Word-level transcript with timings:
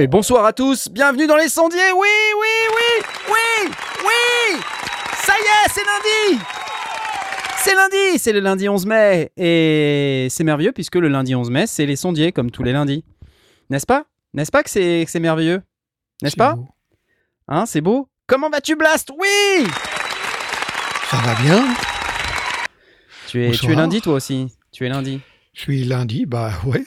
Et 0.00 0.06
bonsoir 0.06 0.46
à 0.46 0.54
tous, 0.54 0.88
bienvenue 0.88 1.26
dans 1.26 1.36
les 1.36 1.50
sondiers. 1.50 1.92
Oui, 1.94 2.08
oui, 2.40 2.48
oui, 2.74 3.04
oui, 3.28 3.70
oui. 4.02 4.60
Ça 5.22 5.34
y 5.38 5.42
est, 5.42 5.50
c'est 5.72 5.84
lundi. 5.84 6.42
C'est 7.62 7.74
lundi, 7.74 8.18
c'est 8.18 8.32
le 8.32 8.40
lundi 8.40 8.68
11 8.68 8.86
mai. 8.86 9.30
Et 9.36 10.28
c'est 10.30 10.44
merveilleux 10.44 10.72
puisque 10.72 10.96
le 10.96 11.08
lundi 11.08 11.34
11 11.34 11.50
mai, 11.50 11.66
c'est 11.66 11.86
les 11.86 11.96
sondiers 11.96 12.32
comme 12.32 12.50
tous 12.50 12.62
les 12.62 12.72
lundis. 12.72 13.04
N'est-ce 13.68 13.86
pas? 13.86 14.04
N'est-ce 14.34 14.50
pas 14.50 14.62
que 14.62 14.70
c'est 14.70 15.02
que 15.04 15.10
c'est 15.10 15.20
merveilleux? 15.20 15.62
N'est-ce 16.22 16.36
pas? 16.36 16.54
beau. 16.54 16.68
Hein, 17.48 17.66
c'est 17.66 17.80
beau 17.80 18.08
Comment 18.26 18.48
vas-tu 18.48 18.76
Blast? 18.76 19.10
Oui 19.18 19.66
Ça 21.10 21.16
va 21.18 21.34
bien. 21.42 21.64
tu 23.28 23.44
es, 23.44 23.50
tu 23.50 23.70
es 23.70 23.74
lundi 23.74 24.00
toi 24.00 24.14
aussi. 24.14 24.46
Tu 24.72 24.86
es 24.86 24.88
lundi. 24.88 25.20
Je 25.52 25.62
suis 25.62 25.82
lundi, 25.84 26.26
bah 26.26 26.52
ouais, 26.64 26.84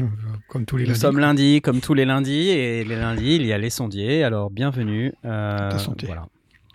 comme 0.48 0.64
tous 0.64 0.76
les 0.76 0.84
Nous 0.84 0.90
lundis. 0.90 1.00
sommes 1.00 1.18
lundi 1.18 1.60
comme 1.60 1.80
tous 1.80 1.94
les 1.94 2.04
lundis 2.04 2.48
et 2.50 2.84
les 2.84 2.94
lundis 2.96 3.34
il 3.36 3.44
y 3.44 3.52
a 3.52 3.58
les 3.58 3.70
sondiers. 3.70 4.22
Alors 4.22 4.50
bienvenue. 4.50 5.12
euh, 5.24 5.68
ta 5.70 5.78
santé. 5.78 6.06
Voilà. 6.06 6.26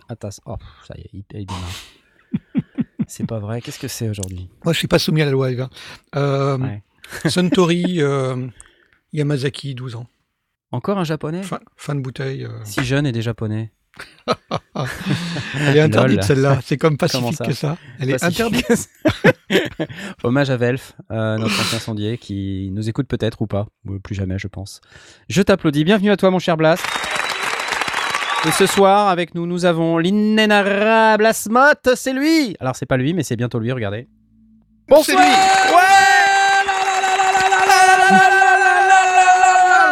À 0.10 0.16
ta 0.16 0.30
Oh, 0.46 0.58
ça 0.88 0.96
y 0.98 1.02
est, 1.02 1.10
il 1.14 1.24
paye 1.24 1.46
bien. 1.46 1.56
c'est 3.08 3.26
pas 3.28 3.40
vrai. 3.40 3.62
Qu'est-ce 3.62 3.80
que 3.80 3.88
c'est 3.88 4.10
aujourd'hui? 4.10 4.50
Moi, 4.66 4.74
je 4.74 4.80
suis 4.80 4.88
pas 4.88 5.00
soumis 5.00 5.22
à 5.22 5.26
la 5.26 5.32
loi 5.32 5.52
Eva. 5.52 5.70
Euh, 6.16 6.58
Ouais. 6.58 6.84
Suntory 7.30 8.02
euh, 8.02 8.48
Yamazaki, 9.14 9.76
12 9.76 9.96
ans. 9.96 10.08
Encore 10.72 10.98
un 10.98 11.04
japonais? 11.04 11.42
Fin, 11.44 11.60
fin 11.78 11.96
de 11.96 12.02
bouteille. 12.02 12.44
euh. 12.46 12.60
Si 12.64 12.84
jeune 12.84 13.06
et 13.08 13.12
des 13.12 13.22
japonais. 13.22 13.72
Elle 15.56 15.78
est 15.78 15.82
interdite 15.82 16.24
celle-là. 16.24 16.60
C'est 16.64 16.78
comme 16.78 16.98
pacifique 16.98 17.36
ça? 17.36 17.46
que 17.46 17.54
ça. 17.54 17.78
Elle 18.00 18.12
est 18.12 18.20
Pacifique. 18.20 18.66
interdite. 18.70 18.90
Hommage 20.24 20.50
à 20.52 20.58
Velf, 20.58 20.94
euh, 21.12 21.38
notre 21.38 21.60
ancien 21.60 21.80
sondier 21.80 22.18
qui 22.18 22.70
nous 22.74 22.88
écoute 22.90 23.08
peut-être 23.08 23.42
ou 23.42 23.48
pas. 23.48 23.68
Ou 23.88 24.00
plus 24.00 24.16
jamais, 24.16 24.38
je 24.40 24.48
pense. 24.48 24.82
Je 25.28 25.42
t'applaudis. 25.42 25.84
Bienvenue 25.84 26.12
à 26.12 26.18
toi, 26.18 26.30
mon 26.32 26.40
cher 26.40 26.58
Blast. 26.58 26.84
Et 28.48 28.52
ce 28.52 28.66
soir, 28.66 29.10
avec 29.10 29.36
nous, 29.36 29.46
nous 29.46 29.66
avons 29.66 29.98
l'inénarrable 29.98 31.26
Asmoth. 31.26 31.90
C'est 31.96 32.14
lui 32.14 32.56
Alors, 32.60 32.76
c'est 32.76 32.86
pas 32.86 32.96
lui, 32.98 33.14
mais 33.14 33.24
c'est 33.24 33.36
bientôt 33.36 33.60
lui, 33.60 33.72
regardez. 33.72 34.08
C'est 35.04 35.12
lui. 35.12 35.20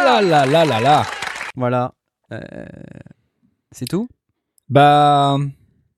là 0.04 0.22
là 0.22 0.46
là 0.46 0.64
là 0.64 0.80
là. 0.80 1.02
Voilà. 1.56 1.92
Euh, 2.32 2.40
c'est 3.70 3.86
tout 3.86 4.08
Bah, 4.68 5.36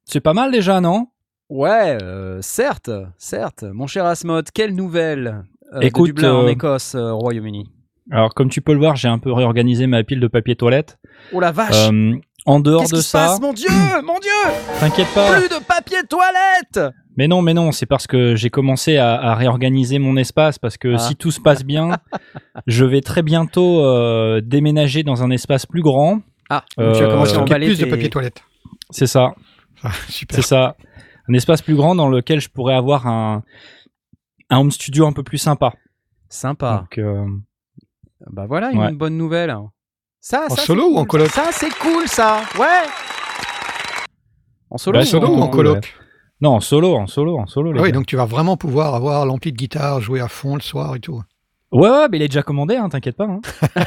c'est 0.05 0.21
pas 0.21 0.35
mal 0.35 0.51
déjà, 0.51 0.81
non 0.81 1.07
Ouais, 1.49 1.99
euh, 2.03 2.39
certes, 2.43 2.91
certes. 3.17 3.65
Mon 3.65 3.87
cher 3.87 4.05
Asmoth, 4.07 4.51
quelle 4.53 4.75
nouvelle 4.75 5.45
euh, 5.75 5.81
Écoute, 5.81 6.09
de 6.09 6.15
Dublin 6.15 6.35
en 6.35 6.45
euh, 6.45 6.49
Écosse, 6.49 6.95
euh, 6.95 7.11
au 7.11 7.19
Royaume-Uni 7.19 7.71
Alors, 8.11 8.35
comme 8.35 8.49
tu 8.51 8.61
peux 8.61 8.73
le 8.73 8.79
voir, 8.79 8.97
j'ai 8.97 9.09
un 9.09 9.19
peu 9.19 9.33
réorganisé 9.33 9.87
ma 9.87 10.03
pile 10.05 10.21
de 10.21 10.29
papier 10.29 10.57
toilette. 10.57 10.99
Oh 11.33 11.41
la 11.41 11.53
vache 11.53 11.89
Euh, 11.91 12.15
en 12.47 12.61
dehors 12.61 12.83
de 12.83 12.89
qui 12.89 12.97
se 12.97 13.03
ça, 13.03 13.19
passe, 13.27 13.41
mon 13.41 13.53
Dieu 13.53 13.69
Mon 14.05 14.19
Dieu 14.19 14.31
t'inquiète 14.81 15.09
pas. 15.15 15.33
Plus 15.39 15.49
de 15.49 15.63
papier 15.65 15.99
toilette 16.09 16.93
Mais 17.17 17.29
non, 17.29 17.43
mais 17.43 17.55
non, 17.55 17.71
c'est 17.73 17.87
parce 17.87 18.07
que 18.07 18.35
j'ai 18.37 18.51
commencé 18.51 18.97
à, 18.97 19.15
à 19.21 19.35
réorganiser 19.35 19.99
mon 19.99 20.17
espace 20.17 20.59
parce 20.59 20.77
que 20.79 20.95
Ah. 20.95 20.99
si 20.99 21.17
tout 21.17 21.31
se 21.31 21.41
passe 21.41 21.65
bien, 21.65 21.99
je 22.67 22.85
vais 22.85 23.01
très 23.03 23.23
bientôt 23.23 23.85
euh, 23.85 24.41
déménager 24.43 25.03
dans 25.03 25.23
un 25.23 25.31
espace 25.31 25.67
plus 25.67 25.83
grand. 25.83 26.21
Ah, 26.49 26.65
donc 26.79 26.95
tu 26.97 27.03
as 27.03 27.07
Euh, 27.07 27.11
commencé 27.11 27.31
à 27.33 27.35
Stocker 27.35 27.53
emballer 27.53 27.67
plus 27.67 27.79
de 27.79 27.85
papier 27.87 28.09
toilette. 28.11 28.43
C'est 28.91 29.07
ça, 29.07 29.35
Ah, 29.83 29.91
super. 30.09 30.37
c'est 30.37 30.43
ça. 30.43 30.77
Un 31.29 31.35
espace 31.35 31.63
plus 31.63 31.75
grand 31.77 31.95
dans 31.95 32.09
lequel 32.09 32.41
je 32.41 32.49
pourrais 32.49 32.75
avoir 32.75 33.07
un, 33.07 33.43
un 34.49 34.59
home 34.59 34.71
studio 34.73 35.07
un 35.07 35.13
peu 35.13 35.23
plus 35.23 35.39
sympa. 35.39 35.75
Sympa. 36.29 36.79
Donc, 36.81 36.99
euh, 36.99 37.25
Bah 38.31 38.47
voilà, 38.49 38.71
une 38.73 38.79
Ouais. 38.81 38.93
bonne 38.93 39.17
nouvelle. 39.17 39.55
Ça, 40.21 40.47
En 40.51 40.55
ça, 40.55 40.63
solo 40.63 40.83
c'est 40.89 40.95
ou 40.95 40.99
en 40.99 41.05
coloc 41.05 41.29
Ça, 41.29 41.45
c'est 41.51 41.71
cool, 41.79 42.07
ça. 42.07 42.41
Ouais. 42.59 42.67
En 44.71 44.79
solo. 44.79 44.99
Bah, 44.99 45.03
ou 45.05 45.07
Solo 45.07 45.27
en- 45.29 45.39
ou 45.39 45.43
en 45.43 45.49
coloc 45.49 45.75
ouais. 45.77 45.81
non, 46.41 46.51
en 46.57 46.61
solo, 46.61 46.95
en 46.95 47.07
solo, 47.07 47.39
en 47.39 47.47
solo. 47.47 47.73
les 47.73 47.81
Ah 47.81 47.83
oui, 47.83 47.89
gars. 47.91 47.95
donc 47.95 48.07
tu 48.07 48.17
vas 48.17 48.25
vraiment 48.27 48.57
pouvoir 48.57 48.95
avoir 48.95 49.25
l'ampli 49.27 49.53
de 49.53 49.57
guitare, 49.57 50.01
jouer 50.01 50.21
à 50.21 50.29
fond 50.29 50.55
le 50.55 50.61
soir 50.61 50.95
et 50.97 51.01
tout. 51.01 51.23
Ouais, 51.73 51.89
ouais, 51.89 52.09
mais 52.11 52.19
il 52.19 52.23
est 52.23 52.29
déjà 52.29 52.43
commandé, 52.43 52.77
hein, 52.77 52.89
t'inquiète 52.89 53.17
pas. 53.17 53.27
hein. 53.27 53.41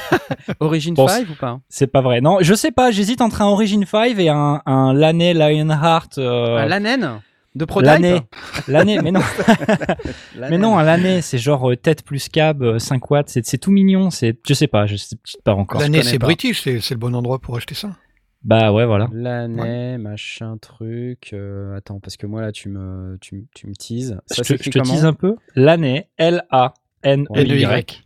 Origin 0.61 0.93
Bon, 0.93 1.07
5 1.07 1.29
ou 1.29 1.35
pas 1.35 1.59
C'est 1.69 1.87
pas 1.87 2.01
vrai. 2.01 2.21
Non, 2.21 2.37
je 2.41 2.53
sais 2.53 2.71
pas, 2.71 2.91
j'hésite 2.91 3.19
entre 3.21 3.41
un 3.41 3.45
Origin 3.47 3.83
5 3.85 4.17
et 4.19 4.29
un, 4.29 4.61
un 4.65 4.93
Lionheart. 4.93 6.17
Euh, 6.17 6.57
Un 6.57 6.65
Lanen 6.65 7.19
De 7.55 7.65
Prototype 7.65 8.01
Laney. 8.01 8.21
Laney, 8.67 8.99
mais 9.03 9.11
non, 9.11 9.21
mais 10.49 10.57
non, 10.57 10.77
Laney, 10.79 11.21
c'est 11.21 11.37
genre 11.37 11.69
euh, 11.71 11.75
tête 11.75 12.03
plus 12.03 12.27
cab, 12.29 12.63
euh, 12.63 12.79
5 12.79 13.11
watts, 13.11 13.29
c'est 13.29 13.45
c'est 13.45 13.57
tout 13.59 13.71
mignon, 13.71 14.09
c'est, 14.09 14.39
je 14.47 14.53
sais 14.53 14.67
pas, 14.67 14.85
je 14.87 14.95
sais 14.95 15.15
pas 15.43 15.53
encore. 15.53 15.79
L'année, 15.81 16.01
c'est 16.01 16.17
pas. 16.19 16.25
british, 16.25 16.61
c'est 16.63 16.79
c'est 16.79 16.95
le 16.95 16.99
bon 16.99 17.13
endroit 17.15 17.39
pour 17.39 17.55
acheter 17.55 17.75
ça. 17.75 17.95
Bah 18.43 18.73
ouais, 18.73 18.85
voilà. 18.85 19.07
L'année, 19.13 19.97
machin, 19.97 20.57
truc. 20.57 21.29
euh, 21.31 21.77
attends, 21.77 21.99
parce 21.99 22.17
que 22.17 22.25
moi 22.27 22.41
là, 22.41 22.51
tu 22.51 22.67
me, 22.69 23.17
tu, 23.21 23.35
me- 23.35 23.45
tu 23.55 23.67
me 23.67 23.73
teases. 23.73 24.19
Je 24.31 24.35
Ça 24.35 24.43
te, 24.43 24.61
je 24.61 24.69
te 24.69 24.79
tease 24.79 25.05
un 25.05 25.13
peu. 25.13 25.35
Laney, 25.55 26.09
L-A-N-E-Y. 26.17 28.03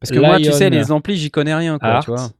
Parce 0.00 0.10
que 0.10 0.18
moi, 0.18 0.38
tu 0.38 0.52
sais, 0.52 0.68
les 0.70 0.90
amplis, 0.90 1.16
j'y 1.16 1.30
connais 1.30 1.54
rien, 1.54 1.78
quoi, 1.78 1.88
Art. 1.88 2.04
tu 2.04 2.10
vois. 2.10 2.30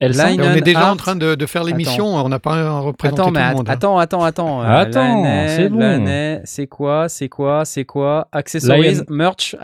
L5. 0.00 0.36
Et 0.38 0.40
on 0.48 0.52
est 0.54 0.60
déjà 0.60 0.82
Art. 0.86 0.92
en 0.92 0.96
train 0.96 1.16
de, 1.16 1.34
de 1.34 1.46
faire 1.46 1.64
l'émission, 1.64 2.06
on 2.06 2.28
n'a 2.28 2.38
pas 2.38 2.78
représenté 2.80 3.20
Attends, 3.20 3.30
tout 3.30 3.34
le 3.34 3.54
monde. 3.56 3.68
hein. 3.68 3.72
attends, 3.72 3.98
attends, 3.98 4.22
attends. 4.24 4.62
euh, 4.62 4.66
Attends, 4.66 5.24
c'est 5.48 5.68
bon. 5.68 6.40
c'est 6.44 6.66
quoi, 6.68 7.08
c'est 7.08 7.28
quoi, 7.28 7.64
c'est 7.64 7.84
quoi? 7.84 8.28
Accessories, 8.30 8.94
Lion. 8.94 9.04
merch, 9.08 9.56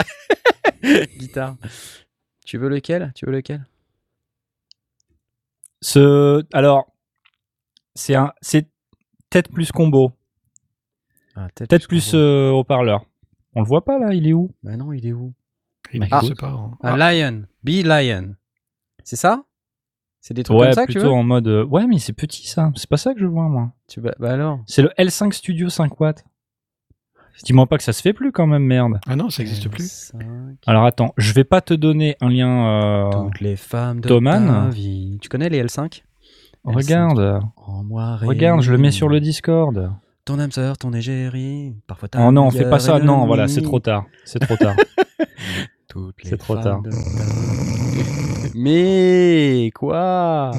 guitare. 1.18 1.54
Tu 2.44 2.58
veux 2.58 2.68
lequel? 2.68 3.12
Tu 3.14 3.26
veux 3.26 3.32
lequel? 3.32 3.64
Ce, 5.80 6.44
alors, 6.52 6.86
c'est 7.94 8.14
un, 8.14 8.32
c'est 8.40 8.66
tête 9.30 9.48
plus 9.52 9.70
combo, 9.70 10.12
ah, 11.36 11.48
tête 11.54 11.86
plus 11.86 12.12
euh, 12.14 12.50
haut-parleur. 12.50 13.04
On 13.54 13.60
le 13.60 13.66
voit 13.66 13.84
pas 13.84 13.98
là, 13.98 14.12
il 14.14 14.26
est 14.26 14.32
où? 14.32 14.50
Bah 14.62 14.76
non, 14.76 14.92
il 14.92 15.06
est 15.06 15.12
où? 15.12 15.32
Il 15.92 16.02
Ah. 16.10 16.16
n'existe 16.20 16.40
pas. 16.40 16.48
hein. 16.48 16.72
Un 16.82 16.98
Ah, 17.00 17.12
lion, 17.12 17.44
be 17.62 17.84
lion. 17.84 18.34
C'est 19.04 19.16
ça? 19.16 19.44
C'est 20.26 20.32
des 20.32 20.42
trucs 20.42 20.58
Ouais, 20.58 20.68
comme 20.68 20.72
ça 20.72 20.86
que 20.86 20.92
tu 20.92 20.98
veux 21.00 21.10
en 21.10 21.22
mode. 21.22 21.46
euh, 21.48 21.64
Ouais, 21.66 21.86
mais 21.86 21.98
c'est 21.98 22.14
petit 22.14 22.48
ça. 22.48 22.72
C'est 22.76 22.88
pas 22.88 22.96
ça 22.96 23.12
que 23.12 23.20
je 23.20 23.26
vois 23.26 23.46
moi. 23.46 23.72
tu 23.88 24.00
veux- 24.00 24.14
Bah 24.18 24.32
alors. 24.32 24.60
C'est 24.66 24.80
le 24.80 24.88
L5 24.96 25.32
Studio 25.32 25.68
5 25.68 26.00
watts. 26.00 26.24
Dis-moi 27.44 27.66
pas 27.66 27.76
que 27.76 27.82
ça 27.82 27.92
se 27.92 28.00
fait 28.00 28.14
plus 28.14 28.32
quand 28.32 28.46
même, 28.46 28.62
merde. 28.62 29.00
ah 29.06 29.16
non, 29.16 29.28
ça 29.28 29.42
n'existe 29.42 29.68
plus. 29.68 30.12
Alors 30.66 30.86
attends, 30.86 31.12
je 31.18 31.30
vais 31.34 31.44
pas 31.44 31.60
te 31.60 31.74
donner 31.74 32.16
un 32.22 32.30
lien. 32.30 32.66
euh, 32.68 33.10
Toutes 33.10 33.40
les 33.40 33.56
femmes 33.56 34.00
de 34.00 34.08
Thomann. 34.08 34.46
ta 34.46 34.70
vie. 34.70 35.18
Tu 35.20 35.28
connais 35.28 35.50
les 35.50 35.62
L5 35.62 36.04
Regarde, 36.64 37.42
En 37.58 37.84
moi 37.84 38.16
regarde, 38.16 38.62
je 38.62 38.72
le 38.72 38.78
mets 38.78 38.92
sur 38.92 39.10
le 39.10 39.20
Discord. 39.20 39.92
Ton 40.24 40.38
âme 40.38 40.52
sœur, 40.52 40.78
ton 40.78 40.94
égérie. 40.94 41.74
Parfois 41.86 42.08
ta 42.08 42.26
Oh 42.26 42.32
non, 42.32 42.50
fais 42.50 42.70
pas 42.70 42.78
ça. 42.78 42.98
Non, 42.98 43.26
voilà, 43.26 43.46
c'est 43.46 43.60
trop 43.60 43.78
tard. 43.78 44.06
C'est 44.24 44.38
trop 44.38 44.56
tard. 44.56 44.74
Toutes 45.88 46.22
les 46.24 46.30
C'est 46.30 46.38
trop 46.38 46.54
femmes 46.54 46.82
tard. 46.82 46.92
Mais 48.54 49.70
quoi? 49.74 50.50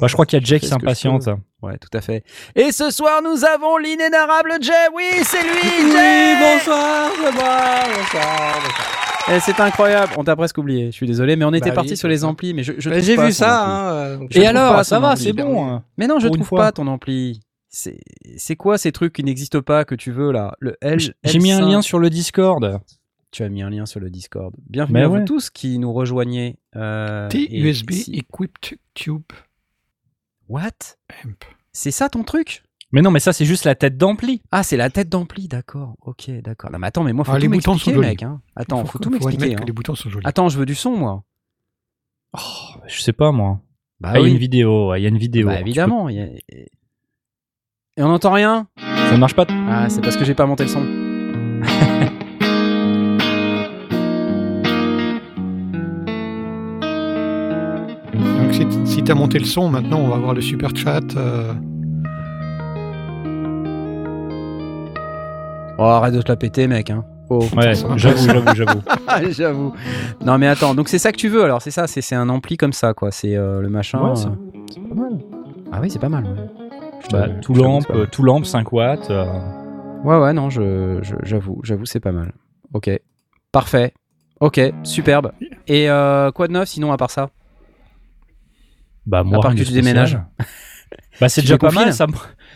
Bah, 0.00 0.06
je 0.06 0.12
crois 0.14 0.24
qu'il 0.24 0.38
y 0.38 0.42
a 0.42 0.44
Je 0.44 0.54
qui 0.56 0.66
s'impatiente. 0.66 1.28
Ouais, 1.62 1.76
tout 1.78 1.90
à 1.96 2.00
fait. 2.00 2.24
Et 2.56 2.72
ce 2.72 2.90
soir, 2.90 3.20
nous 3.22 3.44
avons 3.44 3.76
l'inénarrable 3.76 4.52
Jay. 4.62 4.72
Oui, 4.94 5.04
c'est 5.24 5.42
lui, 5.42 5.92
Jay. 5.92 6.34
Oui, 6.34 6.40
bonsoir, 6.40 7.10
bonsoir, 7.22 7.84
bonsoir. 7.94 8.62
Eh, 9.32 9.40
c'est 9.40 9.60
incroyable. 9.60 10.12
On 10.16 10.24
t'a 10.24 10.34
presque 10.36 10.56
oublié. 10.58 10.86
Je 10.86 10.90
suis 10.92 11.06
désolé, 11.06 11.36
mais 11.36 11.44
on 11.44 11.52
était 11.52 11.68
Bah 11.68 11.74
parti 11.76 11.90
oui, 11.90 11.96
sur 11.96 12.08
les 12.08 12.24
amplis. 12.24 12.54
Mais 12.54 12.62
je, 12.62 12.72
je 12.78 12.88
Bah, 12.88 12.98
J'ai 13.00 13.16
vu 13.16 13.32
ça, 13.32 13.64
hein. 13.66 13.92
euh, 13.92 14.18
Et 14.30 14.46
alors, 14.46 14.84
ça 14.84 14.98
va, 15.00 15.16
c'est 15.16 15.32
bon. 15.34 15.68
hein. 15.68 15.84
Mais 15.98 16.06
non, 16.06 16.18
je 16.18 16.28
Pour 16.28 16.36
trouve 16.36 16.50
pas 16.58 16.72
ton 16.72 16.86
ampli. 16.86 17.40
C'est 17.68 18.56
quoi 18.56 18.78
ces 18.78 18.90
trucs 18.90 19.12
qui 19.12 19.22
n'existent 19.22 19.60
pas 19.62 19.84
que 19.84 19.94
tu 19.94 20.10
veux 20.10 20.32
là? 20.32 20.54
Le 20.60 20.76
L. 20.80 20.98
J'ai 21.22 21.38
mis 21.38 21.52
un 21.52 21.60
L5. 21.60 21.70
lien 21.70 21.82
sur 21.82 21.98
le 21.98 22.10
Discord. 22.10 22.80
Tu 23.32 23.44
as 23.44 23.48
mis 23.48 23.62
un 23.62 23.70
lien 23.70 23.86
sur 23.86 24.00
le 24.00 24.10
Discord. 24.10 24.52
Bienvenue 24.68 24.94
Mais 24.94 25.02
à 25.04 25.08
ouais. 25.08 25.20
vous 25.20 25.24
tous 25.24 25.50
qui 25.50 25.78
nous 25.78 25.92
rejoignez. 25.92 26.58
Euh, 26.74 27.28
T 27.28 27.42
et 27.54 27.60
USB 27.60 27.92
si- 27.92 28.12
Equipped 28.18 28.78
Tube 28.94 29.22
What? 30.48 30.96
C'est 31.72 31.92
ça 31.92 32.08
ton 32.08 32.24
truc? 32.24 32.64
Mais 32.90 33.02
non, 33.02 33.12
mais 33.12 33.20
ça, 33.20 33.32
c'est 33.32 33.44
juste 33.44 33.64
la 33.64 33.76
tête 33.76 33.96
d'ampli. 33.96 34.42
Ah, 34.50 34.64
c'est 34.64 34.76
la 34.76 34.90
tête 34.90 35.08
d'ampli, 35.08 35.46
d'accord. 35.46 35.94
Ok, 36.00 36.28
d'accord. 36.42 36.72
Non, 36.72 36.80
mais 36.80 36.88
attends, 36.88 37.04
mais 37.04 37.12
moi, 37.12 37.24
faut 37.24 37.30
Ah, 37.30 37.36
tout 37.36 37.42
les 37.42 37.48
boutons 37.48 37.78
sont 37.78 37.92
jolis. 37.92 38.08
mec. 38.08 38.22
hein. 38.24 38.40
Attends, 38.56 38.84
faut, 38.84 38.92
faut, 38.92 38.98
tout 38.98 39.10
m'expliquer. 39.10 39.54
hein. 39.54 39.62
les 39.64 39.72
boutons 39.72 39.94
sont 39.94 40.10
jolis. 40.10 40.26
Attends, 40.26 40.48
je 40.48 40.58
veux 40.58 40.66
du 40.66 40.74
son, 40.74 40.96
moi. 40.96 41.22
Je 42.88 43.00
sais 43.00 43.12
pas, 43.12 43.30
moi. 43.30 43.60
Bah 44.00 44.10
Ah, 44.14 44.18
il 44.18 44.22
y 44.22 44.26
a 44.26 44.28
une 44.32 44.38
vidéo, 44.38 44.92
il 44.96 45.02
y 45.02 45.06
a 45.06 45.08
une 45.08 45.18
vidéo. 45.18 45.46
Bah, 45.46 45.60
évidemment. 45.60 46.08
il 46.08 46.16
y 46.16 46.20
a- 46.20 46.26
Et 47.96 48.02
on 48.02 48.08
n'entend 48.08 48.32
rien? 48.32 48.66
Peux- 48.74 48.82
Ça 49.10 49.16
marche 49.16 49.34
pas. 49.34 49.46
Ah, 49.68 49.88
c'est 49.88 50.00
parce 50.00 50.16
que 50.16 50.24
j'ai 50.24 50.34
pas 50.34 50.46
monté 50.46 50.64
le 50.64 50.68
son. 50.70 50.84
si, 58.68 58.86
si 58.86 59.02
tu 59.04 59.10
as 59.12 59.14
monté 59.14 59.38
le 59.38 59.44
son, 59.44 59.68
maintenant 59.68 59.98
on 60.00 60.08
va 60.08 60.16
voir 60.16 60.34
le 60.34 60.40
super 60.40 60.70
chat. 60.74 61.00
euh, 61.16 61.52
Oh, 65.78 65.84
arrête 65.84 66.12
de 66.14 66.20
te 66.20 66.28
la 66.30 66.36
péter, 66.36 66.66
mec. 66.66 66.90
Hein. 66.90 67.04
Oh. 67.30 67.42
Ouais, 67.56 67.74
j'avoue, 67.74 67.96
j'avoue, 67.96 68.54
j'avoue. 68.54 68.80
J'avoue. 69.30 69.72
Non, 70.24 70.36
mais 70.36 70.46
attends, 70.46 70.74
donc 70.74 70.88
c'est 70.88 70.98
ça 70.98 71.10
que 71.12 71.16
tu 71.16 71.28
veux 71.28 71.42
alors, 71.44 71.62
c'est 71.62 71.70
ça, 71.70 71.86
c'est 71.86 72.14
un 72.14 72.28
ampli 72.28 72.56
comme 72.58 72.72
ça, 72.74 72.92
quoi. 72.92 73.10
C'est 73.10 73.34
euh, 73.36 73.62
le 73.62 73.68
machin. 73.70 74.00
Ouais, 74.02 74.14
c'est- 74.16 74.26
euh. 74.26 74.30
C'est 74.74 74.80
pas 74.88 74.94
mal. 74.94 75.18
Ah 75.72 75.78
oui, 75.80 75.90
c'est 75.90 75.98
pas 75.98 76.08
mal. 76.10 76.24
Ouais, 76.24 77.08
Bah, 77.12 77.28
tout 77.40 77.54
lampe, 77.54 77.82
c'est 77.82 77.92
pas 77.92 77.98
mal. 77.98 78.10
tout 78.10 78.22
lampe, 78.22 78.44
5 78.44 78.72
watts. 78.72 79.10
euh, 79.10 79.24
Ouais, 80.04 80.18
ouais, 80.18 80.32
non, 80.32 80.50
je, 80.50 80.98
je- 81.02 81.14
j'avoue, 81.22 81.60
j'avoue, 81.62 81.86
c'est 81.86 82.00
pas 82.00 82.12
mal. 82.12 82.32
Ok, 82.74 82.90
parfait. 83.52 83.92
Ok, 84.40 84.60
superbe. 84.82 85.32
Et 85.66 85.88
euh, 85.90 86.30
quoi 86.32 86.46
de 86.48 86.52
neuf 86.52 86.68
sinon 86.68 86.92
à 86.92 86.96
part 86.96 87.10
ça? 87.10 87.30
Bah, 89.06 89.22
moi, 89.22 89.38
À 89.38 89.42
part 89.42 89.54
que 89.54 89.62
tu 89.62 89.72
déménages. 89.72 90.18
Bah, 91.20 91.28
c'est 91.28 91.40
déjà 91.42 91.58
pas 91.58 91.70
mal, 91.70 91.92
ça 91.92 92.06
me, 92.06 92.12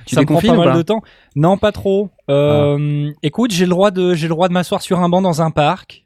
Tu 0.07 0.15
ça 0.15 0.21
me 0.23 0.27
prend 0.27 0.41
pas 0.41 0.55
mal 0.55 0.67
pas 0.69 0.73
Ah. 0.75 0.77
de 0.77 0.83
temps. 0.83 1.03
Non, 1.37 1.57
pas 1.59 1.73
trop. 1.73 2.11
Euh, 2.31 3.11
Écoute, 3.23 3.51
j'ai 3.53 3.65
le 3.65 3.71
droit 3.71 3.91
de, 3.91 4.15
j'ai 4.15 4.27
le 4.27 4.35
droit 4.35 4.49
de 4.49 4.53
m'asseoir 4.53 4.81
sur 4.83 5.01
un 5.01 5.09
banc 5.09 5.23
dans 5.23 5.43
un 5.43 5.51
parc. 5.51 6.05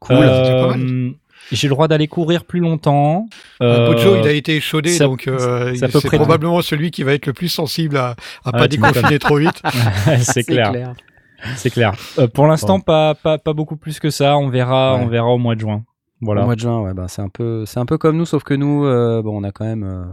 Cool. 0.00 0.16
Euh, 0.18 1.10
J'ai 1.52 1.68
le 1.68 1.74
droit 1.74 1.88
d'aller 1.88 2.08
courir 2.08 2.44
plus 2.44 2.60
longtemps. 2.60 3.26
Euh, 3.62 3.86
Euh, 3.90 3.92
Pojo, 3.92 4.16
il 4.16 4.26
a 4.26 4.32
été 4.32 4.56
échaudé, 4.56 4.90
ça- 4.90 5.04
donc 5.04 5.28
euh, 5.28 5.74
c'est 5.74 6.06
probablement 6.16 6.62
celui 6.62 6.90
qui 6.90 7.02
va 7.02 7.12
être 7.12 7.26
le 7.26 7.32
plus 7.34 7.48
sensible 7.48 7.96
à, 7.98 8.08
à 8.10 8.14
Ah, 8.46 8.52
pas 8.52 8.68
tu 8.68 8.76
déconfiner 8.78 9.18
trop 9.18 9.36
vite. 9.36 9.60
c'est 10.20 10.44
clair, 10.44 10.72
c'est 11.56 11.68
clair. 11.70 11.92
Euh, 12.18 12.28
pour 12.28 12.46
l'instant, 12.46 12.80
pas, 12.80 13.14
pas, 13.14 13.36
pas 13.38 13.52
beaucoup 13.52 13.76
plus 13.76 13.98
que 14.00 14.08
ça. 14.10 14.38
On 14.38 14.48
verra, 14.48 14.94
Ouais. 14.96 15.02
on 15.04 15.06
verra 15.08 15.28
au 15.28 15.38
mois 15.38 15.54
de 15.54 15.60
juin. 15.60 15.84
Voilà. 16.20 16.42
Au 16.42 16.44
mois 16.44 16.54
de 16.54 16.60
juin, 16.60 16.80
ouais, 16.80 16.94
bah, 16.94 17.06
c'est 17.08 17.22
un 17.22 17.28
peu, 17.28 17.66
c'est 17.66 17.80
un 17.80 17.86
peu 17.86 17.98
comme 17.98 18.16
nous, 18.16 18.24
sauf 18.24 18.44
que 18.44 18.54
nous, 18.54 18.84
euh, 18.86 19.20
bon, 19.22 19.40
on 19.40 19.44
a 19.44 19.52
quand 19.52 19.64
même, 19.64 19.84
euh, 19.84 20.04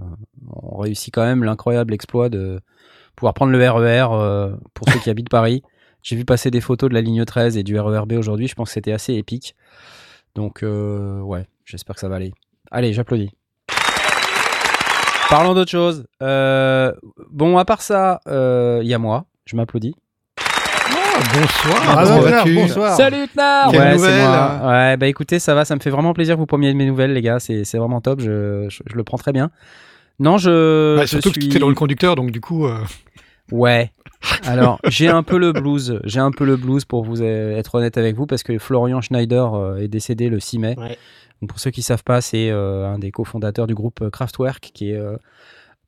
on 0.49 0.77
réussit 0.77 1.13
quand 1.13 1.23
même 1.23 1.43
l'incroyable 1.43 1.93
exploit 1.93 2.29
de 2.29 2.59
pouvoir 3.15 3.33
prendre 3.33 3.51
le 3.51 3.69
RER 3.69 4.07
euh, 4.11 4.55
pour 4.73 4.89
ceux 4.89 4.99
qui 4.99 5.09
habitent 5.11 5.29
Paris. 5.29 5.63
J'ai 6.01 6.15
vu 6.15 6.25
passer 6.25 6.49
des 6.49 6.61
photos 6.61 6.89
de 6.89 6.95
la 6.95 7.01
ligne 7.01 7.23
13 7.23 7.57
et 7.57 7.63
du 7.63 7.79
RERB 7.79 8.13
aujourd'hui. 8.13 8.47
Je 8.47 8.55
pense 8.55 8.69
que 8.69 8.73
c'était 8.73 8.91
assez 8.91 9.13
épique. 9.13 9.55
Donc, 10.33 10.63
ouais, 10.63 11.45
j'espère 11.63 11.95
que 11.95 12.01
ça 12.01 12.09
va 12.09 12.15
aller. 12.15 12.33
Allez, 12.71 12.91
j'applaudis. 12.93 13.29
Parlons 15.29 15.53
d'autre 15.53 15.69
chose. 15.69 16.05
Bon, 16.19 17.57
à 17.57 17.65
part 17.65 17.83
ça, 17.83 18.19
il 18.25 18.87
y 18.87 18.93
a 18.95 18.97
moi. 18.97 19.25
Je 19.45 19.55
m'applaudis. 19.55 19.93
Ah, 21.23 21.39
bonsoir, 21.39 21.83
Knarf, 21.83 22.23
vas-tu 22.23 22.55
bonsoir. 22.55 22.95
Salut 22.97 23.27
Quelle 23.33 23.79
ouais, 23.79 23.97
c'est 23.97 24.21
moi. 24.21 24.61
Ouais, 24.65 24.97
bah 24.97 25.07
écoutez, 25.07 25.39
ça 25.39 25.53
va, 25.53 25.65
ça 25.65 25.75
me 25.75 25.79
fait 25.79 25.89
vraiment 25.89 26.13
plaisir 26.13 26.35
que 26.35 26.39
vous 26.39 26.45
preniez 26.45 26.71
de 26.71 26.77
mes 26.77 26.85
nouvelles, 26.85 27.13
les 27.13 27.21
gars. 27.21 27.39
C'est 27.39 27.63
c'est 27.63 27.77
vraiment 27.77 28.01
top. 28.01 28.19
Je, 28.21 28.67
je, 28.69 28.81
je 28.85 28.95
le 28.95 29.03
prends 29.03 29.17
très 29.17 29.31
bien. 29.31 29.51
Non, 30.19 30.37
je. 30.37 30.97
Bah, 30.97 31.03
je 31.03 31.07
Surtout 31.07 31.31
suis... 31.31 31.47
que 31.47 31.51
tu 31.51 31.57
es 31.57 31.59
dans 31.59 31.69
le 31.69 31.75
conducteur, 31.75 32.15
donc 32.15 32.31
du 32.31 32.41
coup, 32.41 32.65
euh, 32.65 32.77
Ouais. 33.51 33.91
Alors, 34.43 34.79
j'ai 34.87 35.09
un 35.09 35.23
peu 35.23 35.37
le 35.37 35.51
blues. 35.51 35.99
J'ai 36.03 36.19
un 36.19 36.31
peu 36.31 36.45
le 36.45 36.55
blues 36.55 36.85
pour 36.85 37.03
vous 37.03 37.21
euh, 37.21 37.57
être 37.57 37.75
honnête 37.75 37.97
avec 37.97 38.15
vous 38.15 38.25
parce 38.25 38.43
que 38.43 38.57
Florian 38.59 39.01
Schneider 39.01 39.53
euh, 39.53 39.77
est 39.77 39.87
décédé 39.87 40.29
le 40.29 40.39
6 40.39 40.59
mai. 40.59 40.75
Ouais. 40.77 40.97
Donc, 41.41 41.49
pour 41.49 41.59
ceux 41.59 41.71
qui 41.71 41.81
savent 41.81 42.03
pas, 42.03 42.21
c'est 42.21 42.49
euh, 42.49 42.85
un 42.87 42.99
des 42.99 43.11
cofondateurs 43.11 43.67
du 43.67 43.73
groupe 43.73 44.09
Kraftwerk 44.09 44.71
qui 44.73 44.91
est 44.91 44.97
euh, 44.97 45.17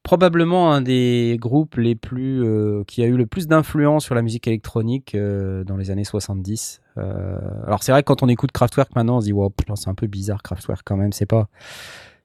probablement 0.03 0.73
un 0.73 0.81
des 0.81 1.37
groupes 1.39 1.75
les 1.77 1.95
plus 1.95 2.43
euh, 2.43 2.83
qui 2.85 3.01
a 3.03 3.07
eu 3.07 3.15
le 3.15 3.25
plus 3.25 3.47
d'influence 3.47 4.03
sur 4.03 4.15
la 4.15 4.21
musique 4.21 4.47
électronique 4.47 5.15
euh, 5.15 5.63
dans 5.63 5.77
les 5.77 5.91
années 5.91 6.03
70. 6.03 6.81
Euh, 6.97 7.37
alors 7.65 7.83
c'est 7.83 7.91
vrai 7.93 8.03
que 8.03 8.07
quand 8.07 8.21
on 8.21 8.27
écoute 8.27 8.51
Kraftwerk 8.51 8.93
maintenant, 8.95 9.17
on 9.17 9.21
se 9.21 9.25
dit 9.25 9.33
wow, 9.33 9.51
c'est 9.75 9.89
un 9.89 9.95
peu 9.95 10.07
bizarre 10.07 10.43
Kraftwerk 10.43 10.81
quand 10.85 10.97
même, 10.97 11.13
c'est 11.13 11.25
pas 11.25 11.47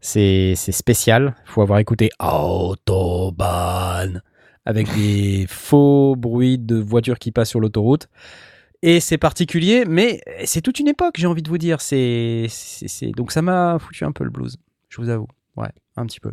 c'est 0.00 0.54
spécial. 0.56 1.34
Faut 1.44 1.62
avoir 1.62 1.78
écouté 1.78 2.10
Autobahn 2.20 4.22
avec 4.64 4.92
des 4.94 5.46
faux 5.48 6.14
bruits 6.16 6.58
de 6.58 6.76
voitures 6.76 7.18
qui 7.18 7.32
passent 7.32 7.50
sur 7.50 7.60
l'autoroute. 7.60 8.08
Et 8.82 9.00
c'est 9.00 9.18
particulier, 9.18 9.84
mais 9.88 10.20
c'est 10.44 10.60
toute 10.60 10.78
une 10.78 10.86
époque, 10.88 11.14
j'ai 11.16 11.26
envie 11.26 11.42
de 11.42 11.48
vous 11.48 11.58
dire. 11.58 11.80
C'est- 11.80 12.46
Donc 13.16 13.32
ça 13.32 13.42
m'a 13.42 13.78
foutu 13.80 14.04
un 14.04 14.12
peu 14.12 14.24
le 14.24 14.30
blues, 14.30 14.56
je 14.88 15.00
vous 15.00 15.08
avoue. 15.08 15.26
Ouais, 15.56 15.70
un 15.96 16.06
petit 16.06 16.20
peu. 16.20 16.30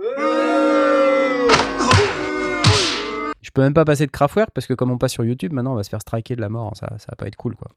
Hmm. 0.00 1.48
Je 3.42 3.50
peux 3.52 3.62
même 3.62 3.74
pas 3.74 3.84
passer 3.84 4.06
de 4.06 4.10
Kraftwerk 4.10 4.50
parce 4.54 4.66
que 4.66 4.74
comme 4.74 4.90
on 4.90 4.98
passe 4.98 5.12
sur 5.12 5.24
YouTube, 5.24 5.52
maintenant 5.52 5.72
on 5.72 5.76
va 5.76 5.82
se 5.82 5.90
faire 5.90 6.00
striker 6.00 6.36
de 6.36 6.40
la 6.40 6.48
mort. 6.48 6.72
Ça, 6.76 6.88
ça 6.98 7.06
va 7.10 7.16
pas 7.16 7.26
être 7.26 7.36
cool, 7.36 7.56
quoi. 7.56 7.68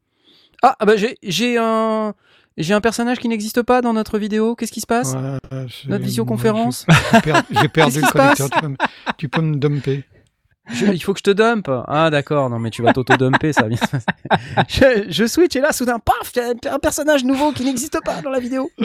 Ah, 0.61 0.75
ah 0.79 0.85
bah 0.85 0.93
j'ai, 0.95 1.57
un, 1.57 2.13
j'ai 2.57 2.73
un 2.73 2.79
personnage 2.81 3.19
qui 3.19 3.27
n'existe 3.27 3.61
pas 3.63 3.81
dans 3.81 3.93
notre 3.93 4.17
vidéo. 4.19 4.55
Qu'est-ce 4.55 4.71
qui 4.71 4.81
se 4.81 4.87
passe? 4.87 5.11
Voilà, 5.11 5.39
Notre 5.87 6.03
visioconférence? 6.03 6.85
J'ai 7.13 7.21
per- 7.21 7.33
j'ai 7.49 7.67
perdu 7.69 7.99
Qu'est-ce 7.99 8.05
le 8.05 8.11
connecteur. 8.11 8.49
Tu 8.49 8.59
peux, 8.61 8.67
me, 8.67 8.75
tu 9.17 9.29
peux 9.29 9.41
me 9.41 9.55
dumper. 9.57 10.03
Je- 10.71 10.85
il 10.85 10.99
faut 11.03 11.11
que 11.13 11.19
je 11.19 11.23
te 11.23 11.31
dump. 11.31 11.69
Ah 11.87 12.09
d'accord, 12.09 12.49
non 12.49 12.59
mais 12.59 12.69
tu 12.69 12.81
vas 12.83 12.93
t'auto-dumper, 12.93 13.51
ça 13.51 13.63
bien. 13.63 13.77
je, 14.69 15.05
je 15.09 15.25
switch 15.25 15.55
et 15.57 15.59
là 15.59 15.73
soudain, 15.73 15.99
paf, 15.99 16.31
il 16.35 16.39
y 16.63 16.67
a 16.69 16.73
un 16.75 16.79
personnage 16.79 17.25
nouveau 17.25 17.51
qui 17.51 17.65
n'existe 17.65 17.99
pas 18.05 18.21
dans 18.21 18.29
la 18.29 18.39
vidéo. 18.39 18.71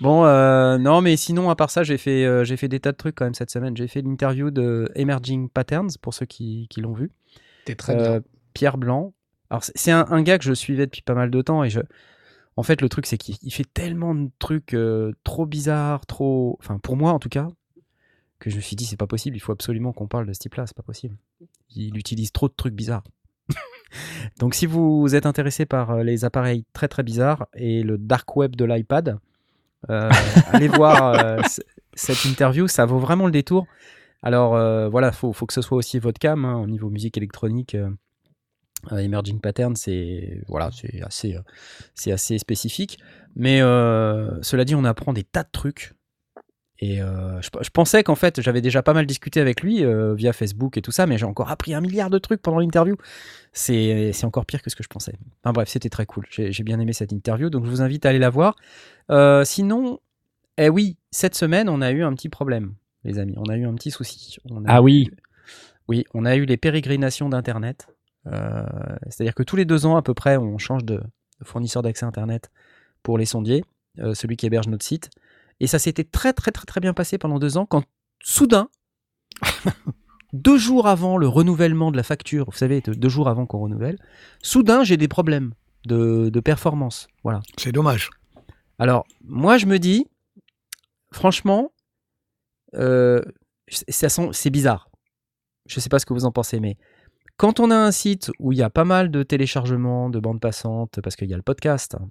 bon, 0.00 0.24
euh, 0.24 0.78
non 0.78 1.00
mais 1.00 1.16
sinon 1.16 1.50
à 1.50 1.56
part 1.56 1.70
ça, 1.70 1.82
j'ai 1.82 1.98
fait, 1.98 2.24
euh, 2.24 2.44
j'ai 2.44 2.56
fait 2.56 2.68
des 2.68 2.80
tas 2.80 2.92
de 2.92 2.96
trucs 2.96 3.14
quand 3.14 3.24
même 3.24 3.34
cette 3.34 3.50
semaine. 3.50 3.76
J'ai 3.76 3.88
fait 3.88 4.02
l'interview 4.02 4.50
de 4.50 4.90
Emerging 4.94 5.48
Patterns 5.48 5.90
pour 6.00 6.14
ceux 6.14 6.26
qui, 6.26 6.66
qui 6.70 6.80
l'ont 6.80 6.92
vu. 6.94 7.10
T'es 7.64 7.74
très 7.74 7.94
Euh, 7.96 8.20
bien. 8.20 8.28
Pierre 8.54 8.78
Blanc. 8.78 9.12
Alors 9.50 9.62
c'est 9.64 9.90
un, 9.92 10.06
un 10.10 10.22
gars 10.22 10.38
que 10.38 10.44
je 10.44 10.52
suivais 10.54 10.86
depuis 10.86 11.02
pas 11.02 11.14
mal 11.14 11.30
de 11.30 11.42
temps 11.42 11.62
et 11.64 11.70
je. 11.70 11.80
En 12.56 12.62
fait, 12.62 12.80
le 12.82 12.88
truc 12.88 13.06
c'est 13.06 13.16
qu'il 13.18 13.36
il 13.42 13.50
fait 13.52 13.66
tellement 13.72 14.14
de 14.14 14.30
trucs 14.38 14.74
euh, 14.74 15.12
trop 15.24 15.46
bizarres, 15.46 16.04
trop, 16.06 16.58
enfin 16.60 16.78
pour 16.78 16.96
moi 16.96 17.12
en 17.12 17.18
tout 17.18 17.30
cas, 17.30 17.48
que 18.40 18.50
je 18.50 18.56
me 18.56 18.60
suis 18.60 18.76
dit 18.76 18.84
c'est 18.84 18.96
pas 18.98 19.06
possible. 19.06 19.36
Il 19.36 19.40
faut 19.40 19.52
absolument 19.52 19.92
qu'on 19.92 20.06
parle 20.08 20.26
de 20.26 20.32
ce 20.32 20.38
type-là. 20.40 20.66
C'est 20.66 20.76
pas 20.76 20.82
possible. 20.82 21.16
Il 21.74 21.96
utilise 21.96 22.30
trop 22.32 22.48
de 22.48 22.54
trucs 22.54 22.74
bizarres. 22.74 23.04
Donc 24.38 24.54
si 24.54 24.66
vous 24.66 25.14
êtes 25.14 25.26
intéressé 25.26 25.66
par 25.66 25.90
euh, 25.90 26.02
les 26.02 26.24
appareils 26.24 26.64
très 26.72 26.88
très 26.88 27.02
bizarres 27.02 27.46
et 27.54 27.82
le 27.82 27.98
dark 27.98 28.36
web 28.36 28.54
de 28.56 28.64
l'iPad, 28.64 29.08
euh, 29.08 29.16
allez 29.88 30.68
voir 30.68 31.14
euh, 31.14 31.40
cette 31.94 32.24
interview. 32.24 32.68
Ça 32.68 32.86
vaut 32.86 32.98
vraiment 32.98 33.26
le 33.26 33.32
détour. 33.32 33.66
Alors 34.22 34.54
euh, 34.54 34.88
voilà, 34.88 35.10
faut, 35.12 35.32
faut 35.32 35.46
que 35.46 35.52
ce 35.52 35.62
soit 35.62 35.76
aussi 35.76 35.98
votre 35.98 36.18
cam 36.18 36.44
hein, 36.44 36.56
au 36.56 36.66
niveau 36.66 36.90
musique 36.90 37.16
électronique. 37.16 37.74
euh, 37.74 37.90
euh, 38.90 38.98
Emerging 38.98 39.40
Pattern, 39.40 39.76
c'est 39.76 40.42
voilà, 40.48 40.70
c'est 40.72 41.02
assez, 41.02 41.36
euh, 41.36 41.40
c'est 41.94 42.12
assez 42.12 42.38
spécifique. 42.38 42.98
Mais 43.36 43.60
euh, 43.60 44.40
cela 44.42 44.64
dit, 44.64 44.74
on 44.74 44.84
apprend 44.84 45.12
des 45.12 45.24
tas 45.24 45.44
de 45.44 45.50
trucs. 45.52 45.92
Et 46.84 47.00
euh, 47.00 47.40
je, 47.40 47.48
je 47.60 47.70
pensais 47.70 48.02
qu'en 48.02 48.16
fait, 48.16 48.40
j'avais 48.40 48.60
déjà 48.60 48.82
pas 48.82 48.92
mal 48.92 49.06
discuté 49.06 49.40
avec 49.40 49.62
lui 49.62 49.84
euh, 49.84 50.14
via 50.14 50.32
Facebook 50.32 50.76
et 50.76 50.82
tout 50.82 50.90
ça, 50.90 51.06
mais 51.06 51.16
j'ai 51.16 51.26
encore 51.26 51.48
appris 51.48 51.74
un 51.74 51.80
milliard 51.80 52.10
de 52.10 52.18
trucs 52.18 52.42
pendant 52.42 52.58
l'interview. 52.58 52.96
C'est 53.52 54.12
encore 54.24 54.46
pire 54.46 54.62
que 54.62 54.68
ce 54.68 54.74
que 54.74 54.82
je 54.82 54.88
pensais. 54.88 55.14
Enfin 55.44 55.52
bref, 55.52 55.68
c'était 55.68 55.90
très 55.90 56.06
cool. 56.06 56.26
J'ai 56.28 56.64
bien 56.64 56.80
aimé 56.80 56.92
cette 56.92 57.12
interview, 57.12 57.50
donc 57.50 57.64
je 57.66 57.70
vous 57.70 57.82
invite 57.82 58.04
à 58.04 58.08
aller 58.08 58.18
la 58.18 58.30
voir. 58.30 58.56
Euh, 59.10 59.44
sinon, 59.44 60.00
eh 60.58 60.68
oui, 60.68 60.96
cette 61.12 61.36
semaine, 61.36 61.68
on 61.68 61.82
a 61.82 61.92
eu 61.92 62.02
un 62.02 62.12
petit 62.14 62.28
problème, 62.28 62.74
les 63.04 63.20
amis. 63.20 63.34
On 63.36 63.48
a 63.48 63.56
eu 63.56 63.64
un 63.64 63.74
petit 63.76 63.92
souci. 63.92 64.38
On 64.50 64.64
a 64.64 64.68
Ah 64.68 64.82
oui. 64.82 65.08
eu- 65.08 65.16
oui, 65.86 66.04
on 66.14 66.24
a 66.24 66.34
eu 66.34 66.46
les 66.46 66.56
pérégrinations 66.56 67.28
d'Internet. 67.28 67.86
C'est-à-dire 68.26 69.34
que 69.36 69.44
tous 69.44 69.54
les 69.56 69.64
deux 69.64 69.86
ans, 69.86 69.96
à 69.96 70.02
peu 70.02 70.14
près, 70.14 70.36
on 70.36 70.58
change 70.58 70.84
de, 70.84 71.00
fournisseur 71.44 71.82
d'accès 71.82 72.06
Internet 72.06 72.50
pour 73.04 73.18
les 73.18 73.26
sondiers, 73.26 73.62
celui 74.14 74.36
qui 74.36 74.46
héberge 74.46 74.66
notre 74.66 74.84
site. 74.84 75.10
Et 75.60 75.66
ça 75.66 75.78
s'était 75.78 76.04
très, 76.04 76.32
très, 76.32 76.50
très, 76.50 76.64
très 76.66 76.80
bien 76.80 76.92
passé 76.94 77.18
pendant 77.18 77.38
deux 77.38 77.56
ans 77.56 77.66
quand, 77.66 77.84
soudain, 78.22 78.68
deux 80.32 80.58
jours 80.58 80.86
avant 80.88 81.16
le 81.16 81.28
renouvellement 81.28 81.90
de 81.90 81.96
la 81.96 82.02
facture, 82.02 82.46
vous 82.50 82.56
savez, 82.56 82.80
de- 82.80 82.94
deux 82.94 83.08
jours 83.08 83.28
avant 83.28 83.46
qu'on 83.46 83.60
renouvelle, 83.60 83.98
soudain, 84.42 84.82
j'ai 84.84 84.96
des 84.96 85.08
problèmes 85.08 85.52
de, 85.86 86.30
de 86.30 86.40
performance. 86.40 87.08
Voilà. 87.22 87.40
C'est 87.58 87.72
dommage. 87.72 88.10
Alors, 88.78 89.04
moi, 89.24 89.58
je 89.58 89.66
me 89.66 89.78
dis, 89.78 90.06
franchement, 91.12 91.72
euh, 92.74 93.20
c'est 93.68 94.50
bizarre. 94.50 94.88
Je 95.68 95.78
sais 95.80 95.88
pas 95.88 95.98
ce 95.98 96.06
que 96.06 96.14
vous 96.14 96.24
en 96.24 96.32
pensez, 96.32 96.58
mais 96.60 96.76
quand 97.36 97.60
on 97.60 97.70
a 97.70 97.76
un 97.76 97.92
site 97.92 98.30
où 98.38 98.52
il 98.52 98.58
y 98.58 98.62
a 98.62 98.70
pas 98.70 98.84
mal 98.84 99.10
de 99.10 99.22
téléchargements, 99.22 100.10
de 100.10 100.18
bandes 100.18 100.40
passantes, 100.40 101.00
parce 101.02 101.16
qu'il 101.16 101.28
y 101.30 101.34
a 101.34 101.36
le 101.36 101.42
podcast, 101.42 101.94
hein, 101.94 102.08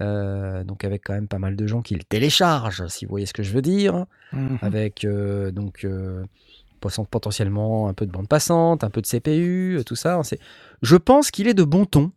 euh, 0.00 0.64
donc 0.64 0.84
avec 0.84 1.02
quand 1.04 1.14
même 1.14 1.28
pas 1.28 1.38
mal 1.38 1.56
de 1.56 1.66
gens 1.66 1.82
qui 1.82 1.94
le 1.94 2.02
téléchargent, 2.04 2.86
si 2.88 3.04
vous 3.04 3.10
voyez 3.10 3.26
ce 3.26 3.32
que 3.32 3.42
je 3.42 3.52
veux 3.52 3.62
dire, 3.62 4.06
Mhm. 4.32 4.58
avec 4.62 5.04
euh, 5.04 5.50
donc 5.52 5.84
euh, 5.84 6.24
potent- 6.80 7.06
potentiellement 7.08 7.88
un 7.88 7.94
peu 7.94 8.04
de 8.06 8.10
bande 8.10 8.28
passante, 8.28 8.82
un 8.84 8.90
peu 8.90 9.00
de 9.00 9.06
CPU, 9.06 9.76
euh, 9.78 9.84
tout 9.84 9.96
ça. 9.96 10.20
C'est- 10.24 10.40
Je 10.82 10.96
pense 10.96 11.30
qu'il 11.30 11.46
est 11.48 11.54
de 11.54 11.64
bon 11.64 11.84
ton 11.86 12.10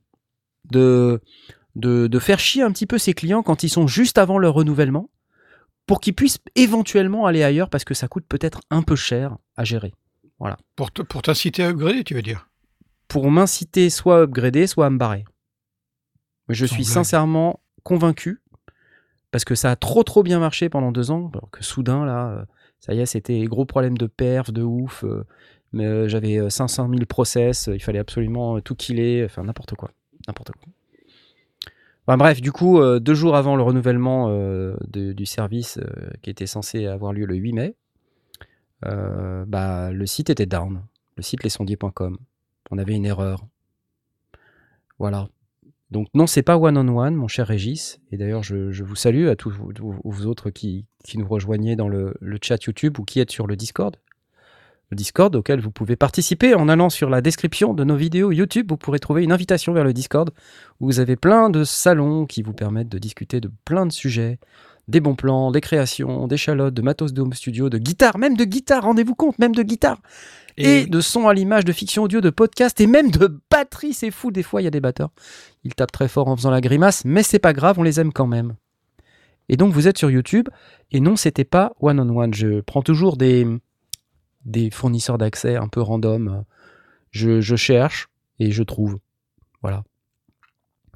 de, 0.72 1.22
de, 1.76 2.08
de 2.08 2.20
faire 2.20 2.40
chier 2.40 2.64
un 2.64 2.72
petit 2.72 2.86
peu 2.88 2.98
ses 2.98 3.14
clients 3.14 3.44
quand 3.44 3.64
ils 3.64 3.70
sont 3.70 3.88
juste 3.88 4.18
avant 4.18 4.38
leur 4.40 4.54
renouvellement 4.56 5.10
pour 5.86 6.02
qu'ils 6.02 6.16
puissent 6.16 6.40
éventuellement 6.56 7.26
aller 7.28 7.44
ailleurs 7.44 7.70
parce 7.70 7.86
que 7.86 7.94
ça 7.94 8.08
coûte 8.08 8.26
peut-être 8.28 8.60
un 8.72 8.82
peu 8.82 8.96
cher 8.96 9.38
à 9.56 9.64
gérer. 9.64 9.94
Pour, 10.76 10.92
te- 10.92 11.02
pour 11.02 11.22
t'inciter 11.22 11.64
à 11.64 11.70
upgrader, 11.70 12.04
tu 12.04 12.14
veux 12.16 12.22
dire? 12.22 12.50
Pour 13.08 13.32
m'inciter 13.32 13.90
soit 13.90 14.18
à 14.18 14.22
upgrader, 14.24 14.68
soit 14.68 14.86
à 14.86 14.90
me 14.90 14.98
barrer. 14.98 15.24
Je 16.50 16.66
suis 16.66 16.84
blague. 16.84 16.94
sincèrement 16.94 17.60
convaincu 17.88 18.42
parce 19.32 19.46
que 19.46 19.56
ça 19.56 19.72
a 19.72 19.76
trop 19.78 20.04
trop 20.04 20.24
bien 20.24 20.40
marché 20.40 20.68
pendant 20.68 20.92
deux 20.92 21.10
ans, 21.10 21.32
alors 21.34 21.50
que 21.52 21.64
soudain 21.64 22.06
là, 22.06 22.30
euh, 22.30 22.46
ça 22.82 22.94
y 22.94 23.00
est, 23.00 23.06
c'était 23.06 23.44
gros 23.46 23.66
problème 23.66 23.98
de 23.98 24.08
perf, 24.08 24.52
de 24.52 24.62
ouf. 24.64 25.04
euh, 25.04 25.24
mais 25.74 25.86
euh, 25.86 26.08
j'avais 26.08 26.38
euh, 26.38 26.50
500 26.50 26.90
000 26.90 27.06
process, 27.06 27.70
il 27.74 27.82
fallait 27.82 28.00
absolument 28.00 28.60
tout 28.62 28.76
killer, 28.76 29.24
enfin 29.26 29.44
n'importe 29.44 29.76
quoi, 29.76 29.92
n'importe 30.28 30.52
quoi. 30.52 32.18
Bref, 32.18 32.40
du 32.40 32.54
coup, 32.54 32.82
deux 33.00 33.14
jours 33.14 33.36
avant 33.36 33.58
le 33.58 33.64
renouvellement 33.64 34.30
du 34.88 35.26
service 35.26 35.78
qui 36.22 36.30
était 36.30 36.46
censé 36.46 36.86
avoir 36.86 37.12
lieu 37.12 37.26
le 37.26 37.36
8 37.36 37.52
mai, 37.52 37.76
bah, 38.82 39.92
le 39.92 40.06
site 40.06 40.30
était 40.30 40.46
down, 40.46 40.84
le 41.18 41.24
site 41.24 41.44
lesondiers.com. 41.44 42.18
On 42.72 42.78
avait 42.78 42.96
une 42.96 43.06
erreur. 43.06 43.46
Voilà. 45.00 45.28
Donc 45.90 46.08
non, 46.14 46.28
c'est 46.28 46.44
pas 46.44 46.58
one 46.58 46.78
on 46.78 46.98
one, 46.98 47.16
mon 47.16 47.28
cher 47.28 47.48
Régis. 47.48 48.00
Et 48.12 48.18
d'ailleurs, 48.18 48.44
je, 48.44 48.84
vous 48.84 48.96
salue 48.96 49.28
à 49.28 49.36
tous 49.36 49.52
vous, 49.52 50.28
autres 50.28 50.50
qui, 50.50 50.86
nous 51.16 51.28
rejoignez 51.28 51.76
dans 51.76 51.88
le, 51.88 52.14
chat 52.42 52.64
YouTube 52.66 53.00
ou 53.00 53.04
qui 53.04 53.20
êtes 53.20 53.32
sur 53.32 53.48
le 53.48 53.56
Discord. 53.56 53.96
Le 54.90 54.96
Discord 54.96 55.36
auquel 55.36 55.60
vous 55.60 55.72
pouvez 55.72 55.98
participer 55.98 56.56
en 56.56 56.70
allant 56.70 56.90
sur 56.90 57.10
la 57.10 57.22
description 57.22 57.74
de 57.74 57.84
nos 57.84 57.96
vidéos 57.96 58.32
YouTube. 58.32 58.68
Vous 58.70 58.78
pourrez 58.78 59.00
trouver 59.00 59.24
une 59.24 59.34
invitation 59.34 59.74
vers 59.74 59.84
le 59.84 59.94
Discord 59.94 60.32
où 60.80 60.86
vous 60.86 61.00
avez 61.00 61.16
plein 61.16 61.50
de 61.50 61.64
salons 61.64 62.26
qui 62.26 62.42
vous 62.42 62.54
permettent 62.54 62.90
de 62.90 62.98
discuter 62.98 63.42
de 63.42 63.52
plein 63.66 63.86
de 63.86 63.92
sujets. 63.92 64.40
Des 64.88 65.02
bons 65.02 65.16
plans, 65.16 65.52
des 65.52 65.60
créations, 65.60 66.28
d'échalotes, 66.28 66.74
de 66.74 66.82
matos 66.82 67.12
de 67.12 67.34
studio, 67.34 67.70
de 67.70 67.78
guitare, 67.78 68.18
même 68.18 68.38
de 68.38 68.46
guitare, 68.46 68.84
rendez-vous 68.84 69.16
compte, 69.16 69.38
même 69.40 69.54
de 69.54 69.64
guitare 69.64 70.00
et, 70.58 70.86
de 70.86 71.02
son 71.02 71.28
à 71.28 71.34
l'image, 71.34 71.66
de 71.66 71.72
fiction 71.72 72.04
audio, 72.04 72.20
de 72.20 72.30
podcast 72.30 72.80
et 72.82 72.88
même 72.88 73.12
de 73.12 73.40
batterie. 73.50 73.94
C'est 73.94 74.12
fou, 74.12 74.32
des 74.32 74.44
fois 74.44 74.62
il 74.62 74.66
y 74.66 74.68
a 74.68 74.72
des 74.72 74.80
batteurs. 74.80 75.12
Ils 75.64 75.76
tapent 75.76 75.92
très 75.92 76.08
fort 76.08 76.28
en 76.28 76.36
faisant 76.36 76.52
la 76.52 76.62
grimace, 76.62 77.06
mais 77.06 77.24
c'est 77.24 77.40
pas 77.40 77.54
grave, 77.54 77.80
on 77.80 77.84
les 77.84 78.00
aime 78.00 78.12
quand 78.12 78.28
même. 78.28 78.56
Et 79.50 79.58
donc 79.58 79.74
vous 79.74 79.88
êtes 79.88 79.98
sur 79.98 80.12
YouTube, 80.12 80.50
et 80.92 81.00
non, 81.00 81.16
c'était 81.16 81.46
pas 81.46 81.74
one 81.80 82.00
on 82.00 82.18
one. 82.18 82.34
Je 82.34 82.62
prends 82.62 82.82
toujours 82.82 83.18
des, 83.18 83.48
fournisseurs 84.72 85.18
d'accès 85.18 85.56
un 85.56 85.68
peu 85.68 85.82
random. 85.82 86.44
Je, 87.12 87.56
cherche 87.56 88.10
et 88.40 88.52
je 88.52 88.64
trouve. 88.64 88.98
Voilà. 89.62 89.84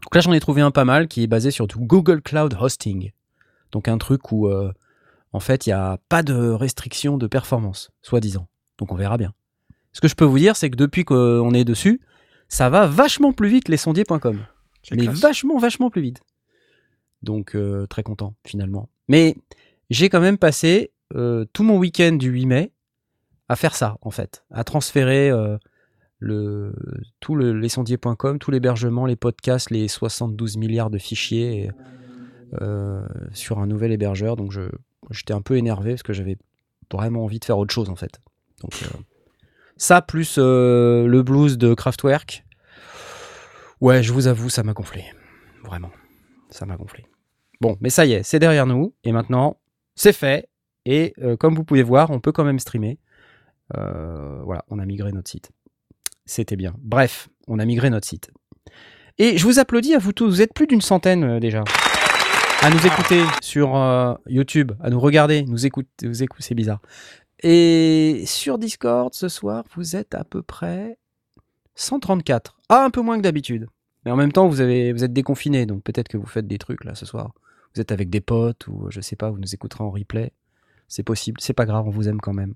Donc 0.04 0.16
là, 0.16 0.22
j'en 0.22 0.34
ai 0.34 0.40
trouvé 0.40 0.62
un 0.62 0.72
pas 0.72 0.86
mal 0.86 1.08
qui 1.08 1.24
est 1.24 1.28
basé 1.28 1.52
sur 1.52 1.68
Google 1.68 2.22
Cloud 2.22 2.56
Hosting. 2.60 3.12
Donc 3.72 3.88
un 3.88 3.98
truc 3.98 4.32
où, 4.32 4.48
euh, 4.48 4.72
en 5.32 5.40
fait, 5.40 5.66
il 5.66 5.70
n'y 5.70 5.74
a 5.74 5.98
pas 6.10 6.24
de 6.24 6.34
restriction 6.34 7.18
de 7.18 7.28
performance, 7.28 7.92
soi-disant. 8.02 8.48
Donc 8.78 8.92
on 8.92 8.96
verra 8.96 9.18
bien. 9.18 9.34
Ce 9.94 10.02
que 10.02 10.08
je 10.08 10.16
peux 10.16 10.26
vous 10.26 10.40
dire, 10.40 10.56
c'est 10.56 10.70
que 10.70 10.78
depuis 10.78 11.04
qu'on 11.04 11.54
est 11.54 11.66
dessus, 11.66 12.02
ça 12.48 12.70
va 12.70 12.88
vachement 12.88 13.34
plus 13.34 13.50
vite 13.50 13.70
les 13.70 13.78
sondiers.com. 13.78 14.40
Mais 14.92 15.04
classe. 15.04 15.20
vachement, 15.20 15.58
vachement 15.58 15.90
plus 15.90 16.02
vite. 16.02 16.22
Donc 17.22 17.56
euh, 17.56 17.86
très 17.88 18.04
content 18.04 18.36
finalement. 18.46 18.90
Mais 19.08 19.36
j'ai 19.90 20.10
quand 20.10 20.22
même 20.22 20.38
passé 20.38 20.92
euh, 21.16 21.46
tout 21.54 21.64
mon 21.64 21.78
week-end 21.78 22.14
du 22.14 22.30
8 22.30 22.46
mai 22.46 22.72
à 23.48 23.56
faire 23.56 23.76
ça 23.76 23.98
en 24.02 24.12
fait, 24.12 24.44
à 24.50 24.64
transférer 24.64 25.30
euh, 25.30 25.58
le, 26.20 26.74
tout 27.20 27.36
le, 27.36 27.54
lesondiers.com, 27.54 28.40
tout 28.40 28.52
l'hébergement, 28.52 29.06
les 29.06 29.16
podcasts, 29.16 29.70
les 29.70 29.88
72 29.88 30.58
milliards 30.58 30.90
de 30.90 30.98
fichiers 30.98 31.70
sur 33.34 33.60
un 33.60 33.68
nouvel 33.68 33.92
hébergeur. 33.92 34.36
Donc 34.36 34.54
j'étais 35.10 35.34
un 35.34 35.42
peu 35.42 35.58
énervé 35.58 35.92
parce 35.92 36.04
que 36.04 36.14
j'avais 36.14 36.38
vraiment 36.92 37.24
envie 37.24 37.40
de 37.40 37.46
faire 37.46 37.58
autre 37.58 37.74
chose 37.74 37.90
en 37.90 37.96
fait. 37.96 38.20
Donc 38.62 38.74
ça 39.82 40.04
plus 40.04 40.36
euh, 40.38 41.08
le 41.08 41.24
blues 41.24 41.58
de 41.58 41.74
Kraftwerk. 41.74 42.46
Ouais, 43.82 44.04
je 44.04 44.14
vous 44.14 44.28
avoue, 44.28 44.48
ça 44.48 44.62
m'a 44.62 44.74
gonflé. 44.74 45.04
Vraiment. 45.64 45.90
Ça 46.52 46.68
m'a 46.68 46.78
gonflé. 46.78 47.08
Bon, 47.62 47.78
mais 47.82 47.90
ça 47.90 48.06
y 48.06 48.14
est, 48.14 48.22
c'est 48.22 48.38
derrière 48.38 48.68
nous. 48.68 48.94
Et 49.04 49.12
maintenant, 49.12 49.60
c'est 49.96 50.14
fait. 50.14 50.48
Et 50.86 51.14
euh, 51.24 51.36
comme 51.36 51.56
vous 51.56 51.64
pouvez 51.64 51.82
voir, 51.82 52.12
on 52.12 52.20
peut 52.20 52.32
quand 52.32 52.44
même 52.44 52.60
streamer. 52.60 53.00
Euh, 53.76 54.42
voilà, 54.44 54.64
on 54.70 54.78
a 54.78 54.86
migré 54.86 55.12
notre 55.12 55.30
site. 55.30 55.50
C'était 56.26 56.56
bien. 56.56 56.76
Bref, 56.78 57.30
on 57.48 57.58
a 57.58 57.66
migré 57.66 57.90
notre 57.90 58.08
site. 58.08 58.30
Et 59.18 59.40
je 59.40 59.44
vous 59.46 59.58
applaudis 59.58 59.96
à 59.96 59.98
vous 59.98 60.14
tous. 60.14 60.28
Vous 60.28 60.42
êtes 60.44 60.54
plus 60.54 60.68
d'une 60.68 60.82
centaine 60.82 61.40
déjà 61.40 61.64
à 62.62 62.70
nous 62.70 62.86
écouter 62.86 63.24
sur 63.42 64.20
YouTube, 64.28 64.74
à 64.80 64.92
nous 64.92 65.00
regarder, 65.00 65.42
nous 65.42 65.66
écouter, 65.66 66.08
vous 66.08 66.22
écouter, 66.22 66.44
c'est 66.44 66.54
bizarre. 66.54 66.80
Et 67.44 68.24
sur 68.26 68.58
Discord 68.58 69.14
ce 69.14 69.28
soir, 69.28 69.64
vous 69.76 69.96
êtes 69.96 70.14
à 70.14 70.24
peu 70.24 70.42
près 70.42 70.98
134. 71.76 72.60
Ah, 72.70 72.86
un 72.86 72.90
peu 72.90 73.02
moins 73.02 73.18
que 73.18 73.24
d'habitude. 73.24 73.68
Mais 74.06 74.12
en 74.12 74.16
même 74.16 74.32
temps, 74.32 74.48
vous, 74.48 74.62
avez, 74.62 74.94
vous 74.94 75.04
êtes 75.04 75.14
déconfinés, 75.14 75.66
donc 75.66 75.84
peut-être 75.84 76.08
que 76.08 76.18
vous 76.18 76.26
faites 76.26 76.48
des 76.48 76.58
trucs 76.58 76.84
là 76.84 76.96
ce 76.96 77.06
soir. 77.06 77.34
Vous 77.74 77.82
êtes 77.82 77.92
avec 77.92 78.10
des 78.10 78.22
potes 78.22 78.68
ou 78.68 78.88
je 78.90 79.02
sais 79.02 79.16
pas, 79.16 79.30
vous 79.30 79.40
nous 79.40 79.54
écouterez 79.54 79.84
en 79.84 79.92
replay. 79.92 80.32
C'est 80.88 81.04
possible, 81.04 81.40
c'est 81.40 81.54
pas 81.54 81.66
grave, 81.66 81.88
on 81.88 81.92
vous 81.92 82.10
aime 82.10 82.20
quand 82.20 82.34
même. 82.34 82.54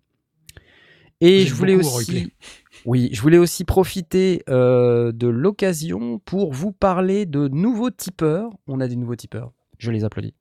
Et 1.21 1.45
je 1.45 1.53
voulais 1.53 1.75
aussi, 1.75 2.33
oui, 2.85 3.09
je 3.13 3.21
voulais 3.21 3.37
aussi 3.37 3.63
profiter 3.63 4.43
euh, 4.49 5.13
de 5.13 5.27
l'occasion 5.27 6.19
pour 6.19 6.51
vous 6.51 6.73
parler 6.73 7.25
de 7.25 7.47
nouveaux 7.47 7.89
tipeurs. 7.89 8.51
On 8.67 8.81
a 8.81 8.87
des 8.87 8.97
nouveaux 8.97 9.15
tipeurs. 9.15 9.53
Je 9.77 9.91
les 9.91 10.03
applaudis. 10.03 10.33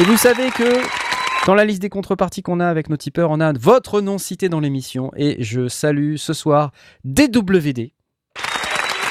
Et 0.00 0.04
vous 0.04 0.16
savez 0.16 0.50
que 0.50 0.80
dans 1.46 1.54
la 1.54 1.64
liste 1.64 1.82
des 1.82 1.88
contreparties 1.88 2.42
qu'on 2.42 2.60
a 2.60 2.66
avec 2.66 2.88
nos 2.88 2.96
tipeurs, 2.96 3.30
on 3.30 3.40
a 3.40 3.52
votre 3.52 4.00
nom 4.00 4.18
cité 4.18 4.48
dans 4.48 4.60
l'émission. 4.60 5.10
Et 5.16 5.42
je 5.42 5.68
salue 5.68 6.16
ce 6.16 6.32
soir 6.32 6.72
DWD. 7.04 7.90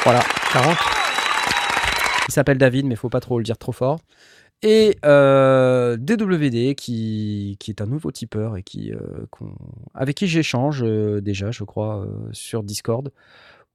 Voilà. 0.04 0.22
40 0.54 0.78
Il 2.30 2.32
s'appelle 2.32 2.58
David, 2.58 2.86
mais 2.86 2.96
faut 2.96 3.10
pas 3.10 3.20
trop 3.20 3.38
le 3.38 3.44
dire 3.44 3.58
trop 3.58 3.72
fort. 3.72 4.00
Et 4.64 4.98
euh, 5.06 5.98
DWD, 5.98 6.76
qui, 6.76 7.58
qui 7.60 7.72
est 7.72 7.82
un 7.82 7.88
nouveau 7.88 8.12
tipeur 8.12 8.58
et 8.58 8.64
qui, 8.64 8.94
euh, 8.94 9.00
avec 9.96 10.16
qui 10.16 10.28
j'échange 10.28 10.84
euh, 10.84 11.20
déjà, 11.20 11.52
je 11.52 11.64
crois, 11.64 12.06
euh, 12.06 12.30
sur 12.32 12.62
Discord 12.62 13.12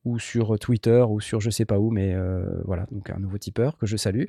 ou 0.05 0.21
sur 0.21 0.57
Twitter 0.61 1.05
ou 1.09 1.21
sur 1.21 1.41
je 1.41 1.51
sais 1.51 1.65
pas 1.65 1.79
où, 1.81 1.91
mais 1.91 2.15
euh, 2.15 2.45
voilà, 2.65 2.87
donc 2.93 3.11
un 3.11 3.19
nouveau 3.19 3.39
tipeur 3.39 3.77
que 3.77 3.87
je 3.87 3.97
salue. 3.97 4.27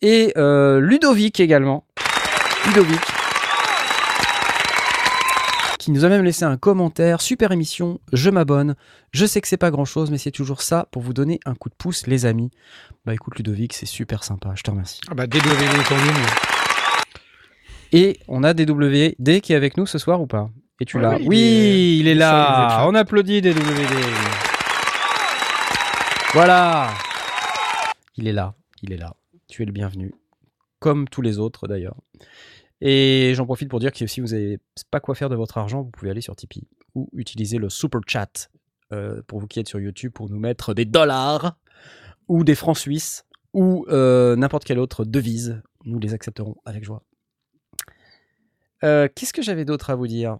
Et 0.00 0.32
euh, 0.38 0.80
Ludovic 0.80 1.38
également. 1.38 1.84
Ludovic. 2.66 3.19
Qui 5.80 5.92
nous 5.92 6.04
a 6.04 6.10
même 6.10 6.22
laissé 6.24 6.44
un 6.44 6.58
commentaire. 6.58 7.22
Super 7.22 7.52
émission, 7.52 8.00
je 8.12 8.28
m'abonne. 8.28 8.76
Je 9.12 9.24
sais 9.24 9.40
que 9.40 9.48
c'est 9.48 9.56
pas 9.56 9.70
grand 9.70 9.86
chose, 9.86 10.10
mais 10.10 10.18
c'est 10.18 10.30
toujours 10.30 10.60
ça 10.60 10.86
pour 10.90 11.00
vous 11.00 11.14
donner 11.14 11.40
un 11.46 11.54
coup 11.54 11.70
de 11.70 11.74
pouce, 11.74 12.06
les 12.06 12.26
amis. 12.26 12.50
Bah 13.06 13.14
écoute, 13.14 13.36
Ludovic, 13.38 13.72
c'est 13.72 13.86
super 13.86 14.22
sympa, 14.22 14.50
je 14.54 14.62
te 14.62 14.70
remercie. 14.70 15.00
Ah 15.10 15.14
bah 15.14 15.26
DWD 15.26 15.40
est 15.40 15.92
en 15.92 15.96
ligne. 15.96 16.26
Et 17.92 18.18
on 18.28 18.44
a 18.44 18.52
DWD 18.52 19.40
qui 19.40 19.52
est 19.54 19.56
avec 19.56 19.78
nous 19.78 19.86
ce 19.86 19.96
soir 19.96 20.20
ou 20.20 20.26
pas? 20.26 20.50
Et 20.80 20.84
tu 20.84 21.00
l'as 21.00 21.16
oui, 21.16 21.22
il 21.22 21.28
Oui, 21.28 21.38
est- 22.08 22.12
il 22.12 22.18
là. 22.18 22.84
On 22.86 22.94
applaudit 22.94 23.40
DWD. 23.40 23.54
Voilà. 26.34 26.90
Il 28.16 28.28
est 28.28 28.32
là. 28.32 28.52
Il 28.82 28.92
est 28.92 28.96
là. 28.98 29.14
Tu 29.48 29.62
es 29.62 29.64
le 29.66 29.72
bienvenu. 29.72 30.12
Comme 30.78 31.08
tous 31.08 31.22
les 31.22 31.38
autres 31.38 31.66
d'ailleurs. 31.68 31.96
Et 32.80 33.32
j'en 33.34 33.44
profite 33.44 33.68
pour 33.68 33.80
dire 33.80 33.92
que 33.92 34.06
si 34.06 34.20
vous 34.20 34.28
n'avez 34.28 34.58
pas 34.90 35.00
quoi 35.00 35.14
faire 35.14 35.28
de 35.28 35.36
votre 35.36 35.58
argent, 35.58 35.82
vous 35.82 35.90
pouvez 35.90 36.10
aller 36.10 36.20
sur 36.20 36.34
Tipeee 36.34 36.66
ou 36.94 37.08
utiliser 37.12 37.58
le 37.58 37.68
super 37.68 38.00
chat 38.06 38.50
euh, 38.92 39.22
pour 39.26 39.38
vous 39.38 39.46
qui 39.46 39.60
êtes 39.60 39.68
sur 39.68 39.78
YouTube 39.78 40.12
pour 40.12 40.30
nous 40.30 40.38
mettre 40.38 40.74
des 40.74 40.84
dollars 40.84 41.56
ou 42.28 42.42
des 42.42 42.54
francs 42.54 42.78
suisses 42.78 43.24
ou 43.52 43.84
euh, 43.88 44.34
n'importe 44.36 44.64
quelle 44.64 44.78
autre 44.78 45.04
devise. 45.04 45.62
Nous 45.84 45.98
les 45.98 46.14
accepterons 46.14 46.56
avec 46.64 46.84
joie. 46.84 47.02
Euh, 48.82 49.08
Qu'est-ce 49.14 49.32
que 49.32 49.42
j'avais 49.42 49.64
d'autre 49.64 49.90
à 49.90 49.94
vous 49.94 50.06
dire? 50.06 50.38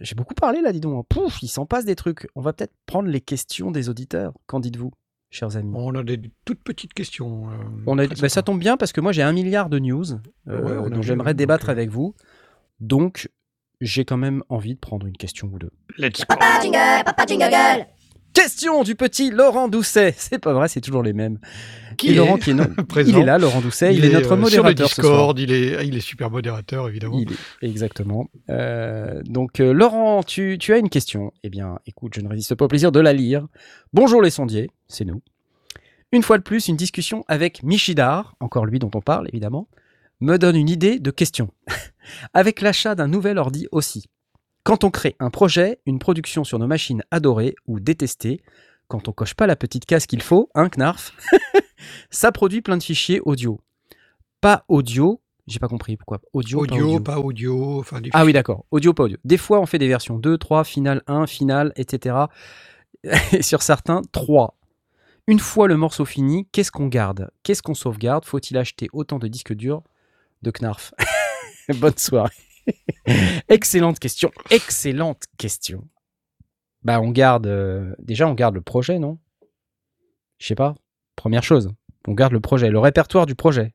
J'ai 0.00 0.16
beaucoup 0.16 0.34
parlé 0.34 0.60
là, 0.62 0.72
dis 0.72 0.80
donc. 0.80 1.06
Pouf, 1.06 1.44
il 1.44 1.48
s'en 1.48 1.64
passe 1.64 1.84
des 1.84 1.94
trucs. 1.94 2.26
On 2.34 2.40
va 2.40 2.52
peut-être 2.52 2.74
prendre 2.86 3.08
les 3.08 3.20
questions 3.20 3.70
des 3.70 3.88
auditeurs. 3.88 4.32
Qu'en 4.46 4.58
dites-vous, 4.58 4.90
chers 5.30 5.56
amis 5.56 5.72
on 5.76 5.94
a 5.94 6.02
des 6.02 6.20
toutes 6.44 6.62
petites 6.62 6.92
questions. 6.94 7.48
euh, 7.50 7.54
on 7.86 7.98
a, 7.98 8.06
bah, 8.06 8.28
ça 8.28 8.42
tombe 8.42 8.58
bien 8.58 8.76
parce 8.76 8.92
que 8.92 9.00
moi 9.00 9.12
j'ai 9.12 9.22
un 9.22 9.32
milliard 9.32 9.68
de 9.68 9.78
news 9.78 10.04
euh, 10.48 10.82
Ouais, 10.82 10.90
dont 10.90 11.02
j'aimerais 11.02 11.34
débattre 11.34 11.68
avec 11.70 11.90
vous. 11.90 12.14
Donc 12.80 13.28
j'ai 13.80 14.04
quand 14.04 14.16
même 14.16 14.42
envie 14.48 14.74
de 14.74 14.80
prendre 14.80 15.06
une 15.06 15.16
question 15.16 15.48
ou 15.52 15.58
deux. 15.58 15.70
Let's 15.96 16.20
go. 16.20 16.24
Papa 16.28 16.60
jingle, 16.62 17.04
papa 17.04 17.26
jingle. 17.26 17.86
Question 18.32 18.82
du 18.84 18.94
petit 18.94 19.30
Laurent 19.30 19.68
Doucet. 19.68 20.14
C'est 20.18 20.38
pas 20.38 20.52
vrai, 20.52 20.68
c'est 20.68 20.80
toujours 20.80 21.02
les 21.02 21.12
mêmes. 21.12 21.38
Qui 21.98 22.10
Et 22.10 22.14
Laurent 22.14 22.36
est 22.36 22.40
qui 22.40 22.50
est 22.50 22.54
no- 22.54 22.64
présent. 22.88 23.10
Il 23.16 23.18
est 23.18 23.24
là, 23.24 23.38
Laurent 23.38 23.60
Doucet. 23.60 23.94
Il, 23.94 24.04
est, 24.04 24.12
notre 24.12 24.36
modérateur 24.36 24.86
sur 24.88 24.96
ce 24.96 25.00
le 25.02 25.06
soir. 25.08 25.34
Discord. 25.34 25.38
Il 25.38 25.52
est, 25.52 25.86
il 25.86 25.96
est 25.96 26.00
super 26.00 26.30
modérateur 26.30 26.88
évidemment. 26.88 27.18
Il 27.18 27.32
est- 27.32 27.36
exactement. 27.68 28.28
Euh, 28.48 29.20
donc, 29.24 29.60
euh, 29.60 29.72
Laurent, 29.72 30.22
tu, 30.22 30.56
tu 30.58 30.72
as 30.72 30.78
une 30.78 30.88
question. 30.88 31.32
Eh 31.42 31.50
bien, 31.50 31.78
écoute, 31.86 32.12
je 32.14 32.20
ne 32.20 32.28
résiste 32.28 32.54
pas 32.54 32.64
au 32.64 32.68
plaisir 32.68 32.92
de 32.92 33.00
la 33.00 33.12
lire. 33.12 33.46
Bonjour 33.92 34.22
les 34.22 34.30
sondiers, 34.30 34.70
c'est 34.88 35.04
nous. 35.04 35.22
Une 36.12 36.22
fois 36.22 36.38
de 36.38 36.42
plus, 36.42 36.68
une 36.68 36.76
discussion 36.76 37.24
avec 37.28 37.62
Michidar, 37.62 38.34
encore 38.40 38.64
lui 38.66 38.78
dont 38.78 38.90
on 38.94 39.00
parle 39.00 39.28
évidemment. 39.28 39.68
me 40.20 40.36
donne 40.38 40.56
une 40.56 40.68
idée 40.68 40.98
de 40.98 41.10
question. 41.10 41.50
Avec 42.34 42.60
l'achat 42.60 42.94
d'un 42.94 43.06
nouvel 43.08 43.38
ordi 43.38 43.68
aussi. 43.72 44.06
Quand 44.64 44.84
on 44.84 44.90
crée 44.90 45.16
un 45.20 45.30
projet, 45.30 45.80
une 45.86 45.98
production 45.98 46.44
sur 46.44 46.58
nos 46.58 46.66
machines 46.66 47.02
adorées 47.10 47.54
ou 47.66 47.80
détestées, 47.80 48.42
quand 48.88 49.08
on 49.08 49.12
coche 49.12 49.34
pas 49.34 49.46
la 49.46 49.56
petite 49.56 49.86
case 49.86 50.06
qu'il 50.06 50.22
faut, 50.22 50.50
hein, 50.54 50.68
Knarf, 50.68 51.12
ça 52.10 52.32
produit 52.32 52.60
plein 52.60 52.76
de 52.76 52.82
fichiers 52.82 53.20
audio. 53.24 53.60
Pas 54.40 54.64
audio, 54.68 55.20
j'ai 55.46 55.58
pas 55.58 55.68
compris 55.68 55.96
pourquoi. 55.96 56.20
Audio, 56.32 56.58
pas 56.58 56.74
Audio, 56.74 56.86
audio. 56.86 57.00
pas 57.00 57.18
audio. 57.18 57.80
Enfin, 57.80 58.00
des 58.00 58.10
Ah 58.12 58.24
oui, 58.24 58.32
d'accord. 58.32 58.64
Audio, 58.70 58.94
pas 58.94 59.04
audio. 59.04 59.16
Des 59.24 59.36
fois, 59.36 59.60
on 59.60 59.66
fait 59.66 59.78
des 59.78 59.88
versions 59.88 60.18
2, 60.18 60.38
3, 60.38 60.64
finale 60.64 61.02
1, 61.06 61.26
finale, 61.26 61.72
etc. 61.76 62.16
Et 63.32 63.42
sur 63.42 63.62
certains, 63.62 64.02
3. 64.12 64.56
Une 65.26 65.38
fois 65.38 65.68
le 65.68 65.76
morceau 65.76 66.04
fini, 66.04 66.46
qu'est-ce 66.52 66.70
qu'on 66.70 66.86
garde? 66.88 67.30
Qu'est-ce 67.42 67.62
qu'on 67.62 67.74
sauvegarde? 67.74 68.24
Faut-il 68.24 68.56
acheter 68.58 68.88
autant 68.92 69.18
de 69.18 69.28
disques 69.28 69.54
durs? 69.54 69.82
De 70.42 70.50
Knarf 70.50 70.94
Bonne 71.76 71.96
soirée. 71.96 72.32
Excellente 73.48 73.98
question. 73.98 74.30
Excellente 74.50 75.24
question. 75.38 75.84
Bah, 76.82 77.00
on 77.00 77.10
garde. 77.10 77.46
euh, 77.46 77.94
déjà, 77.98 78.26
on 78.28 78.34
garde 78.34 78.54
le 78.54 78.60
projet, 78.62 78.98
non? 78.98 79.18
Je 80.38 80.46
sais 80.46 80.54
pas. 80.54 80.74
Première 81.16 81.42
chose. 81.42 81.70
On 82.08 82.14
garde 82.14 82.32
le 82.32 82.40
projet, 82.40 82.70
le 82.70 82.78
répertoire 82.78 83.26
du 83.26 83.34
projet. 83.34 83.74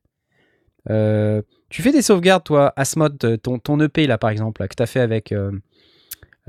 Euh, 0.89 1.41
tu 1.69 1.81
fais 1.81 1.91
des 1.91 2.01
sauvegardes, 2.01 2.43
toi, 2.43 2.73
Asmod, 2.75 3.23
euh, 3.23 3.37
ton, 3.37 3.59
ton 3.59 3.79
EP, 3.79 4.07
là, 4.07 4.17
par 4.17 4.29
exemple, 4.31 4.61
là, 4.61 4.67
que 4.67 4.75
tu 4.75 4.81
as 4.83 4.87
fait 4.87 4.99
avec. 4.99 5.31
euh, 5.31 5.51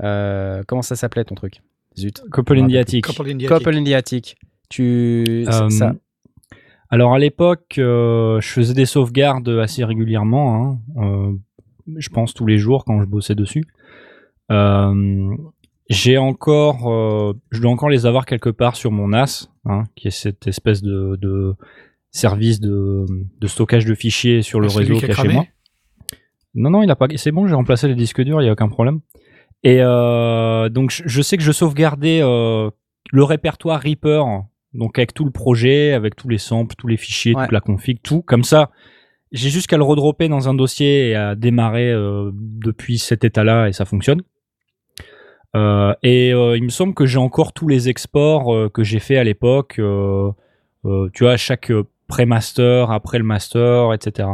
euh, 0.03 0.63
comment 0.67 0.81
ça 0.81 0.95
s'appelait 0.95 1.25
ton 1.25 1.35
truc? 1.35 1.61
Zut. 1.97 2.23
Couple 2.31 2.59
in 2.59 2.67
the 2.67 2.75
Attic. 2.75 3.05
Couple 3.05 3.29
in 3.31 3.37
the 3.37 3.47
Couple 3.47 3.69
Attic. 3.69 3.75
in 3.79 3.83
the 3.83 3.93
Attic. 3.93 4.37
Tu. 4.69 5.45
Ça, 5.69 5.93
Alors 6.89 7.13
à 7.13 7.19
l'époque, 7.19 7.75
euh, 7.79 8.39
je 8.41 8.47
faisais 8.49 8.73
des 8.75 8.85
sauvegardes 8.85 9.49
assez 9.49 9.83
régulièrement. 9.83 10.79
hein. 10.97 11.03
Euh, 11.03 11.33
je 11.95 12.09
pense 12.09 12.33
tous 12.33 12.45
les 12.45 12.57
jours 12.57 12.85
quand 12.85 13.01
je 13.01 13.05
bossais 13.07 13.35
dessus. 13.35 13.63
Euh, 14.51 15.35
j'ai 15.89 16.17
encore, 16.17 16.87
euh, 16.91 17.33
je 17.51 17.61
dois 17.61 17.71
encore 17.71 17.89
les 17.89 18.05
avoir 18.05 18.25
quelque 18.25 18.49
part 18.49 18.75
sur 18.75 18.91
mon 18.91 19.09
NAS, 19.09 19.49
hein, 19.65 19.83
qui 19.95 20.07
est 20.07 20.11
cette 20.11 20.47
espèce 20.47 20.81
de, 20.81 21.17
de 21.21 21.55
service 22.11 22.59
de, 22.59 23.05
de 23.39 23.47
stockage 23.47 23.85
de 23.85 23.93
fichiers 23.95 24.41
sur 24.41 24.59
le 24.59 24.67
Ah, 24.73 24.77
réseau 24.79 24.95
qui 24.97 25.05
est 25.05 25.13
chez 25.13 25.27
moi. 25.29 25.45
Non, 26.55 26.69
non, 26.71 26.83
il 26.83 26.89
a 26.91 26.95
pas. 26.95 27.07
C'est 27.15 27.31
bon, 27.31 27.45
j'ai 27.47 27.53
remplacé 27.55 27.87
les 27.87 27.95
disques 27.95 28.21
durs, 28.21 28.41
il 28.41 28.45
y 28.45 28.49
a 28.49 28.53
aucun 28.53 28.67
problème. 28.69 28.99
Et 29.63 29.77
euh, 29.81 30.69
donc 30.69 30.91
je, 30.91 31.03
je 31.05 31.21
sais 31.21 31.37
que 31.37 31.43
je 31.43 31.51
sauvegardais 31.51 32.19
euh, 32.21 32.69
le 33.11 33.23
répertoire 33.23 33.81
Reaper, 33.81 34.23
donc 34.73 34.97
avec 34.97 35.13
tout 35.13 35.25
le 35.25 35.31
projet, 35.31 35.93
avec 35.93 36.15
tous 36.15 36.27
les 36.29 36.37
samples, 36.37 36.75
tous 36.77 36.87
les 36.87 36.97
fichiers, 36.97 37.35
Ouais. 37.35 37.43
toute 37.43 37.51
la 37.53 37.61
config, 37.61 37.99
tout. 38.01 38.21
Comme 38.23 38.43
ça, 38.43 38.71
j'ai 39.31 39.49
juste 39.49 39.67
qu'à 39.67 39.77
le 39.77 39.83
redropper 39.83 40.27
dans 40.29 40.47
un 40.49 40.53
dossier 40.53 41.09
et 41.09 41.15
à 41.15 41.35
démarrer 41.35 41.91
euh, 41.91 42.31
depuis 42.33 42.97
cet 42.97 43.23
état-là 43.23 43.67
et 43.67 43.73
ça 43.73 43.85
fonctionne. 43.85 44.21
Euh, 45.55 45.93
et 46.03 46.33
euh, 46.33 46.57
il 46.57 46.63
me 46.63 46.69
semble 46.69 46.93
que 46.93 47.05
j'ai 47.05 47.17
encore 47.17 47.53
tous 47.53 47.67
les 47.67 47.89
exports 47.89 48.53
euh, 48.53 48.69
que 48.69 48.83
j'ai 48.83 48.99
fait 48.99 49.17
à 49.17 49.23
l'époque. 49.23 49.75
euh, 49.79 50.31
tu 51.13 51.23
vois, 51.23 51.35
chaque 51.37 51.71
euh, 51.71 51.83
pré-master, 52.07 52.91
après 52.91 53.17
le 53.17 53.23
master, 53.23 53.93
etc. 53.93 54.29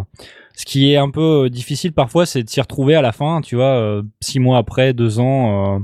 Ce 0.56 0.66
qui 0.66 0.92
est 0.94 0.98
un 0.98 1.10
peu 1.10 1.50
difficile 1.50 1.94
parfois, 1.94 2.26
c'est 2.28 2.44
de 2.44 2.50
s'y 2.50 2.62
retrouver 2.62 2.94
à 2.96 3.02
la 3.02 3.12
fin. 3.12 3.42
Tu 3.42 3.56
vois, 3.56 4.02
six 4.22 4.40
mois 4.40 4.60
après, 4.60 4.94
deux 4.94 5.20
ans, 5.20 5.82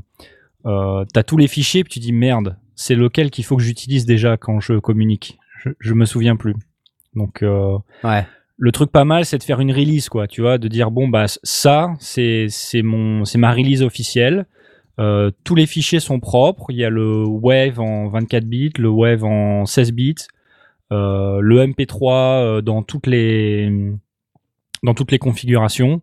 t'as 0.63 1.23
tous 1.25 1.37
les 1.37 1.47
fichiers, 1.47 1.83
puis 1.83 1.93
tu 1.93 1.99
dis 1.99 2.11
merde, 2.11 2.57
c'est 2.75 2.93
lequel 2.93 3.31
qu'il 3.31 3.43
faut 3.45 3.57
que 3.57 3.63
j'utilise 3.63 4.05
déjà 4.05 4.37
quand 4.37 4.59
je 4.59 4.73
communique? 4.77 5.39
Je, 5.63 5.69
je 5.79 5.93
me 5.95 6.05
souviens 6.05 6.35
plus. 6.35 6.53
Donc 7.15 7.41
euh, 7.41 7.77
Ouais. 8.03 8.27
Le 8.61 8.71
truc 8.73 8.91
pas 8.91 9.05
mal, 9.05 9.23
c'est 9.25 9.37
de 9.37 9.43
faire 9.43 9.61
une 9.61 9.71
release, 9.71 10.09
quoi. 10.09 10.27
Tu 10.27 10.41
vois, 10.41 10.57
de 10.57 10.67
dire 10.67 10.91
bon 10.91 11.07
bah 11.07 11.25
ça, 11.43 11.93
c'est 11.99 12.47
c'est 12.49 12.81
mon 12.81 13.23
c'est 13.25 13.37
ma 13.37 13.51
release 13.53 13.81
officielle. 13.83 14.45
Euh, 14.99 15.31
tous 15.45 15.55
les 15.55 15.65
fichiers 15.65 16.01
sont 16.01 16.19
propres. 16.19 16.65
Il 16.69 16.77
y 16.77 16.83
a 16.83 16.89
le 16.89 17.23
Wave 17.25 17.79
en 17.79 18.09
24 18.09 18.43
bits, 18.45 18.73
le 18.77 18.89
Wave 18.89 19.23
en 19.23 19.65
16 19.65 19.93
bits, 19.93 20.15
euh, 20.91 21.39
le 21.41 21.61
MP3 21.67 22.11
euh, 22.43 22.61
dans 22.61 22.83
toutes 22.83 23.07
les 23.07 23.71
dans 24.83 24.93
toutes 24.93 25.11
les 25.13 25.19
configurations, 25.19 26.01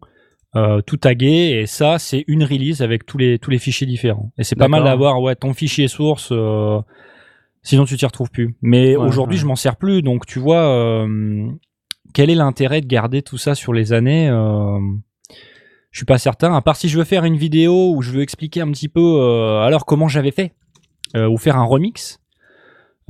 euh, 0.55 0.81
tout 0.81 0.97
tagué. 0.97 1.59
Et 1.61 1.67
ça, 1.67 1.99
c'est 1.99 2.25
une 2.27 2.43
release 2.43 2.81
avec 2.81 3.05
tous 3.05 3.19
les 3.19 3.39
tous 3.39 3.51
les 3.51 3.59
fichiers 3.59 3.87
différents. 3.87 4.33
Et 4.39 4.45
c'est 4.45 4.57
pas 4.57 4.69
mal 4.69 4.85
d'avoir 4.85 5.21
ouais 5.21 5.37
ton 5.37 5.53
fichier 5.53 5.89
source. 5.89 6.31
euh, 6.33 6.81
sinon, 7.63 7.85
tu 7.85 7.97
t'y 7.99 8.07
retrouves 8.07 8.31
plus. 8.31 8.57
Mais 8.63 8.97
Ouais, 8.97 9.07
aujourd'hui, 9.07 9.37
ouais. 9.37 9.43
je 9.43 9.47
m'en 9.47 9.57
sers 9.57 9.77
plus. 9.77 10.01
Donc, 10.01 10.25
tu 10.25 10.39
vois, 10.39 10.69
euh, 10.69 11.49
quel 12.17 12.31
est 12.31 12.35
l'intérêt 12.35 12.81
de 12.81 12.87
garder 12.87 13.21
tout 13.21 13.37
ça 13.37 13.55
sur 13.55 13.75
les 13.75 13.93
années 13.93 14.31
euh, 14.31 14.81
Je 15.91 15.99
suis 15.99 16.07
pas 16.07 16.17
certain. 16.17 16.57
À 16.57 16.63
part 16.63 16.77
si 16.77 16.89
je 16.89 16.97
veux 16.97 17.05
faire 17.05 17.25
une 17.25 17.37
vidéo 17.37 17.93
où 17.95 18.01
je 18.01 18.11
veux 18.11 18.23
expliquer 18.23 18.63
un 18.63 18.71
petit 18.71 18.89
peu 18.89 19.03
euh, 19.21 19.61
alors 19.61 19.85
comment 19.85 20.09
j'avais 20.09 20.31
fait 20.31 20.55
euh, 21.15 21.29
ou 21.29 21.37
faire 21.37 21.59
un 21.59 21.65
remix. 21.65 22.19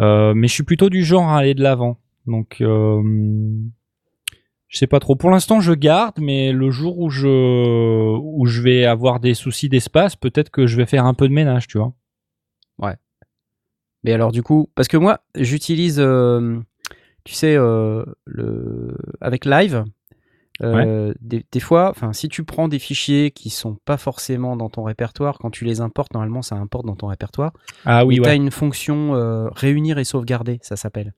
Mais 0.00 0.48
je 0.48 0.52
suis 0.52 0.64
plutôt 0.64 0.90
du 0.90 1.04
genre 1.04 1.28
à 1.28 1.38
aller 1.38 1.54
de 1.54 1.62
l'avant. 1.62 2.00
Donc, 2.26 2.56
je 2.58 3.06
sais 4.72 4.88
pas 4.88 4.98
trop. 4.98 5.14
Pour 5.14 5.30
l'instant, 5.30 5.60
je 5.60 5.72
garde, 5.72 6.16
mais 6.18 6.50
le 6.50 6.72
jour 6.72 6.98
où 6.98 7.08
je 7.08 7.28
où 8.18 8.44
je 8.46 8.60
vais 8.60 8.86
avoir 8.86 9.20
des 9.20 9.34
soucis 9.34 9.68
d'espace, 9.68 10.16
peut-être 10.16 10.50
que 10.50 10.66
je 10.66 10.76
vais 10.76 10.84
faire 10.84 11.04
un 11.04 11.14
peu 11.14 11.28
de 11.28 11.32
ménage, 11.32 11.68
tu 11.68 11.78
vois. 11.78 11.92
Mais 14.02 14.12
alors, 14.12 14.30
du 14.30 14.42
coup, 14.42 14.70
parce 14.76 14.86
que 14.86 14.96
moi, 14.96 15.20
j'utilise, 15.34 15.98
tu 17.26 17.34
sais, 17.34 17.56
euh, 17.56 18.04
le, 18.24 18.96
avec 19.20 19.44
Live, 19.44 19.84
euh, 20.62 21.12
des, 21.20 21.44
des 21.50 21.60
fois, 21.60 21.90
enfin, 21.90 22.12
si 22.12 22.28
tu 22.28 22.44
prends 22.44 22.68
des 22.68 22.78
fichiers 22.78 23.32
qui 23.32 23.50
sont 23.50 23.76
pas 23.84 23.96
forcément 23.96 24.56
dans 24.56 24.70
ton 24.70 24.84
répertoire, 24.84 25.38
quand 25.38 25.50
tu 25.50 25.64
les 25.64 25.80
importes, 25.80 26.14
normalement, 26.14 26.40
ça 26.40 26.54
importe 26.54 26.86
dans 26.86 26.94
ton 26.94 27.08
répertoire. 27.08 27.52
Ah 27.84 28.06
oui, 28.06 28.16
tu 28.16 28.24
as 28.24 28.28
ouais. 28.28 28.36
une 28.36 28.52
fonction 28.52 29.16
euh, 29.16 29.48
réunir 29.50 29.98
et 29.98 30.04
sauvegarder, 30.04 30.60
ça 30.62 30.76
s'appelle. 30.76 31.14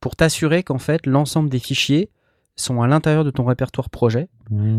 Pour 0.00 0.16
t'assurer 0.16 0.62
qu'en 0.62 0.78
fait, 0.78 1.04
l'ensemble 1.06 1.50
des 1.50 1.58
fichiers 1.58 2.08
sont 2.56 2.82
à 2.82 2.86
l'intérieur 2.86 3.24
de 3.24 3.30
ton 3.30 3.44
répertoire 3.44 3.90
projet. 3.90 4.28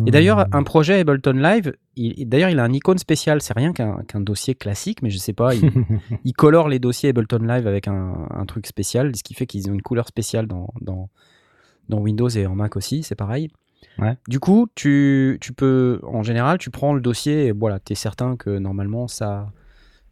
Et 0.07 0.11
d'ailleurs, 0.11 0.45
un 0.53 0.63
projet 0.63 0.99
Ableton 0.99 1.33
Live, 1.33 1.73
il- 1.97 2.27
d'ailleurs, 2.29 2.49
il 2.49 2.59
a 2.59 2.63
un 2.63 2.71
icône 2.71 2.97
spécial. 2.97 3.41
C'est 3.41 3.53
rien 3.53 3.73
qu'un 3.73 4.21
dossier 4.21 4.55
classique, 4.55 5.01
mais 5.01 5.09
je 5.09 5.17
sais 5.17 5.33
pas. 5.33 5.53
Il, 5.55 5.61
il 6.23 6.33
colore 6.33 6.69
les 6.69 6.79
dossiers 6.79 7.09
Ableton 7.09 7.39
Live 7.39 7.67
avec 7.67 7.87
un, 7.87 8.27
un 8.29 8.45
truc 8.45 8.65
spécial, 8.67 9.13
ce 9.15 9.23
qui 9.23 9.33
fait 9.33 9.45
qu'ils 9.45 9.69
ont 9.69 9.73
une 9.73 9.81
couleur 9.81 10.07
spéciale 10.07 10.47
dans, 10.47 10.73
dans, 10.81 11.09
dans 11.89 11.99
Windows 11.99 12.29
et 12.29 12.45
en 12.47 12.55
Mac 12.55 12.77
aussi, 12.77 13.03
c'est 13.03 13.15
pareil. 13.15 13.49
Ouais. 13.99 14.15
Du 14.27 14.39
coup, 14.39 14.67
tu, 14.75 15.37
tu 15.41 15.51
peux, 15.53 15.99
en 16.03 16.23
général, 16.23 16.57
tu 16.57 16.69
prends 16.69 16.93
le 16.93 17.01
dossier 17.01 17.47
et 17.47 17.51
voilà, 17.51 17.79
tu 17.79 17.91
es 17.93 17.95
certain 17.95 18.35
que 18.37 18.57
normalement 18.57 19.07
ça, 19.07 19.51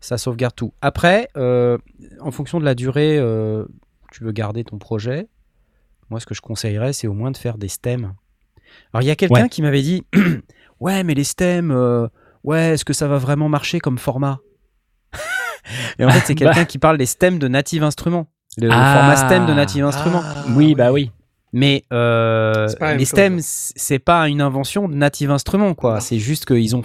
ça 0.02 0.17
sauvegarde 0.17 0.54
tout. 0.56 0.73
Après, 0.82 1.30
euh, 1.38 1.78
en 2.19 2.32
fonction 2.32 2.60
de 2.60 2.65
la 2.65 2.76
durée, 2.76 3.17
euh, 3.19 3.65
tu 4.12 4.23
veux 4.26 4.32
garder 4.34 4.63
ton 4.65 4.78
projet. 4.78 5.28
Moi, 6.13 6.19
ce 6.19 6.28
que 6.28 6.36
je 6.36 6.41
conseillerais, 6.41 6.93
c'est 6.93 7.08
au 7.08 7.13
moins 7.13 7.32
de 7.32 7.38
faire 7.38 7.58
des 7.58 7.67
stems. 7.67 8.13
Alors, 8.93 9.02
il 9.02 9.06
y 9.08 9.10
a 9.10 9.15
quelqu'un 9.15 9.41
Ouais. 9.43 9.49
qui 9.49 9.63
m'avait 9.63 9.82
dit 9.82 10.04
Ouais, 10.80 11.04
mais 11.04 11.15
les 11.15 11.23
stems, 11.23 11.71
euh, 11.71 12.08
ouais, 12.43 12.73
est-ce 12.76 12.86
que 12.86 12.93
ça 12.93 13.08
va 13.08 13.17
vraiment 13.17 13.49
marcher 13.49 13.80
comme 13.80 13.97
format? 13.97 14.38
Et 15.97 16.06
en 16.06 16.10
fait, 16.12 16.19
c'est 16.19 16.36
Bah. 16.39 16.45
quelqu'un 16.52 16.65
qui 16.65 16.78
parle 16.78 16.99
des 16.99 17.08
stems 17.08 17.39
de 17.39 17.47
Native 17.47 17.84
Instruments. 17.84 18.28
Le 18.58 18.69
Ah. 18.71 18.93
format 18.99 19.15
stem 19.15 19.47
de 19.47 19.54
Native 19.54 19.84
Instruments. 19.86 20.21
Ah, 20.23 20.43
oui, 20.56 20.76
bah 20.76 20.91
oui. 20.91 21.10
Mais 21.52 21.84
euh, 21.91 22.67
les 22.95 23.06
stems, 23.06 23.39
c'est 23.41 23.97
pas 23.97 24.28
une 24.28 24.41
invention 24.41 24.88
de 24.88 24.93
Native 24.93 25.32
Instruments, 25.32 25.73
quoi. 25.73 25.99
C'est 25.99 26.19
juste 26.19 26.45
qu'ils 26.45 26.76
ont, 26.76 26.84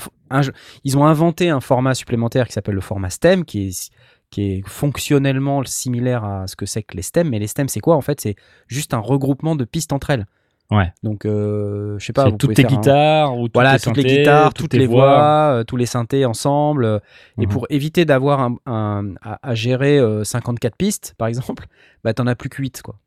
ils 0.84 0.96
ont 0.96 1.04
inventé 1.04 1.50
un 1.50 1.60
format 1.60 1.92
supplémentaire 1.94 2.46
qui 2.46 2.54
s'appelle 2.54 2.76
le 2.76 2.80
format 2.80 3.10
stem, 3.10 3.44
qui 3.44 3.68
est, 3.68 3.90
qui 4.30 4.42
est 4.52 4.62
fonctionnellement 4.68 5.62
similaire 5.64 6.24
à 6.24 6.46
ce 6.46 6.56
que 6.56 6.66
c'est 6.66 6.82
que 6.82 6.96
les 6.96 7.02
stems. 7.02 7.28
Mais 7.30 7.38
les 7.38 7.46
stems, 7.46 7.68
c'est 7.68 7.80
quoi 7.80 7.96
En 7.96 8.00
fait, 8.00 8.20
c'est 8.20 8.36
juste 8.66 8.94
un 8.94 8.98
regroupement 8.98 9.56
de 9.56 9.64
pistes 9.64 9.92
entre 9.92 10.10
elles. 10.10 10.26
Ouais. 10.70 10.92
Donc, 11.02 11.24
euh, 11.24 11.98
je 11.98 12.04
sais 12.04 12.12
pas. 12.12 12.28
Vous 12.28 12.36
toutes 12.36 12.52
tes 12.54 12.60
faire 12.62 12.70
guitares 12.70 13.38
ou 13.38 13.44
toutes 13.48 13.54
voilà, 13.54 13.78
toutes 13.78 13.96
les 13.96 14.04
guitares, 14.04 14.52
toutes, 14.52 14.68
tes 14.70 14.78
les 14.78 14.86
voix, 14.86 15.54
euh, 15.54 15.64
tous 15.64 15.76
les 15.76 15.86
synthés 15.86 16.26
ensemble. 16.26 16.84
euh, 16.84 16.98
Et 17.38 17.46
Mhm. 17.46 17.52
pour 17.52 17.66
éviter 17.70 18.04
d'avoir 18.04 18.40
un, 18.40 18.56
un- 18.66 19.14
à, 19.22 19.38
à 19.48 19.54
gérer 19.54 19.98
euh, 19.98 20.24
54 20.24 20.76
pistes, 20.76 21.14
par 21.16 21.28
exemple, 21.28 21.66
bah 22.04 22.12
t'en 22.12 22.26
as 22.26 22.34
plus 22.34 22.50
que 22.50 22.60
8, 22.60 22.82
quoi. 22.82 22.98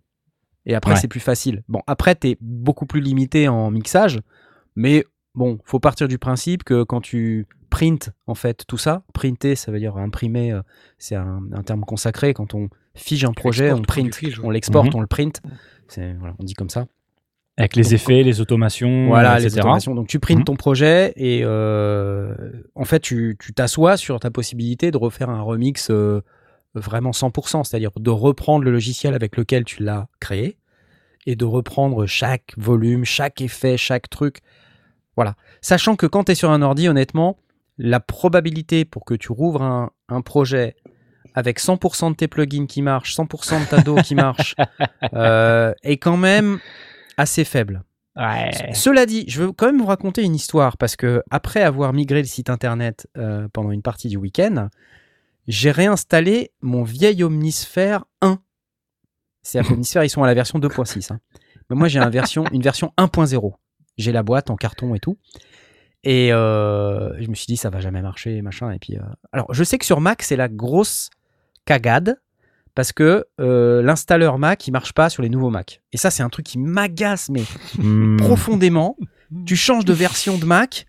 Et 0.65 0.73
après, 0.73 0.93
Ouais. 0.93 0.97
c'est 0.99 1.07
plus 1.07 1.19
facile. 1.19 1.61
Bon, 1.69 1.81
après, 1.85 2.15
t'es 2.15 2.35
beaucoup 2.41 2.87
plus 2.87 2.99
limité 3.01 3.47
en 3.47 3.69
mixage, 3.69 4.19
mais 4.75 5.05
bon, 5.35 5.59
faut 5.63 5.79
partir 5.79 6.07
du 6.07 6.17
principe 6.17 6.63
que 6.63 6.81
quand 6.83 7.01
tu 7.01 7.45
print, 7.81 8.11
en 8.27 8.35
fait, 8.35 8.63
tout 8.67 8.77
ça, 8.77 9.01
printer, 9.13 9.55
ça 9.55 9.71
veut 9.71 9.79
dire 9.79 9.97
imprimer, 9.97 10.51
euh, 10.51 10.61
c'est 10.99 11.15
un, 11.15 11.41
un 11.51 11.63
terme 11.63 11.81
consacré. 11.81 12.33
Quand 12.35 12.53
on 12.53 12.69
fige 12.93 13.25
un 13.25 13.31
projet, 13.33 13.71
on 13.71 13.81
print, 13.81 14.21
ouais. 14.21 14.29
on 14.43 14.51
l'exporte, 14.51 14.89
Mhm. 14.89 14.95
on 14.95 15.01
le 15.01 15.07
print. 15.07 15.41
C'est, 15.87 16.13
voilà, 16.19 16.35
on 16.37 16.43
dit 16.43 16.53
comme 16.53 16.69
ça. 16.69 16.85
Avec 17.57 17.75
les 17.75 17.81
Donc, 17.83 17.91
effets, 17.93 18.21
les 18.23 18.39
automations, 18.39 19.07
Voilà, 19.07 19.37
les 19.39 19.45
etc. 19.47 19.61
automations. 19.61 19.95
Donc 19.95 20.07
tu 20.07 20.19
printes 20.19 20.39
Mhm. 20.39 20.43
ton 20.45 20.55
projet 20.55 21.11
et 21.15 21.41
euh, 21.43 22.35
en 22.75 22.85
fait 22.85 22.99
tu 22.99 23.35
tu 23.39 23.51
t'assois 23.53 23.97
sur 23.97 24.19
ta 24.19 24.29
possibilité 24.31 24.89
de 24.91 24.97
refaire 24.97 25.29
un 25.29 25.41
remix 25.41 25.89
euh, 25.89 26.21
vraiment 26.75 27.11
100%, 27.13 27.63
c'est-à-dire 27.63 27.91
de 27.99 28.09
reprendre 28.11 28.63
le 28.63 28.71
logiciel 28.71 29.15
avec 29.15 29.35
lequel 29.37 29.63
tu 29.65 29.83
l'as 29.83 30.07
créé 30.19 30.57
et 31.25 31.35
de 31.35 31.45
reprendre 31.45 32.05
chaque 32.05 32.53
volume, 32.57 33.05
chaque 33.05 33.41
effet, 33.41 33.75
chaque 33.75 34.09
truc. 34.09 34.39
Voilà. 35.17 35.35
Sachant 35.61 35.95
que 35.95 36.05
quand 36.05 36.25
tu 36.25 36.31
es 36.31 36.35
sur 36.35 36.51
un 36.51 36.61
ordi, 36.61 36.87
honnêtement, 36.87 37.37
la 37.83 37.99
probabilité 37.99 38.85
pour 38.85 39.05
que 39.05 39.15
tu 39.15 39.31
rouvres 39.31 39.63
un, 39.63 39.89
un 40.07 40.21
projet 40.21 40.75
avec 41.33 41.59
100% 41.59 42.11
de 42.11 42.15
tes 42.15 42.27
plugins 42.27 42.67
qui 42.67 42.83
marchent, 42.83 43.15
100% 43.15 43.61
de 43.61 43.69
ta 43.69 43.81
dos 43.81 43.95
qui 43.95 44.13
marche, 44.13 44.55
euh, 45.13 45.73
est 45.81 45.97
quand 45.97 46.17
même 46.17 46.59
assez 47.17 47.43
faible. 47.43 47.83
Ouais. 48.15 48.51
Cela 48.73 49.07
dit, 49.07 49.25
je 49.27 49.41
veux 49.41 49.51
quand 49.51 49.65
même 49.65 49.79
vous 49.79 49.85
raconter 49.87 50.21
une 50.23 50.35
histoire 50.35 50.77
parce 50.77 50.95
que 50.95 51.23
après 51.31 51.63
avoir 51.63 51.91
migré 51.91 52.19
le 52.19 52.27
site 52.27 52.51
internet 52.51 53.07
euh, 53.17 53.47
pendant 53.51 53.71
une 53.71 53.81
partie 53.81 54.09
du 54.09 54.17
week-end, 54.17 54.69
j'ai 55.47 55.71
réinstallé 55.71 56.51
mon 56.61 56.83
vieil 56.83 57.23
Omnisphere 57.23 58.05
1. 58.21 58.37
C'est-à-dire 59.41 59.69
que 59.69 59.73
Omnisphere, 59.73 60.03
ils 60.03 60.09
sont 60.09 60.23
à 60.23 60.27
la 60.27 60.35
version 60.35 60.59
2.6. 60.59 61.13
hein. 61.13 61.19
Mais 61.69 61.75
moi, 61.75 61.87
j'ai 61.87 61.99
un 61.99 62.09
version, 62.09 62.43
une 62.51 62.61
version 62.61 62.93
1.0. 62.97 63.53
J'ai 63.97 64.11
la 64.11 64.21
boîte 64.21 64.51
en 64.51 64.55
carton 64.55 64.93
et 64.93 64.99
tout. 64.99 65.17
Et 66.03 66.33
euh, 66.33 67.11
je 67.21 67.27
me 67.29 67.35
suis 67.35 67.45
dit, 67.45 67.57
ça 67.57 67.69
va 67.69 67.79
jamais 67.79 68.01
marcher, 68.01 68.41
machin. 68.41 68.71
Et 68.71 68.79
puis, 68.79 68.97
euh, 68.97 69.01
alors, 69.31 69.53
je 69.53 69.63
sais 69.63 69.77
que 69.77 69.85
sur 69.85 70.01
Mac, 70.01 70.23
c'est 70.23 70.35
la 70.35 70.47
grosse 70.49 71.09
cagade 71.65 72.19
parce 72.73 72.91
que 72.91 73.25
euh, 73.39 73.81
l'installeur 73.83 74.39
Mac, 74.39 74.65
il 74.67 74.71
marche 74.71 74.93
pas 74.93 75.09
sur 75.09 75.21
les 75.21 75.29
nouveaux 75.29 75.49
Mac. 75.51 75.81
Et 75.93 75.97
ça, 75.97 76.09
c'est 76.09 76.23
un 76.23 76.29
truc 76.29 76.45
qui 76.45 76.57
m'agace, 76.57 77.29
mais 77.29 77.43
Hmm. 77.77 78.17
profondément. 78.17 78.97
Tu 79.45 79.55
changes 79.55 79.85
de 79.85 79.93
version 79.93 80.37
de 80.37 80.45
Mac, 80.45 80.85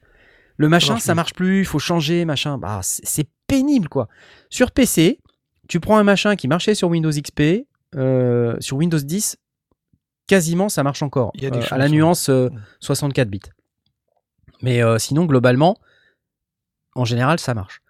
le 0.56 0.68
machin, 0.68 0.98
ça 0.98 1.14
marche 1.14 1.34
plus, 1.34 1.60
il 1.60 1.64
faut 1.64 1.78
changer, 1.78 2.24
machin. 2.24 2.56
Bah, 2.58 2.80
c'est 2.82 3.28
pénible, 3.46 3.88
quoi. 3.88 4.08
Sur 4.48 4.70
PC, 4.70 5.18
tu 5.68 5.78
prends 5.80 5.98
un 5.98 6.04
machin 6.04 6.36
qui 6.36 6.48
marchait 6.48 6.74
sur 6.74 6.88
Windows 6.88 7.10
XP, 7.10 7.66
sur 8.60 8.76
Windows 8.78 8.98
10, 8.98 9.36
quasiment 10.26 10.68
ça 10.68 10.82
marche 10.82 11.02
encore. 11.02 11.32
Il 11.34 11.42
y 11.42 11.46
a 11.46 11.50
des 11.50 11.60
à 11.70 11.76
la 11.78 11.88
nuance 11.88 12.28
euh, 12.30 12.48
Mm. 12.50 12.58
64 12.80 13.28
bits. 13.28 13.40
Mais 14.62 14.82
euh, 14.82 14.98
sinon, 14.98 15.26
globalement, 15.26 15.78
en 16.94 17.04
général, 17.04 17.38
ça 17.38 17.54
marche. 17.54 17.82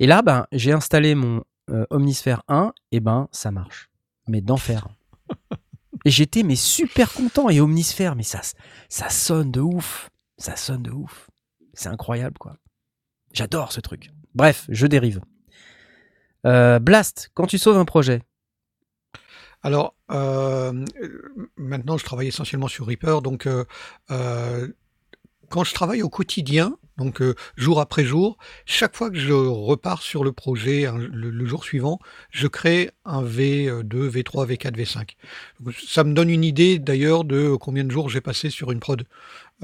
Et 0.00 0.06
là, 0.06 0.22
ben, 0.22 0.46
j'ai 0.52 0.72
installé 0.72 1.14
mon 1.14 1.42
euh, 1.70 1.86
Omnisphere 1.90 2.42
1, 2.48 2.72
et 2.92 3.00
ben, 3.00 3.28
ça 3.32 3.50
marche. 3.50 3.90
Mais 4.26 4.40
d'enfer. 4.40 4.88
et 6.04 6.10
j'étais 6.10 6.42
mais 6.42 6.56
super 6.56 7.12
content. 7.12 7.48
Et 7.48 7.60
Omnisphere, 7.60 8.14
mais 8.16 8.22
ça, 8.22 8.40
ça 8.88 9.08
sonne 9.08 9.50
de 9.50 9.60
ouf. 9.60 10.10
Ça 10.36 10.56
sonne 10.56 10.82
de 10.82 10.90
ouf. 10.90 11.28
C'est 11.72 11.88
incroyable, 11.88 12.38
quoi. 12.38 12.56
J'adore 13.32 13.72
ce 13.72 13.80
truc. 13.80 14.10
Bref, 14.34 14.66
je 14.68 14.86
dérive. 14.86 15.20
Euh, 16.46 16.78
Blast, 16.78 17.30
quand 17.34 17.46
tu 17.46 17.58
sauves 17.58 17.76
un 17.76 17.84
projet, 17.84 18.22
Alors, 19.62 19.96
euh, 20.10 20.84
maintenant, 21.56 21.98
je 21.98 22.04
travaille 22.04 22.28
essentiellement 22.28 22.68
sur 22.68 22.86
Reaper. 22.86 23.22
Donc, 23.22 23.46
euh, 23.46 23.64
euh, 24.10 24.68
quand 25.48 25.64
je 25.64 25.74
travaille 25.74 26.02
au 26.02 26.08
quotidien, 26.08 26.76
donc 26.98 27.22
euh, 27.22 27.34
jour 27.56 27.80
après 27.80 28.04
jour, 28.04 28.36
chaque 28.66 28.96
fois 28.96 29.10
que 29.10 29.18
je 29.18 29.32
repars 29.32 30.02
sur 30.02 30.24
le 30.24 30.32
projet 30.32 30.86
hein, 30.86 30.98
le, 30.98 31.46
jour 31.46 31.64
suivant, 31.64 32.00
je 32.30 32.48
crée 32.48 32.90
un 33.04 33.22
V2, 33.22 33.82
V3, 34.10 34.46
V4, 34.46 34.72
V5. 34.74 35.10
Donc, 35.60 35.74
ça 35.74 36.04
me 36.04 36.12
donne 36.12 36.28
une 36.28 36.44
idée 36.44 36.78
d'ailleurs 36.78 37.24
de 37.24 37.54
combien 37.56 37.84
de 37.84 37.90
jours 37.90 38.10
j'ai 38.10 38.20
passé 38.20 38.50
sur 38.50 38.72
une 38.72 38.80
prod. 38.80 39.04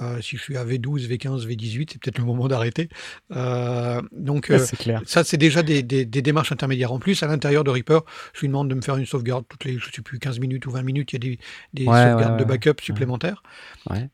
Euh, 0.00 0.20
si 0.20 0.37
je 0.37 0.42
suis 0.42 0.57
à 0.57 0.64
V12, 0.64 1.07
V15, 1.09 1.46
V18, 1.46 1.88
c'est 1.92 2.00
peut-être 2.02 2.18
le 2.18 2.24
moment 2.24 2.48
d'arrêter. 2.48 2.88
Euh, 3.33 4.02
donc, 4.12 4.50
euh, 4.50 4.66
clair. 4.78 5.02
ça, 5.07 5.22
c'est 5.22 5.37
déjà 5.37 5.62
des, 5.62 5.83
des- 5.85 6.04
des 6.04 6.22
démarches 6.22 6.50
intermédiaires. 6.50 6.92
En 6.92 6.98
plus, 6.98 7.22
à 7.22 7.28
l'intérieur 7.28 7.62
de 7.62 7.70
Reaper, 7.70 8.00
je 8.33 8.40
lui 8.40 8.48
demande 8.48 8.68
de 8.68 8.74
me 8.74 8.80
faire 8.83 8.96
une 8.96 9.07
sauvegarde 9.07 9.44
toutes 9.48 9.64
les, 9.64 9.78
je 9.78 9.90
sais 9.94 10.02
plus, 10.02 10.18
15 10.18 10.40
minutes 10.40 10.66
ou 10.66 10.70
20 10.72 10.83
minutes. 10.83 11.12
Il 11.12 11.14
y 11.14 11.16
a 11.16 11.30
des, 11.30 11.38
des 11.74 11.87
Ouais, 11.88 12.02
sauvegardes 12.11 12.33
ouais, 12.33 12.38
de 12.38 12.44
backup 12.44 12.80
supplémentaires. 12.83 13.42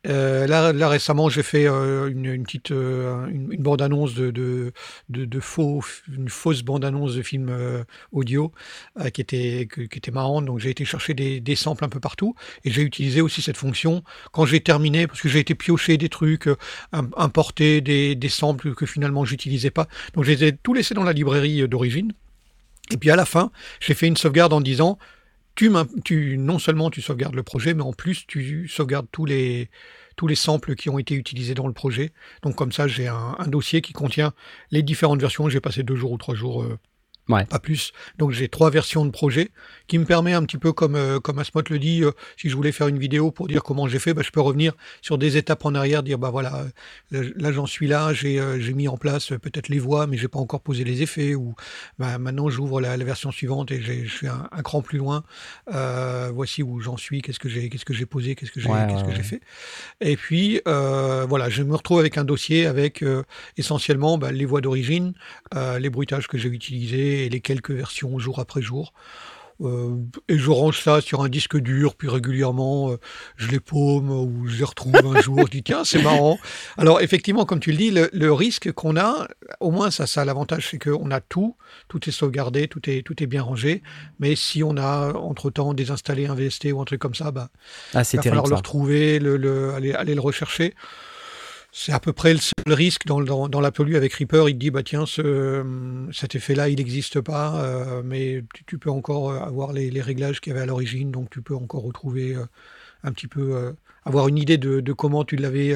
Là, 0.05 0.73
là, 0.73 0.89
récemment, 0.89 1.29
j'ai 1.29 1.43
fait 1.43 1.67
une, 1.67 2.27
une 2.27 2.43
petite 2.45 2.71
une, 2.71 3.49
une 3.51 3.63
bande-annonce 3.63 4.15
de, 4.15 4.31
de, 4.31 4.73
de, 5.09 5.25
de 5.25 5.41
faux, 5.41 5.83
une 6.15 6.29
fausse 6.29 6.63
bande-annonce 6.63 7.15
de 7.15 7.23
film 7.23 7.51
audio 8.13 8.53
qui, 9.13 9.21
était, 9.21 9.69
qui 9.73 9.83
était 9.99 10.11
marrante. 10.11 10.45
Donc, 10.45 10.59
j'ai 10.59 10.71
été 10.71 10.85
chercher 10.85 11.15
des, 11.15 11.41
des 11.41 11.57
samples 11.57 11.85
un 11.85 11.89
peu 11.89 12.01
partout. 12.01 12.35
Et 12.65 12.71
j'ai 12.71 12.83
utilisé 12.83 13.21
aussi 13.21 13.43
cette 13.43 13.57
fonction 13.57 14.03
quand 14.33 14.45
j'ai 14.47 14.61
terminé, 14.61 15.07
parce 15.07 15.21
que 15.21 15.29
j'ai 15.29 15.39
été 15.41 15.55
piocher 15.71 15.97
des 15.99 16.09
trucs, 16.09 16.49
euh, 16.49 16.57
im- 16.93 17.11
importer 17.17 17.81
des, 17.81 18.15
des 18.15 18.29
samples 18.29 18.75
que 18.75 18.87
finalement 18.87 19.25
j'utilisais 19.25 19.71
pas. 19.71 19.87
Donc 20.15 20.25
je 20.25 20.33
les 20.33 20.45
ai 20.45 20.59
laissés 20.75 20.95
dans 20.95 21.05
la 21.05 21.13
librairie 21.13 21.63
euh, 21.63 21.69
d'origine. 21.69 22.13
Et 22.93 22.97
puis 22.97 23.11
à 23.11 23.17
la 23.17 23.25
fin, 23.25 23.53
j'ai 23.81 23.95
fait 23.95 24.09
une 24.09 24.17
sauvegarde 24.17 24.53
en 24.53 24.61
disant, 24.61 24.99
tu, 25.55 25.71
tu 26.05 26.37
non 26.39 26.59
seulement 26.59 26.91
tu 26.91 27.03
sauvegardes 27.03 27.37
le 27.37 27.43
projet, 27.45 27.75
mais 27.75 27.83
en 27.83 27.93
plus 27.93 28.27
tu 28.27 28.69
sauvegardes 28.69 29.07
tous 29.13 29.27
les 29.27 29.69
tous 30.17 30.27
les 30.27 30.35
samples 30.35 30.75
qui 30.75 30.91
ont 30.91 30.99
été 30.99 31.15
utilisés 31.15 31.55
dans 31.55 31.67
le 31.67 31.73
projet. 31.73 32.13
Donc 32.43 32.55
comme 32.57 32.73
ça, 32.73 32.87
j'ai 32.89 33.09
un, 33.09 33.37
un 33.39 33.47
dossier 33.47 33.81
qui 33.81 33.93
contient 33.93 34.35
les 34.71 34.83
différentes 34.83 35.21
versions. 35.21 35.49
J'ai 35.49 35.61
passé 35.61 35.83
deux 35.83 35.97
jours 35.97 36.13
ou 36.13 36.19
trois 36.19 36.35
jours. 36.35 36.63
euh, 36.63 36.79
Ouais. 37.31 37.45
Pas 37.45 37.59
plus. 37.59 37.93
Donc 38.19 38.33
j'ai 38.33 38.49
trois 38.49 38.71
versions 38.71 39.05
de 39.05 39.11
projet 39.11 39.51
qui 39.87 39.99
me 39.99 40.05
permet 40.05 40.33
un 40.33 40.43
petit 40.45 40.59
peu 40.59 40.73
comme 40.73 40.97
euh, 40.97 41.21
comme 41.21 41.39
Asmod 41.39 41.69
le 41.69 41.79
dit, 41.79 42.03
euh, 42.03 42.11
si 42.37 42.49
je 42.49 42.57
voulais 42.57 42.73
faire 42.73 42.89
une 42.89 42.99
vidéo 42.99 43.31
pour 43.31 43.47
dire 43.49 43.63
comment 43.63 43.87
j'ai 43.89 43.99
fait, 43.99 44.15
bah, 44.15 44.23
je 44.25 44.31
peux 44.31 44.41
revenir 44.41 44.73
sur 45.01 45.17
des 45.19 45.37
étapes 45.37 45.65
en 45.65 45.75
arrière, 45.75 46.03
dire 46.03 46.19
bah 46.19 46.31
voilà, 46.31 46.65
euh, 47.13 47.23
là, 47.23 47.29
là, 47.37 47.53
j'en 47.53 47.67
suis 47.67 47.87
là, 47.87 48.13
j'ai 48.13 48.41
euh, 48.41 48.59
mis 48.75 48.89
en 48.89 48.97
place 48.97 49.29
peut-être 49.29 49.69
les 49.69 49.79
voix, 49.79 50.07
mais 50.07 50.17
j'ai 50.17 50.29
pas 50.29 50.39
encore 50.39 50.61
posé 50.61 50.85
les 50.85 51.03
effets 51.03 51.35
ou 51.35 51.55
bah, 51.99 52.19
maintenant 52.19 52.49
j'ouvre 52.49 52.81
la, 52.81 52.97
la 52.97 53.05
version 53.05 53.31
suivante 53.31 53.71
et 53.71 53.81
je 53.81 54.09
suis 54.09 54.27
un, 54.27 54.49
un 54.51 54.63
cran 54.63 54.83
plus 54.83 54.99
loin. 54.99 55.23
Voici 56.33 56.63
où 56.63 56.81
j'en 56.81 56.97
suis, 56.97 57.23
qu'est-ce 57.23 57.39
que 57.39 57.49
j'ai 57.49 57.69
qu'est-ce 57.69 57.85
que 57.85 57.95
j'ai 57.95 58.07
posé, 58.07 58.35
qu'est-ce 58.35 58.53
que 58.53 58.61
j'ai 58.61 58.69
Ouais, 58.69 58.87
qu'est-ce 58.89 59.03
ouais, 59.05 59.09
que 59.09 59.13
j'ai 59.13 59.19
ouais. 59.19 59.23
fait. 59.23 59.41
Et 60.01 60.17
puis 60.17 60.61
voilà, 60.65 61.49
je 61.49 61.63
me 61.63 61.75
retrouve 61.75 61.99
avec 62.01 62.19
un 62.19 62.25
dossier 62.25 62.67
avec 62.67 63.05
essentiellement 63.57 64.19
bah, 64.19 64.33
les 64.33 64.45
voix 64.45 64.61
d'origine, 64.61 65.13
les 65.55 65.91
bruitages 65.91 66.29
que 66.29 66.39
j'ai 66.39 66.49
utilisés 66.49 67.20
et 67.27 67.29
les 67.29 67.41
quelques 67.41 67.71
versions 67.73 68.19
jour 68.19 68.39
après 68.41 68.63
jour. 68.63 68.93
Euh, 69.63 69.95
et 70.31 70.39
je 70.39 70.51
range 70.51 70.81
ça 70.83 71.03
sur 71.03 71.21
un 71.21 71.29
disque 71.29 71.59
dur, 71.59 71.95
puis 71.95 72.09
régulièrement, 72.09 72.93
euh, 72.93 72.97
je 73.37 73.49
les 73.49 73.61
paume 73.61 74.11
ou 74.11 74.47
je 74.49 74.57
les 74.57 74.65
retrouve 74.65 74.97
un 74.97 75.21
jour. 75.21 75.39
Je 75.45 75.51
dis, 75.51 75.63
tiens, 75.63 75.85
c'est 75.85 76.01
marrant. 76.03 76.39
Alors, 76.79 77.03
effectivement, 77.03 77.45
comme 77.45 77.61
tu 77.61 77.71
le 77.71 77.77
dis, 77.77 77.91
le, 77.91 78.09
le 78.15 78.33
risque 78.33 78.73
qu'on 78.73 78.97
a, 78.97 79.29
au 79.61 79.71
moins, 79.71 79.91
ça, 79.91 80.07
ça 80.07 80.23
a 80.23 80.25
l'avantage, 80.25 80.69
c'est 80.71 80.79
qu'on 80.79 81.11
a 81.11 81.21
tout, 81.21 81.57
tout 81.89 82.09
est 82.09 82.11
sauvegardé, 82.11 82.69
tout 82.69 82.89
est, 82.89 83.03
tout 83.03 83.23
est 83.23 83.27
bien 83.27 83.43
rangé. 83.43 83.83
Mais 84.19 84.35
si 84.35 84.63
on 84.65 84.79
a, 84.79 85.13
entre-temps, 85.13 85.75
désinstallé 85.75 86.27
un 86.27 86.35
VST 86.35 86.73
ou 86.73 86.81
un 86.81 86.87
truc 86.87 86.99
comme 87.03 87.15
ça, 87.15 87.31
bah, 87.31 87.51
Ah, 87.93 87.97
il 87.97 87.97
va 87.99 88.05
terrible. 88.05 88.23
falloir 88.31 88.47
le 88.47 88.55
retrouver, 88.55 89.19
le, 89.19 89.37
le- 89.37 89.75
aller, 89.75 89.93
aller 89.93 90.15
le 90.15 90.23
rechercher. 90.23 90.75
C'est 91.73 91.93
à 91.93 92.01
peu 92.01 92.13
près 92.13 92.33
le 92.33 92.41
seul 92.41 92.75
risque 92.75 93.07
dans, 93.07 93.21
dans, 93.21 93.49
dans 93.49 93.61
l'absolu 93.61 93.97
avec 93.97 94.13
Reaper. 94.15 94.49
Il 94.49 94.55
te 94.55 94.59
dit, 94.59 94.71
bah 94.71 94.83
tiens, 94.83 95.07
ce, 95.07 95.65
cet 96.13 96.35
effet-là, 96.35 96.69
il 96.69 96.77
n'existe 96.77 97.21
pas, 97.21 97.63
euh, 97.63 98.03
mais 98.05 98.43
tu, 98.67 98.79
peux 98.79 98.91
encore 98.91 99.31
euh, 99.31 99.39
avoir 99.39 99.73
les, 99.73 100.01
réglages 100.01 100.41
qu'il 100.41 100.53
y 100.53 100.55
avait 100.55 100.65
à 100.65 100.67
l'origine, 100.67 101.13
donc 101.13 101.31
tu 101.31 101.43
peux 101.43 101.55
encore 101.55 101.83
retrouver 101.83 102.35
euh, 102.35 102.45
un 103.05 103.13
petit 103.13 103.29
peu, 103.29 103.75
avoir 104.05 104.29
une 104.29 104.37
idée 104.37 104.59
de, 104.59 104.93
comment 104.93 105.25
tu 105.25 105.37
l'avais 105.37 105.75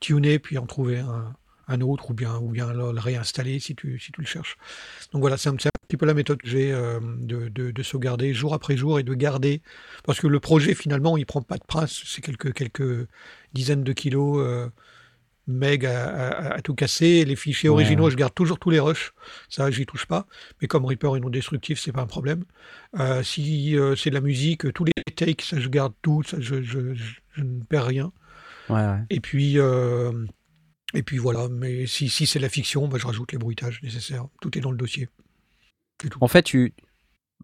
tuné, 0.00 0.38
puis 0.38 0.58
en 0.58 0.66
trouver 0.66 0.98
un, 1.68 1.80
autre, 1.80 2.10
ou 2.10 2.14
bien, 2.14 2.36
ou 2.36 2.48
bien 2.48 2.72
le, 2.72 2.92
le 2.92 3.00
réinstaller 3.00 3.60
si 3.60 3.74
tu, 3.74 3.98
si 3.98 4.12
tu 4.12 4.20
le 4.20 4.26
cherches. 4.26 4.56
Donc 5.12 5.20
voilà, 5.20 5.36
c'est 5.36 5.48
un, 5.48 5.56
petit 5.56 5.96
peu 5.96 6.06
la 6.06 6.14
méthode 6.14 6.42
que 6.42 6.48
j'ai 6.48 6.72
de, 6.72 7.48
de, 7.48 7.70
de 7.70 7.82
sauvegarder 7.82 8.34
jour 8.34 8.52
après 8.52 8.76
jour 8.76 8.98
et 8.98 9.04
de 9.04 9.14
garder 9.14 9.62
parce 10.04 10.20
que 10.20 10.26
le 10.26 10.40
projet, 10.40 10.74
finalement, 10.74 11.16
il 11.16 11.24
prend 11.24 11.40
pas 11.40 11.56
de 11.56 11.64
prince, 11.64 12.02
c'est 12.04 12.20
quelques, 12.20 12.52
quelques 12.52 13.06
dizaines 13.54 13.84
de 13.84 13.92
kilos, 13.92 14.70
meg 15.46 15.86
à 15.86 16.60
tout 16.62 16.74
casser. 16.74 17.24
Les 17.24 17.36
fichiers 17.36 17.68
originaux, 17.68 18.04
ouais. 18.06 18.10
je 18.10 18.16
garde 18.16 18.34
toujours 18.34 18.58
tous 18.58 18.70
les 18.70 18.80
rushs, 18.80 19.12
ça, 19.48 19.70
j'y 19.70 19.86
touche 19.86 20.06
pas. 20.06 20.26
Mais 20.60 20.68
comme 20.68 20.84
Reaper 20.84 21.16
est 21.16 21.20
non 21.20 21.30
destructif, 21.30 21.78
c'est 21.80 21.92
pas 21.92 22.02
un 22.02 22.06
problème. 22.06 22.44
Euh, 22.98 23.22
si 23.22 23.78
euh, 23.78 23.94
c'est 23.96 24.10
de 24.10 24.14
la 24.14 24.20
musique, 24.20 24.72
tous 24.72 24.84
les 24.84 24.92
takes, 25.14 25.42
ça, 25.42 25.60
je 25.60 25.68
garde 25.68 25.92
tout, 26.02 26.22
ça, 26.22 26.38
je, 26.40 26.62
je, 26.62 26.94
je- 26.94 27.14
je 27.32 27.42
ne 27.42 27.62
perds 27.62 27.84
rien. 27.86 28.12
Ouais. 28.68 28.96
Et 29.10 29.20
puis, 29.20 29.58
euh, 29.58 30.24
et 30.94 31.02
puis 31.02 31.18
voilà. 31.18 31.48
Mais 31.48 31.86
si, 31.86 32.08
si 32.08 32.26
c'est 32.26 32.38
de 32.38 32.44
la 32.44 32.48
fiction, 32.48 32.88
bah, 32.88 32.98
je 32.98 33.06
rajoute 33.06 33.30
les 33.32 33.38
bruitages 33.38 33.80
nécessaires. 33.82 34.26
Tout 34.40 34.56
est 34.56 34.60
dans 34.60 34.70
le 34.70 34.76
dossier. 34.78 35.08
Tout. 35.98 36.18
En 36.20 36.28
fait, 36.28 36.42
tu... 36.42 36.74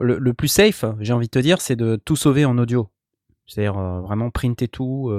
le, 0.00 0.18
le 0.18 0.34
plus 0.34 0.48
safe, 0.48 0.84
j'ai 1.00 1.12
envie 1.12 1.26
de 1.26 1.30
te 1.30 1.38
dire, 1.38 1.60
c'est 1.60 1.76
de 1.76 1.96
tout 2.02 2.16
sauver 2.16 2.44
en 2.44 2.56
audio. 2.58 2.88
C'est-à-dire 3.46 3.74
vraiment 3.74 4.30
printer 4.30 4.68
tout. 4.68 5.10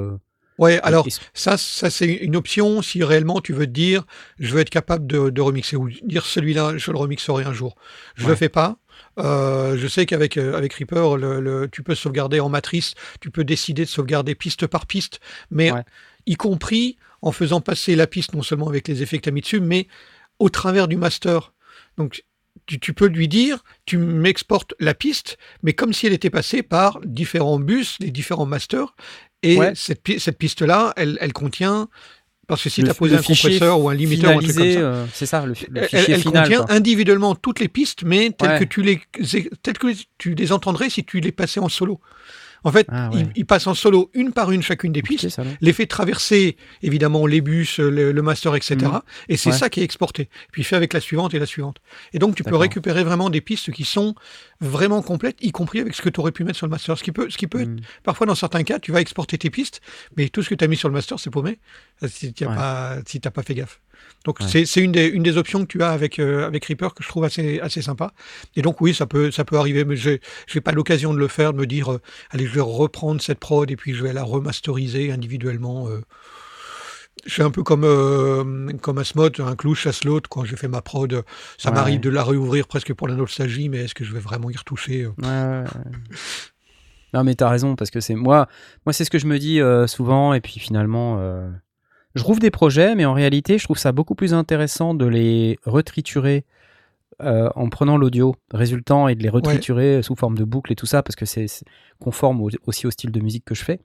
Ouais, 0.59 0.79
alors 0.83 1.07
Ça, 1.33 1.57
ça 1.57 1.89
c'est 1.89 2.07
une 2.13 2.35
option 2.35 2.81
si 2.81 3.03
réellement 3.03 3.41
tu 3.41 3.53
veux 3.53 3.65
te 3.65 3.71
dire, 3.71 4.03
je 4.39 4.53
veux 4.53 4.61
être 4.61 4.69
capable 4.69 5.07
de, 5.07 5.29
de 5.29 5.41
remixer 5.41 5.75
ou 5.75 5.89
dire 6.03 6.25
celui-là, 6.25 6.77
je 6.77 6.91
le 6.91 6.97
remixerai 6.97 7.43
un 7.43 7.53
jour. 7.53 7.75
Je 8.15 8.23
Ouais. 8.25 8.29
le 8.31 8.35
fais 8.35 8.49
pas. 8.49 8.77
Euh, 9.19 9.77
je 9.77 9.87
sais 9.87 10.05
qu'avec 10.05 10.37
euh, 10.37 10.55
avec 10.55 10.73
Reaper, 10.73 11.17
le, 11.17 11.39
le- 11.39 11.67
tu 11.71 11.81
peux 11.83 11.95
sauvegarder 11.95 12.39
en 12.39 12.49
matrice, 12.49 12.93
tu 13.19 13.31
peux 13.31 13.43
décider 13.43 13.83
de 13.85 13.89
sauvegarder 13.89 14.35
piste 14.35 14.67
par 14.67 14.85
piste, 14.85 15.19
mais 15.49 15.71
Ouais. 15.71 15.83
y 16.27 16.35
compris 16.35 16.97
en 17.21 17.31
faisant 17.31 17.61
passer 17.61 17.95
la 17.95 18.05
piste 18.07 18.33
non 18.33 18.41
seulement 18.43 18.67
avec 18.69 18.87
les 18.87 19.01
effets 19.01 19.17
que 19.17 19.23
tu 19.23 19.29
as 19.29 19.31
mis 19.31 19.41
dessus, 19.41 19.59
mais 19.61 19.87
au 20.39 20.49
travers 20.49 20.87
du 20.87 20.97
master. 20.97 21.53
Donc 21.97 22.23
tu, 22.67 22.79
tu 22.79 22.93
peux 22.93 23.07
lui 23.07 23.27
dire, 23.27 23.63
tu 23.85 23.97
m'exportes 23.97 24.73
la 24.79 24.93
piste, 24.93 25.37
mais 25.63 25.73
comme 25.73 25.93
si 25.93 26.05
elle 26.05 26.13
était 26.13 26.29
passée 26.29 26.61
par 26.63 26.99
différents 27.03 27.59
bus, 27.59 27.97
les 27.99 28.11
différents 28.11 28.45
masters. 28.45 28.95
Et 29.43 29.57
Ouais. 29.57 29.73
cette, 29.75 30.01
pi- 30.01 30.19
cette 30.19 30.37
piste-là, 30.37 30.93
elle, 30.95 31.17
elle 31.21 31.33
contient. 31.33 31.87
Parce 32.47 32.61
que 32.61 32.69
si 32.69 32.83
tu 32.83 32.89
as 32.89 32.93
posé 32.93 33.15
un 33.15 33.21
compresseur 33.21 33.79
ou 33.79 33.89
un 33.89 33.93
limiteur 33.93 34.35
ou 34.35 34.39
un 34.39 34.41
truc 34.41 34.55
comme 34.55 34.71
ça, 34.73 34.79
euh, 34.79 35.05
c'est 35.13 35.25
ça, 35.25 35.45
le, 35.45 35.53
elle, 35.75 35.87
fichier 35.87 36.13
elle 36.15 36.21
final. 36.21 36.43
contient 36.43 36.65
quoi. 36.65 36.75
individuellement 36.75 37.35
toutes 37.35 37.61
les 37.61 37.69
pistes, 37.69 38.03
mais 38.03 38.31
telles 38.31 38.49
Ouais. 38.51 38.59
que 38.59 38.63
tu 38.65 38.81
les, 38.81 38.99
telles 39.63 39.77
que 39.77 39.87
tu 40.17 40.35
les 40.35 40.51
entendrais 40.51 40.89
si 40.89 41.05
tu 41.05 41.21
les 41.21 41.31
passais 41.31 41.61
en 41.61 41.69
solo. 41.69 42.01
En 42.63 42.71
fait, 42.71 42.87
Ah 42.89 43.09
ouais. 43.11 43.21
il, 43.21 43.31
il 43.35 43.45
passe 43.45 43.67
en 43.67 43.73
solo 43.73 44.09
une 44.13 44.31
par 44.31 44.51
une 44.51 44.61
chacune 44.61 44.91
des 44.91 45.01
pistes. 45.01 45.29
ça, 45.29 45.43
Les 45.61 45.73
fait 45.73 45.85
traverser, 45.85 46.55
évidemment, 46.81 47.25
les 47.25 47.41
bus, 47.41 47.79
le, 47.79 48.11
le 48.11 48.21
master, 48.21 48.55
etc. 48.55 48.77
Mhm. 48.81 49.01
Et 49.29 49.37
c'est 49.37 49.51
Ouais. 49.51 49.57
ça 49.57 49.69
qui 49.69 49.81
est 49.81 49.83
exporté. 49.83 50.29
Puis 50.51 50.61
il 50.61 50.65
fait 50.65 50.75
avec 50.75 50.93
la 50.93 50.99
suivante 50.99 51.33
et 51.33 51.39
la 51.39 51.45
suivante. 51.45 51.77
Et 52.13 52.19
donc, 52.19 52.35
tu 52.35 52.43
peux 52.43 52.55
récupérer 52.55 53.03
vraiment 53.03 53.29
des 53.29 53.41
pistes 53.41 53.71
qui 53.71 53.83
sont 53.85 54.15
vraiment 54.61 55.01
complètes, 55.01 55.37
y 55.41 55.51
compris 55.51 55.79
avec 55.79 55.93
ce 55.93 56.01
que 56.01 56.09
tu 56.09 56.19
aurais 56.19 56.31
pu 56.31 56.43
mettre 56.43 56.57
sur 56.57 56.65
le 56.67 56.71
master. 56.71 56.97
Ce 56.97 57.03
qui 57.03 57.11
peut, 57.11 57.29
ce 57.29 57.37
qui 57.37 57.47
peut 57.47 57.61
être, 57.61 57.69
Mm. 57.69 57.79
parfois, 58.03 58.27
dans 58.27 58.35
certains 58.35 58.63
cas, 58.63 58.79
tu 58.79 58.91
vas 58.91 59.01
exporter 59.01 59.37
tes 59.37 59.49
pistes, 59.49 59.81
mais 60.15 60.29
tout 60.29 60.41
ce 60.43 60.49
que 60.49 60.55
tu 60.55 60.63
as 60.63 60.67
mis 60.67 60.77
sur 60.77 60.87
le 60.89 60.93
master, 60.93 61.19
c'est 61.19 61.29
paumé, 61.29 61.59
euh, 62.03 62.07
si 62.09 62.33
tu 62.33 62.43
n'as 62.45 62.49
Ouais. 62.51 62.55
pas, 62.55 62.97
si 63.05 63.19
t'as 63.19 63.31
pas 63.31 63.43
fait 63.43 63.55
gaffe. 63.55 63.81
Donc, 64.25 64.39
Ouais. 64.39 64.65
c'est 64.65 64.81
une 64.81 64.91
des, 64.93 65.07
une 65.07 65.21
des 65.23 65.35
options 65.37 65.61
que 65.61 65.67
tu 65.67 65.83
as 65.83 65.89
avec, 65.89 66.17
euh, 66.19 66.47
avec 66.47 66.63
Reaper 66.65 66.93
que 66.93 67.03
je 67.03 67.09
trouve 67.09 67.25
assez, 67.25 67.59
assez 67.59 67.81
sympa. 67.81 68.13
Et 68.55 68.61
donc, 68.61 68.79
oui, 68.79 68.93
ça 68.93 69.05
peut, 69.05 69.31
ça 69.31 69.43
peut 69.43 69.57
arriver, 69.57 69.83
mais 69.85 69.95
j'ai 69.97 70.21
j'ai 70.47 70.61
pas 70.61 70.71
l'occasion 70.71 71.13
de 71.13 71.19
le 71.19 71.27
faire, 71.27 71.51
de 71.53 71.57
me 71.59 71.65
dire, 71.67 71.91
euh, 71.91 72.01
allez, 72.29 72.45
je 72.45 72.53
vais 72.53 72.61
reprendre 72.61 73.21
cette 73.21 73.39
prod 73.39 73.69
et 73.69 73.75
puis 73.75 73.93
je 73.93 74.01
vais 74.03 74.13
la 74.13 74.23
remasteriser 74.23 75.11
individuellement. 75.11 75.87
euh. 75.89 76.01
Je 77.25 77.31
suis 77.33 77.43
un 77.43 77.51
peu 77.51 77.63
comme, 77.63 77.83
euh, 77.85 78.71
comme 78.81 78.97
Asmod, 78.97 79.39
un 79.39 79.55
clou 79.55 79.75
chasse 79.75 80.03
l'autre. 80.03 80.27
Quand 80.29 80.45
j'ai 80.45 80.55
fait 80.55 80.67
ma 80.67 80.81
prod, 80.81 81.23
ça 81.57 81.69
Ouais. 81.69 81.75
m'arrive 81.75 81.99
de 81.99 82.09
la 82.09 82.23
réouvrir 82.23 82.67
presque 82.67 82.93
pour 82.93 83.07
la 83.07 83.15
nostalgie, 83.15 83.69
mais 83.69 83.79
est-ce 83.85 83.93
que 83.93 84.03
je 84.03 84.13
vais 84.13 84.19
vraiment 84.19 84.49
y 84.49 84.57
retoucher 84.57 85.05
Ouais. 85.07 85.63
Non, 87.13 87.23
mais 87.23 87.35
t'as 87.35 87.49
raison, 87.49 87.75
parce 87.75 87.91
que 87.91 87.99
c'est 87.99 88.15
moi, 88.15 88.47
moi 88.85 88.93
c'est 88.93 89.05
ce 89.05 89.11
que 89.11 89.19
je 89.19 89.27
me 89.27 89.37
dis 89.37 89.59
souvent, 89.87 90.33
et 90.33 90.41
puis 90.41 90.59
finalement, 90.59 91.17
je 92.15 92.23
rouvre 92.23 92.39
des 92.39 92.51
projets, 92.51 92.95
mais 92.95 93.05
en 93.05 93.13
réalité, 93.13 93.57
je 93.57 93.63
trouve 93.63 93.77
ça 93.77 93.91
beaucoup 93.91 94.15
plus 94.15 94.33
intéressant 94.33 94.93
de 94.93 95.05
les 95.05 95.57
retriturer 95.65 96.45
euh, 97.21 97.49
en 97.55 97.69
prenant 97.69 97.97
l'audio 97.97 98.35
résultant 98.51 99.07
et 99.07 99.15
de 99.15 99.21
les 99.23 99.29
retriturer 99.29 100.01
sous 100.01 100.15
forme 100.15 100.37
de 100.37 100.43
boucle 100.43 100.71
et 100.71 100.75
tout 100.75 100.85
ça, 100.87 101.03
parce 101.03 101.15
que 101.15 101.25
c'est 101.25 101.47
c'est 101.47 101.65
conforme 101.99 102.41
au- 102.41 102.49
aussi 102.65 102.87
au 102.87 102.91
style 102.91 103.11
de 103.11 103.19
musique 103.19 103.45
que 103.45 103.55
je 103.55 103.63
fais, 103.63 103.79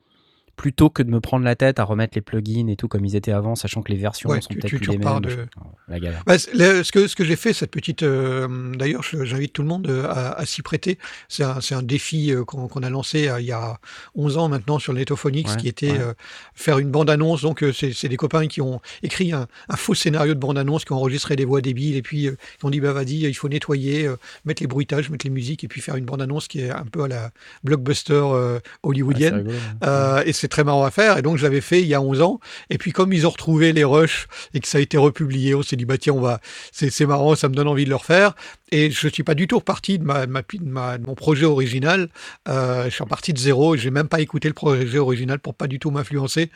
plutôt 0.59 0.91
que 0.91 1.03
de 1.03 1.11
me 1.11 1.21
prendre 1.21 1.45
la 1.45 1.55
tête 1.57 1.79
à 1.79 1.85
remettre 1.85 2.13
les 2.17 2.21
plugins 2.21 2.67
et 2.69 2.77
tout 2.77 2.89
comme 2.89 3.05
ils 3.07 3.17
étaient 3.17 3.33
avant, 3.33 3.55
sachant 3.55 3.81
que 3.81 3.91
les 3.93 3.97
versions 3.99 4.29
Ouais, 4.29 4.41
sont 4.43 4.51
peut-être 4.53 4.67
plus 4.77 4.87
les 4.89 4.99
mêmes. 4.99 5.21
de-. 5.21 5.47
Oh, 5.57 5.67
La 5.89 6.01
galère. 6.01 6.23
Bah, 6.27 6.35
le- 6.53 6.83
ce 6.83 6.93
que, 6.93 7.07
ce 7.07 7.15
que 7.17 7.25
j'ai 7.25 7.37
fait, 7.37 7.53
cette 7.53 7.71
petite. 7.71 8.03
euh, 8.03 8.47
D'ailleurs, 8.77 9.03
j'invite 9.23 9.53
tout 9.55 9.63
le 9.63 9.69
monde 9.69 9.87
euh, 9.89 10.05
à, 10.09 10.33
à 10.33 10.45
s'y 10.47 10.61
prêter. 10.63 10.99
C'est 11.29 11.45
un, 11.45 11.59
un 11.71 11.83
défi 11.83 12.33
euh, 12.33 12.45
qu'on 12.45 12.83
a 12.83 12.91
lancé 12.91 13.29
euh, 13.29 13.41
il 13.41 13.47
y 13.47 13.53
a 13.53 13.79
11 14.17 14.37
ans 14.37 14.49
maintenant 14.49 14.79
sur 14.81 14.93
le 14.93 14.99
Netophonics, 14.99 15.49
Ouais, 15.49 15.57
qui 15.57 15.69
était 15.69 15.93
ouais. 15.93 16.13
faire 16.55 16.79
une 16.81 16.91
bande-annonce. 16.91 17.43
Donc, 17.43 17.65
c'est 17.73 18.09
des 18.09 18.17
copains 18.17 18.49
qui 18.49 18.61
ont 18.61 18.81
écrit 19.05 19.33
un, 19.33 19.47
un 19.69 19.77
faux 19.77 19.95
scénario 19.95 20.35
de 20.35 20.41
bande-annonce, 20.41 20.85
qui 20.85 20.93
ont 20.93 20.97
enregistré 20.97 21.37
des 21.37 21.45
voix 21.45 21.61
débiles, 21.61 21.95
et 21.97 22.03
puis 22.03 22.29
qui 22.59 22.65
ont 22.65 22.71
dit 22.71 22.81
bah, 22.81 22.93
vas-y, 22.93 23.21
il 23.21 23.35
faut 23.35 23.49
nettoyer, 23.49 24.11
mettre 24.45 24.63
les 24.63 24.67
bruitages, 24.67 25.09
mettre 25.09 25.25
les 25.25 25.31
musiques, 25.31 25.63
et 25.63 25.69
puis 25.69 25.81
faire 25.81 25.95
une 25.95 26.05
bande-annonce 26.05 26.49
qui 26.49 26.61
est 26.63 26.71
un 26.71 26.85
peu 26.85 27.05
à 27.05 27.09
la 27.09 27.31
blockbuster 27.63 28.09
c'est 28.09 28.63
hollywoodienne. 28.83 29.47
hein. 29.83 30.23
Et 30.27 30.33
c'est 30.33 30.48
très 30.49 30.65
marrant 30.65 30.85
à 30.85 30.91
faire. 30.91 31.19
Et 31.19 31.23
donc, 31.23 31.37
je 31.37 31.43
l'avais 31.43 31.61
fait 31.61 31.81
il 31.81 31.87
y 31.87 31.95
a 31.95 32.01
11 32.01 32.23
ans. 32.23 32.41
Et 32.71 32.79
puis, 32.79 32.93
comme 32.93 33.13
ils 33.13 33.27
ont 33.27 33.31
retrouvé 33.31 33.73
les 33.73 33.85
rushs 33.85 34.27
et 34.55 34.61
que 34.61 34.69
ça 34.69 34.79
a 34.79 34.81
été 34.81 34.97
republié, 34.97 35.55
on 35.55 35.63
s'est 35.63 35.77
dit, 35.77 35.85
bah 35.85 35.99
tiens, 35.99 36.15
on 36.15 36.21
va, 36.21 36.41
c'est, 36.73 37.07
marrant, 37.07 37.35
ça 37.35 37.49
me 37.49 37.55
donne 37.55 37.69
envie 37.69 37.85
de 37.85 37.91
le 37.91 37.97
refaire. 37.97 38.35
Et 38.71 38.91
je 38.91 39.09
suis 39.09 39.23
pas 39.23 39.35
du 39.35 39.47
tout 39.47 39.59
reparti 39.59 39.99
de, 39.99 40.05
ma, 40.05 40.27
de 40.27 41.07
mon 41.07 41.15
projet 41.15 41.47
original. 41.47 42.09
Euh, 42.49 42.85
je 42.85 42.91
suis 42.91 43.03
reparti 43.03 43.33
de 43.33 43.39
zéro. 43.39 43.77
J'ai 43.77 43.91
même 43.91 44.09
pas 44.09 44.21
écouté 44.21 44.49
le 44.49 44.55
projet 44.55 44.99
original 44.99 45.39
pour 45.39 45.55
pas 45.55 45.67
du 45.67 45.79
tout 45.79 45.91
m'influencer. 45.91 46.51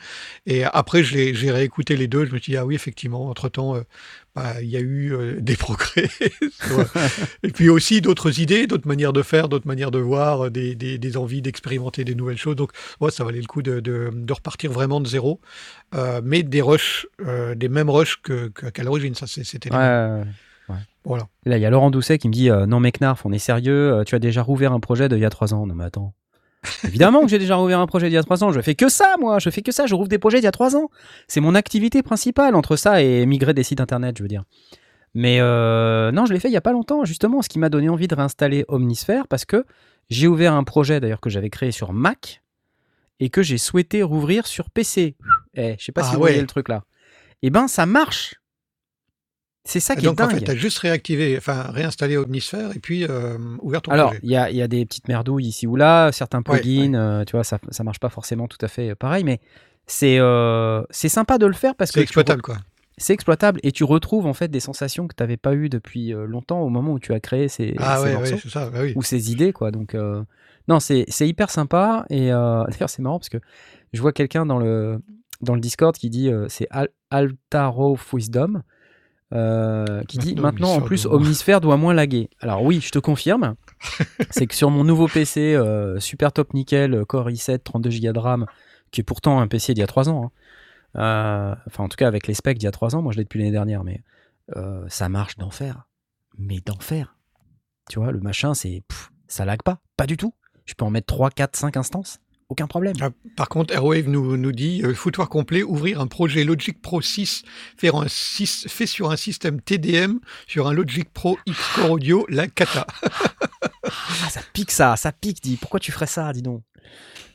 Et 0.45 0.63
après, 0.63 1.03
j'ai 1.03 1.51
réécouté 1.51 1.95
les 1.95 2.07
deux. 2.07 2.25
Je 2.25 2.33
me 2.33 2.39
suis 2.39 2.51
dit, 2.51 2.57
ah 2.57 2.65
oui, 2.65 2.75
effectivement, 2.75 3.29
entre 3.29 3.49
temps, 3.49 3.75
bah, 4.35 4.61
il 4.61 4.69
y 4.69 4.77
a 4.77 4.79
eu 4.79 5.13
euh, 5.13 5.35
des 5.41 5.55
progrès. 5.55 6.09
Et 7.43 7.49
puis 7.51 7.69
aussi 7.69 8.01
d'autres 8.01 8.39
idées, 8.39 8.67
d'autres 8.67 8.87
manières 8.87 9.13
de 9.13 9.21
faire, 9.21 9.49
d'autres 9.49 9.67
manières 9.67 9.91
de 9.91 9.99
voir, 9.99 10.45
euh, 10.45 10.49
des, 10.49 10.75
des, 10.75 10.97
des 10.97 11.17
envies 11.17 11.41
d'expérimenter 11.41 12.03
des 12.03 12.15
nouvelles 12.15 12.37
choses. 12.37 12.55
Donc, 12.55 12.71
ouais, 12.99 13.11
ça 13.11 13.23
valait 13.23 13.41
le 13.41 13.47
coup 13.47 13.61
de, 13.61 13.79
de, 13.79 14.09
de 14.13 14.33
repartir 14.33 14.71
vraiment 14.71 15.01
de 15.01 15.07
zéro, 15.07 15.39
euh, 15.95 16.21
mais 16.23 16.43
des 16.43 16.61
rushs, 16.61 17.05
euh, 17.25 17.55
des 17.55 17.69
mêmes 17.69 17.89
rushs 17.89 18.21
que- 18.21 18.47
qu'à 18.47 18.83
l'origine. 18.83 19.15
Ça, 19.15 19.27
c'était 19.27 19.69
Ouais. 20.69 20.75
Voilà. 21.03 21.27
Là, 21.45 21.57
il 21.57 21.61
y 21.61 21.65
a 21.65 21.69
Laurent 21.69 21.91
Doucet 21.91 22.17
qui 22.17 22.29
me 22.29 22.33
dit 22.33 22.49
Non, 22.49 22.79
mais 22.79 22.93
Knarf, 22.93 23.25
on 23.25 23.33
est 23.33 23.37
sérieux, 23.37 24.01
tu 24.05 24.15
as 24.15 24.19
déjà 24.19 24.41
rouvert 24.41 24.71
un 24.71 24.79
projet 24.79 25.09
d'il 25.09 25.19
y 25.19 25.25
a 25.25 25.29
trois 25.29 25.53
ans. 25.53 25.67
Non, 25.67 25.75
mais 25.75 25.83
attends. 25.83 26.13
Évidemment 26.83 27.21
que 27.21 27.27
j'ai 27.27 27.39
déjà 27.39 27.55
rouvert 27.55 27.79
un 27.79 27.87
projet 27.87 28.07
d'il 28.07 28.15
y 28.15 28.17
a 28.17 28.23
trois 28.23 28.43
ans. 28.43 28.51
Je 28.51 28.61
fais 28.61 28.75
que 28.75 28.89
ça, 28.89 29.15
moi. 29.19 29.39
Je 29.39 29.49
fais 29.49 29.61
que 29.61 29.71
ça. 29.71 29.85
Je 29.85 29.95
rouvre 29.95 30.07
des 30.07 30.19
projets 30.19 30.37
d'il 30.39 30.45
y 30.45 30.47
a 30.47 30.51
trois 30.51 30.75
ans. 30.75 30.89
C'est 31.27 31.41
mon 31.41 31.55
activité 31.55 32.03
principale 32.03 32.55
entre 32.55 32.75
ça 32.75 33.01
et 33.01 33.25
migrer 33.25 33.53
des 33.53 33.63
sites 33.63 33.81
internet, 33.81 34.17
je 34.17 34.23
veux 34.23 34.29
dire. 34.29 34.43
Mais 35.13 35.39
euh, 35.41 36.11
non, 36.11 36.25
je 36.25 36.33
l'ai 36.33 36.39
fait 36.39 36.47
il 36.49 36.53
y 36.53 36.57
a 36.57 36.61
pas 36.61 36.71
longtemps, 36.71 37.05
justement, 37.05 37.41
ce 37.41 37.49
qui 37.49 37.59
m'a 37.59 37.69
donné 37.69 37.89
envie 37.89 38.07
de 38.07 38.15
réinstaller 38.15 38.65
Omnisphere 38.67 39.27
parce 39.27 39.45
que 39.45 39.65
j'ai 40.09 40.27
ouvert 40.27 40.53
un 40.53 40.63
projet 40.63 40.99
d'ailleurs 40.99 41.21
que 41.21 41.29
j'avais 41.29 41.49
créé 41.49 41.71
sur 41.71 41.93
Mac 41.93 42.41
et 43.19 43.29
que 43.29 43.43
j'ai 43.43 43.57
souhaité 43.59 44.01
rouvrir 44.01 44.47
sur 44.47 44.69
PC. 44.71 45.15
Eh, 45.53 45.75
je 45.77 45.85
sais 45.85 45.91
pas 45.91 46.01
Ah 46.03 46.05
si 46.05 46.15
vous 46.15 46.21
ouais. 46.21 46.29
voyez 46.31 46.41
le 46.41 46.47
truc 46.47 46.67
là. 46.67 46.83
Eh 47.43 47.49
ben, 47.51 47.67
ça 47.67 47.85
marche. 47.85 48.35
C'est 49.65 49.79
ça 49.79 49.95
qui 49.95 50.03
donc, 50.05 50.19
est 50.19 50.23
en 50.23 50.27
dingue. 50.27 50.39
fait, 50.39 50.45
tu 50.45 50.51
as 50.51 50.55
juste 50.55 50.79
réactivé, 50.79 51.37
enfin, 51.37 51.63
réinstallé 51.71 52.17
Omnisphere 52.17 52.71
et 52.75 52.79
puis 52.79 53.05
euh, 53.09 53.37
ouvert 53.61 53.81
ton 53.81 53.91
Alors, 53.91 54.07
projet. 54.07 54.19
il 54.23 54.29
y 54.29 54.35
a, 54.35 54.49
il 54.49 54.57
y 54.57 54.61
a 54.61 54.67
des 54.67 54.85
petites 54.85 55.07
merdouilles 55.07 55.45
ici 55.47 55.67
ou 55.67 55.77
là, 55.77 56.11
certains 56.11 56.41
plugins, 56.41 56.93
euh, 56.95 57.23
tu 57.23 57.31
vois, 57.37 57.45
ça, 57.45 57.59
ça 57.69 57.83
marche 57.85 57.99
pas 57.99 58.09
forcément 58.09 58.47
tout 58.49 58.57
à 58.61 58.67
fait 58.67 58.89
euh, 58.89 58.95
pareil, 58.95 59.23
mais 59.23 59.39
c'est 59.87 60.19
euh, 60.19 60.83
c'est 60.89 61.07
sympa 61.07 61.37
de 61.37 61.45
le 61.45 61.53
faire 61.53 61.75
parce 61.75 61.91
que 61.91 61.99
C'est 61.99 62.03
exploitable, 62.03 62.41
quoi. 62.41 62.57
c'est 62.97 63.13
exploitable 63.13 63.61
et 63.63 63.71
tu 63.71 63.85
retrouves 63.85 64.25
en 64.25 64.33
fait 64.33 64.49
des 64.49 64.59
sensations 64.59 65.07
que 65.07 65.15
tu 65.15 65.23
n'avais 65.23 65.37
pas 65.37 65.53
eues 65.55 65.69
depuis 65.69 66.11
longtemps 66.11 66.59
au 66.59 66.69
moment 66.69 66.91
où 66.91 66.99
tu 66.99 67.13
as 67.13 67.21
créé 67.21 67.47
ces, 67.47 67.73
Ah 67.79 67.97
ces 67.99 68.03
ouais, 68.03 68.13
morceaux 68.31 68.49
ça. 68.49 68.69
bah 68.69 68.79
oui. 68.81 68.91
ou 68.97 69.01
ces 69.01 69.31
idées, 69.31 69.53
quoi. 69.53 69.71
Donc, 69.71 69.95
non, 70.67 70.79
c'est 70.81 71.05
c'est 71.07 71.27
hyper 71.27 71.49
sympa 71.49 72.05
et 72.09 72.27
d'ailleurs, 72.29 72.89
c'est 72.89 73.01
marrant 73.01 73.19
parce 73.19 73.29
que 73.29 73.39
je 73.93 74.01
vois 74.01 74.11
quelqu'un 74.13 74.45
dans 74.45 74.57
le, 74.59 74.99
dans 75.41 75.55
le 75.55 75.61
Discord 75.61 75.95
qui 75.97 76.09
dit 76.09 76.29
c'est 76.49 76.67
Al 76.69 76.89
Altaro 77.09 77.93
of 77.93 78.13
Wisdom. 78.13 78.61
Euh, 79.33 80.03
qui 80.03 80.17
dit 80.17 80.35
Maintenant, 80.35 80.43
maintenant 80.43 80.73
en 80.75 80.81
plus 80.81 81.05
Omnisphere 81.05 81.59
doit 81.61 81.77
moins 81.77 81.93
laguer. 81.93 82.29
Alors 82.39 82.63
oui, 82.63 82.81
je 82.81 82.91
te 82.91 82.99
confirme, 82.99 83.55
c'est 84.29 84.47
que 84.47 84.55
sur 84.55 84.69
mon 84.69 84.83
nouveau 84.83 85.07
PC 85.07 85.55
euh, 85.55 85.99
super 85.99 86.31
top 86.31 86.53
nickel 86.53 86.93
euh, 86.93 87.05
Core 87.05 87.29
i7 87.29 87.59
32 87.63 87.89
Go 87.89 88.13
de 88.13 88.19
RAM, 88.19 88.45
qui 88.91 89.01
est 89.01 89.03
pourtant 89.03 89.39
un 89.39 89.47
PC 89.47 89.73
d'il 89.73 89.81
y 89.81 89.83
a 89.83 89.87
3 89.87 90.09
ans, 90.09 90.31
hein, 90.95 90.99
euh, 90.99 91.55
enfin 91.67 91.83
en 91.83 91.89
tout 91.89 91.97
cas 91.97 92.07
avec 92.07 92.27
les 92.27 92.33
specs 92.33 92.57
d'il 92.57 92.65
y 92.65 92.67
a 92.67 92.71
3 92.71 92.95
ans, 92.95 93.01
moi 93.01 93.11
je 93.11 93.17
l'ai 93.17 93.23
depuis 93.23 93.39
l'année 93.39 93.51
dernière, 93.51 93.83
mais 93.83 94.01
ça 94.87 95.09
marche 95.09 95.37
d'enfer, 95.37 95.87
mais 96.37 96.59
d'enfer. 96.59 97.15
Tu 97.89 97.99
vois, 97.99 98.11
le 98.11 98.19
machin 98.19 98.53
c'est 98.53 98.83
ça 99.27 99.45
lag 99.45 99.61
pas, 99.63 99.79
pas 99.97 100.05
du 100.05 100.17
tout. 100.17 100.33
Je 100.65 100.75
peux 100.75 100.85
en 100.85 100.91
mettre 100.91 101.07
3, 101.07 101.31
4, 101.31 101.55
5 101.55 101.77
instances, 101.77 102.19
aucun 102.53 102.67
problème. 102.67 102.93
Ah, 103.01 103.09
Par 103.35 103.49
contre, 103.49 103.73
Airwave 103.73 104.07
nous, 104.07 104.37
nous 104.37 104.51
dit 104.51 104.81
euh, 104.83 104.93
foutoir 104.93 105.27
complet, 105.27 105.63
ouvrir 105.63 105.99
un 105.99 106.07
projet 106.07 106.43
Logic 106.43 106.81
Pro 106.81 107.01
6 107.01 107.43
fait, 107.77 107.93
un 107.93 108.07
6 108.07 108.67
fait 108.69 108.85
sur 108.85 109.11
un 109.11 109.15
système 109.17 109.59
TDM 109.59 110.19
sur 110.47 110.67
un 110.67 110.73
Logic 110.73 111.11
Pro 111.11 111.37
X-Core 111.45 111.91
Audio, 111.91 112.25
la 112.29 112.47
cata. 112.47 112.87
Ah, 113.85 114.29
ça 114.29 114.39
pique 114.53 114.71
ça, 114.71 114.95
ça 114.95 115.11
pique, 115.11 115.43
dis. 115.43 115.57
Pourquoi 115.57 115.79
tu 115.79 115.91
ferais 115.91 116.07
ça, 116.07 116.31
dis 116.31 116.41
donc? 116.41 116.63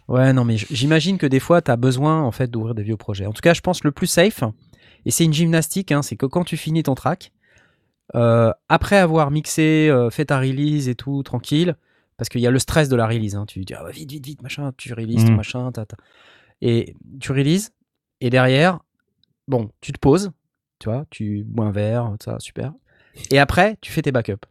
Ouais, 0.09 0.33
non, 0.33 0.45
mais 0.45 0.57
j'imagine 0.57 1.19
que 1.19 1.27
des 1.27 1.41
fois, 1.41 1.61
tu 1.61 1.71
as 1.71 1.77
besoin 1.77 2.23
en 2.23 2.33
fait 2.33 2.51
d'ouvrir 2.51 2.75
des 2.75 2.83
vieux 2.83 2.97
projets. 2.97 3.27
En 3.27 3.33
tout 3.33 3.43
cas, 3.43 3.53
je 3.53 3.61
pense 3.61 3.85
le 3.85 3.93
plus 3.93 4.07
safe, 4.07 4.43
et 5.05 5.11
c'est 5.11 5.25
une 5.25 5.35
gymnastique, 5.35 5.93
hein, 5.93 6.03
c'est 6.03 6.17
que 6.17 6.27
quand 6.27 6.45
tu 6.45 6.57
finis 6.57 6.83
ton 6.83 6.95
track, 6.95 7.33
euh, 8.15 8.51
après 8.69 8.97
avoir 8.97 9.31
mixé, 9.31 9.89
euh, 9.91 10.11
fait 10.11 10.27
ta 10.27 10.39
release 10.39 10.89
et 10.89 10.95
tout, 10.95 11.23
tranquille, 11.23 11.77
parce 12.19 12.29
qu'il 12.29 12.41
y 12.43 12.47
a 12.47 12.51
le 12.51 12.59
stress 12.59 12.89
de 12.91 12.97
la 12.97 13.07
release, 13.07 13.35
hein, 13.35 13.47
tu 13.47 13.61
dis 13.65 13.73
ah, 13.75 13.83
bah, 13.85 13.91
vite, 13.91 14.11
vite, 14.11 14.27
vite, 14.27 14.43
machin, 14.43 14.73
tu 14.77 14.93
releases 14.93 15.25
ton 15.25 15.31
Mhm. 15.31 15.37
machin, 15.37 15.73
ta, 15.73 15.87
ta. 15.87 15.97
et 16.61 16.95
tu 17.21 17.33
releases, 17.33 17.71
et 18.21 18.29
derrière, 18.31 18.81
bon, 19.47 19.71
tu 19.81 19.93
te 19.93 19.99
poses, 19.99 20.31
tu 20.81 20.89
vois, 20.91 21.05
tu 21.11 21.45
bois 21.47 21.67
un 21.67 21.71
verre, 21.73 22.13
ça, 22.23 22.37
super, 22.41 22.73
et 23.31 23.39
après, 23.39 23.77
tu 23.81 23.91
fais 23.93 24.03
tes 24.03 24.13
backups. 24.13 24.45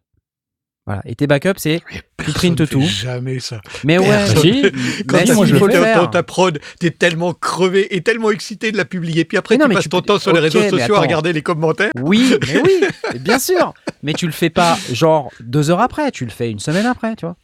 Voilà, 0.86 1.02
et 1.06 1.16
tes 1.16 1.28
backups, 1.28 1.58
c'est 1.60 1.82
Personne 2.16 2.56
printes 2.56 2.70
tout. 2.70 2.80
Jamais 2.82 3.40
ça. 3.42 3.60
mais 3.84 3.98
ouais, 3.98 4.08
Personne. 4.08 4.38
Si, 4.42 4.62
Quand 5.06 5.18
mais 5.18 5.26
tu 5.26 5.34
si, 5.36 6.12
ta 6.12 6.24
prod, 6.24 6.60
t'es 6.80 6.92
tellement 6.92 7.34
crevé 7.34 7.94
et 7.94 8.02
tellement 8.04 8.32
excité 8.32 8.72
de 8.72 8.78
la 8.78 8.86
publier. 8.86 9.26
Puis 9.26 9.38
après, 9.38 9.58
Mais 9.58 9.66
tu 9.66 9.74
passes 9.74 9.84
tu 9.84 9.90
ton 9.90 10.00
peux- 10.00 10.06
temps 10.06 10.18
sur 10.20 10.32
les 10.32 10.40
réseaux 10.40 10.62
sociaux 10.70 10.96
à 10.96 11.02
regarder 11.02 11.34
les 11.34 11.42
commentaires. 11.42 11.92
Oui, 12.02 12.34
mais 12.48 12.62
oui, 12.62 13.20
bien 13.20 13.38
sûr. 13.38 13.74
Mais 14.02 14.14
tu 14.14 14.28
le 14.28 14.32
fais 14.32 14.50
pas 14.50 14.78
genre 14.94 15.30
deux 15.42 15.70
heures 15.72 15.82
après, 15.82 16.10
tu 16.12 16.24
le 16.24 16.32
fais 16.32 16.50
une 16.50 16.60
semaine 16.60 16.86
après, 16.86 17.18
tu 17.18 17.26
vois. 17.26 17.36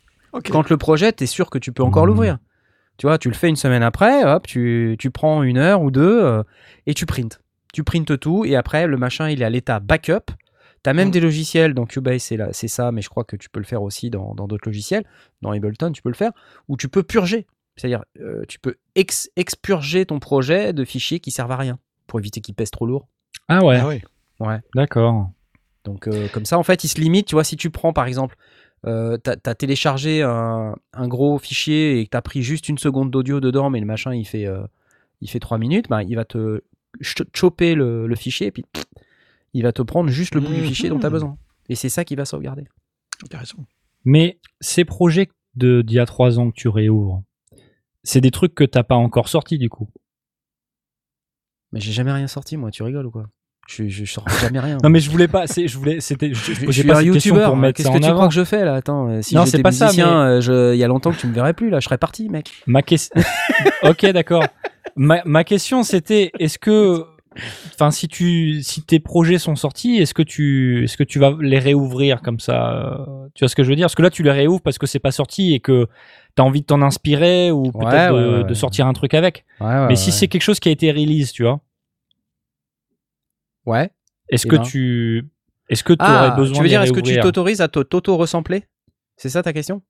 Quand 0.52 0.70
le 0.70 0.78
projet, 0.78 1.12
t'es 1.12 1.26
sûr 1.26 1.50
que 1.50 1.58
tu 1.58 1.72
peux 1.72 1.84
encore 1.84 2.04
Mhm. 2.04 2.10
l'ouvrir. 2.10 2.38
Tu 2.98 3.08
vois, 3.08 3.18
tu 3.18 3.28
le 3.30 3.34
fais 3.36 3.50
une 3.50 3.56
semaine 3.56 3.82
après, 3.84 4.24
hop, 4.24 4.46
tu, 4.46 4.96
tu 5.00 5.10
prends 5.10 5.42
une 5.44 5.58
heure 5.58 5.82
ou 5.82 5.90
deux 5.92 6.24
euh, 6.24 6.44
et 6.86 6.94
tu 6.94 7.06
printes. 7.06 7.40
Tu 7.74 7.84
printes 7.84 8.20
tout 8.20 8.46
et 8.46 8.56
après, 8.56 8.86
le 8.86 8.98
machin, 8.98 9.30
il 9.30 9.42
est 9.42 9.46
à 9.46 9.50
l'état 9.50 9.80
backup. 9.80 10.32
T'as 10.84 10.94
même 10.94 11.08
Mm. 11.08 11.12
des 11.12 11.20
logiciels, 11.22 11.74
dans 11.74 11.86
Cubase 11.86 12.22
c'est 12.22 12.38
là- 12.38 12.50
c'est 12.52 12.68
ça, 12.68 12.92
mais 12.92 13.02
je 13.02 13.10
crois 13.10 13.24
que 13.24 13.36
tu 13.36 13.50
peux 13.50 13.60
le 13.60 13.66
faire 13.66 13.82
aussi 13.82 14.10
dans 14.10 14.36
dans 14.36 14.48
d'autres 14.48 14.68
logiciels. 14.68 15.06
Dans 15.42 15.52
Ableton, 15.52 15.92
tu 15.92 16.02
peux 16.02 16.10
le 16.10 16.16
faire, 16.16 16.32
où 16.68 16.78
tu 16.78 16.88
peux 16.90 17.04
purger. 17.04 17.48
C'est-à-dire, 17.78 18.04
euh, 18.20 18.44
tu 18.48 18.60
peux 18.60 18.76
ex- 18.96 19.30
expurger 19.38 20.06
ton 20.06 20.20
projet 20.20 20.74
de 20.74 20.86
fichiers 20.86 21.20
qui 21.20 21.32
servent 21.32 21.52
à 21.54 21.58
rien, 21.58 21.80
pour 22.06 22.20
éviter 22.20 22.42
qu'ils 22.42 22.54
pèsent 22.54 22.70
trop 22.70 22.86
lourd. 22.86 23.08
Ah 23.48 23.64
ouais, 23.66 23.80
Ah 23.80 23.88
ouais. 24.46 24.60
d'accord. 24.76 25.32
Donc 25.86 26.08
euh, 26.08 26.28
comme 26.28 26.46
ça, 26.46 26.58
en 26.60 26.64
fait, 26.64 26.84
il 26.84 26.88
se 26.90 27.00
limite. 27.02 27.28
Tu 27.28 27.36
vois, 27.36 27.44
si 27.44 27.58
tu 27.58 27.70
prends 27.72 27.92
par 27.94 28.06
exemple, 28.06 28.36
euh, 28.86 29.18
t'as 29.18 29.36
as 29.46 29.56
téléchargé 29.56 30.22
un, 30.24 30.76
un 30.94 31.08
gros 31.08 31.38
fichier 31.40 32.00
et 32.00 32.06
que 32.06 32.10
t'as 32.12 32.22
pris 32.22 32.42
juste 32.44 32.70
une 32.70 32.78
seconde 32.78 33.12
d'audio 33.12 33.40
dedans, 33.40 33.70
mais 33.70 33.80
le 33.80 33.86
machin 33.86 34.14
il 34.14 34.26
fait, 34.26 34.46
euh, 34.46 34.64
il 35.22 35.30
fait 35.30 35.40
3 35.40 35.58
minutes, 35.58 35.88
bah, 35.90 36.04
il 36.04 36.16
va 36.16 36.26
te 36.26 36.62
ch- 37.02 37.28
choper 37.34 37.76
le, 37.76 38.08
le 38.08 38.16
fichier 38.16 38.48
et 38.48 38.52
puis 38.52 38.64
pff, 38.72 38.84
il 39.54 39.64
va 39.64 39.72
te 39.72 39.82
prendre 39.82 40.10
juste 40.10 40.36
le 40.36 40.42
bout 40.42 40.52
du 40.54 40.60
Mhm. 40.62 40.66
fichier 40.68 40.90
dont 40.90 41.00
tu 41.00 41.06
as 41.06 41.10
besoin. 41.10 41.38
Et 41.70 41.76
c'est 41.76 41.90
ça 41.90 42.04
qui 42.04 42.16
va 42.16 42.26
sauvegarder. 42.26 42.66
Intéressant. 43.24 43.66
Mais 44.04 44.40
ces 44.60 44.84
projets 44.86 45.30
de 45.56 45.82
d'il 45.82 45.96
y 45.96 46.00
a 46.00 46.06
trois 46.06 46.40
ans 46.40 46.50
que 46.52 46.56
tu 46.56 46.68
réouvres, 46.68 47.24
c'est 48.04 48.20
des 48.22 48.32
trucs 48.32 48.54
que 48.56 48.64
t'as 48.66 48.84
pas 48.84 48.96
encore 48.96 49.30
sortis 49.30 49.58
du 49.58 49.70
coup. 49.70 49.88
Mais 51.72 51.80
j'ai 51.80 51.92
jamais 51.92 52.12
rien 52.12 52.28
sorti, 52.28 52.58
moi. 52.58 52.70
Tu 52.72 52.84
rigoles 52.84 53.06
ou 53.06 53.12
quoi? 53.12 53.28
Je, 53.76 53.88
je, 53.88 54.06
je 54.06 54.12
sors 54.12 54.28
jamais 54.42 54.60
rien. 54.60 54.78
Non 54.84 54.90
mais 54.90 55.00
je 55.00 55.10
voulais 55.10 55.28
pas, 55.28 55.46
je 55.46 55.78
voulais, 55.78 56.00
c'était, 56.00 56.34
je, 56.34 56.54
je 56.54 56.72
suis 56.72 56.84
pas 56.84 57.00
un 57.00 57.02
youtubeur. 57.02 57.56
mettre 57.56 57.78
Qu'est-ce 57.78 57.90
que 57.92 57.98
tu 57.98 58.06
avant. 58.06 58.14
crois 58.16 58.28
que 58.28 58.34
je 58.34 58.44
fais 58.44 58.64
là? 58.66 58.76
Attends, 58.76 59.10
euh, 59.10 59.22
si 59.22 59.36
Non, 59.36 59.46
c'est 59.46 59.62
pas 59.62 59.72
ça, 59.72 59.86
musicien, 59.86 60.22
euh, 60.26 60.72
il 60.74 60.80
y 60.80 60.84
a 60.84 60.88
longtemps 60.88 61.12
que 61.12 61.18
tu 61.20 61.28
me 61.28 61.34
verrais 61.34 61.54
plus 61.54 61.70
là. 61.70 61.80
Je 61.80 61.86
serais 61.86 61.98
parti, 61.98 62.30
mec. 62.30 62.52
Ma 62.68 62.82
question. 62.82 63.22
ok, 63.84 64.06
d'accord. 64.12 64.46
Ma, 64.96 65.22
ma 65.26 65.44
question 65.44 65.84
c'était, 65.84 66.32
est-ce 66.40 66.60
que, 66.60 67.04
enfin, 67.74 67.90
si 67.90 68.08
tu, 68.08 68.62
si 68.62 68.84
tes 68.84 69.00
projets 69.00 69.40
sont 69.40 69.56
sortis, 69.56 69.98
est-ce 69.98 70.14
que 70.14 70.22
tu, 70.22 70.84
est-ce 70.84 70.98
que 70.98 71.04
tu 71.04 71.18
vas 71.20 71.34
les 71.42 71.60
réouvrir 71.60 72.22
comme 72.22 72.40
ça 72.40 72.74
euh, 72.74 73.06
Tu 73.34 73.44
vois 73.44 73.50
ce 73.50 73.56
que 73.56 73.64
je 73.64 73.70
veux 73.70 73.76
dire? 73.76 73.86
Parce 73.86 73.96
que 73.96 74.04
là, 74.04 74.10
tu 74.12 74.22
les 74.24 74.32
réouvres 74.32 74.62
parce 74.62 74.78
que 74.78 74.86
c'est 74.86 75.00
pas 75.00 75.12
sorti 75.12 75.54
et 75.54 75.60
que 75.60 75.88
t'as 76.36 76.44
envie 76.44 76.62
de 76.62 76.66
t'en 76.66 76.82
inspirer 76.82 77.52
ou 77.52 77.72
peut-être 77.72 78.14
Ouais, 78.14 78.22
de, 78.22 78.38
ouais, 78.40 78.44
de 78.44 78.54
sortir 78.54 78.86
un 78.88 78.94
truc 78.94 79.14
avec. 79.14 79.46
Mais 79.62 79.96
si 79.96 80.12
c'est 80.12 80.28
quelque 80.28 80.42
chose 80.44 80.60
qui 80.60 80.70
a 80.70 80.72
été 80.72 80.92
release, 80.92 81.32
tu 81.32 81.44
vois, 81.44 81.60
ouais. 83.66 83.90
est-ce 84.30 84.48
que 84.48 84.56
ben. 84.56 84.64
tu, 84.64 85.26
est-ce 85.70 85.84
que 85.84 85.94
tu 85.94 86.00
Ah, 86.02 86.28
aurais 86.28 86.36
besoin 86.36 86.56
tu 86.58 86.62
veux 86.64 86.70
dire, 86.70 86.82
est-ce 86.82 86.94
que 86.94 87.00
tu 87.00 87.20
t'autorises 87.20 87.62
à 87.62 87.68
t'auto-ressembler? 87.68 88.66
C'est 89.18 89.30
ça 89.30 89.44
ta 89.44 89.54
question? 89.54 89.82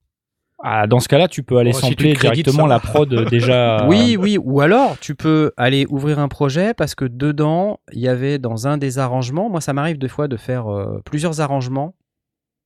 Ah, 0.62 0.86
dans 0.86 1.00
ce 1.00 1.08
cas-là, 1.08 1.28
tu 1.28 1.42
peux 1.42 1.58
aller 1.58 1.72
tu 1.72 1.80
sampler 1.80 2.14
directement 2.14 2.62
ça 2.62 2.68
la 2.68 2.78
prod 2.78 3.12
euh, 3.12 3.24
déjà. 3.26 3.86
Oui, 3.88 4.16
oui. 4.18 4.38
Ou 4.38 4.60
alors, 4.60 4.98
tu 4.98 5.14
peux 5.14 5.52
aller 5.56 5.84
ouvrir 5.90 6.18
un 6.18 6.28
projet 6.28 6.72
parce 6.74 6.94
que 6.94 7.04
dedans, 7.04 7.80
il 7.92 8.00
y 8.00 8.08
avait 8.08 8.38
dans 8.38 8.66
un 8.66 8.78
des 8.78 8.98
arrangements. 8.98 9.50
Moi, 9.50 9.60
ça 9.60 9.72
m'arrive 9.72 9.98
des 9.98 10.08
fois 10.08 10.28
de 10.28 10.36
faire 10.36 10.68
euh, 10.68 11.00
plusieurs 11.04 11.40
arrangements 11.40 11.94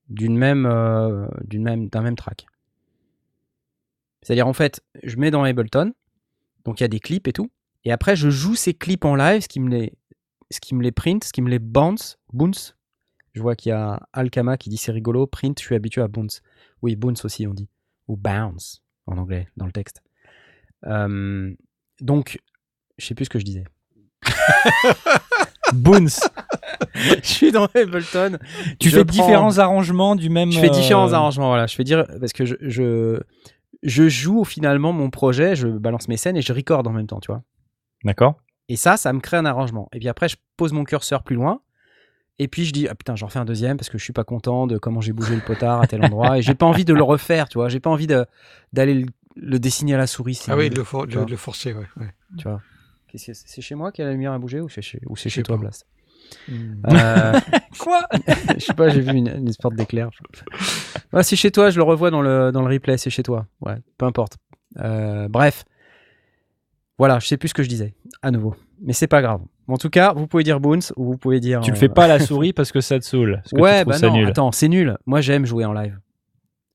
d'une 0.08 0.36
même, 0.36 0.66
euh, 0.66 1.26
d'une 1.44 1.62
même, 1.62 1.88
d'un 1.88 2.02
même 2.02 2.16
track. 2.16 2.46
C'est-à-dire, 4.22 4.46
en 4.46 4.52
fait, 4.52 4.80
je 5.02 5.16
mets 5.16 5.30
dans 5.30 5.42
Ableton, 5.42 5.92
donc 6.64 6.80
il 6.80 6.84
y 6.84 6.84
a 6.84 6.88
des 6.88 7.00
clips 7.00 7.26
et 7.26 7.32
tout, 7.32 7.50
et 7.84 7.92
après, 7.92 8.16
je 8.16 8.30
joue 8.30 8.54
ces 8.54 8.74
clips 8.74 9.04
en 9.04 9.16
live, 9.16 9.42
ce 9.42 9.48
qui 9.48 9.60
me 9.60 9.70
les, 9.70 9.92
ce 10.50 10.60
qui 10.60 10.74
me 10.74 10.82
les 10.82 10.92
print, 10.92 11.22
ce 11.24 11.32
qui 11.32 11.42
me 11.42 11.48
les 11.50 11.58
bounce, 11.58 12.18
bounce. 12.32 12.74
Je 13.34 13.42
vois 13.42 13.54
qu'il 13.54 13.70
y 13.70 13.72
a 13.72 14.00
Alkama 14.12 14.56
qui 14.56 14.68
dit 14.70 14.76
c'est 14.78 14.92
rigolo, 14.92 15.26
print, 15.26 15.58
je 15.60 15.64
suis 15.64 15.74
habitué 15.74 16.00
à 16.02 16.08
bounce. 16.08 16.42
Oui, 16.82 16.96
bounce 16.96 17.24
aussi, 17.24 17.46
on 17.46 17.54
dit. 17.54 17.68
Ou 18.08 18.16
bounce 18.16 18.82
en 19.06 19.16
anglais, 19.18 19.48
dans 19.56 19.66
le 19.66 19.72
texte. 19.72 20.02
Euh, 20.86 21.52
donc, 22.00 22.38
je 22.98 23.06
sais 23.06 23.14
plus 23.14 23.24
ce 23.26 23.30
que 23.30 23.38
je 23.38 23.44
disais. 23.44 23.64
Boons. 25.72 26.06
je 26.94 27.20
suis 27.22 27.52
dans 27.52 27.66
Ableton. 27.66 28.38
Tu 28.80 28.88
Je 28.88 28.96
fais 28.96 29.04
prends- 29.04 29.12
différents 29.12 29.58
arrangements 29.58 30.16
du 30.16 30.30
même. 30.30 30.50
Je 30.50 30.60
fais 30.60 30.70
différents 30.70 31.10
euh, 31.12 31.16
arrangements, 31.16 31.48
voilà. 31.48 31.66
Je 31.66 31.74
fais 31.74 31.84
dire 31.84 32.06
parce 32.20 32.32
que 32.32 32.44
je, 32.46 32.54
je, 32.62 33.20
je 33.82 34.08
joue 34.08 34.44
finalement 34.44 34.92
mon 34.92 35.10
projet, 35.10 35.54
je 35.56 35.68
balance 35.68 36.08
mes 36.08 36.16
scènes 36.16 36.36
et 36.36 36.42
je 36.42 36.52
record 36.52 36.86
en 36.86 36.92
même 36.92 37.06
temps, 37.06 37.20
tu 37.20 37.30
vois. 37.30 37.42
D'accord. 38.04 38.40
Et 38.68 38.76
ça, 38.76 38.96
ça 38.96 39.12
me 39.12 39.20
crée 39.20 39.36
un 39.36 39.44
arrangement. 39.46 39.88
Et 39.92 39.98
puis 39.98 40.08
après, 40.08 40.28
je 40.28 40.36
pose 40.56 40.72
mon 40.72 40.84
curseur 40.84 41.22
plus 41.22 41.36
loin. 41.36 41.60
Et 42.38 42.46
puis 42.46 42.64
je 42.64 42.72
dis, 42.72 42.86
ah 42.88 42.94
putain, 42.94 43.16
j'en 43.16 43.26
refais 43.26 43.38
un 43.40 43.44
deuxième 43.44 43.76
parce 43.76 43.88
que 43.90 43.98
je 43.98 44.04
suis 44.04 44.12
pas 44.12 44.22
content 44.24 44.66
de 44.66 44.78
comment 44.78 45.00
j'ai 45.00 45.12
bougé 45.12 45.34
le 45.34 45.40
potard 45.40 45.80
à 45.80 45.86
tel 45.86 46.04
endroit. 46.04 46.38
Et 46.38 46.42
j'ai 46.42 46.54
pas 46.54 46.66
envie 46.66 46.84
de 46.84 46.94
le 46.94 47.02
refaire, 47.02 47.48
tu 47.48 47.58
vois. 47.58 47.68
J'ai 47.68 47.80
pas 47.80 47.90
envie 47.90 48.06
d'aller 48.06 48.94
le, 48.94 49.06
le 49.36 49.58
dessiner 49.58 49.94
à 49.94 49.98
la 49.98 50.06
souris. 50.06 50.40
Ah 50.46 50.56
oui, 50.56 50.70
de 50.70 50.76
le, 50.76 50.84
for- 50.84 51.06
forcer, 51.36 51.72
ouais. 51.72 51.86
ouais. 51.96 52.14
Tu 52.36 52.44
vois. 52.44 52.60
C'est 53.14 53.62
chez 53.62 53.74
moi 53.74 53.90
qu'il 53.90 54.02
y 54.02 54.04
a 54.04 54.08
la 54.08 54.12
lumière 54.12 54.32
à 54.32 54.38
bouger 54.38 54.60
ou 54.60 54.68
c'est 54.68 54.82
chez, 54.82 55.00
ou 55.06 55.16
toi, 55.16 55.56
pas. 55.56 55.60
Blast 55.62 55.86
Hmm. 56.46 56.82
Euh, 56.86 57.40
Quoi 57.78 58.06
Je 58.54 58.58
sais 58.58 58.74
pas, 58.74 58.90
j'ai 58.90 59.00
vu 59.00 59.12
une, 59.16 59.28
une 59.28 59.48
espèce 59.48 59.72
d'éclair. 59.72 60.10
Ouais, 61.12 61.22
c'est 61.22 61.36
chez 61.36 61.50
toi, 61.50 61.70
je 61.70 61.78
le 61.78 61.82
revois 61.82 62.10
dans 62.10 62.20
le, 62.20 62.52
dans 62.52 62.60
le 62.60 62.72
replay, 62.74 62.98
c'est 62.98 63.08
chez 63.08 63.22
toi. 63.22 63.46
Ouais, 63.62 63.76
peu 63.96 64.04
importe. 64.04 64.36
Euh, 64.78 65.26
bref. 65.28 65.64
Voilà, 66.98 67.18
je 67.20 67.26
sais 67.28 67.36
plus 67.36 67.48
ce 67.48 67.54
que 67.54 67.62
je 67.62 67.68
disais, 67.68 67.94
à 68.22 68.30
nouveau. 68.30 68.54
Mais 68.82 68.92
c'est 68.92 69.06
pas 69.06 69.22
grave. 69.22 69.40
En 69.68 69.76
tout 69.76 69.90
cas, 69.90 70.12
vous 70.14 70.26
pouvez 70.26 70.42
dire 70.44 70.60
Boons 70.60 70.92
ou 70.96 71.04
vous 71.04 71.16
pouvez 71.16 71.40
dire. 71.40 71.60
Tu 71.60 71.70
le 71.70 71.76
euh, 71.76 71.80
fais 71.80 71.88
pas 71.88 72.04
à 72.04 72.08
la 72.08 72.18
souris 72.24 72.52
parce 72.52 72.72
que 72.72 72.80
ça 72.80 72.98
te 72.98 73.04
saoule. 73.04 73.36
parce 73.36 73.50
que 73.50 73.56
tu 73.56 73.62
Ouais, 73.62 73.84
bah 73.84 73.98
ça 73.98 74.08
non, 74.08 74.14
nul. 74.14 74.28
attends, 74.28 74.50
c'est 74.52 74.68
nul. 74.68 74.96
Moi, 75.06 75.20
j'aime 75.20 75.44
jouer 75.46 75.64
en 75.64 75.72
live. 75.72 75.98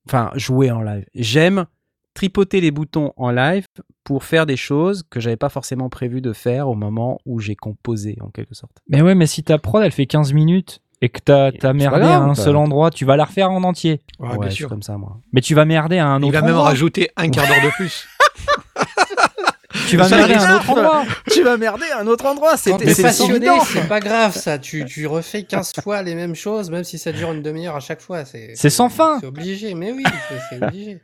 Enfin, 0.07 0.31
jouer 0.35 0.69
en 0.71 0.81
live. 0.81 1.05
J'aime 1.15 1.65
tripoter 2.13 2.61
les 2.61 2.71
boutons 2.71 3.11
en 3.17 3.31
live 3.31 3.65
pour 4.03 4.23
faire 4.23 4.45
des 4.45 4.57
choses 4.57 5.03
que 5.09 5.19
j'avais 5.19 5.37
pas 5.37 5.49
forcément 5.49 5.89
prévu 5.89 6.21
de 6.21 6.31
faire 6.33 6.69
au 6.69 6.75
moment 6.75 7.19
où 7.25 7.39
j'ai 7.39 7.55
composé, 7.55 8.17
en 8.21 8.29
quelque 8.29 8.53
sorte. 8.53 8.77
Mais 8.89 9.01
ouais, 9.01 9.15
mais 9.15 9.25
si 9.25 9.43
ta 9.43 9.57
prod 9.57 9.81
elle 9.83 9.91
fait 9.91 10.05
15 10.05 10.31
minutes 10.33 10.79
et 11.01 11.09
que 11.09 11.19
t'as 11.19 11.51
t'as 11.51 11.73
merdé 11.73 11.99
grave, 12.01 12.21
à 12.21 12.25
un 12.25 12.35
seul 12.35 12.55
endroit, 12.55 12.91
tu 12.91 13.03
vas 13.05 13.15
la 13.17 13.25
refaire 13.25 13.49
en 13.49 13.63
entier. 13.63 14.01
Ouais, 14.19 14.29
ouais, 14.29 14.37
bien 14.37 14.49
sûr. 14.51 14.69
comme 14.69 14.83
ça, 14.83 14.97
moi. 14.97 15.17
Mais 15.31 15.41
tu 15.41 15.55
vas 15.55 15.65
merder 15.65 15.97
à 15.97 16.07
un 16.07 16.19
Il 16.19 16.25
autre 16.25 16.33
va 16.33 16.41
même 16.41 16.51
endroit. 16.51 16.69
rajouter 16.69 17.09
un 17.17 17.29
quart 17.29 17.47
d'heure 17.47 17.63
de 17.63 17.71
plus. 17.71 18.07
Tu 19.87 19.97
vas 19.97 20.07
merder 20.09 20.33
à 20.35 20.43
un 20.51 20.55
autre 20.55 20.69
endroit. 20.69 21.03
tu 21.31 21.43
vas 21.43 21.57
merder 21.57 21.85
à 21.93 21.99
un 22.01 22.07
autre 22.07 22.25
endroit, 22.25 22.57
c'est 22.57 22.71
passionné, 23.01 23.47
c'est 23.65 23.87
pas 23.87 23.99
grave 23.99 24.35
ça. 24.35 24.59
Tu, 24.59 24.85
tu 24.85 25.07
refais 25.07 25.43
15 25.43 25.73
fois 25.81 26.01
les 26.03 26.15
mêmes 26.15 26.35
choses, 26.35 26.69
même 26.69 26.83
si 26.83 26.97
ça 26.97 27.11
dure 27.11 27.31
une 27.31 27.41
demi-heure 27.41 27.75
à 27.75 27.79
chaque 27.79 28.01
fois. 28.01 28.25
C'est 28.25 28.55
C'est 28.55 28.69
sans 28.69 28.89
fin. 28.89 29.19
C'est 29.19 29.25
obligé, 29.25 29.73
mais 29.73 29.91
oui, 29.91 30.03
c'est- 30.49 30.63
obligé. 30.63 31.01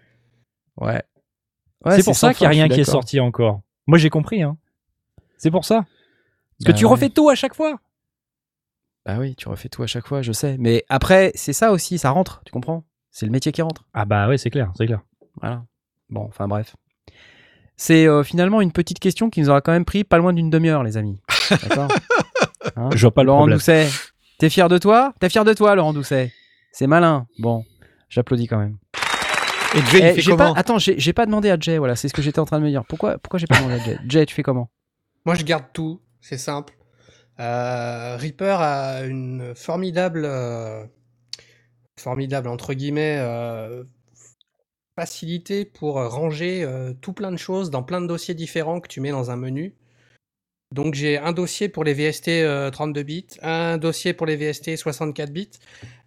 Ouais. 0.77 1.01
c'est 1.91 2.03
pour 2.03 2.15
ça 2.15 2.33
qu'il 2.33 2.43
n'y 2.45 2.47
a 2.47 2.49
rien 2.51 2.69
qui 2.69 2.79
est 2.81 2.83
sorti 2.85 3.19
encore. 3.19 3.61
Moi 3.87 3.97
j'ai 3.97 4.09
compris. 4.09 4.43
Hein. 4.43 4.57
C'est 5.37 5.51
pour 5.51 5.65
ça. 5.65 5.75
Parce 6.57 6.65
que 6.67 6.71
Bah 6.71 6.77
tu 6.77 6.85
ouais. 6.85 6.91
refais 6.91 7.09
tout 7.09 7.29
à 7.29 7.35
chaque 7.35 7.55
fois. 7.55 7.79
Bah 9.05 9.15
oui, 9.19 9.35
tu 9.35 9.47
refais 9.49 9.69
tout 9.69 9.81
à 9.81 9.87
chaque 9.87 10.05
fois, 10.07 10.21
je 10.21 10.31
sais. 10.33 10.57
Mais 10.59 10.83
après, 10.89 11.31
c'est 11.33 11.53
ça 11.53 11.71
aussi, 11.71 11.97
ça 11.97 12.11
rentre, 12.11 12.41
tu 12.45 12.51
comprends? 12.51 12.83
C'est 13.11 13.25
le 13.25 13.31
métier 13.31 13.51
qui 13.51 13.61
rentre. 13.61 13.85
Ah 13.93 14.05
bah 14.05 14.27
ouais, 14.27 14.37
c'est 14.37 14.49
clair, 14.51 14.71
c'est 14.77 14.85
clair. 14.85 15.01
Voilà. 15.41 15.63
Bon, 16.09 16.25
enfin 16.27 16.47
bref. 16.47 16.75
C'est 17.81 18.07
euh, 18.07 18.23
finalement 18.23 18.59
une 18.59 18.73
petite 18.73 18.99
question 18.99 19.29
qui 19.29 19.39
nous 19.39 19.49
aura 19.49 19.61
quand 19.61 19.71
même 19.71 19.85
pris 19.85 20.03
pas 20.03 20.17
loin 20.17 20.33
d'une 20.33 20.49
demi-heure, 20.49 20.83
les 20.83 20.97
amis. 20.97 21.21
D'accord 21.49 21.87
Hein 22.75 22.89
Je 22.93 22.99
vois 22.99 23.13
pas 23.13 23.23
le 23.23 23.27
Laurent 23.27 23.39
problème. 23.39 23.57
Doucet, 23.57 23.87
t'es 24.37 24.49
fier 24.49 24.67
de 24.67 24.77
toi 24.77 25.13
T'es 25.21 25.29
fier 25.29 25.45
de 25.45 25.53
toi, 25.53 25.75
Laurent 25.75 25.93
Doucet? 25.93 26.33
C'est 26.73 26.87
malin. 26.87 27.25
Bon, 27.39 27.63
j'applaudis 28.09 28.47
quand 28.47 28.57
même. 28.59 28.77
Et 29.75 29.79
Jay, 29.91 29.99
Eh, 30.03 30.09
il 30.09 30.15
fait 30.15 30.21
j'ai 30.21 30.31
pas, 30.31 30.47
comment? 30.47 30.53
Attends, 30.55 30.77
j'ai 30.77 30.99
j'ai 30.99 31.13
pas 31.13 31.25
demandé 31.25 31.49
à 31.49 31.57
Jay, 31.57 31.77
voilà, 31.77 31.95
c'est 31.95 32.09
ce 32.09 32.13
que 32.13 32.21
j'étais 32.21 32.39
en 32.39 32.45
train 32.45 32.59
de 32.59 32.65
me 32.65 32.69
dire. 32.69 32.83
Pourquoi, 32.83 33.17
pourquoi 33.17 33.39
j'ai 33.39 33.47
pas 33.47 33.55
demandé 33.57 33.75
à 33.75 33.79
Jay? 33.85 33.97
Jay, 34.09 34.25
tu 34.25 34.35
fais 34.35 34.43
comment? 34.43 34.69
Moi, 35.25 35.35
je 35.35 35.45
garde 35.45 35.63
tout. 35.71 36.01
C'est 36.19 36.37
simple. 36.37 36.73
Euh, 37.39 38.17
Reaper 38.17 38.59
a 38.59 39.05
une 39.05 39.53
formidable, 39.55 40.23
euh, 40.25 40.83
formidable 41.97 42.49
entre 42.49 42.73
guillemets, 42.73 43.19
euh, 43.21 43.85
facilité 44.99 45.63
pour 45.63 45.93
ranger 45.95 46.61
euh, 46.63 46.91
tout 46.99 47.13
plein 47.13 47.31
de 47.31 47.37
choses 47.37 47.69
dans 47.69 47.83
plein 47.83 48.01
de 48.01 48.07
dossiers 48.07 48.33
différents 48.33 48.81
que 48.81 48.89
tu 48.89 48.99
mets 48.99 49.11
dans 49.11 49.31
un 49.31 49.37
menu. 49.37 49.73
Donc 50.75 50.93
j'ai 50.93 51.17
un 51.17 51.31
dossier 51.31 51.69
pour 51.69 51.85
les 51.85 51.93
VST 51.93 52.27
euh, 52.27 52.69
32 52.69 53.03
bits, 53.03 53.25
un 53.41 53.77
dossier 53.77 54.11
pour 54.13 54.27
les 54.27 54.35
VST 54.35 54.75
64 54.75 55.31
bits, 55.31 55.49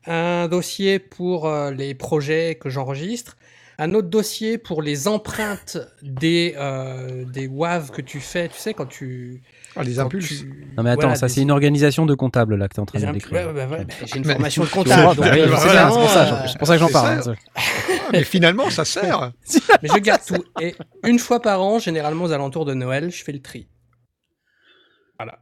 un 0.07 0.46
dossier 0.46 0.98
pour 0.98 1.48
euh, 1.48 1.70
les 1.70 1.94
projets 1.94 2.57
que 2.61 2.68
j'enregistre, 2.68 3.38
un 3.78 3.95
autre 3.95 4.09
dossier 4.09 4.59
pour 4.59 4.82
les 4.82 5.09
empreintes 5.09 5.78
des, 6.03 6.55
euh, 6.59 7.24
des 7.24 7.47
WAV 7.49 7.90
que 7.90 8.03
tu 8.03 8.20
fais, 8.20 8.49
tu 8.49 8.59
sais, 8.59 8.74
quand 8.74 8.86
tu... 8.86 9.43
Ah, 9.74 9.82
les 9.82 9.99
impulses. 9.99 10.28
tu- 10.40 10.66
Non 10.76 10.82
mais 10.82 10.90
attends, 10.90 11.01
voilà, 11.01 11.14
ça 11.16 11.26
des- 11.26 11.32
c'est 11.32 11.40
une 11.40 11.51
organisation 11.51 12.05
de 12.05 12.14
comptable 12.14 12.55
là 12.57 12.68
que 12.68 12.74
t'es 12.74 12.80
en 12.80 12.86
train 12.86 13.01
des 13.01 13.07
de 13.07 13.12
décrire. 13.12 13.47
ouais, 13.49 13.53
ouais, 13.55 13.64
ouais, 13.66 13.84
bah, 13.86 13.95
J'ai 14.05 14.18
une 14.18 14.26
Mais- 14.26 14.34
formation 14.34 14.62
de 14.62 14.68
Tu 14.68 14.74
comptable. 14.74 15.22
euh, 15.24 15.57
c'est 16.47 16.59
pour 16.59 16.66
ça, 16.68 16.74
que 16.74 16.80
j'en 16.80 16.88
parle. 16.90 17.22
mais 18.19 18.25
finalement, 18.25 18.71
ça 18.71 18.85
sert. 18.85 19.33
Mais 19.83 19.89
je 19.89 19.99
garde 19.99 20.21
tout. 20.27 20.45
Et 20.61 20.75
une 21.05 21.19
fois 21.19 21.41
par 21.41 21.61
an, 21.63 21.79
généralement 21.79 22.25
aux 22.25 22.33
alentours 22.33 22.65
de 22.65 22.75
Noël, 22.75 23.11
je 23.11 23.25
fais 23.25 23.33
le 23.33 23.41
tri. 23.43 23.69
Voilà. 25.19 25.39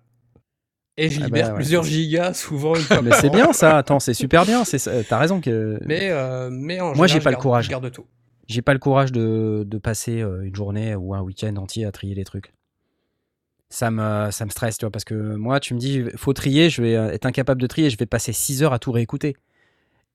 Et 0.96 1.08
je 1.08 1.16
Ah 1.16 1.20
bah 1.20 1.26
libère 1.26 1.48
ouais. 1.48 1.54
plusieurs 1.54 1.84
gigas, 1.84 2.34
souvent 2.34 2.74
une 2.74 2.82
fois 2.82 3.00
Mais 3.02 3.12
c'est 3.12 3.30
bien 3.30 3.52
ça, 3.52 3.78
attends, 3.78 4.00
c'est 4.00 4.14
super 4.14 4.44
bien, 4.44 4.64
c'est 4.64 4.78
ça, 4.78 5.02
t'as 5.04 5.18
raison 5.18 5.40
que 5.40 5.78
Mais, 5.86 6.10
euh, 6.10 6.50
mais 6.50 6.80
en 6.80 6.94
Moi, 6.94 7.06
général, 7.06 7.08
j'ai 7.08 7.18
pas 7.20 7.20
je 7.20 7.24
le 7.28 7.30
garde- 7.32 7.42
courage. 7.42 7.64
Je 7.66 7.70
garde 7.70 7.90
tout. 7.92 8.06
j'ai 8.48 8.62
pas 8.62 8.72
le 8.74 8.78
courage 8.80 9.12
de, 9.12 9.64
de 9.66 9.78
passer 9.78 10.20
euh, 10.20 10.42
une 10.42 10.54
journée 10.54 10.94
ou 10.94 11.14
un 11.14 11.20
week-end 11.22 11.54
entier 11.56 11.86
à 11.86 11.92
trier 11.92 12.14
les 12.14 12.24
trucs. 12.24 12.52
ça 13.70 13.90
me, 13.90 14.30
ça 14.30 14.44
me 14.44 14.50
stresse, 14.50 14.76
tu 14.76 14.84
vois, 14.84 14.90
parce 14.90 15.04
que 15.04 15.14
moi, 15.36 15.60
tu 15.60 15.72
me 15.74 15.78
dis, 15.78 16.04
faut 16.16 16.32
trier, 16.34 16.68
je 16.68 16.82
vais 16.82 16.96
euh, 16.96 17.12
être 17.12 17.24
incapable 17.24 17.62
de 17.62 17.66
trier, 17.66 17.88
je 17.88 17.96
vais 17.96 18.06
passer 18.06 18.32
6 18.32 18.62
heures 18.62 18.72
à 18.74 18.78
tout 18.78 18.92
réécouter. 18.92 19.36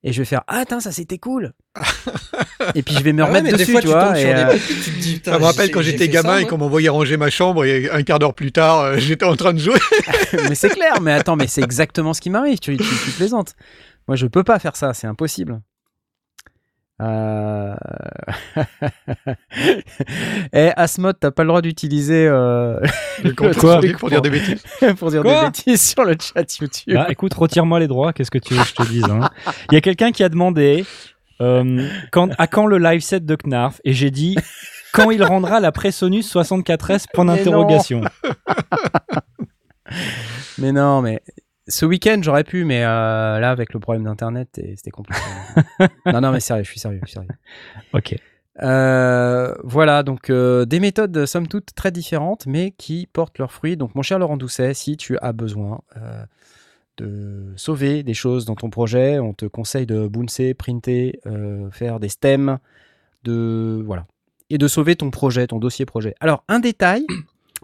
Et 0.08 0.14
je 0.14 0.22
vais 0.22 0.26
faire, 0.26 0.44
ah, 0.48 0.60
attends, 0.60 0.80
ça 0.80 0.92
c'était 0.92 1.18
cool. 1.18 1.54
et 2.76 2.84
puis 2.84 2.94
je 2.96 3.02
vais 3.02 3.12
me 3.12 3.24
Ah 3.24 3.32
ouais, 3.32 3.40
remettre 3.40 3.58
dessus, 3.58 3.72
fois, 3.72 3.82
tu 3.82 3.88
tu 3.88 3.94
vois. 3.94 4.20
et, 4.20 4.34
euh, 4.34 4.52
pépites, 4.52 4.84
tu 4.84 4.92
te 4.92 5.00
dis, 5.00 5.14
putain, 5.16 5.32
Ça 5.32 5.40
me 5.40 5.44
rappelle 5.44 5.72
quand 5.72 5.82
j'étais 5.82 6.08
gamin 6.08 6.36
ça, 6.36 6.42
et 6.44 6.46
qu'on 6.46 6.60
m'envoyait 6.60 6.90
ranger 6.90 7.18
ma 7.18 7.32
chambre 7.32 7.66
et 7.66 7.90
un 7.90 8.04
quart 8.04 8.20
d'heure 8.20 8.36
plus 8.36 8.52
tard, 8.52 8.82
euh, 8.82 8.98
j'étais 9.00 9.26
en 9.26 9.36
train 9.36 9.52
de 9.52 9.58
jouer. 9.58 9.80
mais 10.48 10.54
c'est 10.54 10.70
clair, 10.70 11.02
mais 11.02 11.12
attends, 11.12 11.36
mais 11.36 11.48
c'est 11.48 11.64
exactement 11.64 12.14
ce 12.14 12.22
qui 12.22 12.30
m'arrive, 12.30 12.60
tu, 12.60 12.78
tu, 12.78 12.84
tu 12.84 13.12
plaisantes. 13.18 13.56
Moi, 14.08 14.16
je 14.16 14.28
peux 14.28 14.44
pas 14.44 14.60
faire 14.60 14.76
ça, 14.76 14.94
c'est 14.94 15.08
impossible. 15.08 15.60
Euh... 17.02 17.76
Eh, 20.54 20.72
Asmod, 20.76 21.18
t'as 21.20 21.32
pas 21.32 21.44
le 21.44 21.50
droit 21.50 21.62
d'utiliser 21.62 22.28
euh, 22.28 22.80
Le 23.24 23.34
contrôle 23.34 23.82
Quoi 23.82 23.82
pour 24.00 24.10
dire 24.10 24.22
des 24.22 24.30
bêtises. 24.30 24.64
pour 24.98 25.10
dire 25.10 25.22
Quoi 25.22 25.42
des 25.42 25.46
bêtises 25.48 25.82
sur 25.82 26.04
le 26.04 26.16
chat 26.20 26.60
YouTube. 26.60 26.94
Bah 26.94 27.08
écoute, 27.10 27.34
retire-moi 27.34 27.80
les 27.80 27.88
droits, 27.88 28.14
qu'est-ce 28.14 28.32
que 28.32 28.38
tu 28.38 28.54
veux 28.54 28.62
que 28.62 28.68
je 28.70 28.74
te 28.76 28.84
dise 28.84 29.04
hein 29.06 29.30
Il 29.72 29.76
y 29.76 29.78
a 29.78 29.82
quelqu'un 29.82 30.12
qui 30.12 30.24
a 30.24 30.30
demandé 30.30 30.86
euh, 31.42 31.88
quand, 32.12 32.30
à 32.38 32.48
quand 32.48 32.66
le 32.66 32.78
live 32.78 33.02
set 33.02 33.26
de 33.26 33.36
Knarf 33.36 33.82
et 33.84 33.92
j'ai 33.94 34.12
dit 34.12 34.38
quand 34.94 35.12
il 35.12 35.22
rendra 35.24 35.60
la 35.60 35.74
Presonus 35.74 36.34
64S 36.34 37.06
point 37.14 37.26
Mais 37.26 37.38
d'interrogation. 37.38 38.02
Mais 40.58 40.72
non, 40.72 41.02
mais 41.02 41.22
ce 41.68 41.86
week-end, 41.86 42.20
j'aurais 42.22 42.44
pu, 42.44 42.64
mais 42.66 42.84
euh, 42.84 43.40
là, 43.40 43.50
avec 43.52 43.74
le 43.74 43.80
problème 43.80 44.04
d'Internet, 44.04 44.58
et- 44.58 44.76
c'était 44.76 44.92
compliqué. 44.92 45.20
non, 46.06 46.22
non, 46.22 46.32
mais 46.32 46.40
sérieux, 46.40 46.64
je 46.64 46.70
suis 46.70 46.80
sérieux. 46.80 47.00
Je 47.04 47.08
suis 47.08 47.14
sérieux. 47.16 47.30
Ok. 47.94 48.16
Euh, 48.62 49.54
voilà, 49.64 50.04
donc 50.04 50.30
euh, 50.30 50.66
des 50.66 50.80
méthodes, 50.80 51.26
somme 51.26 51.48
toute, 51.48 51.74
très 51.76 51.92
différentes, 51.92 52.46
mais 52.46 52.72
qui 52.72 53.08
portent 53.12 53.38
leurs 53.40 53.52
fruits. 53.52 53.76
Donc, 53.78 53.96
mon 53.96 54.02
cher 54.02 54.18
Laurent 54.20 54.38
Doucet, 54.38 54.74
si 54.74 54.96
tu 54.96 55.18
as 55.18 55.34
besoin 55.34 55.82
de 56.98 57.52
sauver 57.58 58.04
des 58.04 58.14
choses 58.14 58.46
dans 58.46 58.56
ton 58.56 58.70
projet, 58.70 59.20
on 59.20 59.34
te 59.34 59.46
conseille 59.46 59.86
de 59.86 60.08
bouncer, 60.08 60.54
printer, 60.54 61.20
faire 61.72 62.00
des 62.00 62.08
stems, 62.10 62.60
de 63.26 63.82
voilà, 63.86 64.06
et 64.50 64.58
de 64.58 64.68
sauver 64.70 64.96
ton 64.96 65.12
projet, 65.12 65.48
ton 65.48 65.60
dossier 65.60 65.86
projet. 65.86 66.16
Alors, 66.22 66.46
un 66.48 66.60
détail, 66.60 67.06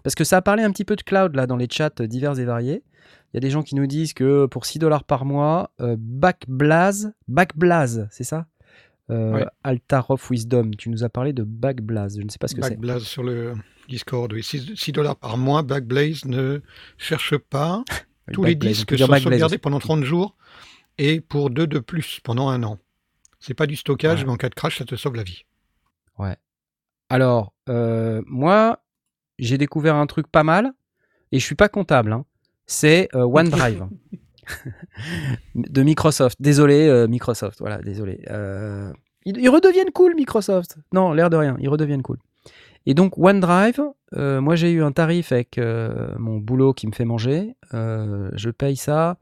parce 0.04 0.14
que 0.14 0.24
ça 0.24 0.38
a 0.38 0.42
parlé 0.42 0.62
un 0.62 0.70
petit 0.70 0.84
peu 0.84 0.96
de 0.96 1.02
cloud 1.02 1.34
là 1.34 1.46
dans 1.46 1.56
les 1.56 1.68
chats 1.70 1.88
divers 2.00 2.38
et 2.38 2.44
variés. 2.44 2.82
Il 3.32 3.36
y 3.36 3.38
a 3.38 3.40
des 3.40 3.50
gens 3.50 3.62
qui 3.62 3.74
nous 3.74 3.86
disent 3.86 4.12
que 4.12 4.46
pour 4.46 4.66
6 4.66 4.78
dollars 4.78 5.04
par 5.04 5.24
mois, 5.24 5.70
euh, 5.80 5.96
Backblaze, 5.98 7.12
Backblaze, 7.28 8.06
c'est 8.10 8.24
ça? 8.24 8.46
Euh, 9.10 9.32
Ouais. 9.32 9.46
Altar 9.64 10.10
of 10.10 10.30
Wisdom, 10.30 10.70
tu 10.76 10.88
nous 10.90 11.02
as 11.04 11.08
parlé 11.08 11.32
de 11.32 11.42
Backblaze, 11.42 12.18
je 12.18 12.22
ne 12.24 12.28
sais 12.30 12.38
pas 12.38 12.48
ce 12.48 12.54
que 12.54 12.62
c'est. 12.62 12.70
Backblaze 12.70 13.02
sur 13.04 13.22
le 13.22 13.54
Discord, 13.88 14.32
oui. 14.32 14.42
6, 14.42 14.92
dollars 14.92 15.16
par 15.16 15.36
mois. 15.38 15.62
Backblaze 15.62 16.24
ne 16.26 16.60
cherche 16.98 17.36
pas. 17.36 17.84
Oui, 18.28 18.34
Tous 18.34 18.44
les 18.44 18.54
Backblaze, 18.54 18.72
disques 18.76 18.98
sont 18.98 19.06
sauvegardés 19.18 19.58
pendant 19.58 19.80
30 19.80 20.04
jours 20.04 20.36
et 20.96 21.20
pour 21.20 21.50
deux 21.50 21.66
de 21.66 21.80
plus 21.80 22.20
pendant 22.22 22.48
un 22.50 22.62
an. 22.62 22.78
C'est 23.40 23.52
pas 23.52 23.66
du 23.66 23.74
stockage, 23.74 24.20
Ouais. 24.20 24.26
mais 24.26 24.30
en 24.30 24.36
cas 24.36 24.48
de 24.48 24.54
crash, 24.54 24.78
ça 24.78 24.84
te 24.84 24.94
sauve 24.94 25.16
la 25.16 25.24
vie. 25.24 25.42
Alors, 27.08 27.52
euh, 27.68 28.22
moi, 28.26 28.82
j'ai 29.38 29.58
découvert 29.58 29.96
un 29.96 30.06
truc 30.06 30.28
pas 30.28 30.44
mal, 30.44 30.72
et 31.30 31.38
je 31.40 31.44
suis 31.44 31.54
pas 31.56 31.68
comptable, 31.68 32.12
hein. 32.12 32.24
C'est 32.66 33.08
euh, 33.14 33.24
OneDrive 33.24 33.86
de 35.54 35.82
Microsoft. 35.82 36.40
Désolé, 36.40 36.88
euh, 36.88 37.06
Microsoft, 37.08 37.58
voilà, 37.60 37.78
désolé. 37.78 38.24
Euh, 38.30 38.92
ils, 39.24 39.38
ils 39.38 39.48
redeviennent 39.48 39.90
cool, 39.92 40.14
Microsoft. 40.14 40.76
Non, 40.92 41.12
l'air 41.12 41.30
de 41.30 41.36
rien, 41.36 41.56
ils 41.60 41.68
redeviennent 41.68 42.02
cool. 42.02 42.18
Et 42.86 42.94
donc, 42.94 43.16
OneDrive, 43.16 43.80
euh, 44.16 44.40
moi 44.40 44.56
j'ai 44.56 44.72
eu 44.72 44.82
un 44.82 44.92
tarif 44.92 45.30
avec 45.32 45.58
euh, 45.58 46.12
mon 46.18 46.38
boulot 46.38 46.72
qui 46.72 46.86
me 46.86 46.92
fait 46.92 47.04
manger. 47.04 47.54
Euh, 47.74 48.30
je 48.34 48.50
paye 48.50 48.76
ça 48.76 49.18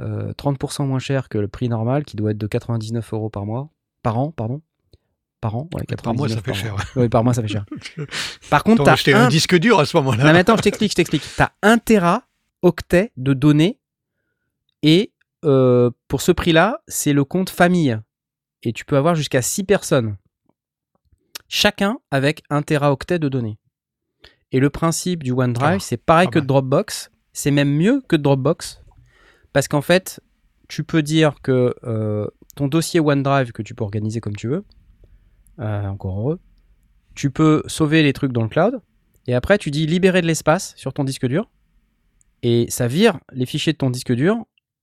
euh, 0.00 0.32
30% 0.32 0.86
moins 0.86 0.98
cher 0.98 1.28
que 1.28 1.38
le 1.38 1.48
prix 1.48 1.68
normal, 1.68 2.04
qui 2.04 2.16
doit 2.16 2.32
être 2.32 2.38
de 2.38 2.46
99 2.46 3.12
euros 3.12 3.30
par 3.30 3.46
mois. 3.46 3.68
Par 4.02 4.18
an, 4.18 4.32
pardon. 4.32 4.60
Par 5.40 5.54
an, 5.54 5.68
ouais, 5.74 5.84
Par 6.02 6.14
mois, 6.14 6.28
ça 6.28 6.36
99 6.36 6.44
fait 6.44 6.50
par 6.50 6.54
cher. 6.54 6.92
Oui, 6.96 7.08
par 7.08 7.22
mois, 7.22 7.32
ça 7.34 7.42
fait 7.42 7.48
cher. 7.48 7.64
Par 8.50 8.64
contre, 8.64 8.82
T'as 8.82 8.92
acheté 8.92 9.14
un... 9.14 9.26
un 9.26 9.28
disque 9.28 9.56
dur 9.56 9.78
à 9.78 9.86
ce 9.86 9.96
moment-là. 9.98 10.24
Non, 10.24 10.32
mais 10.32 10.40
attends, 10.40 10.56
je 10.56 10.62
t'explique, 10.62 10.90
je 10.90 10.96
t'explique. 10.96 11.22
T'as 11.36 11.50
un 11.62 11.78
téraoctet 12.60 13.12
de 13.16 13.32
données 13.34 13.78
et 14.82 15.12
euh, 15.44 15.90
pour 16.08 16.20
ce 16.20 16.32
prix-là, 16.32 16.80
c'est 16.88 17.12
le 17.12 17.24
compte 17.24 17.50
famille. 17.50 17.98
Et 18.62 18.72
tu 18.72 18.84
peux 18.84 18.96
avoir 18.96 19.14
jusqu'à 19.14 19.42
6 19.42 19.64
personnes. 19.64 20.16
Chacun 21.48 21.98
avec 22.10 22.42
un 22.50 22.62
téraoctet 22.62 23.18
de 23.18 23.28
données. 23.28 23.58
Et 24.50 24.60
le 24.60 24.70
principe 24.70 25.22
du 25.22 25.32
OneDrive, 25.32 25.76
Ah, 25.76 25.78
c'est 25.80 25.96
pareil 25.96 26.28
que. 26.28 26.38
Dropbox. 26.38 27.10
C'est 27.32 27.50
même 27.50 27.70
mieux 27.70 28.02
que 28.08 28.16
Dropbox. 28.16 28.82
Parce 29.52 29.68
qu'en 29.68 29.82
fait, 29.82 30.20
tu 30.68 30.84
peux 30.84 31.02
dire 31.02 31.36
que 31.42 31.74
euh, 31.84 32.26
ton 32.56 32.66
dossier 32.66 33.00
OneDrive, 33.00 33.52
que 33.52 33.62
tu 33.62 33.74
peux 33.74 33.84
organiser 33.84 34.20
comme 34.20 34.36
tu 34.36 34.48
veux, 34.48 34.64
euh, 35.60 35.86
encore 35.86 36.18
heureux, 36.18 36.40
tu 37.14 37.30
peux 37.30 37.62
sauver 37.66 38.02
les 38.02 38.12
trucs 38.12 38.32
dans 38.32 38.42
le 38.42 38.48
cloud. 38.48 38.80
Et 39.26 39.34
après, 39.34 39.58
tu 39.58 39.70
dis 39.70 39.86
libérer 39.86 40.22
de 40.22 40.26
l'espace 40.26 40.74
sur 40.76 40.92
ton 40.92 41.04
disque 41.04 41.26
dur. 41.26 41.48
Et 42.42 42.66
ça 42.68 42.86
vire 42.86 43.18
les 43.32 43.46
fichiers 43.46 43.72
de 43.72 43.78
ton 43.78 43.90
disque 43.90 44.12
dur. 44.12 44.36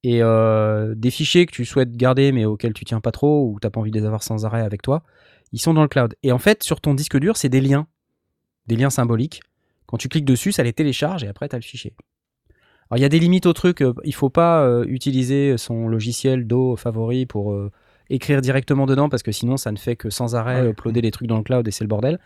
Et 0.03 0.21
euh, 0.21 0.93
des 0.95 1.09
fichiers 1.09 1.47
que 1.47 1.51
tu 1.51 1.65
souhaites 1.65 1.95
garder 1.97 2.31
mais 2.31 2.45
auxquels 2.45 2.73
tu 2.73 2.85
tiens 2.85 3.01
pas 3.01 3.11
trop 3.11 3.49
ou 3.49 3.59
tu 3.59 3.67
pas 3.69 3.79
envie 3.79 3.89
de 3.89 3.99
les 3.99 4.05
avoir 4.05 4.21
sans 4.21 4.45
arrêt 4.45 4.61
avec 4.61 4.83
toi, 4.83 5.03
ils 5.51 5.59
sont 5.59 5.73
dans 5.73 5.81
le 5.81 5.87
cloud. 5.87 6.15
Et 6.21 6.31
en 6.31 6.37
fait, 6.37 6.61
sur 6.63 6.79
ton 6.79 6.93
disque 6.93 7.17
dur, 7.17 7.37
c'est 7.37 7.49
des 7.49 7.61
liens. 7.61 7.87
Des 8.67 8.75
liens 8.75 8.91
symboliques. 8.91 9.41
Quand 9.87 9.97
tu 9.97 10.07
cliques 10.09 10.25
dessus, 10.25 10.51
ça 10.51 10.63
les 10.63 10.73
télécharge 10.73 11.23
et 11.23 11.27
après, 11.27 11.47
tu 11.49 11.55
as 11.55 11.59
le 11.59 11.63
fichier. 11.63 11.93
Alors, 12.89 12.99
il 12.99 13.01
y 13.01 13.05
a 13.05 13.09
des 13.09 13.19
limites 13.19 13.45
au 13.45 13.53
truc. 13.53 13.81
euh, 13.81 13.93
Il 14.03 14.13
faut 14.13 14.29
pas 14.29 14.63
euh, 14.63 14.85
utiliser 14.87 15.57
son 15.57 15.87
logiciel 15.87 16.45
Do 16.45 16.75
favori 16.75 17.25
pour 17.25 17.53
euh, 17.53 17.71
écrire 18.09 18.41
directement 18.41 18.85
dedans 18.85 19.09
parce 19.09 19.23
que 19.23 19.31
sinon, 19.31 19.57
ça 19.57 19.71
ne 19.71 19.77
fait 19.77 19.95
que 19.95 20.09
sans 20.09 20.35
arrêt 20.35 20.69
uploader 20.69 21.01
les 21.01 21.11
trucs 21.11 21.27
dans 21.27 21.37
le 21.37 21.43
cloud 21.43 21.67
et 21.67 21.71
c'est 21.71 21.83
le 21.83 21.87
bordel. 21.87 22.19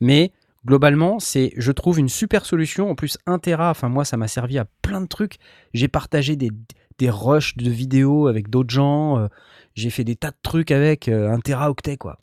Mais 0.00 0.32
globalement, 0.64 1.18
c'est, 1.18 1.52
je 1.56 1.72
trouve, 1.72 1.98
une 1.98 2.08
super 2.08 2.44
solution. 2.44 2.90
En 2.90 2.94
plus, 2.94 3.18
1 3.26 3.38
Tera, 3.38 3.70
enfin, 3.70 3.88
moi, 3.88 4.04
ça 4.04 4.16
m'a 4.16 4.28
servi 4.28 4.58
à 4.58 4.66
plein 4.82 5.00
de 5.00 5.06
trucs. 5.06 5.36
J'ai 5.74 5.88
partagé 5.88 6.36
des, 6.36 6.50
des 6.98 7.10
rushs 7.10 7.56
de 7.56 7.70
vidéos 7.70 8.26
avec 8.26 8.50
d'autres 8.50 8.70
gens. 8.70 9.18
euh, 9.18 9.26
j'ai 9.74 9.90
fait 9.90 10.04
des 10.04 10.16
tas 10.16 10.30
de 10.30 10.36
trucs 10.42 10.70
avec 10.70 11.08
euh, 11.08 11.30
1 11.32 11.40
Teraoctet, 11.40 11.96
quoi. 11.96 12.18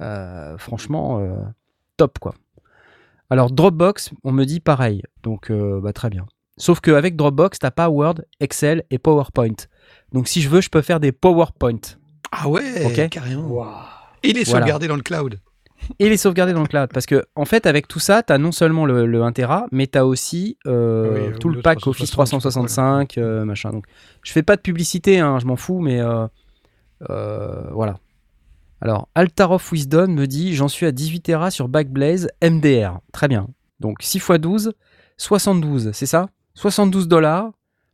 Euh, 0.00 0.56
franchement, 0.58 1.20
euh, 1.20 1.36
top, 1.96 2.18
quoi. 2.18 2.34
Alors, 3.30 3.50
Dropbox, 3.50 4.10
on 4.22 4.32
me 4.32 4.44
dit 4.44 4.60
pareil. 4.60 5.02
Donc, 5.22 5.50
euh, 5.50 5.80
bah, 5.80 5.92
très 5.92 6.10
bien. 6.10 6.26
Sauf 6.56 6.80
qu'avec 6.80 7.16
Dropbox, 7.16 7.58
t'as 7.58 7.70
pas 7.72 7.88
Word, 7.88 8.16
Excel 8.38 8.84
et 8.90 8.98
PowerPoint. 8.98 9.56
Donc, 10.12 10.28
si 10.28 10.40
je 10.40 10.48
veux, 10.48 10.60
je 10.60 10.68
peux 10.68 10.82
faire 10.82 11.00
des 11.00 11.10
PowerPoint. 11.10 11.80
Ah 12.30 12.48
ouais, 12.48 13.08
carrément. 13.10 13.64
Et 14.22 14.30
il 14.30 14.38
est 14.38 14.44
Voilà. 14.44 14.60
sauvegardé 14.60 14.86
dans 14.88 14.96
le 14.96 15.02
cloud. 15.02 15.40
Et 15.98 16.08
les 16.08 16.16
sauvegarder 16.16 16.52
dans 16.52 16.62
le 16.62 16.66
cloud. 16.68 16.90
Parce 16.92 17.06
que, 17.06 17.24
en 17.34 17.44
fait, 17.44 17.66
avec 17.66 17.88
tout 17.88 17.98
ça, 17.98 18.22
tu 18.22 18.32
as 18.32 18.38
non 18.38 18.52
seulement 18.52 18.86
le, 18.86 19.06
le 19.06 19.22
1 19.22 19.32
Tera, 19.32 19.66
mais 19.72 19.86
tu 19.86 19.98
as 19.98 20.06
aussi 20.06 20.58
euh, 20.66 21.30
oui, 21.30 21.38
tout 21.38 21.48
le 21.48 21.60
pack 21.60 21.86
Office 21.86 22.10
365, 22.10 23.18
euh, 23.18 23.44
machin. 23.44 23.70
Donc, 23.70 23.86
je 24.22 24.32
fais 24.32 24.42
pas 24.42 24.56
de 24.56 24.62
publicité, 24.62 25.20
hein, 25.20 25.38
je 25.38 25.46
m'en 25.46 25.56
fous, 25.56 25.80
mais 25.80 26.00
euh, 26.00 26.26
euh, 27.10 27.70
voilà. 27.72 27.98
Alors, 28.80 29.08
Altar 29.14 29.52
of 29.52 29.72
Wisdom 29.72 30.08
me 30.08 30.26
dit 30.26 30.54
J'en 30.54 30.68
suis 30.68 30.86
à 30.86 30.92
18 30.92 31.20
Tera 31.22 31.50
sur 31.50 31.68
Backblaze 31.68 32.28
MDR. 32.42 33.00
Très 33.12 33.28
bien. 33.28 33.48
Donc, 33.80 33.98
6 34.00 34.18
x 34.18 34.30
12, 34.38 34.72
72, 35.16 35.92
c'est 35.92 36.06
ça? 36.06 36.28
72 36.54 37.08
dollars 37.08 37.50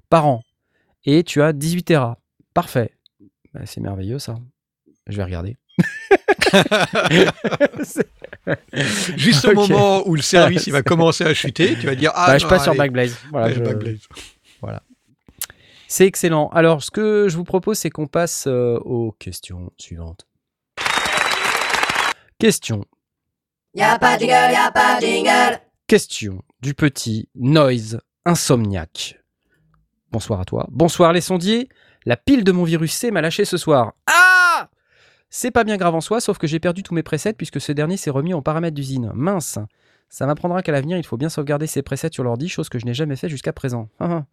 par 0.09 0.27
an. 0.27 0.43
Et 1.05 1.23
tu 1.25 1.43
as 1.43 1.53
18 1.53 1.85
Tera. 1.85 2.19
Parfait. 2.55 2.93
Bah, 3.55 3.61
c'est 3.65 3.81
merveilleux, 3.81 4.19
ça. 4.19 4.37
Je 5.07 5.17
vais 5.17 5.25
regarder. 5.25 5.57
C'est- 7.85 8.09
Juste 9.17 9.45
au 9.45 9.53
moment 9.55 10.07
où 10.09 10.15
le 10.17 10.23
service 10.23 10.67
il 10.67 10.73
va 10.73 10.83
commencer 10.85 11.25
à 11.25 11.35
chuter, 11.35 11.77
tu 11.79 11.87
vas 11.87 11.95
dire 11.95 12.11
Ah, 12.15 12.29
Bah, 12.29 12.39
je 12.39 12.47
passe 12.47 12.65
sur. 12.65 12.75
Backblaze. 12.75 13.17
Voilà, 13.31 13.49
Ouais, 13.49 13.55
je- 13.55 13.61
Backblaze. 13.61 13.99
C'est 15.89 16.07
excellent. 16.07 16.49
Alors, 16.51 16.83
ce 16.85 16.91
que 16.93 17.27
je 17.29 17.37
vous 17.37 17.43
propose, 17.45 17.77
c'est 17.79 17.91
qu'on 17.91 18.07
passe 18.07 18.45
euh, 18.47 18.79
aux 18.85 19.11
questions 19.19 19.73
suivantes. 19.77 20.25
Question. 22.39 22.85
Y'a 23.75 23.99
pas 23.99 24.17
de 24.17 24.21
jingle, 24.21 24.53
y'a 24.53 24.71
pas 24.73 25.01
de 25.01 25.07
jingle. 25.07 25.61
Question 25.87 26.43
du 26.61 26.75
petit 26.75 27.29
Noise 27.35 28.01
Insomniac. 28.25 29.19
Bonsoir 30.13 30.41
à 30.41 30.45
toi. 30.45 30.67
Bonsoir 30.71 31.13
les 31.13 31.21
sondiers. 31.21 31.69
La 32.07 32.17
pile 32.17 32.45
de 32.45 32.53
mon 32.53 32.65
virus 32.65 32.93
C 32.93 33.11
m'a 33.11 33.21
lâché 33.21 33.45
ce 33.45 33.57
soir. 33.57 33.93
Ah 34.07 34.30
C'est 35.31 35.53
pas 35.53 35.63
bien 35.63 35.77
grave 35.77 35.95
en 35.95 36.01
soi, 36.01 36.21
sauf 36.21 36.39
que 36.39 36.49
j'ai 36.49 36.59
perdu 36.59 36.83
tous 36.83 36.93
mes 36.93 37.05
presets 37.05 37.33
puisque 37.33 37.61
ce 37.61 37.71
dernier 37.71 37.97
s'est 37.97 38.11
remis 38.11 38.35
en 38.35 38.43
paramètres 38.43 38.75
d'usine. 38.75 39.13
Mince 39.15 39.61
Ça 40.09 40.27
m'apprendra 40.27 40.63
qu'à 40.63 40.73
l'avenir, 40.73 40.99
il 40.99 41.07
faut 41.07 41.17
bien 41.17 41.29
sauvegarder 41.29 41.69
ses 41.69 41.83
presets 41.83 42.11
sur 42.13 42.25
l'ordi, 42.25 42.49
chose 42.49 42.69
que 42.69 42.81
je 42.81 42.85
n'ai 42.85 42.95
jamais 42.95 43.15
fait 43.15 43.29
jusqu'à 43.29 43.53
présent. 43.53 43.89
Ah, 44.01 44.09
ah. 44.11 44.27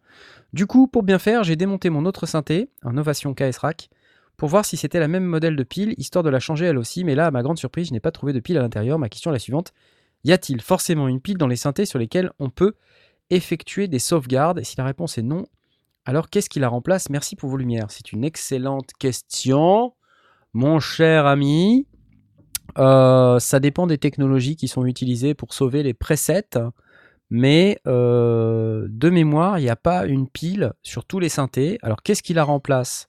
du 0.54 0.66
coup, 0.66 0.88
pour 0.88 1.04
bien 1.04 1.20
faire, 1.20 1.44
j'ai 1.44 1.56
démonté 1.56 1.92
mon 1.92 2.06
autre 2.06 2.26
synthé, 2.26 2.72
un 2.82 2.98
Ovation 2.98 3.36
KS 3.36 3.60
Rack, 3.60 3.90
pour 4.38 4.50
voir 4.50 4.66
si 4.66 4.76
c'était 4.76 5.00
la 5.00 5.08
même 5.08 5.26
modèle 5.26 5.56
de 5.56 5.64
pile, 5.64 5.94
histoire 5.98 6.24
de 6.24 6.30
la 6.30 6.40
changer 6.40 6.66
elle 6.66 6.80
aussi, 6.80 7.04
mais 7.04 7.14
là, 7.14 7.28
à 7.28 7.32
ma 7.32 7.44
grande 7.44 7.60
surprise, 7.60 7.90
je 7.90 7.94
n'ai 7.94 8.00
pas 8.00 8.12
trouvé 8.12 8.34
de 8.34 8.40
pile 8.40 8.58
à 8.58 8.62
l'intérieur. 8.62 8.98
Ma 8.98 9.10
question 9.10 9.32
est 9.32 9.34
la 9.34 9.40
suivante. 9.40 9.74
Y 10.24 10.32
a-t-il 10.32 10.62
forcément 10.62 11.08
une 11.08 11.22
pile 11.22 11.38
dans 11.38 11.48
les 11.48 11.56
synthés 11.56 11.86
sur 11.86 12.00
lesquels 12.00 12.32
on 12.40 12.50
peut 12.50 12.74
effectuer 13.30 13.88
des 13.88 14.00
sauvegardes? 14.00 14.60
Et 14.60 14.64
si 14.64 14.78
la 14.78 14.86
réponse 14.86 15.18
est 15.20 15.24
non, 15.24 15.46
alors 16.06 16.30
qu'est-ce 16.30 16.50
qui 16.50 16.60
la 16.60 16.70
remplace? 16.70 17.10
Merci 17.10 17.36
pour 17.36 17.50
vos 17.50 17.58
lumières. 17.58 17.88
C'est 17.90 18.12
une 18.12 18.24
excellente 18.24 18.92
question, 19.00 19.94
mon 20.58 20.80
cher 20.80 21.28
ami. 21.28 21.86
Euh, 22.80 23.38
ça 23.40 23.60
dépend 23.60 23.86
des 23.86 23.98
technologies 24.00 24.56
qui 24.56 24.68
sont 24.68 24.86
utilisées 24.86 25.34
pour 25.36 25.54
sauver 25.54 25.84
les 25.84 25.94
presets, 25.94 26.58
mais 27.30 27.80
euh, 27.88 28.88
de 28.90 29.10
mémoire, 29.10 29.60
il 29.60 29.64
n'y 29.64 29.70
a 29.70 29.76
pas 29.76 30.06
une 30.06 30.28
pile 30.28 30.74
sur 30.82 31.06
tous 31.06 31.20
les 31.20 31.30
synthés. 31.30 31.78
Alors 31.84 32.02
qu'est-ce 32.02 32.24
qui 32.24 32.34
la 32.34 32.44
remplace? 32.44 33.08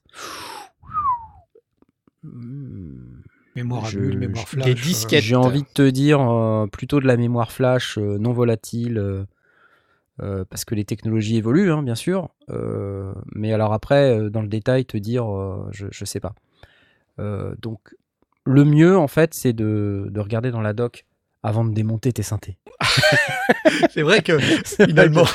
Mémoire 3.55 3.85
à 3.85 3.89
Je- 3.89 3.99
bulle, 3.99 4.19
mémoire 4.19 4.47
flash. 4.47 4.65
des 4.65 4.71
euh, 4.71 4.75
disquettes. 4.83 5.23
J'ai 5.23 5.35
envie 5.35 5.63
de 5.63 5.67
te 5.73 5.89
dire 5.89 6.21
euh, 6.21 6.67
plutôt 6.67 6.99
de 6.99 7.07
la 7.07 7.17
mémoire 7.17 7.51
flash 7.51 7.97
euh, 7.97 8.17
non 8.19 8.31
volatile, 8.31 8.97
euh, 8.99 9.23
euh, 10.21 10.45
parce 10.49 10.65
que 10.65 10.75
les 10.75 10.85
technologies 10.85 11.37
évoluent, 11.37 11.71
hein, 11.71 11.81
bien 11.81 11.95
sûr. 11.95 12.29
euh, 12.49 13.13
mais 13.33 13.53
alors 13.53 13.73
après, 13.73 14.17
euh, 14.19 14.29
dans 14.29 14.41
le 14.41 14.47
détail, 14.49 14.85
te 14.85 14.97
dire, 14.97 15.25
euh, 15.33 15.67
je, 15.71 15.87
je 15.91 16.05
sais 16.05 16.19
pas. 16.19 16.33
Euh, 17.19 17.53
donc, 17.61 17.79
le 18.45 18.65
mieux, 18.65 18.97
en 18.97 19.07
fait, 19.07 19.33
c'est 19.33 19.53
de, 19.53 20.07
de 20.09 20.19
regarder 20.19 20.51
dans 20.51 20.61
la 20.61 20.73
doc 20.73 21.05
avant 21.43 21.63
de 21.63 21.73
démonter 21.73 22.11
tes 22.11 22.23
synthés. 22.23 22.57
C'est 23.91 24.01
vrai 24.01 24.21
que 24.21 24.37
finalement, 24.65 25.25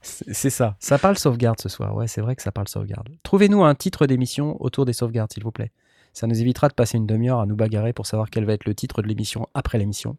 C'est 0.00 0.32
c'est 0.32 0.50
ça. 0.50 0.76
Ça 0.80 0.98
parle 0.98 1.18
sauvegarde 1.18 1.60
ce 1.60 1.68
soir. 1.68 1.94
Ouais, 1.94 2.06
c'est 2.06 2.20
vrai 2.20 2.34
que 2.34 2.42
ça 2.42 2.52
parle 2.52 2.68
sauvegarde. 2.68 3.08
Trouvez-nous 3.22 3.62
un 3.64 3.74
titre 3.74 4.06
d'émission 4.06 4.56
autour 4.60 4.84
des 4.84 4.92
sauvegardes, 4.92 5.32
s'il 5.32 5.44
vous 5.44 5.52
plaît. 5.52 5.70
Ça 6.12 6.26
nous 6.26 6.40
évitera 6.40 6.68
de 6.68 6.74
passer 6.74 6.98
une 6.98 7.06
demi-heure 7.06 7.40
à 7.40 7.46
nous 7.46 7.56
bagarrer 7.56 7.92
pour 7.92 8.06
savoir 8.06 8.30
quel 8.30 8.44
va 8.44 8.52
être 8.52 8.64
le 8.64 8.74
titre 8.74 9.02
de 9.02 9.08
l'émission 9.08 9.48
après 9.54 9.78
l'émission. 9.78 10.16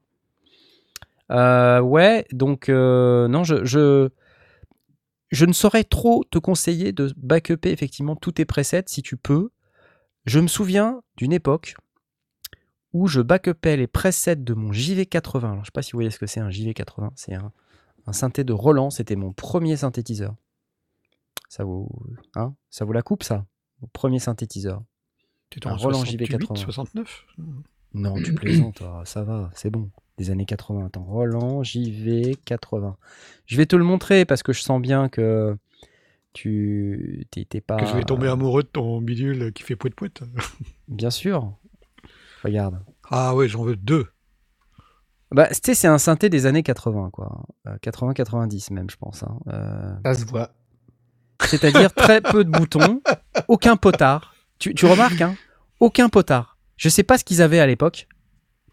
Euh, 1.31 1.79
ouais, 1.79 2.25
donc 2.31 2.69
euh, 2.69 3.27
non, 3.27 3.43
je, 3.43 3.63
je 3.63 4.09
je 5.33 5.45
ne 5.45 5.53
saurais 5.53 5.83
trop 5.83 6.23
te 6.29 6.37
conseiller 6.37 6.91
de 6.91 7.11
backuper 7.17 7.71
effectivement 7.71 8.15
tous 8.15 8.33
tes 8.33 8.45
presets 8.45 8.83
si 8.85 9.01
tu 9.01 9.17
peux. 9.17 9.49
Je 10.25 10.39
me 10.39 10.47
souviens 10.47 11.01
d'une 11.17 11.33
époque 11.33 11.75
où 12.93 13.07
je 13.07 13.19
backupais 13.19 13.75
les 13.75 13.87
presets 13.87 14.35
de 14.35 14.53
mon 14.53 14.71
JV80. 14.71 15.37
Alors, 15.39 15.55
je 15.55 15.59
ne 15.59 15.65
sais 15.65 15.71
pas 15.73 15.81
si 15.81 15.93
vous 15.93 15.97
voyez 15.97 16.11
ce 16.11 16.19
que 16.19 16.27
c'est 16.27 16.39
un 16.39 16.49
JV80. 16.49 17.09
C'est 17.15 17.33
un, 17.33 17.51
un 18.05 18.13
synthé 18.13 18.43
de 18.43 18.53
Roland. 18.53 18.91
C'était 18.91 19.15
mon 19.15 19.33
premier 19.33 19.75
synthétiseur. 19.75 20.35
Ça 21.49 21.63
vous, 21.63 21.89
hein, 22.35 22.53
ça 22.69 22.85
vous 22.85 22.93
la 22.93 23.01
coupe, 23.01 23.23
ça 23.23 23.47
Mon 23.81 23.87
premier 23.87 24.19
synthétiseur. 24.19 24.83
Un 25.65 25.71
en 25.71 25.77
Roland 25.77 25.99
68, 25.99 26.29
JV80. 26.29 26.55
69 26.57 27.25
Non, 27.95 28.21
tu 28.21 28.35
plaisantes, 28.35 28.83
ah, 28.83 29.01
ça 29.05 29.23
va, 29.23 29.49
c'est 29.55 29.71
bon. 29.71 29.89
Des 30.17 30.29
années 30.29 30.45
80. 30.45 30.85
Attends, 30.85 31.03
Roland 31.03 31.61
JV80. 31.63 32.93
Je 33.45 33.57
vais 33.57 33.65
te 33.65 33.75
le 33.75 33.83
montrer 33.83 34.25
parce 34.25 34.43
que 34.43 34.53
je 34.53 34.61
sens 34.61 34.79
bien 34.81 35.09
que 35.09 35.57
tu 36.33 37.25
t'es 37.31 37.45
t'es 37.45 37.61
pas. 37.61 37.77
Que 37.77 37.85
je 37.85 37.93
vais 37.95 38.03
tomber 38.03 38.27
amoureux 38.27 38.63
de 38.63 38.67
ton 38.67 39.01
bidule 39.01 39.51
qui 39.53 39.63
fait 39.63 39.75
poète 39.75 39.95
poète. 39.95 40.21
Bien 40.87 41.09
sûr. 41.09 41.53
Regarde. 42.43 42.79
Ah 43.09 43.35
ouais, 43.35 43.47
j'en 43.47 43.63
veux 43.63 43.75
deux. 43.75 44.07
Bah, 45.31 45.47
tu 45.47 45.55
sais, 45.63 45.73
c'est 45.73 45.87
un 45.87 45.97
synthé 45.97 46.29
des 46.29 46.45
années 46.45 46.61
80, 46.61 47.09
quoi. 47.11 47.43
80-90 47.81 48.71
même, 48.73 48.89
je 48.89 48.97
pense. 48.97 49.23
hein. 49.23 49.39
Euh, 49.47 49.93
Ça 50.05 50.13
se 50.13 50.25
voit. 50.25 50.51
C'est-à-dire 51.43 51.91
très 51.95 52.21
peu 52.21 52.43
de 52.43 52.51
boutons, 52.51 53.01
aucun 53.47 53.75
potard. 53.75 54.35
Tu, 54.59 54.75
tu 54.75 54.85
remarques, 54.85 55.21
hein 55.21 55.35
Aucun 55.79 56.07
potard. 56.09 56.57
Je 56.77 56.87
sais 56.89 57.01
pas 57.03 57.17
ce 57.17 57.23
qu'ils 57.23 57.41
avaient 57.41 57.59
à 57.59 57.65
l'époque. 57.65 58.07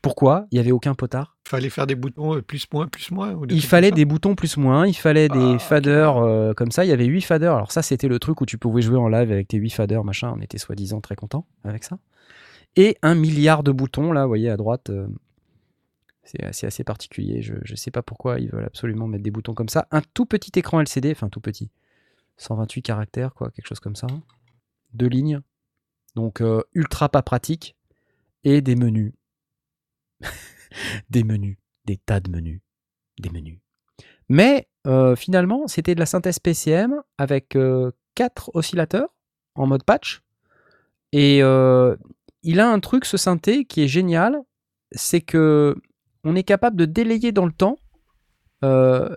Pourquoi 0.03 0.47
il 0.51 0.57
y 0.57 0.59
avait 0.61 0.73
aucun 0.73 0.95
potard? 0.95 1.37
Fallait 1.47 1.69
faire 1.69 1.87
des 1.87 1.95
boutons 1.95 2.37
euh, 2.37 2.43
plus 2.43 2.67
moins 2.73 2.87
plus 2.87 3.11
moins. 3.11 3.33
ou 3.35 3.45
Il 3.51 3.63
fallait 3.63 3.91
des 3.91 4.05
boutons 4.05 4.35
plus 4.35 4.57
moins, 4.57 4.87
il 4.87 4.95
fallait 4.95 5.29
des 5.29 5.55
Ah, 5.55 5.59
faders 5.59 6.17
euh, 6.19 6.55
comme 6.55 6.71
ça. 6.71 6.85
Il 6.85 6.89
y 6.89 6.93
avait 6.93 7.05
8 7.07 7.21
faders. 7.23 7.55
Alors 7.55 7.73
ça, 7.73 7.83
c'était 7.83 8.09
le 8.09 8.19
truc 8.19 8.41
où 8.41 8.47
tu 8.47 8.57
pouvais 8.57 8.83
jouer 8.83 8.97
en 8.97 9.09
live 9.09 9.31
avec 9.31 9.49
tes 9.49 9.57
8 9.59 9.71
faders, 9.71 10.05
machin. 10.05 10.33
On 10.37 10.41
était 10.41 10.59
soi-disant 10.59 11.01
très 11.01 11.17
content 11.17 11.47
avec 11.65 11.85
ça. 11.85 11.99
Et 12.77 12.97
un 13.03 13.15
milliard 13.15 13.63
de 13.63 13.73
boutons, 13.73 14.13
là, 14.13 14.23
vous 14.23 14.29
voyez, 14.29 14.49
à 14.49 14.57
droite. 14.57 14.91
euh, 14.91 15.09
c'est 16.23 16.45
assez, 16.45 16.67
assez 16.67 16.85
particulier. 16.85 17.43
Je 17.43 17.55
ne 17.55 17.77
sais 17.77 17.91
pas 17.91 18.03
pourquoi 18.03 18.39
ils 18.39 18.49
veulent 18.51 18.65
absolument 18.67 19.09
mettre 19.09 19.25
des 19.25 19.33
boutons 19.33 19.55
comme 19.55 19.69
ça. 19.69 19.87
Un 19.91 20.03
tout 20.15 20.27
petit 20.27 20.53
écran 20.59 20.81
LCD, 20.81 21.11
enfin 21.11 21.29
tout 21.29 21.41
petit. 21.41 21.71
128 22.37 22.83
caractères, 22.83 23.35
quoi, 23.35 23.51
quelque 23.51 23.67
chose 23.67 23.81
comme 23.81 23.97
ça. 23.97 24.07
Deux 24.95 25.09
lignes. 25.09 25.41
Donc 26.15 26.41
euh, 26.41 26.63
ultra 26.75 27.09
pas 27.09 27.23
pratique. 27.23 27.77
Et 28.45 28.61
des 28.63 28.77
menus. 28.77 29.13
des 31.11 31.25
menus. 31.25 31.57
Des 31.85 31.97
tas 31.97 32.21
de 32.21 32.31
menus. 32.31 32.61
Des 33.19 33.31
menus. 33.31 33.59
Mais 34.29 34.69
euh, 34.87 35.17
finalement, 35.17 35.67
c'était 35.67 35.95
de 35.95 36.01
la 36.01 36.07
synthèse 36.07 36.39
PCM 36.39 37.03
avec 37.19 37.57
euh, 37.57 37.91
quatre 38.15 38.51
oscillateurs 38.55 39.09
en 39.55 39.67
mode 39.67 39.85
patch. 39.85 40.23
Et 41.13 41.43
euh, 41.43 41.97
il 42.43 42.61
a 42.61 42.71
un 42.71 42.81
truc, 42.81 43.05
ce 43.05 43.17
synthé, 43.17 43.65
qui 43.65 43.83
est 43.83 43.89
génial, 43.89 44.39
c'est 44.93 45.21
que 45.21 45.75
on 46.23 46.37
est 46.37 46.45
capable 46.45 46.77
de 46.77 46.85
délayer 46.85 47.33
dans 47.33 47.47
le 47.47 47.53
temps. 47.53 47.77
Euh, 48.65 49.15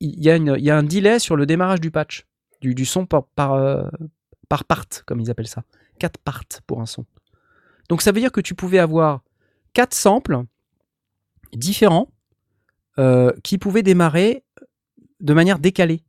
Il 0.00 0.22
y, 0.22 0.30
a 0.70 0.76
un 0.76 0.82
delay 0.82 1.18
sur 1.20 1.36
le 1.36 1.46
démarrage 1.46 1.80
du 1.80 1.90
patch, 1.92 2.26
du, 2.60 2.84
son 2.84 3.06
par, 3.06 3.26
par, 3.28 3.88
par 4.48 4.64
part, 4.64 4.84
comme 5.06 5.20
ils 5.20 5.30
appellent 5.30 5.46
ça. 5.46 5.62
Quatre 6.00 6.18
parts 6.18 6.42
pour 6.66 6.80
un 6.80 6.86
son. 6.86 7.06
Donc 7.88 8.02
ça 8.02 8.10
veut 8.10 8.20
dire 8.20 8.32
que 8.32 8.40
tu 8.40 8.54
pouvais 8.54 8.80
avoir 8.80 9.22
quatre 9.72 9.94
samples 9.94 10.42
différents 11.52 12.08
euh, 12.98 13.32
qui 13.42 13.58
pouvaient 13.58 13.82
démarrer 13.82 14.44
de 15.20 15.34
manière 15.34 15.58
décalée. 15.58 16.02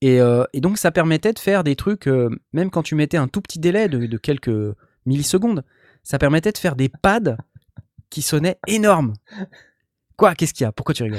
Et, 0.00 0.20
euh, 0.20 0.44
et 0.52 0.60
donc 0.60 0.76
ça 0.76 0.90
permettait 0.90 1.32
de 1.32 1.38
faire 1.38 1.64
des 1.64 1.76
trucs, 1.76 2.08
euh, 2.08 2.28
même 2.52 2.70
quand 2.70 2.82
tu 2.82 2.94
mettais 2.94 3.16
un 3.16 3.28
tout 3.28 3.40
petit 3.40 3.58
délai 3.58 3.88
de, 3.88 4.16
quelques 4.18 4.76
millisecondes, 5.06 5.64
ça 6.02 6.18
permettait 6.18 6.52
de 6.52 6.58
faire 6.58 6.76
des 6.76 6.90
pads 6.90 7.38
qui 8.10 8.20
sonnaient 8.20 8.58
énormes. 8.66 9.14
Quoi? 10.16 10.34
Qu'est-ce 10.34 10.52
qu'il 10.52 10.64
y 10.64 10.66
a? 10.66 10.72
Pourquoi 10.72 10.94
tu 10.94 11.04
rigoles? 11.04 11.18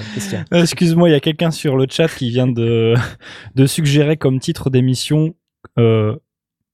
Excuse-moi, 0.52 1.10
il 1.10 1.14
y 1.14 1.16
a 1.16 1.20
quelqu'un 1.20 1.52
sur 1.52 1.78
le 1.78 1.88
chat 1.90 2.08
qui 2.08 2.30
vient 2.30 2.48
de, 2.48 2.96
suggérer 3.66 4.18
comme 4.18 4.40
titre 4.40 4.70
d'émission 4.70 5.36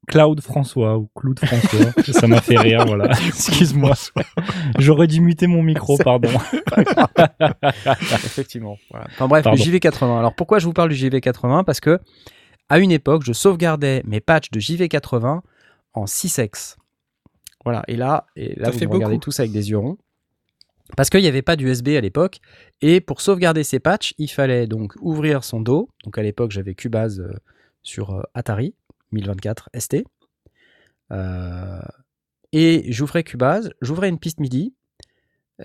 Cloud 0.07 0.41
François 0.41 0.97
ou 0.97 1.09
Cloud 1.15 1.39
François. 1.39 1.91
Ça 2.13 2.27
m'a 2.27 2.41
fait 2.41 2.57
rire, 2.57 2.85
voilà. 2.85 3.11
Excuse-moi. 3.27 3.93
J'aurais 4.79 5.07
dû 5.07 5.21
muter 5.21 5.47
mon 5.47 5.61
micro, 5.61 5.97
pardon. 5.97 6.29
Effectivement. 8.11 8.77
voilà. 8.89 9.07
Enfin 9.11 9.27
bref, 9.27 9.43
Pardon. 9.43 9.63
le 9.63 9.71
JV80. 9.71 10.19
Alors 10.19 10.35
pourquoi 10.35 10.59
je 10.59 10.65
vous 10.65 10.73
parle 10.73 10.89
du 10.89 10.95
JV80 10.95 11.63
Parce 11.63 11.79
que 11.79 11.99
à 12.69 12.79
une 12.79 12.91
époque, 12.91 13.23
je 13.25 13.33
sauvegardais 13.33 14.01
mes 14.05 14.21
patchs 14.21 14.49
de 14.51 14.59
JV80 14.59 15.41
en 15.93 16.05
6x. 16.05 16.77
Voilà. 17.63 17.83
Et 17.87 17.95
là, 17.95 18.25
et 18.35 18.55
là 18.57 18.65
Ça 18.65 18.71
vous 18.71 18.79
fait 18.79 18.87
me 18.87 18.93
regardez 18.93 19.19
tous 19.19 19.39
avec 19.39 19.51
des 19.51 19.69
yeux 19.69 19.77
ronds. 19.77 19.97
Parce 20.97 21.09
qu'il 21.09 21.21
n'y 21.21 21.27
avait 21.27 21.41
pas 21.41 21.55
d'USB 21.55 21.89
à 21.89 22.01
l'époque. 22.01 22.39
Et 22.81 23.01
pour 23.01 23.21
sauvegarder 23.21 23.63
ces 23.63 23.79
patchs, 23.79 24.13
il 24.17 24.29
fallait 24.29 24.67
donc 24.67 24.93
ouvrir 24.99 25.43
son 25.43 25.61
dos. 25.61 25.89
Donc 26.03 26.17
à 26.17 26.21
l'époque, 26.21 26.51
j'avais 26.51 26.73
Cubase 26.75 27.19
euh, 27.19 27.33
sur 27.83 28.11
euh, 28.11 28.23
Atari 28.33 28.73
1024 29.11 29.69
ST. 29.77 30.03
Euh, 31.11 31.81
et 32.53 32.91
j'ouvrais 32.91 33.23
Cubase, 33.23 33.71
j'ouvrais 33.81 34.09
une 34.09 34.19
piste 34.19 34.39
MIDI. 34.39 34.73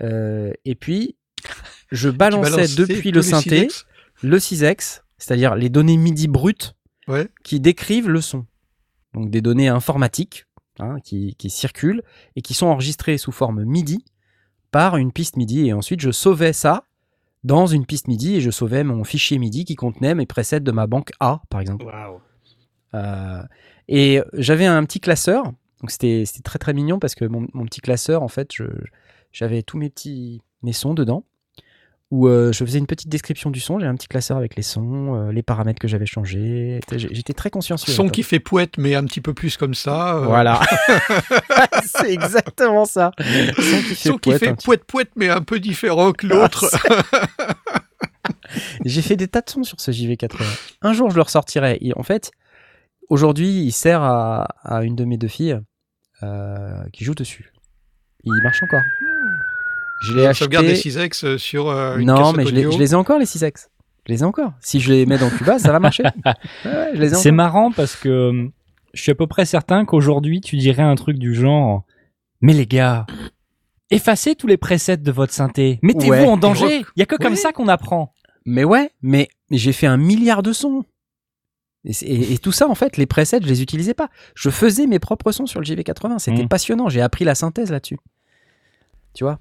euh, 0.01 0.51
et 0.65 0.75
puis, 0.75 1.17
je 1.91 2.09
balançais 2.09 2.67
depuis 2.75 3.11
le 3.11 3.21
synthé 3.21 3.67
6X. 3.67 3.85
le 4.23 4.37
6X, 4.37 5.01
c'est-à-dire 5.17 5.55
les 5.55 5.69
données 5.69 5.97
MIDI 5.97 6.27
brutes 6.27 6.73
Ouais. 7.07 7.29
qui 7.45 7.61
décrivent 7.61 8.09
le 8.09 8.19
son. 8.19 8.45
Donc 9.13 9.29
des 9.31 9.39
données 9.41 9.69
informatiques 9.69 10.45
hein, 10.79 10.97
qui, 11.01 11.35
qui 11.35 11.49
circulent 11.49 12.03
et 12.35 12.41
qui 12.41 12.53
sont 12.53 12.65
enregistrées 12.67 13.17
sous 13.17 13.31
forme 13.31 13.63
MIDI 13.63 14.03
par 14.71 14.97
une 14.97 15.13
piste 15.13 15.37
MIDI. 15.37 15.67
Et 15.67 15.73
ensuite, 15.73 16.01
je 16.01 16.11
sauvais 16.11 16.51
ça 16.51 16.83
dans 17.45 17.65
une 17.65 17.85
piste 17.85 18.09
MIDI 18.09 18.35
et 18.35 18.41
je 18.41 18.51
sauvais 18.51 18.83
mon 18.83 19.05
fichier 19.05 19.39
MIDI 19.39 19.63
qui 19.63 19.75
contenait 19.75 20.15
mes 20.15 20.25
presets 20.25 20.59
de 20.59 20.71
ma 20.71 20.85
banque 20.85 21.11
A, 21.21 21.41
par 21.49 21.61
exemple. 21.61 21.85
Waouh. 21.85 22.19
Euh, 22.93 23.41
et 23.87 24.21
j'avais 24.33 24.65
un 24.65 24.83
petit 24.85 24.99
classeur. 24.99 25.43
Donc 25.81 25.91
c'était 25.91 26.23
très 26.43 26.59
très 26.59 26.73
mignon 26.73 26.99
parce 26.99 27.15
que 27.15 27.25
mon, 27.25 27.47
mon 27.53 27.65
petit 27.65 27.81
classeur, 27.81 28.23
en 28.23 28.27
fait, 28.27 28.49
j'avais 29.31 29.61
tous 29.63 29.77
mes 29.77 29.89
petits 29.89 30.41
mes 30.63 30.73
sons 30.73 30.93
dedans. 30.93 31.23
Où 32.09 32.29
euh, 32.29 32.53
je 32.53 32.63
faisais 32.63 32.79
une 32.79 32.87
petite 32.87 33.09
description 33.09 33.51
du 33.51 33.59
son. 33.59 33.79
J'ai 33.81 33.85
un 33.85 33.93
petit 33.95 34.07
classeur 34.07 34.37
avec 34.37 34.55
les 34.55 34.61
sons, 34.61 35.13
euh, 35.15 35.31
les 35.33 35.43
paramètres 35.43 35.77
que 35.79 35.89
j'avais 35.89 36.05
changés. 36.05 36.79
J'étais 36.95 37.33
très 37.33 37.49
consciencieux. 37.49 37.91
Son 37.91 38.07
qui 38.07 38.23
fait 38.23 38.39
poète, 38.39 38.77
mais 38.77 38.95
un 38.95 39.03
petit 39.03 39.19
peu 39.19 39.33
plus 39.33 39.57
comme 39.57 39.73
ça. 39.73 40.15
euh, 40.15 40.21
Voilà. 40.21 40.61
C'est 41.85 42.09
exactement 42.13 42.85
ça. 42.85 43.11
Son 43.19 43.23
qui 43.53 43.95
fait 43.95 43.95
Son 44.09 44.17
qui 44.17 44.29
poète, 44.29 44.39
fait 44.39 44.47
un 44.47 44.55
petit- 44.55 44.65
poète 44.65 44.83
poète, 44.85 45.11
mais 45.17 45.27
un 45.27 45.41
peu 45.41 45.59
différent 45.59 46.13
que 46.13 46.27
l'autre. 46.27 46.65
J'ai 48.85 49.01
fait 49.01 49.17
des 49.17 49.27
tas 49.27 49.41
de 49.41 49.49
sons 49.49 49.63
sur 49.63 49.79
ce 49.79 49.91
JV80. 49.91 50.29
Un 50.83 50.93
jour, 50.93 51.09
je 51.09 51.15
le 51.17 51.21
ressortirai. 51.23 51.77
Et 51.81 51.91
en 51.97 52.03
fait, 52.03 52.31
aujourd'hui, 53.09 53.63
il 53.63 53.71
sert 53.71 54.01
à, 54.01 54.43
à 54.63 54.83
une 54.83 54.95
de 54.95 55.05
mes 55.05 55.17
deux 55.17 55.27
filles 55.27 55.59
euh, 56.23 56.83
qui 56.93 57.03
joue 57.03 57.13
dessus. 57.15 57.51
Il 58.23 58.33
marche 58.43 58.61
encore. 58.63 58.81
Je 60.01 60.13
l'ai 60.13 60.23
La 60.23 60.29
acheté. 60.29 60.43
sauvegarde 60.45 60.65
des 60.67 60.75
6X 60.75 61.25
euh, 61.25 61.37
sur 61.37 61.69
euh, 61.69 61.97
une 61.97 62.07
non, 62.07 62.17
cassette 62.17 62.35
mais 62.37 62.45
je 62.45 62.51
les, 62.51 62.65
audio. 62.65 62.71
je 62.71 62.77
les 62.83 62.91
ai 62.91 62.95
encore 62.95 63.19
les 63.19 63.25
6X. 63.25 63.67
Je 64.07 64.13
les 64.13 64.19
ai 64.21 64.23
encore. 64.23 64.53
Si 64.59 64.79
je 64.79 64.91
les 64.93 65.05
mets 65.05 65.17
dans 65.17 65.29
Cubase, 65.29 65.61
ça 65.63 65.71
va 65.71 65.79
marcher. 65.79 66.03
Ouais, 66.65 66.97
ouais, 66.99 67.09
C'est 67.09 67.31
marrant 67.31 67.71
parce 67.71 67.95
que 67.95 68.09
euh, 68.09 68.47
je 68.93 69.01
suis 69.01 69.11
à 69.11 69.15
peu 69.15 69.27
près 69.27 69.45
certain 69.45 69.85
qu'aujourd'hui, 69.85 70.39
tu 70.41 70.55
dirais 70.57 70.83
un 70.83 70.95
truc 70.95 71.17
du 71.17 71.33
genre 71.33 71.83
Mais 72.41 72.53
les 72.53 72.65
gars, 72.67 73.05
effacez 73.89 74.35
tous 74.35 74.47
les 74.47 74.57
presets 74.57 74.97
de 74.97 75.11
votre 75.11 75.33
synthé. 75.33 75.79
Mettez-vous 75.81 76.11
Ouais. 76.11 76.25
en 76.25 76.37
danger. 76.37 76.85
Il 76.95 76.99
y 76.99 77.03
a 77.03 77.05
que 77.05 77.15
comme 77.15 77.35
ça 77.35 77.51
qu'on 77.51 77.67
apprend. 77.67 78.13
Mais 78.45 78.63
ouais, 78.63 78.91
mais 79.01 79.27
j'ai 79.51 79.73
fait 79.73 79.87
un 79.87 79.97
milliard 79.97 80.41
de 80.43 80.53
sons. 80.53 80.83
Et, 81.87 81.91
et- 82.05 82.33
et 82.33 82.37
tout 82.37 82.51
ça, 82.51 82.67
en 82.69 82.75
fait, 82.75 82.97
les 82.97 83.05
presets, 83.07 83.39
je 83.41 83.47
les 83.47 83.61
utilisais 83.63 83.93
pas. 83.95 84.09
Je 84.35 84.49
faisais 84.51 84.85
mes 84.87 84.99
propres 84.99 85.31
sons 85.31 85.45
sur 85.47 85.59
le 85.61 85.65
JV80. 85.65 86.19
C'était 86.19 86.43
Mhm. 86.43 86.47
passionnant. 86.49 86.89
J'ai 86.89 87.01
appris 87.01 87.25
la 87.25 87.33
synthèse 87.33 87.71
là-dessus. 87.71 87.97
Tu 89.13 89.23
vois? 89.23 89.39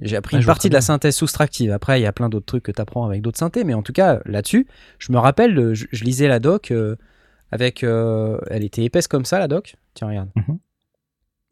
J'ai 0.00 0.16
appris 0.16 0.36
Ouais, 0.36 0.40
une 0.42 0.46
partie 0.46 0.68
de 0.70 0.74
la 0.74 0.80
synthèse 0.80 1.14
soustractive. 1.16 1.70
Après, 1.70 2.00
il 2.00 2.02
y 2.02 2.06
a 2.06 2.12
plein 2.12 2.30
d'autres 2.30 2.46
trucs 2.46 2.62
que 2.62 2.72
tu 2.72 2.80
apprends 2.80 3.04
avec 3.04 3.20
d'autres 3.20 3.38
synthés. 3.38 3.64
Mais 3.64 3.74
en 3.74 3.82
tout 3.82 3.92
cas, 3.92 4.20
là-dessus, 4.24 4.66
je 4.98 5.12
me 5.12 5.18
rappelle, 5.18 5.58
euh, 5.58 5.74
je, 5.74 5.86
je 5.92 6.04
lisais 6.04 6.28
la 6.28 6.38
doc 6.38 6.70
euh, 6.70 6.96
avec. 7.50 7.84
euh, 7.84 8.38
elle 8.48 8.64
était 8.64 8.84
épaisse 8.84 9.06
comme 9.08 9.26
ça, 9.26 9.38
la 9.38 9.48
doc? 9.48 9.76
Tiens, 9.94 10.08
regarde. 10.08 10.30
Mhm. 10.36 10.58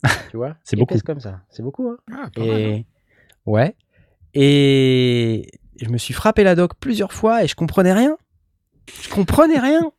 tu 0.30 0.36
vois? 0.38 0.56
C'est 0.64 0.78
Épaisse 0.78 0.98
beaucoup. 0.98 1.06
comme 1.06 1.20
ça. 1.20 1.40
C'est 1.50 1.62
beaucoup, 1.62 1.88
hein? 1.90 1.96
Ah, 2.10 2.30
pas 2.34 2.40
mal, 2.40 2.50
hein. 2.50 2.56
et 2.56 2.86
ouais. 3.44 3.74
Et 4.32 5.50
je 5.80 5.88
me 5.90 5.98
suis 5.98 6.14
frappé 6.14 6.44
la 6.44 6.54
doc 6.54 6.72
plusieurs 6.80 7.12
fois 7.12 7.44
et 7.44 7.48
je 7.48 7.54
comprenais 7.54 7.92
rien. 7.92 8.16
Je 9.02 9.08
comprenais 9.10 9.58
rien. 9.58 9.92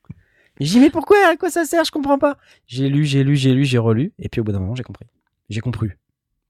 J'ai 0.62 0.80
mais 0.80 0.92
pourquoi 0.92 1.18
À 1.28 1.36
quoi 1.38 1.50
ça 1.50 1.66
sert? 1.66 1.84
Je 1.84 1.92
comprends 1.92 2.20
pas. 2.20 2.38
J'ai 2.68 2.88
lu, 2.88 3.04
j'ai 3.04 3.24
lu, 3.24 3.36
j'ai 3.36 3.54
lu, 3.54 3.66
j'ai 3.66 3.80
relu 3.80 4.14
et 4.20 4.30
puis 4.30 4.42
au 4.42 4.44
bout 4.44 4.52
d'un 4.52 4.60
moment 4.60 4.76
j'ai 4.76 4.84
compris. 4.84 5.08
J'ai 5.50 5.60
compris. 5.60 5.90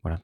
Voilà. 0.03 0.19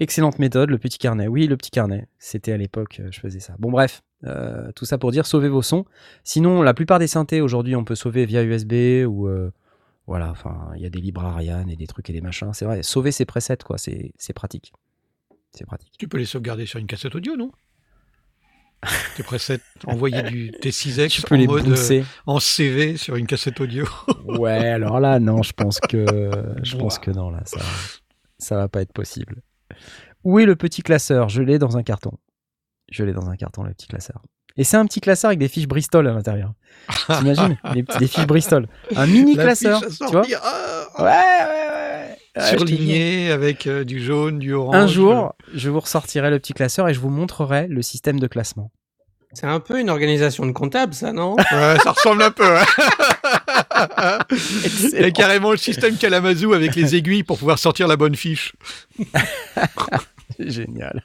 Excellente 0.00 0.40
méthode, 0.40 0.70
le 0.70 0.78
petit 0.78 0.98
carnet. 0.98 1.28
Oui, 1.28 1.46
le 1.46 1.56
petit 1.56 1.70
carnet. 1.70 2.08
C'était 2.18 2.50
à 2.50 2.56
l'époque, 2.56 2.98
euh, 2.98 3.08
je 3.12 3.20
faisais 3.20 3.38
ça. 3.38 3.54
Bon 3.60 3.70
bref, 3.70 4.02
euh, 4.24 4.72
tout 4.72 4.84
ça 4.84 4.98
pour 4.98 5.12
dire 5.12 5.24
sauvez 5.24 5.48
vos 5.48 5.62
sons. 5.62 5.84
Sinon, 6.24 6.62
la 6.62 6.74
plupart 6.74 6.98
des 6.98 7.06
synthés 7.06 7.40
aujourd'hui, 7.40 7.76
on 7.76 7.84
peut 7.84 7.94
sauver 7.94 8.26
via 8.26 8.42
USB 8.42 9.06
ou 9.06 9.28
euh, 9.28 9.52
voilà. 10.08 10.28
Enfin, 10.28 10.72
il 10.74 10.82
y 10.82 10.86
a 10.86 10.90
des 10.90 11.00
libres 11.00 11.38
et 11.40 11.76
des 11.76 11.86
trucs 11.86 12.10
et 12.10 12.12
des 12.12 12.20
machins. 12.20 12.52
C'est 12.54 12.64
vrai. 12.64 12.82
Sauver 12.82 13.12
ses 13.12 13.24
presets, 13.24 13.58
quoi. 13.64 13.78
C'est 13.78 14.32
pratique. 14.34 14.72
C'est 15.52 15.64
pratique. 15.64 15.92
Tu 15.96 16.08
peux 16.08 16.18
les 16.18 16.24
sauvegarder 16.24 16.66
sur 16.66 16.80
une 16.80 16.88
cassette 16.88 17.14
audio, 17.14 17.36
non? 17.36 17.52
Tes 19.16 19.22
presets, 19.22 19.60
envoyer 19.86 20.22
du, 20.22 20.50
tes 20.50 20.70
6X 20.70 21.08
Tu 21.08 21.22
peux 21.22 21.36
en 21.36 21.38
les 21.38 21.46
mode 21.46 21.68
euh, 21.68 22.02
en 22.26 22.40
CV 22.40 22.96
sur 22.96 23.16
une 23.16 23.26
cassette 23.26 23.60
audio. 23.60 23.86
Ouais, 24.24 24.68
alors 24.68 24.98
là, 24.98 25.20
non, 25.20 25.42
je 25.42 25.52
pense 25.52 25.78
que 25.80 26.30
je 26.62 26.76
pense 26.76 26.98
que 26.98 27.10
non, 27.10 27.30
là, 27.30 27.42
ça, 27.44 27.60
ça 28.38 28.56
va 28.56 28.68
pas 28.68 28.80
être 28.80 28.92
possible. 28.92 29.42
Où 30.24 30.38
est 30.38 30.46
le 30.46 30.56
petit 30.56 30.82
classeur? 30.82 31.28
Je 31.28 31.42
l'ai 31.42 31.58
dans 31.58 31.76
un 31.76 31.82
carton. 31.82 32.12
Je 32.90 33.04
l'ai 33.04 33.12
dans 33.12 33.28
un 33.28 33.36
carton, 33.36 33.62
le 33.62 33.72
petit 33.72 33.88
classeur. 33.88 34.22
Et 34.56 34.64
c'est 34.64 34.76
un 34.76 34.86
petit 34.86 35.00
classeur 35.00 35.30
avec 35.30 35.38
des 35.38 35.48
fiches 35.48 35.66
Bristol 35.66 36.06
à 36.06 36.12
l'intérieur. 36.12 36.52
T'imagines? 37.06 37.56
Des, 37.74 38.06
fiches 38.06 38.26
Bristol. 38.26 38.68
Un 38.94 39.06
mini 39.06 39.34
La 39.34 39.44
classeur, 39.44 39.80
tu 39.80 40.04
vois? 40.06 40.22
Ouais, 40.22 41.04
ouais, 41.04 41.61
surligné 42.40 43.30
avec 43.30 43.66
euh, 43.66 43.84
du 43.84 44.02
jaune, 44.02 44.38
du 44.38 44.52
orange. 44.54 44.74
Un 44.74 44.86
jour, 44.86 45.34
je 45.54 45.68
vous 45.70 45.80
ressortirai 45.80 46.30
le 46.30 46.38
petit 46.38 46.52
classeur 46.54 46.88
et 46.88 46.94
je 46.94 47.00
vous 47.00 47.10
montrerai 47.10 47.66
le 47.68 47.82
système 47.82 48.18
de 48.20 48.26
classement. 48.26 48.70
C'est 49.34 49.46
un 49.46 49.60
peu 49.60 49.80
une 49.80 49.88
organisation 49.88 50.44
de 50.44 50.52
comptable, 50.52 50.92
ça, 50.92 51.12
non? 51.12 51.36
Ouais, 51.36 51.76
ça 51.82 51.92
ressemble 51.92 52.22
un 52.22 52.30
peu. 52.30 52.44
hein. 52.44 52.64
Il 54.30 54.36
y 54.36 54.66
Excellent. 54.66 55.06
a 55.08 55.10
carrément 55.10 55.50
le 55.52 55.56
système 55.56 55.96
Kalamazoo 55.96 56.52
avec 56.52 56.74
les 56.74 56.94
aiguilles 56.96 57.22
pour 57.22 57.38
pouvoir 57.38 57.58
sortir 57.58 57.88
la 57.88 57.96
bonne 57.96 58.14
fiche. 58.14 58.52
Génial. 60.38 61.02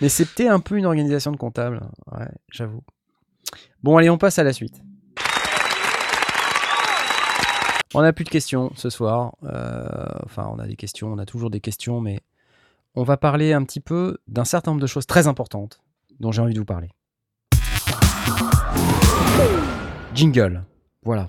Mais 0.00 0.08
c'était 0.08 0.48
un 0.48 0.58
peu 0.60 0.76
une 0.76 0.86
organisation 0.86 1.30
de 1.30 1.36
comptable. 1.36 1.80
Ouais, 2.10 2.26
j'avoue. 2.50 2.82
Bon, 3.82 3.96
allez, 3.96 4.10
on 4.10 4.18
passe 4.18 4.38
à 4.40 4.44
la 4.44 4.52
suite. 4.52 4.80
On 7.94 8.02
n'a 8.02 8.12
plus 8.12 8.24
de 8.24 8.30
questions 8.30 8.72
ce 8.76 8.90
soir. 8.90 9.36
Euh, 9.44 9.86
enfin, 10.24 10.48
on 10.52 10.58
a 10.58 10.66
des 10.66 10.76
questions, 10.76 11.08
on 11.12 11.18
a 11.18 11.26
toujours 11.26 11.50
des 11.50 11.60
questions, 11.60 12.00
mais 12.00 12.20
on 12.94 13.02
va 13.04 13.16
parler 13.16 13.52
un 13.52 13.62
petit 13.64 13.80
peu 13.80 14.18
d'un 14.28 14.44
certain 14.44 14.72
nombre 14.72 14.82
de 14.82 14.86
choses 14.86 15.06
très 15.06 15.26
importantes 15.28 15.80
dont 16.20 16.32
j'ai 16.32 16.42
envie 16.42 16.54
de 16.54 16.58
vous 16.58 16.64
parler. 16.64 16.90
Jingle. 20.14 20.64
Voilà. 21.04 21.28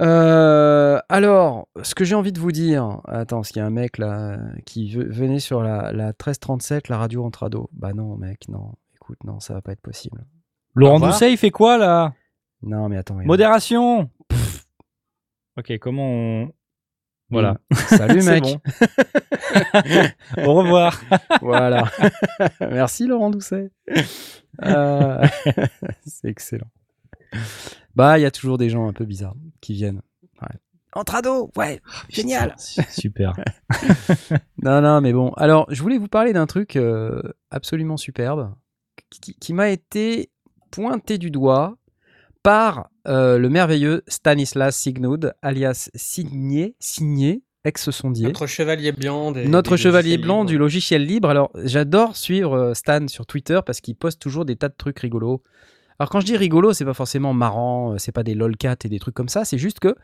Euh, 0.00 0.98
alors, 1.08 1.68
ce 1.82 1.94
que 1.94 2.04
j'ai 2.04 2.14
envie 2.16 2.32
de 2.32 2.40
vous 2.40 2.52
dire, 2.52 3.00
attends, 3.06 3.36
parce 3.38 3.50
qu'il 3.50 3.60
y 3.60 3.62
a 3.62 3.66
un 3.66 3.70
mec 3.70 3.98
là 3.98 4.38
qui 4.66 4.92
ve- 4.92 5.08
venait 5.08 5.38
sur 5.38 5.62
la, 5.62 5.92
la 5.92 6.06
1337, 6.06 6.88
la 6.88 6.98
radio 6.98 7.24
entre 7.24 7.44
ados. 7.44 7.66
Bah 7.72 7.92
non, 7.92 8.16
mec, 8.16 8.48
non. 8.48 8.72
Écoute, 8.96 9.18
non, 9.24 9.38
ça 9.40 9.54
va 9.54 9.60
pas 9.62 9.72
être 9.72 9.80
possible. 9.82 10.24
Laurent. 10.74 10.98
Doucet, 10.98 11.30
il 11.32 11.36
fait 11.36 11.50
quoi 11.52 11.78
là? 11.78 12.12
Non, 12.62 12.88
mais 12.88 12.96
attends. 12.96 13.16
Modération 13.24 14.10
Pff. 14.28 14.40
Ok, 15.56 15.78
comment 15.78 16.08
on. 16.10 16.52
Voilà. 17.30 17.58
Salut, 17.88 18.22
mec. 18.22 18.42
bon. 18.42 18.60
Au 20.44 20.54
revoir. 20.54 21.00
voilà. 21.40 21.90
Merci, 22.60 23.06
Laurent 23.06 23.30
Doucet. 23.30 23.70
Euh, 24.62 25.26
C'est 26.06 26.28
excellent. 26.28 26.70
Bah, 27.94 28.18
il 28.18 28.22
y 28.22 28.26
a 28.26 28.30
toujours 28.30 28.58
des 28.58 28.68
gens 28.68 28.88
un 28.88 28.92
peu 28.92 29.04
bizarres 29.04 29.36
qui 29.60 29.74
viennent. 29.74 30.02
Ouais. 30.42 30.58
Entre 30.92 31.14
ados, 31.16 31.50
ouais, 31.56 31.80
génial. 32.08 32.54
Super. 32.56 33.32
Non, 34.62 34.80
non, 34.80 35.00
mais 35.00 35.12
bon. 35.12 35.30
Alors, 35.30 35.66
je 35.70 35.82
voulais 35.82 35.98
vous 35.98 36.08
parler 36.08 36.32
d'un 36.32 36.46
truc 36.46 36.76
euh, 36.76 37.20
absolument 37.50 37.96
superbe 37.96 38.54
qui, 39.10 39.34
qui 39.34 39.52
m'a 39.52 39.70
été 39.70 40.30
pointé 40.70 41.18
du 41.18 41.30
doigt 41.30 41.76
par 42.44 42.90
euh, 43.08 43.38
le 43.38 43.48
merveilleux 43.48 44.04
Stanislas 44.06 44.76
Signud, 44.76 45.32
alias 45.42 45.90
Signé, 45.94 46.76
Signé, 46.78 47.42
ex-sondier. 47.64 48.26
Notre 48.26 48.46
chevalier 48.46 48.92
blanc 48.92 49.32
des. 49.32 49.48
Notre 49.48 49.72
des 49.72 49.82
chevalier 49.82 50.18
blanc 50.18 50.44
du 50.44 50.58
logiciel 50.58 51.04
libre. 51.04 51.30
Alors, 51.30 51.50
j'adore 51.64 52.16
suivre 52.16 52.54
euh, 52.54 52.74
Stan 52.74 53.08
sur 53.08 53.26
Twitter 53.26 53.60
parce 53.64 53.80
qu'il 53.80 53.96
poste 53.96 54.20
toujours 54.20 54.44
des 54.44 54.56
tas 54.56 54.68
de 54.68 54.74
trucs 54.76 55.00
rigolos. 55.00 55.42
Alors, 55.98 56.10
quand 56.10 56.20
je 56.20 56.26
dis 56.26 56.36
rigolo, 56.36 56.74
c'est 56.74 56.84
pas 56.84 56.94
forcément 56.94 57.32
marrant, 57.32 57.94
euh, 57.94 57.98
c'est 57.98 58.12
pas 58.12 58.22
des 58.22 58.34
lolcats 58.34 58.76
et 58.84 58.88
des 58.88 58.98
trucs 58.98 59.14
comme 59.14 59.30
ça, 59.30 59.44
c'est 59.44 59.58
juste 59.58 59.80
que 59.80 59.94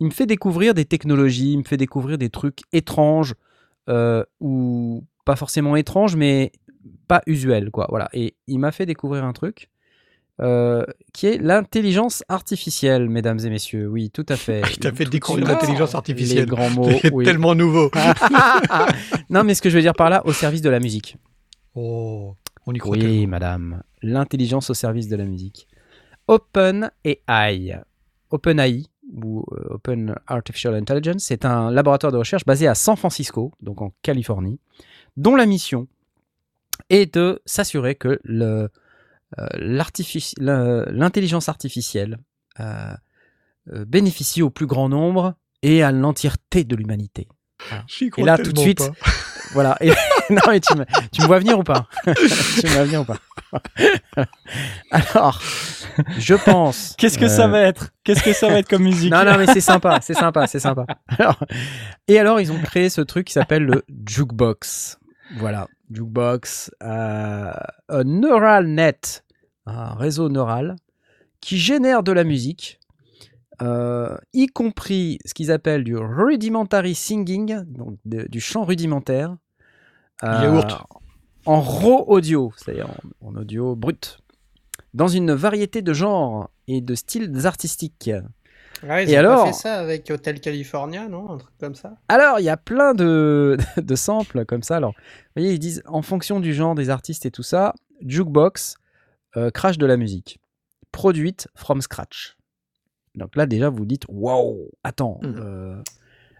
il 0.00 0.06
me 0.06 0.10
fait 0.10 0.26
découvrir 0.26 0.72
des 0.72 0.86
technologies, 0.86 1.52
il 1.52 1.58
me 1.58 1.64
fait 1.64 1.76
découvrir 1.76 2.16
des 2.16 2.30
trucs 2.30 2.60
étranges 2.72 3.34
euh, 3.90 4.24
ou 4.40 5.04
pas 5.26 5.36
forcément 5.36 5.76
étranges, 5.76 6.16
mais 6.16 6.52
pas 7.08 7.20
usuels, 7.26 7.70
quoi. 7.70 7.86
Voilà. 7.90 8.08
Et 8.14 8.36
il 8.46 8.58
m'a 8.58 8.72
fait 8.72 8.86
découvrir 8.86 9.24
un 9.24 9.34
truc. 9.34 9.68
Euh, 10.40 10.84
qui 11.12 11.26
est 11.26 11.38
l'intelligence 11.38 12.24
artificielle, 12.28 13.08
mesdames 13.08 13.38
et 13.44 13.50
messieurs. 13.50 13.88
Oui, 13.88 14.10
tout 14.10 14.24
à 14.28 14.36
fait. 14.36 14.62
Il 14.72 14.78
t'a 14.78 14.92
fait 14.92 15.04
découvrir 15.04 15.46
l'intelligence 15.46 15.90
Les 15.90 15.96
artificielle. 15.96 16.46
grands 16.46 16.70
mots. 16.70 16.88
C'est 17.02 17.12
oui. 17.12 17.24
tellement 17.24 17.54
nouveau. 17.54 17.90
non, 19.30 19.44
mais 19.44 19.54
ce 19.54 19.62
que 19.62 19.70
je 19.70 19.76
veux 19.76 19.82
dire 19.82 19.94
par 19.94 20.10
là, 20.10 20.22
au 20.26 20.32
service 20.32 20.62
de 20.62 20.70
la 20.70 20.80
musique. 20.80 21.16
Oh, 21.74 22.34
on 22.66 22.72
y 22.72 22.78
croit 22.78 22.92
Oui, 22.96 23.00
tellement. 23.00 23.26
madame. 23.28 23.82
L'intelligence 24.02 24.70
au 24.70 24.74
service 24.74 25.08
de 25.08 25.16
la 25.16 25.24
musique. 25.24 25.68
Open 26.26 26.90
AI. 27.04 27.78
OpenAI, 28.30 28.84
ou 29.22 29.44
euh, 29.52 29.74
Open 29.74 30.14
Artificial 30.26 30.74
Intelligence, 30.74 31.24
c'est 31.24 31.44
un 31.44 31.70
laboratoire 31.70 32.12
de 32.12 32.18
recherche 32.18 32.44
basé 32.44 32.66
à 32.68 32.74
San 32.76 32.96
Francisco, 32.96 33.52
donc 33.60 33.82
en 33.82 33.92
Californie, 34.02 34.60
dont 35.16 35.34
la 35.34 35.46
mission 35.46 35.88
est 36.88 37.12
de 37.14 37.42
s'assurer 37.44 37.96
que 37.96 38.20
le- 38.22 38.68
l'intelligence 39.56 41.48
artificielle 41.48 42.18
euh, 42.60 42.92
euh, 43.72 43.84
bénéficie 43.84 44.42
au 44.42 44.50
plus 44.50 44.66
grand 44.66 44.88
nombre 44.88 45.34
et 45.62 45.82
à 45.82 45.92
l'entièreté 45.92 46.64
de 46.64 46.74
l'humanité. 46.76 47.28
J'y 47.86 48.10
Et 48.16 48.24
là, 48.24 48.38
tout 48.38 48.52
de 48.52 48.58
suite, 48.58 48.78
pas. 48.78 48.92
voilà. 49.52 49.76
Et- 49.80 49.90
non, 50.30 50.40
mais 50.48 50.60
tu 50.60 50.74
me, 50.74 50.84
tu 51.12 51.20
me 51.20 51.26
vois 51.26 51.38
venir 51.38 51.58
ou 51.58 51.62
pas? 51.62 51.86
Tu 52.06 52.66
me 52.66 52.72
vois 52.72 52.84
venir 52.84 53.02
ou 53.02 53.04
pas? 53.04 53.18
Alors, 54.90 55.40
je 56.18 56.34
pense. 56.34 56.94
Qu'est-ce 56.98 57.18
que 57.18 57.26
euh, 57.26 57.28
ça 57.28 57.46
va 57.46 57.60
être? 57.60 57.90
Qu'est-ce 58.04 58.22
que 58.22 58.32
ça 58.32 58.48
va 58.48 58.58
être 58.58 58.68
comme 58.68 58.82
musique? 58.82 59.10
Non, 59.12 59.24
non, 59.24 59.36
mais 59.38 59.46
c'est 59.46 59.60
sympa, 59.60 59.98
c'est 60.02 60.14
sympa, 60.14 60.46
c'est 60.46 60.58
sympa. 60.60 60.86
Alors, 61.18 61.38
et 62.08 62.18
alors, 62.18 62.40
ils 62.40 62.50
ont 62.50 62.60
créé 62.60 62.88
ce 62.88 63.00
truc 63.02 63.26
qui 63.26 63.32
s'appelle 63.34 63.64
le 63.64 63.84
Jukebox. 64.06 64.98
Voilà, 65.36 65.68
Jukebox, 65.90 66.70
un 66.80 67.54
neural 68.04 68.66
net, 68.66 69.24
un 69.66 69.94
réseau 69.94 70.28
neural 70.28 70.76
qui 71.40 71.58
génère 71.58 72.02
de 72.02 72.12
la 72.12 72.24
musique, 72.24 72.78
euh, 73.62 74.16
y 74.32 74.46
compris 74.46 75.18
ce 75.24 75.34
qu'ils 75.34 75.50
appellent 75.50 75.84
du 75.84 75.96
rudimentary 75.96 76.94
singing, 76.94 77.62
donc 77.66 77.96
de- 78.04 78.26
du 78.28 78.40
chant 78.40 78.64
rudimentaire. 78.64 79.36
euh. 80.24 80.50
En 81.46 81.60
raw 81.62 82.04
audio, 82.06 82.52
c'est-à-dire 82.56 82.88
en, 83.22 83.28
en 83.28 83.36
audio 83.36 83.74
brut, 83.74 84.18
dans 84.92 85.08
une 85.08 85.32
variété 85.32 85.80
de 85.82 85.92
genres 85.94 86.50
et 86.68 86.80
de 86.82 86.94
styles 86.94 87.46
artistiques. 87.46 88.10
Ouais, 88.82 89.04
ils 89.04 89.10
Et 89.10 89.16
ont 89.16 89.20
alors 89.20 89.44
pas 89.44 89.52
fait 89.52 89.58
ça 89.58 89.78
avec 89.78 90.10
Hotel 90.10 90.40
California, 90.40 91.08
non 91.08 91.30
Un 91.30 91.38
truc 91.38 91.54
comme 91.58 91.74
ça? 91.74 91.94
Alors, 92.08 92.40
il 92.40 92.44
y 92.44 92.48
a 92.48 92.56
plein 92.56 92.94
de, 92.94 93.56
de 93.76 93.94
samples 93.94 94.44
comme 94.46 94.62
ça. 94.62 94.76
Alors, 94.76 94.92
vous 94.92 95.42
voyez, 95.42 95.52
ils 95.52 95.58
disent 95.58 95.82
en 95.86 96.02
fonction 96.02 96.40
du 96.40 96.54
genre 96.54 96.74
des 96.74 96.88
artistes 96.90 97.26
et 97.26 97.30
tout 97.30 97.42
ça, 97.42 97.74
jukebox, 98.04 98.76
euh, 99.36 99.50
crash 99.50 99.78
de 99.78 99.86
la 99.86 99.96
musique, 99.96 100.40
produite 100.92 101.48
from 101.54 101.80
scratch. 101.82 102.36
Donc 103.14 103.36
là, 103.36 103.46
déjà, 103.46 103.68
vous 103.68 103.84
dites 103.84 104.04
waouh, 104.08 104.70
attends. 104.82 105.18
Mhm. 105.22 105.34
euh, 105.38 105.82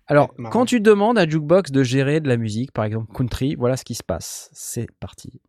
Alors, 0.07 0.35
quand 0.51 0.65
tu 0.65 0.81
demandes 0.81 1.19
à 1.19 1.29
jukebox 1.29 1.71
de 1.71 1.83
gérer 1.83 2.21
de 2.21 2.29
la 2.29 2.37
musique, 2.37 2.73
par 2.73 2.85
exemple 2.85 3.13
country, 3.13 3.55
voilà 3.55 3.77
ce 3.77 3.85
qui 3.85 3.95
se 3.95 4.03
passe. 4.03 4.51
C'est 4.53 4.87
parti. 4.99 5.41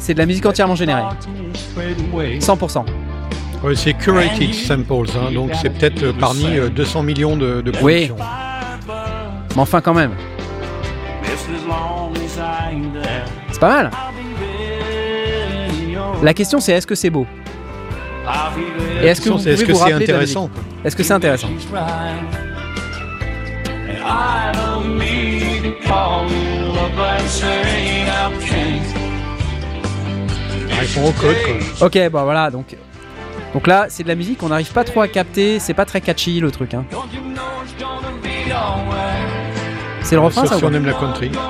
C'est 0.00 0.14
de 0.14 0.18
la 0.18 0.26
musique 0.26 0.46
entièrement 0.46 0.74
générée. 0.74 1.02
100%. 2.38 2.84
Ouais, 3.64 3.74
c'est 3.74 3.94
curated 3.94 4.54
samples, 4.54 5.10
hein, 5.16 5.32
donc 5.32 5.50
c'est 5.54 5.70
peut-être 5.70 6.02
euh, 6.02 6.12
parmi 6.18 6.44
euh, 6.58 6.68
200 6.68 7.02
millions 7.02 7.36
de, 7.36 7.60
de 7.62 7.72
Oui. 7.82 8.10
Mais 9.54 9.62
enfin, 9.62 9.80
quand 9.80 9.94
même. 9.94 10.12
C'est 13.50 13.58
pas 13.60 13.68
mal. 13.68 13.90
La 16.22 16.34
question, 16.34 16.60
c'est 16.60 16.72
est-ce 16.72 16.86
que 16.86 16.94
c'est 16.94 17.10
beau? 17.10 17.26
Et 19.02 19.06
est-ce 19.06 19.20
que 19.20 19.30
vous 19.30 19.38
C'est- 19.38 19.50
que 19.64 19.72
intéressant 19.92 20.50
Est-ce 20.84 20.96
que 20.96 21.02
c'est 21.02 21.12
intéressant? 21.14 21.48
Ah, 27.28 28.30
Ils 30.82 30.88
sont 30.88 31.04
au 31.04 31.10
code, 31.12 31.36
quoi. 31.44 31.86
Ok, 31.88 31.98
bon 32.10 32.22
voilà, 32.22 32.50
donc. 32.50 32.76
Donc 33.52 33.66
là, 33.66 33.86
c'est 33.88 34.04
de 34.04 34.08
la 34.08 34.14
musique 34.14 34.38
qu'on 34.38 34.50
n'arrive 34.50 34.72
pas 34.72 34.84
trop 34.84 35.00
à 35.00 35.08
capter, 35.08 35.58
c'est 35.58 35.74
pas 35.74 35.84
très 35.86 36.00
catchy 36.00 36.38
le 36.40 36.52
truc. 36.52 36.74
Hein. 36.74 36.84
C'est 40.02 40.14
le 40.14 40.20
refrain 40.20 40.42
Sauf 40.42 40.50
ça 40.50 40.58
si 40.58 40.64
on 40.64 40.72
aime 40.72 40.86
la 40.86 40.92
country. 40.92 41.32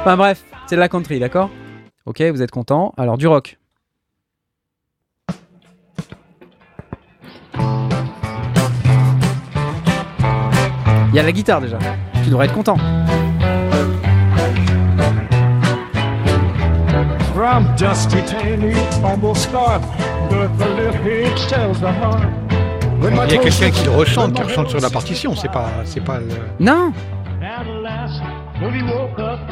Enfin 0.00 0.16
bref, 0.16 0.44
c'est 0.66 0.76
de 0.76 0.80
la 0.80 0.88
country, 0.88 1.18
d'accord? 1.18 1.50
Ok, 2.06 2.20
vous 2.20 2.42
êtes 2.42 2.50
content. 2.50 2.92
Alors 2.96 3.16
du 3.16 3.26
rock. 3.26 3.58
Il 11.14 11.18
y 11.18 11.20
a 11.20 11.22
la 11.22 11.30
guitare 11.30 11.60
déjà. 11.60 11.78
Tu 12.24 12.28
devrais 12.28 12.46
être 12.46 12.54
content. 12.54 12.76
From 17.32 17.68
dusty 17.76 18.16
tanny, 18.24 18.74
almost 19.04 19.44
scarf, 19.44 19.80
but 20.28 20.48
the 20.58 20.66
left 20.76 20.98
hitch 21.06 21.46
tells 21.46 21.78
the 21.78 21.86
heart. 21.86 22.26
When 23.00 23.14
my 23.14 23.26
Il 23.28 23.34
y 23.34 23.38
a 23.38 23.38
quelqu'un 23.38 23.70
qui 23.70 23.84
le 23.84 23.92
rechante, 23.92 24.32
qui 24.32 24.42
rechante 24.42 24.70
sur 24.70 24.80
la 24.80 24.90
partition, 24.90 25.36
c'est 25.36 25.52
pas, 25.52 25.70
c'est 25.84 26.02
pas 26.02 26.18
le... 26.18 26.26
Non, 26.58 26.92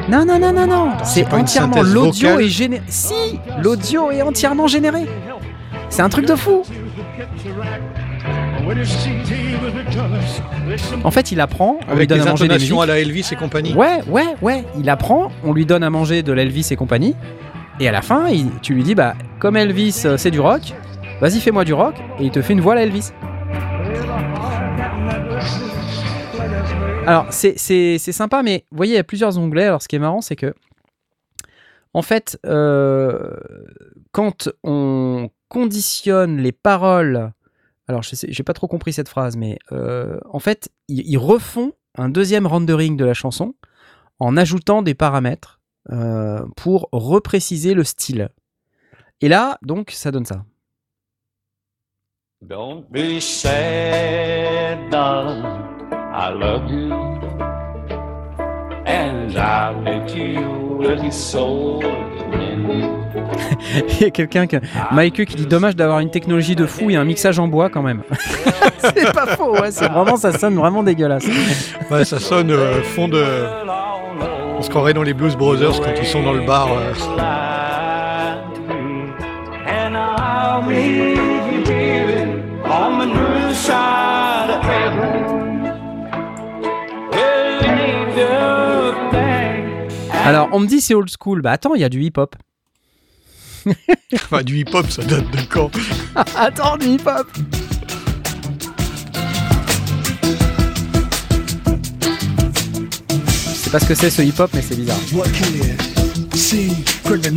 non, 0.09 0.25
non, 0.25 0.39
non, 0.39 0.51
non, 0.51 0.67
non. 0.67 0.91
C'est 1.05 1.33
entièrement 1.33 1.81
l'audio 1.81 2.39
est 2.39 2.49
généré. 2.49 2.83
Si, 2.87 3.39
l'audio 3.61 4.11
est 4.11 4.21
entièrement 4.21 4.67
généré. 4.67 5.07
C'est 5.87 6.01
un 6.01 6.09
truc 6.09 6.27
de 6.27 6.35
fou. 6.35 6.63
En 11.03 11.11
fait, 11.11 11.31
il 11.31 11.39
apprend, 11.41 11.77
on 11.81 11.85
lui 11.85 11.91
avec 11.91 12.09
donne 12.09 12.19
des 12.19 12.27
à 12.27 12.29
manger 12.31 12.47
des 12.47 12.73
à 12.73 12.85
la 12.85 12.99
Elvis 12.99 13.27
et 13.31 13.35
compagnie. 13.35 13.73
Ouais, 13.73 13.99
ouais, 14.07 14.35
ouais. 14.41 14.63
Il 14.79 14.89
apprend, 14.89 15.31
on 15.43 15.53
lui 15.53 15.65
donne 15.65 15.83
à 15.83 15.89
manger 15.89 16.23
de 16.23 16.31
l'Elvis 16.31 16.67
et 16.71 16.75
compagnie. 16.75 17.15
Et 17.79 17.87
à 17.87 17.91
la 17.91 18.01
fin, 18.01 18.27
il- 18.29 18.51
tu 18.61 18.73
lui 18.73 18.83
dis, 18.83 18.95
bah, 18.95 19.15
comme 19.39 19.57
Elvis, 19.57 20.03
euh, 20.05 20.17
c'est 20.17 20.31
du 20.31 20.39
rock, 20.39 20.73
vas-y, 21.21 21.39
fais-moi 21.39 21.65
du 21.65 21.73
rock. 21.73 21.95
Et 22.19 22.23
il 22.25 22.31
te 22.31 22.41
fait 22.41 22.53
une 22.53 22.61
voix 22.61 22.73
à 22.73 22.75
la 22.75 22.83
Elvis. 22.83 23.09
Alors, 27.05 27.25
c'est 27.31 27.97
sympa, 27.97 28.43
mais 28.43 28.65
vous 28.71 28.77
voyez, 28.77 28.93
il 28.93 28.95
y 28.95 28.99
a 28.99 29.03
plusieurs 29.03 29.37
onglets. 29.37 29.65
Alors, 29.65 29.81
ce 29.81 29.87
qui 29.87 29.95
est 29.97 29.99
marrant, 29.99 30.21
c'est 30.21 30.35
que, 30.37 30.53
en 31.93 32.01
fait, 32.01 32.39
euh, 32.45 33.35
quand 34.11 34.49
on 34.63 35.29
conditionne 35.49 36.37
les 36.37 36.51
paroles. 36.51 37.31
Alors, 37.87 38.01
je 38.03 38.15
sais, 38.15 38.27
j'ai 38.29 38.43
pas 38.43 38.53
trop 38.53 38.67
compris 38.67 38.93
cette 38.93 39.09
phrase, 39.09 39.35
mais 39.35 39.59
euh, 39.71 40.19
en 40.29 40.39
fait, 40.39 40.69
ils, 40.87 41.17
refont 41.17 41.73
un 41.95 42.09
deuxième 42.09 42.47
rendering 42.47 42.95
de 42.95 43.05
la 43.05 43.13
chanson 43.13 43.55
en 44.19 44.37
ajoutant 44.37 44.81
des 44.81 44.93
paramètres 44.93 45.59
euh, 45.91 46.45
pour 46.55 46.87
repréciser 46.91 47.73
le 47.73 47.83
style. 47.83 48.29
Et 49.21 49.27
là, 49.27 49.57
donc, 49.61 49.91
ça 49.91 50.11
donne 50.11 50.25
ça. 50.25 50.45
Don't 52.41 52.85
be. 52.91 53.19
I 56.15 56.29
love. 56.29 57.52
And 58.93 59.35
I'll 59.35 59.81
make 59.81 60.15
you 60.15 60.77
really 60.79 61.11
soul 61.11 61.81
Il 63.89 64.01
y 64.01 64.05
a 64.05 64.09
quelqu'un 64.11 64.47
que. 64.47 64.57
Mike 64.91 65.25
qui 65.25 65.35
dit 65.35 65.47
dommage 65.47 65.75
d'avoir 65.75 65.99
une 65.99 66.09
technologie 66.11 66.55
de 66.55 66.65
fou 66.65 66.89
et 66.91 66.95
un 66.95 67.03
mixage 67.03 67.39
en 67.39 67.47
bois 67.47 67.69
quand 67.69 67.81
même. 67.81 68.03
c'est 68.77 69.13
pas 69.13 69.27
faux, 69.35 69.53
ouais, 69.53 69.71
c'est 69.71 69.87
vraiment, 69.87 70.17
ça 70.17 70.37
sonne 70.37 70.55
vraiment 70.55 70.83
dégueulasse. 70.83 71.25
Ouais, 71.89 72.05
ça 72.05 72.19
sonne 72.19 72.51
euh, 72.51 72.83
fond 72.83 73.07
de... 73.07 73.23
On 74.57 74.61
se 74.61 74.69
croirait 74.69 74.93
dans 74.93 75.03
les 75.03 75.13
Blues 75.13 75.35
Brothers 75.35 75.81
quand 75.81 75.93
ils 75.99 76.05
sont 76.05 76.21
dans 76.21 76.33
le 76.33 76.45
bar. 76.45 76.67
euh. 76.71 76.93
And 79.67 79.95
I'll 79.95 80.61
meet 80.61 81.17
you, 81.17 81.63
Alors, 90.23 90.49
on 90.53 90.59
me 90.59 90.67
dit 90.67 90.79
c'est 90.79 90.93
old 90.93 91.09
school. 91.09 91.41
Bah 91.41 91.51
attends, 91.51 91.75
il 91.75 91.81
y 91.81 91.83
a 91.83 91.89
du 91.89 92.01
hip-hop. 92.01 92.35
Enfin, 94.13 94.43
du 94.43 94.59
hip-hop, 94.59 94.89
ça 94.89 95.03
date 95.03 95.29
de 95.31 95.41
quand? 95.49 95.71
Attends, 96.35 96.77
du 96.77 96.87
hip-hop 96.87 97.27
Je 103.25 103.69
sais 103.69 103.69
pas 103.69 103.79
ce 103.79 103.87
que 103.87 103.95
c'est 103.95 104.09
ce 104.09 104.21
hip-hop, 104.21 104.49
mais 104.53 104.61
c'est 104.61 104.75
bizarre. 104.75 104.99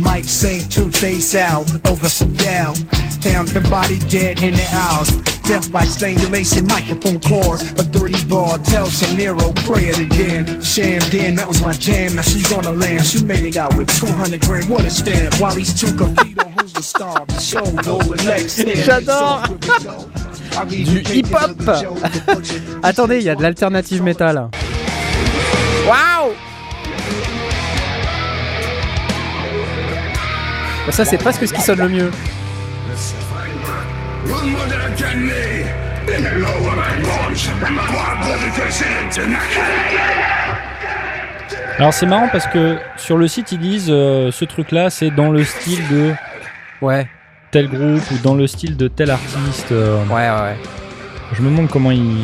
Might 0.07 0.25
say 0.25 0.59
two 0.67 0.91
face 0.91 1.33
out 1.35 1.65
over 1.87 2.09
some 2.09 2.33
gal. 2.33 2.73
Found 3.23 3.47
the 3.49 3.61
body 3.69 3.99
dead 4.09 4.41
in 4.41 4.53
the 4.53 4.63
house. 4.63 5.11
Death 5.47 5.71
by 5.71 5.85
strangulation, 5.85 6.67
microphone 6.67 7.19
cords. 7.21 7.63
A 7.79 7.83
dirty 7.83 8.15
tells 8.63 9.15
Nero, 9.15 9.53
pray 9.65 9.85
it 9.85 9.99
again. 9.99 10.61
Sham 10.61 10.99
Dan, 11.09 11.35
that 11.35 11.47
was 11.47 11.61
my 11.61 11.73
jam. 11.73 12.15
Now 12.15 12.21
she's 12.21 12.51
on 12.51 12.63
the 12.63 12.73
land. 12.73 13.05
She 13.05 13.23
made 13.23 13.45
it 13.45 13.55
out 13.55 13.77
with 13.77 13.87
200 13.97 14.41
grand. 14.41 14.69
What 14.69 14.83
a 14.83 14.89
stamp. 14.89 15.39
While 15.39 15.55
he's 15.55 15.73
too 15.73 15.95
confused 15.95 16.39
on 16.39 16.51
who's 16.53 16.73
the 16.73 16.83
star. 16.83 17.25
The 17.27 17.39
show, 17.39 17.63
no. 17.87 17.99
J'adore. 18.83 19.43
Du 20.67 21.13
hip-hop. 21.13 21.51
Attendez, 22.83 23.19
il 23.19 23.23
y 23.25 23.29
a 23.29 23.35
de 23.35 23.41
l'alternative 23.41 24.01
métal. 24.03 24.49
Bah, 30.87 30.91
Ça, 30.93 31.05
c'est 31.05 31.17
presque 31.17 31.47
ce 31.47 31.53
qui 31.53 31.61
sonne 31.61 31.79
le 31.79 31.89
mieux. 31.89 32.11
Alors 41.77 41.93
c'est 41.93 42.05
marrant 42.07 42.27
parce 42.31 42.47
que 42.47 42.77
sur 42.97 43.17
le 43.17 43.27
site 43.27 43.51
ils 43.51 43.59
disent 43.59 43.89
euh, 43.89 44.31
ce 44.31 44.45
truc 44.45 44.71
là 44.71 44.89
c'est 44.89 45.11
dans 45.11 45.29
le 45.31 45.43
style 45.43 45.87
de 45.89 46.13
Ouais, 46.81 47.07
tel 47.51 47.67
groupe 47.69 48.03
ou 48.11 48.17
dans 48.23 48.35
le 48.35 48.45
style 48.47 48.77
de 48.77 48.87
tel 48.87 49.09
artiste. 49.09 49.71
euh, 49.71 50.03
ouais, 50.05 50.13
ouais. 50.13 50.29
ouais. 50.29 50.57
Je 51.33 51.41
me 51.41 51.49
demande 51.49 51.69
comment 51.69 51.89
ils. 51.91 52.23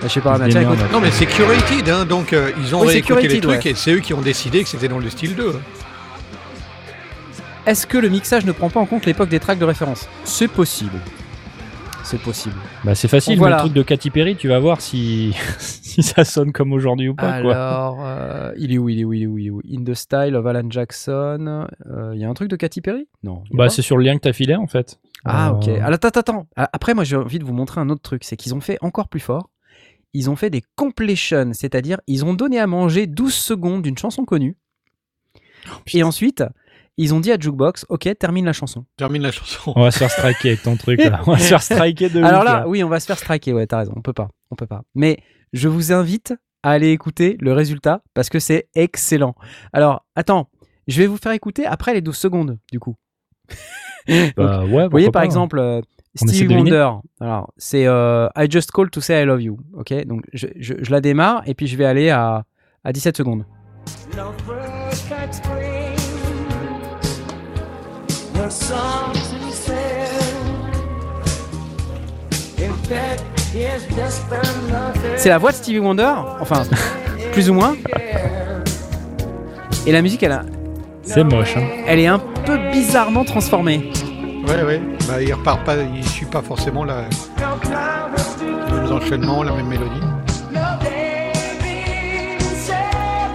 Bah, 0.00 0.04
Je 0.04 0.08
sais 0.08 0.20
pas, 0.20 0.36
écoute. 0.36 0.78
Non, 0.92 1.00
mais 1.00 1.10
c'est 1.12 1.26
curated, 1.26 1.88
hein, 1.88 2.04
donc 2.04 2.32
euh, 2.32 2.50
ils 2.60 2.74
ont 2.74 2.80
Oui, 2.80 2.88
réécouté 2.88 3.28
les 3.28 3.40
trucs 3.40 3.64
ouais. 3.64 3.70
et 3.70 3.74
c'est 3.76 3.92
eux 3.92 4.00
qui 4.00 4.14
ont 4.14 4.20
décidé 4.20 4.64
que 4.64 4.68
c'était 4.68 4.88
dans 4.88 4.98
le 4.98 5.08
style 5.10 5.36
2. 5.36 5.60
Est-ce 7.68 7.86
que 7.86 7.98
le 7.98 8.08
mixage 8.08 8.46
ne 8.46 8.52
prend 8.52 8.70
pas 8.70 8.80
en 8.80 8.86
compte 8.86 9.04
l'époque 9.04 9.28
des 9.28 9.40
tracks 9.40 9.58
de 9.58 9.64
référence 9.66 10.08
C'est 10.24 10.48
possible. 10.48 10.98
C'est 12.02 12.18
possible. 12.18 12.54
Bah 12.82 12.94
c'est 12.94 13.08
facile, 13.08 13.36
voilà. 13.36 13.56
le 13.56 13.60
truc 13.64 13.74
de 13.74 13.82
Katy 13.82 14.08
Perry, 14.08 14.36
tu 14.36 14.48
vas 14.48 14.58
voir 14.58 14.80
si, 14.80 15.36
si 15.58 16.02
ça 16.02 16.24
sonne 16.24 16.50
comme 16.52 16.72
aujourd'hui 16.72 17.10
ou 17.10 17.14
pas. 17.14 17.42
Quoi. 17.42 17.54
Alors, 17.54 17.98
euh, 18.06 18.52
il 18.56 18.72
est 18.72 18.78
où 18.78 18.88
Il 18.88 19.00
est 19.00 19.04
où 19.04 19.12
Il 19.12 19.22
est 19.24 19.26
où 19.26 19.36
Il 19.36 19.46
est 19.48 19.50
où? 19.50 19.60
In 19.70 19.84
the 19.84 19.92
Style 19.92 20.34
of 20.34 20.46
Alan 20.46 20.70
Jackson. 20.70 21.66
Euh, 21.90 22.12
Il 22.14 22.20
y 22.22 22.24
a 22.24 22.28
un 22.30 22.32
truc 22.32 22.48
de 22.48 22.56
Katy 22.56 22.80
Perry? 22.80 23.06
Non. 23.22 23.44
Bah 23.52 23.68
c'est 23.68 23.82
sur 23.82 23.98
le 23.98 24.04
lien 24.04 24.14
que 24.14 24.22
t'as 24.22 24.32
filé 24.32 24.56
en 24.56 24.66
fait. 24.66 24.98
Ah, 25.26 25.52
ok. 25.52 25.68
Euh, 25.68 25.76
Alors, 25.82 25.96
attends, 25.96 26.08
attends, 26.08 26.20
attends. 26.20 26.46
Après, 26.56 26.94
moi, 26.94 27.04
j'ai 27.04 27.16
envie 27.16 27.38
de 27.38 27.44
vous 27.44 27.52
montrer 27.52 27.82
un 27.82 27.90
autre 27.90 28.00
truc. 28.00 28.24
C'est 28.24 28.36
qu'ils 28.36 28.54
ont 28.54 28.62
fait 28.62 28.78
encore 28.80 29.08
plus 29.08 29.20
fort. 29.20 29.50
Ils 30.14 30.30
ont 30.30 30.36
fait 30.36 30.48
des 30.48 30.62
completions, 30.74 31.50
c'est-à-dire, 31.52 32.00
ils 32.06 32.24
ont 32.24 32.32
donné 32.32 32.58
à 32.58 32.66
manger 32.66 33.06
12 33.06 33.34
secondes 33.34 33.82
d'une 33.82 33.98
chanson 33.98 34.24
connue. 34.24 34.56
et 35.92 36.02
ensuite, 36.02 36.42
ils 36.98 37.14
ont 37.14 37.20
dit 37.20 37.32
à 37.32 37.38
Jukebox, 37.38 37.86
ok, 37.88 38.08
termine 38.18 38.44
la 38.44 38.52
chanson. 38.52 38.84
Termine 38.96 39.22
la 39.22 39.30
chanson. 39.32 39.72
On 39.76 39.82
va 39.82 39.90
se 39.90 39.98
faire 39.98 40.10
striker 40.10 40.48
avec 40.50 40.62
ton 40.62 40.76
truc 40.76 41.02
là. 41.02 41.20
On 41.26 41.32
va 41.32 41.38
se 41.38 41.44
faire 41.48 41.62
striker 41.62 42.10
de 42.10 42.22
Alors 42.22 42.40
ouf, 42.40 42.46
là, 42.46 42.68
oui, 42.68 42.84
on 42.84 42.88
va 42.88 43.00
se 43.00 43.06
faire 43.06 43.18
striker, 43.18 43.52
ouais, 43.54 43.66
t'as 43.66 43.78
raison, 43.78 43.92
on 43.96 44.02
peut 44.02 44.12
pas, 44.12 44.28
on 44.50 44.56
peut 44.56 44.66
pas. 44.66 44.82
Mais 44.94 45.18
je 45.52 45.68
vous 45.68 45.92
invite 45.92 46.34
à 46.62 46.72
aller 46.72 46.90
écouter 46.90 47.36
le 47.40 47.52
résultat 47.52 48.02
parce 48.14 48.28
que 48.28 48.38
c'est 48.40 48.68
excellent. 48.74 49.34
Alors, 49.72 50.04
attends, 50.16 50.50
je 50.88 51.00
vais 51.00 51.06
vous 51.06 51.16
faire 51.16 51.32
écouter 51.32 51.64
après 51.66 51.94
les 51.94 52.00
12 52.02 52.16
secondes, 52.16 52.58
du 52.72 52.78
coup. 52.80 52.96
Bah, 54.36 54.64
ouais, 54.64 54.64
Vous 54.64 54.68
voyez, 54.68 54.88
pourquoi 54.88 55.12
par 55.12 55.20
pas. 55.20 55.24
exemple, 55.26 55.58
euh, 55.58 55.82
deviner 56.22 56.56
Wonder. 56.56 56.90
Alors, 57.20 57.52
c'est 57.58 57.86
euh, 57.86 58.26
I 58.36 58.46
just 58.50 58.70
called 58.72 58.90
to 58.90 59.02
say 59.02 59.22
I 59.22 59.26
love 59.26 59.42
you. 59.42 59.58
Ok, 59.74 59.92
donc 60.06 60.22
je, 60.32 60.46
je- 60.56 60.74
je 60.82 60.90
la 60.90 61.02
démarre 61.02 61.42
et 61.46 61.52
puis 61.54 61.66
je 61.66 61.76
vais 61.76 61.84
aller 61.84 62.08
à, 62.08 62.44
à 62.84 62.92
17 62.94 63.18
secondes. 63.18 63.44
C'est 75.16 75.28
la 75.28 75.38
voix 75.38 75.50
de 75.50 75.56
Stevie 75.56 75.78
Wonder, 75.78 76.12
enfin, 76.40 76.62
plus 77.32 77.50
ou 77.50 77.54
moins. 77.54 77.74
Et 79.86 79.92
la 79.92 80.02
musique, 80.02 80.22
elle, 80.22 80.32
a- 80.32 80.42
C'est 81.02 81.24
moche. 81.24 81.56
Hein. 81.56 81.62
elle 81.86 81.98
est 82.00 82.06
un 82.06 82.18
peu 82.18 82.58
bizarrement 82.70 83.24
transformée. 83.24 83.90
Ouais, 84.46 84.62
ouais. 84.64 84.82
Bah, 85.08 85.22
il 85.22 85.32
repart 85.32 85.64
pas, 85.64 85.76
il 85.76 86.06
suit 86.06 86.26
pas 86.26 86.42
forcément 86.42 86.84
la, 86.84 87.02
les 88.66 88.72
mêmes 88.72 88.92
enchaînements, 88.92 89.42
la 89.42 89.52
même 89.52 89.66
mélodie. 89.66 90.00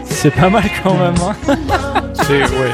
C'est 0.05 0.31
pas 0.31 0.49
mal 0.49 0.63
quand 0.83 0.93
même. 0.93 1.15
Hein. 1.21 1.55
C'est, 2.13 2.43
ouais. 2.43 2.71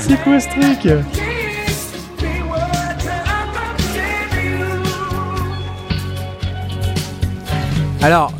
C'est 0.00 0.22
quoi 0.22 0.40
ce 0.40 0.48
truc? 0.48 1.04
Alors, 8.02 8.32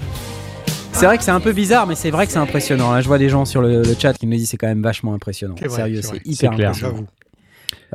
c'est 0.93 1.07
vrai 1.07 1.19
que 1.19 1.25
c'est 1.25 1.31
un 1.31 1.41
peu 1.41 1.53
bizarre, 1.53 1.87
mais 1.87 1.95
c'est 1.95 2.11
vrai 2.11 2.27
que 2.27 2.33
c'est 2.33 2.39
impressionnant. 2.39 2.93
Là, 2.93 3.01
je 3.01 3.09
vois 3.09 3.19
des 3.19 3.29
gens 3.29 3.45
sur 3.45 3.61
le, 3.61 3.83
le 3.83 3.95
chat 3.99 4.15
qui 4.15 4.27
me 4.27 4.37
disent 4.37 4.49
c'est 4.51 4.57
quand 4.57 4.67
même 4.69 4.83
vachement 4.83 5.15
impressionnant. 5.15 5.55
Vrai, 5.55 5.69
Sérieux, 5.69 6.03
c'est 6.03 6.21
hyper 6.25 6.53
clair. 6.53 6.69
impressionnant. 6.71 6.95
J'avoue. 6.97 7.07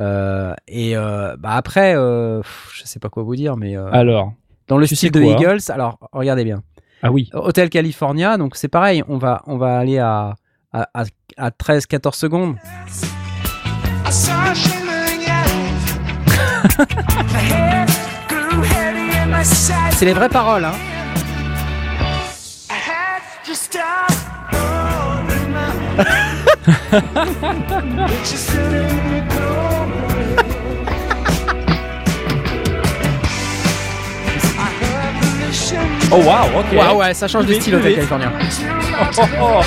Euh, 0.00 0.54
et 0.68 0.96
euh, 0.96 1.36
bah 1.38 1.50
après, 1.52 1.94
euh, 1.96 2.40
pff, 2.40 2.72
je 2.74 2.84
sais 2.84 2.98
pas 2.98 3.08
quoi 3.08 3.22
vous 3.22 3.36
dire, 3.36 3.56
mais 3.56 3.76
euh, 3.76 3.88
Alors, 3.92 4.32
dans 4.68 4.76
le 4.78 4.86
style 4.86 5.10
de 5.12 5.22
Eagles, 5.22 5.60
alors 5.70 5.98
regardez 6.12 6.44
bien. 6.44 6.62
Ah 7.04 7.10
oui. 7.12 7.28
Hotel 7.34 7.68
California, 7.68 8.38
donc 8.38 8.56
c'est 8.56 8.68
pareil, 8.68 9.04
on 9.08 9.18
va, 9.18 9.42
aller 9.78 9.98
à, 9.98 10.34
à, 10.72 10.88
à- 10.94 11.04
à 11.36 11.50
13-14 11.50 12.14
secondes. 12.14 12.56
C'est 19.92 20.06
les 20.06 20.14
vraies 20.14 20.28
paroles, 20.30 20.64
hein. 20.64 20.72
Oh 36.16 36.18
waouh, 36.18 36.60
ok. 36.60 36.70
Ouais, 36.70 36.92
ouais, 36.94 37.12
ça 37.12 37.26
change 37.26 37.46
de 37.46 37.54
style. 37.54 37.76
Oh, 37.76 37.80
oh. 39.40 39.62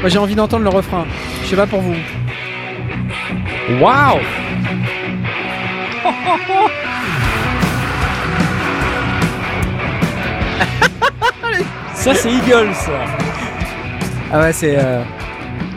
Moi 0.00 0.08
j'ai 0.08 0.18
envie 0.18 0.36
d'entendre 0.36 0.62
le 0.62 0.70
refrain. 0.70 1.04
Je 1.42 1.48
sais 1.48 1.56
pas 1.56 1.66
pour 1.66 1.80
vous. 1.80 1.96
Waouh 3.80 4.20
Ça 11.94 12.14
c'est 12.14 12.30
Eagle 12.30 12.72
ça. 12.72 13.27
Ah 14.30 14.40
ouais, 14.40 14.52
c'est 14.52 14.76
euh, 14.78 15.02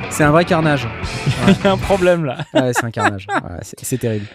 c'est 0.10 0.24
un 0.24 0.32
vrai 0.32 0.46
carnage. 0.46 0.88
Il 1.48 1.64
y 1.64 1.68
a 1.68 1.72
un 1.72 1.78
problème 1.78 2.26
là. 2.26 2.38
Ouais, 2.54 2.74
c'est 2.74 2.84
un 2.84 2.92
carnage. 2.92 3.28
Ouais, 3.30 3.60
c'est 3.62 3.98
terrible. 3.98 4.26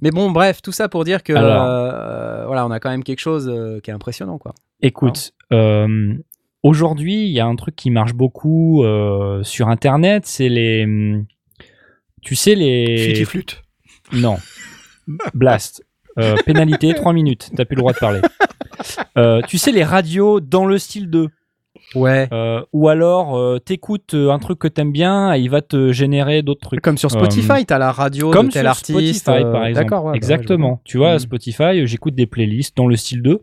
Mais 0.00 0.10
bon, 0.10 0.30
bref, 0.30 0.62
tout 0.62 0.72
ça 0.72 0.88
pour 0.88 1.04
dire 1.04 1.22
que 1.22 1.32
Alors. 1.32 1.64
euh, 1.64 2.46
voilà, 2.46 2.64
on 2.66 2.70
a 2.70 2.80
quand 2.80 2.90
même 2.90 3.04
quelque 3.04 3.18
chose 3.20 3.48
euh, 3.52 3.80
qui 3.80 3.90
est 3.90 3.94
impressionnant, 3.94 4.38
quoi. 4.38 4.54
Écoute, 4.80 5.32
euh, 5.52 6.14
aujourd'hui, 6.62 7.24
il 7.26 7.32
y 7.32 7.40
a 7.40 7.46
un 7.46 7.56
truc 7.56 7.74
qui 7.76 7.90
marche 7.90 8.14
beaucoup 8.14 8.84
euh, 8.84 9.42
sur 9.42 9.68
Internet, 9.68 10.24
c'est 10.24 10.48
les, 10.48 10.84
hum, 10.84 11.26
tu 12.22 12.36
sais 12.36 12.54
les, 12.54 13.24
flûte. 13.24 13.62
non, 14.12 14.36
blast, 15.34 15.84
Euh, 16.18 16.34
pénalité 16.46 16.94
3 16.94 17.12
minutes, 17.12 17.50
t'as 17.56 17.64
plus 17.64 17.74
le 17.76 17.80
droit 17.80 17.92
de 17.92 17.98
parler. 17.98 18.20
Euh, 19.16 19.40
tu 19.48 19.58
sais 19.58 19.72
les 19.72 19.84
radios 19.84 20.40
dans 20.40 20.64
le 20.64 20.78
style 20.78 21.10
2 21.10 21.28
Ouais. 21.94 22.28
euh, 22.32 22.62
ou 22.72 22.88
alors 22.88 23.36
euh, 23.38 23.58
t'écoutes 23.58 24.12
euh, 24.14 24.30
un 24.30 24.38
truc 24.38 24.58
que 24.58 24.68
t'aimes 24.68 24.92
bien, 24.92 25.34
et 25.34 25.40
il 25.40 25.48
va 25.48 25.62
te 25.62 25.90
générer 25.92 26.42
d'autres 26.42 26.60
trucs. 26.60 26.80
Comme 26.82 26.98
sur 26.98 27.10
Spotify, 27.10 27.64
t'as 27.66 27.78
la 27.78 27.92
radio 27.92 28.30
comme 28.30 28.48
de 28.48 28.52
tel 28.52 28.62
sur 28.62 28.70
artiste. 28.70 29.22
Spotify, 29.22 29.42
par 29.42 29.66
exemple. 29.66 29.84
D'accord, 29.84 29.98
ouais, 30.00 30.04
bah 30.06 30.10
ouais, 30.12 30.16
Exactement. 30.16 30.80
tu 30.84 30.98
vois. 30.98 31.18
Spotify, 31.18 31.86
j'écoute 31.86 32.14
des 32.14 32.26
playlists 32.26 32.76
dans 32.76 32.86
le 32.86 32.96
style 32.96 33.22
2 33.22 33.40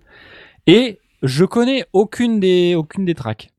et 0.67 0.99
je 1.23 1.43
connais 1.45 1.85
aucune 1.93 2.39
des 2.39 2.75
aucune 2.75 3.05
des 3.05 3.15
tracks. 3.15 3.49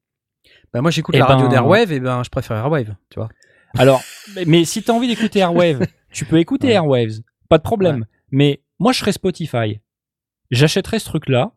Bah, 0.73 0.81
moi, 0.83 0.91
j'écoute 0.91 1.15
Eh 1.17 1.19
la 1.19 1.27
radio 1.27 1.47
ben- 1.47 1.53
d'Airwave, 1.53 1.93
et 1.93 2.01
ben, 2.01 2.23
je 2.23 2.31
préfère 2.31 2.57
Airwave, 2.57 2.95
tu 3.11 3.19
vois. 3.19 3.29
Alors, 3.79 4.01
mais, 4.37 4.45
mais 4.47 4.65
si 4.65 4.83
t'as 4.83 4.93
envie 4.93 5.09
d'écouter 5.09 5.41
Airwave, 5.41 5.87
tu 6.13 6.25
peux 6.25 6.39
écouter 6.39 6.67
Ouais. 6.69 6.73
Airwaves, 6.75 7.21
pas 7.49 7.59
de 7.59 7.63
problème. 7.63 8.07
Mais 8.31 8.61
moi, 8.79 8.93
je 8.93 8.99
serais 9.01 9.13
Spotify. 9.13 9.81
J'achèterais 10.51 10.99
ce 11.01 11.07
truc-là 11.07 11.53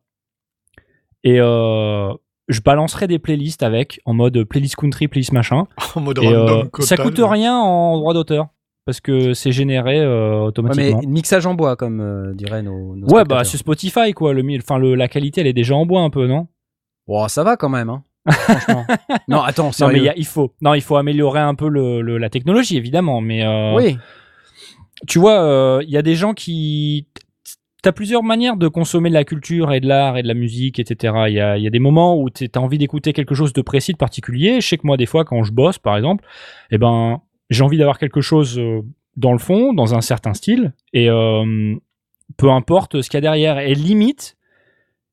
et 1.23 1.39
euh, 1.39 2.11
je 2.49 2.61
balancerais 2.61 3.07
des 3.07 3.19
playlists 3.19 3.63
avec 3.63 4.01
en 4.05 4.13
mode 4.13 4.43
playlist 4.43 4.75
country, 4.75 5.07
playlist 5.07 5.31
machin. 5.31 5.67
En 5.95 6.01
mode 6.01 6.19
Et 6.21 6.27
euh, 6.27 6.43
random. 6.45 6.69
ça 6.81 6.97
coûte 6.97 7.19
rien 7.23 7.55
en 7.55 7.97
droit 7.97 8.13
d'auteur 8.13 8.47
parce 8.85 8.99
que 9.01 9.33
c'est 9.33 9.51
généré 9.51 9.99
euh, 9.99 10.39
Ouais, 10.41 10.47
automatiquement. 10.47 10.99
mais 11.01 11.07
mixage 11.07 11.45
en 11.45 11.53
bois, 11.53 11.75
comme 11.75 12.01
euh, 12.01 12.33
diraient 12.33 12.63
nos. 12.63 12.95
nos 12.95 13.07
Ouais, 13.07 13.23
bah 13.23 13.43
c'est 13.43 13.57
Spotify 13.57 14.13
quoi. 14.13 14.33
Le, 14.33 14.43
enfin, 14.57 14.77
le, 14.79 14.95
la 14.95 15.07
qualité, 15.07 15.41
elle 15.41 15.47
est 15.47 15.53
déjà 15.53 15.75
en 15.75 15.85
bois 15.85 16.01
un 16.01 16.09
peu, 16.09 16.25
non? 16.27 16.47
Oh, 17.07 17.27
ça 17.27 17.43
va 17.43 17.55
quand 17.55 17.69
même, 17.69 17.89
hein. 17.89 18.03
Franchement. 18.29 18.85
non, 19.27 19.41
attends, 19.41 19.65
Non, 19.65 19.71
sérieux. 19.71 19.93
mais 19.93 19.99
il 19.99 20.05
y 20.05 20.09
a- 20.09 20.17
il 20.17 20.25
faut, 20.25 20.53
non, 20.61 20.73
il 20.73 20.81
faut 20.81 20.95
améliorer 20.97 21.39
un 21.39 21.55
peu 21.55 21.67
le, 21.69 22.01
le- 22.01 22.17
la 22.17 22.29
technologie, 22.29 22.77
évidemment. 22.77 23.21
Mais 23.21 23.43
euh, 23.45 23.75
Oui. 23.75 23.97
tu 25.07 25.19
vois, 25.19 25.39
euh, 25.41 25.81
il 25.83 25.89
y 25.89 25.97
a 25.97 26.01
des 26.01 26.15
gens 26.15 26.33
qui. 26.33 27.07
T'as 27.81 27.91
plusieurs 27.93 28.23
manières 28.23 28.57
de 28.57 28.67
consommer 28.67 29.09
de 29.09 29.13
la 29.13 29.23
culture 29.23 29.71
et 29.71 29.79
de 29.79 29.87
l'art 29.87 30.17
et 30.17 30.23
de 30.23 30.27
la 30.27 30.33
musique, 30.33 30.79
etc. 30.79 31.13
Il 31.27 31.33
y 31.33 31.39
a, 31.39 31.57
il 31.57 31.63
y 31.63 31.67
a 31.67 31.69
des 31.69 31.79
moments 31.79 32.17
où 32.21 32.29
t'as 32.29 32.59
envie 32.59 32.77
d'écouter 32.77 33.13
quelque 33.13 33.35
chose 33.35 33.53
de 33.53 33.61
précis, 33.61 33.93
de 33.93 33.97
particulier. 33.97 34.59
Je 34.59 34.67
sais 34.67 34.77
que 34.77 34.85
moi, 34.85 34.97
des 34.97 35.05
fois, 35.05 35.23
quand 35.23 35.43
je 35.43 35.53
bosse, 35.53 35.79
par 35.79 35.95
exemple, 35.95 36.25
eh 36.71 36.77
ben, 36.77 37.21
j'ai 37.49 37.63
envie 37.63 37.77
d'avoir 37.77 37.97
quelque 37.97 38.19
chose 38.21 38.59
euh, 38.59 38.81
dans 39.15 39.31
le 39.31 39.37
fond, 39.37 39.73
dans 39.73 39.95
un 39.95 40.01
certain 40.01 40.33
style, 40.33 40.73
et 40.91 41.09
euh, 41.09 41.73
peu 42.35 42.49
importe 42.51 43.01
ce 43.01 43.09
qu'il 43.09 43.17
y 43.17 43.19
a 43.19 43.21
derrière. 43.21 43.59
Et 43.59 43.75
limite, 43.75 44.35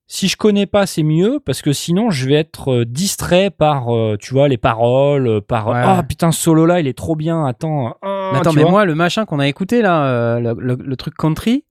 si 0.08 0.26
je 0.26 0.36
connais 0.36 0.66
pas, 0.66 0.86
c'est 0.86 1.02
mieux, 1.04 1.38
parce 1.44 1.62
que 1.62 1.72
sinon, 1.72 2.10
je 2.10 2.26
vais 2.28 2.34
être 2.34 2.72
euh, 2.72 2.84
distrait 2.84 3.50
par, 3.50 3.86
tu 4.18 4.34
vois, 4.34 4.48
les 4.48 4.58
paroles, 4.58 5.40
par 5.40 5.68
Ouais. 5.68 5.74
ah 5.84 6.02
putain, 6.02 6.32
ce 6.32 6.40
solo 6.42 6.66
là, 6.66 6.80
il 6.80 6.88
est 6.88 6.98
trop 6.98 7.14
bien. 7.14 7.46
Attends, 7.46 7.94
ah, 8.02 8.30
Mais 8.32 8.38
attends, 8.40 8.52
mais 8.52 8.64
moi, 8.64 8.84
le 8.84 8.96
machin 8.96 9.24
qu'on 9.24 9.38
a 9.38 9.46
écouté 9.46 9.82
là, 9.82 10.40
le, 10.40 10.54
le- 10.58 10.78
le 10.80 10.96
truc 10.96 11.14
country, 11.16 11.64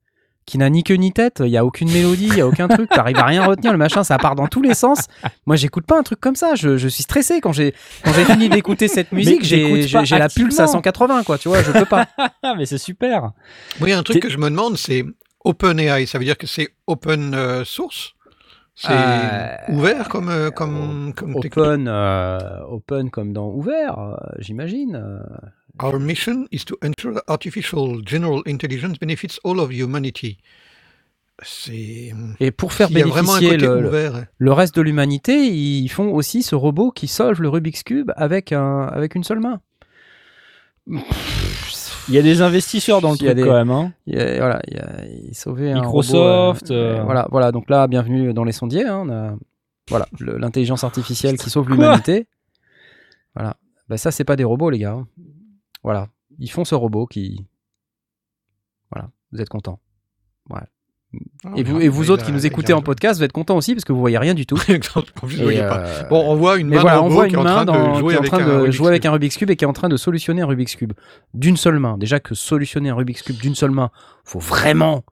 qui 0.46 0.58
n'a 0.58 0.70
ni 0.70 0.84
queue 0.84 0.96
ni 0.96 1.12
tête, 1.12 1.42
il 1.44 1.50
y 1.52 1.58
a 1.58 1.66
aucune 1.66 1.92
mélodie, 1.92 2.28
il 2.28 2.38
y 2.38 2.42
a 2.42 2.48
aucun 2.48 2.68
truc, 2.68 2.90
t'arrives 2.90 3.18
à 3.18 3.26
rien 3.26 3.46
retenir, 3.46 3.72
le 3.72 3.78
machin, 3.78 4.04
ça 4.04 4.18
part 4.18 4.36
dans 4.36 4.48
tous 4.48 4.62
les 4.62 4.74
sens. 4.76 5.08
Moi, 5.46 5.56
j'écoute 5.56 5.86
pas 5.86 5.98
un 5.98 6.04
truc 6.04 6.20
comme 6.20 6.36
ça, 6.36 6.56
je, 6.56 6.78
je 6.78 6.88
suis 6.88 7.04
stressé 7.04 7.42
quand 7.42 7.52
j'ai 7.52 7.74
quand 8.04 8.14
j'ai 8.14 8.26
fini 8.26 8.48
d'écouter 8.50 8.88
cette 8.88 9.12
musique, 9.12 9.44
j'ai 9.44 9.64
la 9.64 10.30
pulse 10.30 10.60
à 10.60 10.64
activement. 10.66 10.68
180 10.68 11.24
quoi, 11.24 11.38
tu 11.38 11.50
vois, 11.50 11.64
je 11.64 11.72
peux 11.72 11.86
pas. 11.86 12.08
Mais 12.58 12.66
c'est 12.66 12.78
super. 12.78 13.32
Oui, 13.82 13.88
il 13.88 13.90
y 13.90 13.94
a 13.94 13.98
un 13.98 14.04
truc 14.04 14.22
que 14.22 14.30
je 14.30 14.38
me 14.38 14.50
demande, 14.50 14.78
c'est 14.78 15.04
OpenAI. 15.44 16.06
Ça 16.06 16.18
veut 16.20 16.26
dire 16.26 16.38
que 16.38 16.48
c'est 16.48 16.70
open 16.88 17.34
euh, 17.34 17.64
source? 17.66 18.14
C'est 18.76 18.90
Euh, 18.92 19.56
ouvert 19.70 20.10
comme, 20.10 20.30
euh, 20.30 20.52
comme, 20.52 21.14
comme 21.16 21.36
Open, 21.38 21.88
euh, 21.88 22.60
open 22.70 23.10
comme 23.10 23.32
dans 23.32 23.48
ouvert, 23.50 23.98
euh, 24.00 24.16
j'imagine. 24.40 25.02
Our 25.84 26.00
mission 26.00 26.46
is 26.52 26.60
to 26.66 26.76
ensure 26.84 27.14
that 27.16 27.24
artificial 27.28 28.02
general 28.06 28.42
intelligence 28.46 28.98
benefits 29.00 29.40
all 29.44 29.60
of 29.60 29.72
humanity. 29.72 30.38
C'est. 31.44 32.14
Et 32.40 32.52
pour 32.52 32.72
faire 32.72 32.90
bénéficier 32.90 33.58
le, 33.58 33.82
le- 33.82 33.88
ouvert. 33.90 34.26
le 34.38 34.52
reste 34.54 34.74
de 34.78 34.82
l'humanité, 34.82 35.48
ils 35.48 35.90
font 35.90 36.14
aussi 36.14 36.44
ce 36.44 36.56
robot 36.56 36.92
qui 36.92 37.08
solve 37.08 37.42
le 37.42 37.50
Rubik's 37.50 37.84
Cube 37.84 38.12
avec, 38.16 38.54
un, 38.54 38.84
avec 38.84 39.16
une 39.16 39.24
seule 39.26 39.42
main. 39.42 39.60
Il 40.88 42.14
y 42.14 42.18
a 42.18 42.22
des 42.22 42.42
investisseurs 42.42 43.02
dans 43.02 43.12
le 43.12 43.18
Il 43.18 43.24
y 43.24 43.28
a 43.28 43.32
truc 43.32 43.44
des- 43.44 43.50
quand 43.50 43.56
même. 43.56 43.72
Hein. 43.72 43.92
Il 44.08 44.16
y 44.16 44.20
a- 44.22 44.38
voilà, 44.38 44.62
il, 44.68 44.76
y 44.76 44.80
a, 44.80 45.06
il 45.30 45.36
sauvait 45.36 45.72
un 45.72 45.82
Microsoft, 45.82 46.68
robot, 46.70 46.74
euh, 46.74 47.00
euh. 47.00 47.04
voilà, 47.04 47.28
voilà, 47.32 47.52
donc 47.52 47.70
là, 47.70 47.88
bienvenue 47.88 48.34
dans 48.34 48.44
les 48.46 48.52
sondiers. 48.54 48.86
hein, 48.86 49.04
on 49.06 49.10
a, 49.10 49.36
voilà, 49.90 50.08
l'intelligence 50.22 50.84
artificielle 50.86 51.38
qui 51.38 51.50
sauve 51.50 51.70
l'humanité. 51.70 52.28
Voilà. 53.36 53.58
Ben, 53.90 53.98
ça, 53.98 54.12
c'est 54.12 54.24
pas 54.24 54.36
des 54.36 54.44
robots, 54.46 54.70
les 54.70 54.80
gars. 54.80 55.04
Voilà. 55.86 56.10
Ils 56.40 56.50
font 56.52 56.66
ce 56.66 56.76
robot 56.76 57.06
qui. 57.06 57.46
Voilà. 58.92 59.10
Vous 59.32 59.40
êtes 59.40 59.50
contents. 59.50 59.80
Et 61.56 61.64
vous, 61.64 61.80
et 61.80 61.88
vous 61.88 62.12
autres 62.12 62.26
qui 62.26 62.34
nous 62.34 62.46
écoutez 62.46 62.74
en 62.74 62.82
podcast, 62.82 63.20
vous 63.20 63.24
êtes 63.24 63.32
contents 63.32 63.56
aussi 63.56 63.74
parce 63.74 63.86
que 63.86 63.94
vous 63.94 64.00
voyez 64.02 64.18
rien 64.18 64.34
du 64.34 64.46
tout. 64.46 64.58
En 64.96 65.02
plus, 65.28 65.38
vous 65.38 65.44
voyez 65.44 65.60
pas. 65.62 65.80
euh, 65.86 66.04
Bon, 66.10 66.30
on 66.30 66.36
voit 66.36 66.58
une 66.58 66.68
main 66.68 66.82
voilà, 66.82 67.02
on 67.02 67.08
voit 67.08 67.28
qui 67.28 67.36
une 67.36 67.40
est 67.40 67.42
en 67.42 67.44
main 67.46 67.54
train 67.54 67.66
dans- 67.66 67.94
de 67.94 68.00
jouer 68.00 68.10
qui 68.10 68.16
est 68.16 68.18
en 68.18 68.20
avec 68.20 68.32
train 68.32 68.40
un 68.42 68.46
de 68.48 68.52
Rubik's 68.64 68.76
jouer 68.76 68.88
avec 68.90 69.02
Cube. 69.04 69.10
un 69.10 69.12
Rubik's 69.14 69.38
Cube 69.38 69.50
et 69.52 69.56
qui 69.56 69.64
est 69.64 69.68
en 69.68 69.72
train 69.74 69.88
de 69.88 69.96
solutionner 69.96 70.42
un 70.42 70.46
Rubik's 70.48 70.76
Cube 70.76 70.92
d'une 71.34 71.56
seule 71.56 71.80
main. 71.80 71.98
Déjà 71.98 72.20
que 72.20 72.36
solutionner 72.36 72.90
un 72.90 72.96
Rubik's 72.96 73.22
Cube 73.22 73.38
d'une 73.38 73.56
seule 73.56 73.72
main, 73.72 73.92
faut 74.26 74.40
vraiment, 74.40 75.06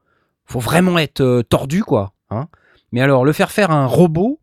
faut 0.45 0.59
vraiment 0.59 0.97
être 0.97 1.21
euh, 1.21 1.41
tordu 1.43 1.83
quoi. 1.83 2.13
Hein 2.31 2.49
Mais 2.91 2.99
alors 2.99 3.23
le 3.23 3.31
faire 3.31 3.51
faire 3.51 3.71
à 3.71 3.75
un 3.75 3.85
robot, 3.87 4.41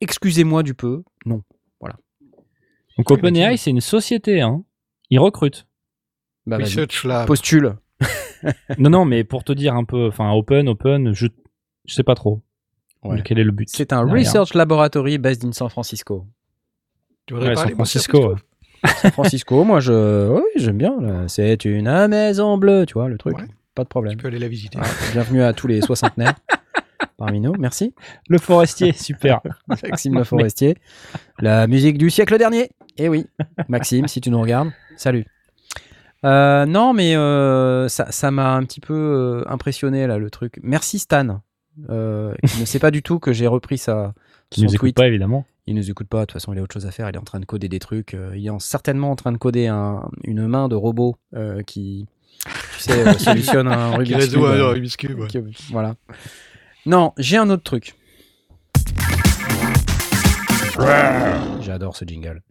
excusez-moi 0.00 0.62
du 0.62 0.74
peu, 0.74 1.02
non. 1.26 1.42
Donc 2.98 3.10
OpenAI, 3.10 3.56
c'est 3.56 3.70
une 3.70 3.80
société. 3.80 4.42
Hein. 4.42 4.62
Ils 5.08 5.18
recrutent. 5.18 5.66
Bah. 6.46 6.56
Research 6.58 7.04
Lab. 7.04 7.26
Postule. 7.26 7.76
non, 8.78 8.90
non, 8.90 9.04
mais 9.04 9.24
pour 9.24 9.44
te 9.44 9.52
dire 9.52 9.74
un 9.74 9.84
peu, 9.84 10.06
enfin, 10.08 10.30
Open, 10.32 10.68
Open, 10.68 11.12
je, 11.12 11.26
je 11.84 11.94
sais 11.94 12.02
pas 12.02 12.14
trop. 12.14 12.40
Ouais. 13.02 13.20
Quel 13.24 13.38
est 13.38 13.44
le 13.44 13.52
but 13.52 13.68
C'est 13.70 13.92
un 13.92 14.04
derrière. 14.04 14.26
research 14.26 14.54
laboratory 14.54 15.18
based 15.18 15.44
in 15.44 15.52
San 15.52 15.68
Francisco. 15.70 16.26
Tu 17.26 17.34
voudrais 17.34 17.50
Ouais, 17.50 17.56
San 17.56 17.70
Francisco. 17.70 18.36
San 18.84 19.10
Francisco, 19.12 19.64
moi 19.64 19.80
je, 19.80 20.28
oui, 20.34 20.42
j'aime 20.56 20.78
bien. 20.78 21.26
C'est 21.28 21.64
une 21.64 22.06
maison 22.08 22.56
bleue, 22.58 22.84
tu 22.86 22.94
vois 22.94 23.08
le 23.08 23.18
truc. 23.18 23.38
Ouais. 23.38 23.44
Pas 23.74 23.84
de 23.84 23.88
Tu 23.88 23.90
problème. 23.90 24.16
peux 24.18 24.28
aller 24.28 24.38
la 24.38 24.48
visiter. 24.48 24.78
Voilà. 24.78 24.92
Bienvenue 25.12 25.42
à 25.42 25.52
tous 25.52 25.66
les 25.66 25.80
soixantenaires 25.80 26.34
parmi 27.18 27.40
nous. 27.40 27.52
Merci. 27.58 27.94
Le 28.28 28.38
forestier, 28.38 28.92
super. 28.92 29.40
Maxime 29.68 30.16
Le 30.18 30.24
Forestier. 30.24 30.76
La 31.38 31.66
musique 31.66 31.96
du 31.98 32.10
siècle 32.10 32.36
dernier. 32.38 32.70
Eh 32.98 33.08
oui, 33.08 33.26
Maxime, 33.68 34.08
si 34.08 34.20
tu 34.20 34.30
nous 34.30 34.40
regardes, 34.40 34.72
salut. 34.96 35.24
Euh, 36.24 36.66
non, 36.66 36.92
mais 36.92 37.16
euh, 37.16 37.88
ça 37.88 38.12
ça 38.12 38.30
m'a 38.30 38.52
un 38.54 38.62
petit 38.64 38.80
peu 38.80 38.94
euh, 38.94 39.42
impressionné 39.50 40.06
là 40.06 40.18
le 40.18 40.30
truc. 40.30 40.58
Merci 40.62 40.98
Stan. 40.98 41.40
Euh, 41.88 42.34
il 42.54 42.60
ne 42.60 42.64
sait 42.66 42.78
pas 42.78 42.90
du 42.90 43.02
tout 43.02 43.18
que 43.18 43.32
j'ai 43.32 43.46
repris 43.46 43.78
sa 43.78 44.12
Qui 44.50 44.62
nous 44.62 44.74
écoute 44.74 44.94
pas, 44.94 45.06
évidemment. 45.06 45.46
Il 45.66 45.74
nous 45.76 45.88
écoute 45.90 46.08
pas. 46.08 46.20
De 46.20 46.24
toute 46.26 46.32
façon, 46.32 46.52
il 46.52 46.58
a 46.58 46.62
autre 46.62 46.74
chose 46.74 46.86
à 46.86 46.90
faire. 46.90 47.08
Il 47.08 47.14
est 47.14 47.18
en 47.18 47.22
train 47.22 47.40
de 47.40 47.44
coder 47.46 47.68
des 47.68 47.78
trucs. 47.78 48.16
Il 48.34 48.44
est 48.46 48.50
en- 48.50 48.58
certainement 48.58 49.10
en 49.10 49.16
train 49.16 49.32
de 49.32 49.38
coder 49.38 49.66
un- 49.68 50.10
une 50.24 50.46
main 50.46 50.68
de 50.68 50.74
robot 50.74 51.16
qui, 51.66 52.06
tu 52.76 52.80
sais, 52.80 53.14
solutionne 53.18 53.68
un 53.68 53.96
Rubik's 53.96 54.28
Cube, 54.28 54.42
un 54.44 54.68
Rubik's 54.72 54.96
Cube. 54.96 55.20
ouais. 55.20 55.26
qui- 55.28 55.38
voilà. 55.70 55.94
Non, 56.86 57.12
j'ai 57.18 57.36
un 57.38 57.48
autre 57.50 57.62
truc. 57.62 57.94
J'adore 61.60 61.96
ce 61.96 62.04
jingle. 62.04 62.42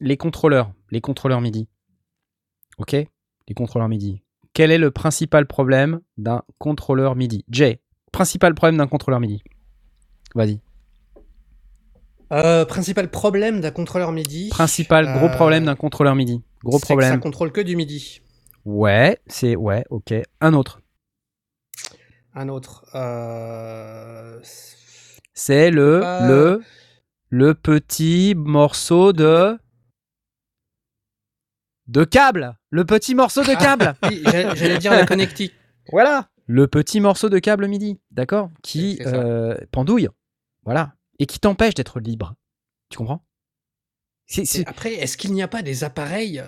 Les 0.00 0.16
contrôleurs, 0.16 0.72
les 0.92 1.00
contrôleurs 1.00 1.40
MIDI. 1.40 1.66
Ok? 2.78 2.92
Les 2.92 3.54
contrôleurs 3.56 3.88
MIDI. 3.88 4.22
Quel 4.52 4.70
est 4.70 4.78
le 4.78 4.90
principal 4.90 5.46
problème 5.46 6.00
d'un 6.18 6.42
contrôleur 6.58 7.16
MIDI? 7.16 7.44
Jay, 7.48 7.80
principal 8.12 8.54
problème 8.54 8.76
d'un 8.76 8.86
contrôleur 8.86 9.18
MIDI. 9.18 9.42
Vas-y. 10.34 10.60
Euh, 12.32 12.64
principal 12.66 13.10
problème 13.10 13.60
d'un 13.60 13.70
contrôleur 13.70 14.12
MIDI. 14.12 14.50
Principal 14.50 15.06
gros 15.14 15.26
euh, 15.26 15.34
problème 15.34 15.64
d'un 15.64 15.74
contrôleur 15.74 16.14
MIDI. 16.14 16.42
Gros 16.62 16.78
c'est 16.78 16.80
que 16.82 16.86
Ça 16.88 16.94
problème. 16.94 17.20
contrôle 17.20 17.52
que 17.52 17.60
du 17.62 17.74
MIDI. 17.74 18.20
Ouais, 18.64 19.18
c'est 19.26 19.56
ouais, 19.56 19.84
ok. 19.90 20.14
Un 20.40 20.54
autre. 20.54 20.80
Un 22.34 22.48
autre. 22.48 22.84
Euh... 22.94 24.40
C'est 25.34 25.70
le 25.70 26.60
le 27.30 27.54
petit 27.54 28.34
morceau 28.36 29.14
de 29.14 29.58
de 31.92 32.04
câble. 32.04 32.56
Le 32.70 32.84
petit 32.84 33.14
morceau 33.14 33.42
de 33.42 33.54
câble. 33.54 33.94
Oui, 34.04 34.22
j'allais 34.24 34.78
dire 34.78 34.92
la 34.92 35.06
connectique. 35.06 35.52
voilà. 35.90 36.28
Le 36.46 36.66
petit 36.66 37.00
morceau 37.00 37.28
de 37.28 37.38
câble 37.38 37.68
MIDI, 37.68 38.00
d'accord 38.10 38.50
Qui 38.62 38.98
euh, 39.06 39.56
pendouille. 39.70 40.08
Voilà. 40.64 40.94
Et 41.18 41.26
qui 41.26 41.38
t'empêche 41.38 41.74
d'être 41.74 42.00
libre. 42.00 42.34
Tu 42.90 42.98
comprends? 42.98 43.24
Après, 44.66 44.94
est-ce 44.94 45.16
qu'il 45.16 45.32
n'y 45.32 45.42
a 45.42 45.48
pas 45.48 45.62
des 45.62 45.84
appareils 45.84 46.42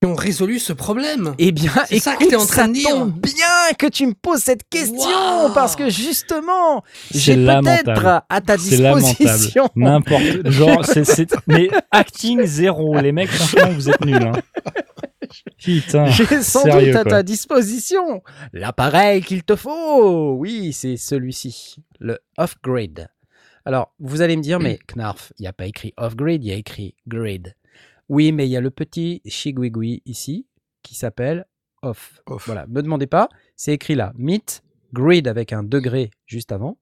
qui 0.00 0.08
ont 0.08 0.14
résolu 0.14 0.58
ce 0.58 0.72
problème? 0.72 1.34
Eh 1.38 1.52
bien, 1.52 1.72
C'est 1.86 1.98
ça 1.98 2.12
que 2.14 2.22
écoute, 2.22 2.30
t'es 2.30 2.36
en 2.36 2.46
train 2.46 2.68
de 2.68 2.74
dire. 2.74 2.88
tombe 2.90 3.20
bien 3.66 3.74
que 3.74 3.86
tu 3.86 4.06
me 4.06 4.14
poses 4.14 4.40
cette 4.42 4.68
question 4.68 5.50
parce 5.54 5.76
que 5.76 5.90
justement, 5.90 6.82
j'ai 7.12 7.36
peut-être 7.36 8.24
à 8.28 8.40
ta 8.40 8.56
disposition. 8.56 9.68
N'importe. 9.74 10.22
Genre, 10.50 10.84
c'est, 10.84 11.26
mais 11.46 11.68
acting 11.90 12.44
zéro. 12.44 12.98
Les 13.00 13.12
mecs, 13.12 13.30
franchement, 13.30 13.72
vous 13.72 13.90
êtes 13.90 14.04
nuls. 14.04 14.22
Hein. 14.22 14.32
Putain. 15.58 16.06
J'ai 16.06 16.42
sans 16.42 16.62
Sérieux, 16.62 16.92
doute 16.92 16.96
à 16.96 17.02
quoi. 17.02 17.10
ta 17.12 17.22
disposition 17.22 18.22
l'appareil 18.52 19.22
qu'il 19.22 19.42
te 19.42 19.56
faut. 19.56 20.34
Oui, 20.34 20.72
c'est 20.72 20.96
celui-ci, 20.96 21.76
le 21.98 22.18
off-grid. 22.36 23.08
Alors, 23.64 23.92
vous 23.98 24.22
allez 24.22 24.36
me 24.36 24.42
dire, 24.42 24.60
mais 24.60 24.78
Knarf, 24.94 25.32
il 25.38 25.42
n'y 25.42 25.48
a 25.48 25.52
pas 25.52 25.66
écrit 25.66 25.92
off-grid, 25.96 26.44
il 26.44 26.48
y 26.48 26.52
a 26.52 26.56
écrit 26.56 26.94
grid. 27.08 27.54
Oui, 28.08 28.30
mais 28.30 28.46
il 28.46 28.50
y 28.50 28.56
a 28.56 28.60
le 28.60 28.70
petit 28.70 29.20
chiguigui 29.26 30.02
ici 30.06 30.46
qui 30.82 30.94
s'appelle 30.94 31.46
off. 31.82 32.20
Off. 32.26 32.46
Voilà, 32.46 32.66
me 32.68 32.82
demandez 32.82 33.06
pas, 33.06 33.28
c'est 33.56 33.72
écrit 33.72 33.94
là, 33.94 34.12
meet 34.16 34.62
grid 34.92 35.28
avec 35.28 35.52
un 35.52 35.62
degré 35.62 36.10
juste 36.26 36.52
avant. 36.52 36.78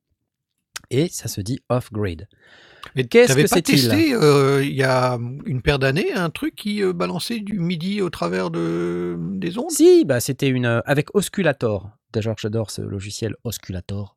Et 0.90 1.08
ça 1.08 1.28
se 1.28 1.40
dit 1.40 1.60
off-grid. 1.68 2.28
Mais 2.94 3.04
Qu'est-ce 3.04 3.34
que 3.34 3.46
c'est-il 3.46 3.88
testé 3.88 4.14
euh, 4.14 4.62
il 4.62 4.74
y 4.74 4.82
a 4.82 5.18
une 5.46 5.62
paire 5.62 5.78
d'années 5.78 6.12
un 6.12 6.30
truc 6.30 6.54
qui 6.54 6.82
euh, 6.82 6.92
balançait 6.92 7.40
du 7.40 7.58
MIDI 7.58 8.02
au 8.02 8.10
travers 8.10 8.50
de, 8.50 9.16
des 9.18 9.58
ondes? 9.58 9.70
Si, 9.70 10.04
bah 10.04 10.20
c'était 10.20 10.48
une 10.48 10.66
euh, 10.66 10.80
avec 10.84 11.14
Osculator. 11.14 11.90
D'ailleurs, 12.12 12.36
j'adore 12.38 12.70
ce 12.70 12.82
logiciel 12.82 13.34
Osculator. 13.44 14.16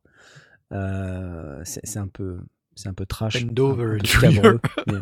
C'est 0.70 1.80
c'est 1.84 1.98
un 1.98 2.08
peu, 2.08 2.38
c'est 2.74 2.88
un 2.88 2.94
peu 2.94 3.06
trash, 3.06 3.44
over, 3.58 3.98
un 4.22 4.32
peu 4.32 4.60
mais, 4.86 4.98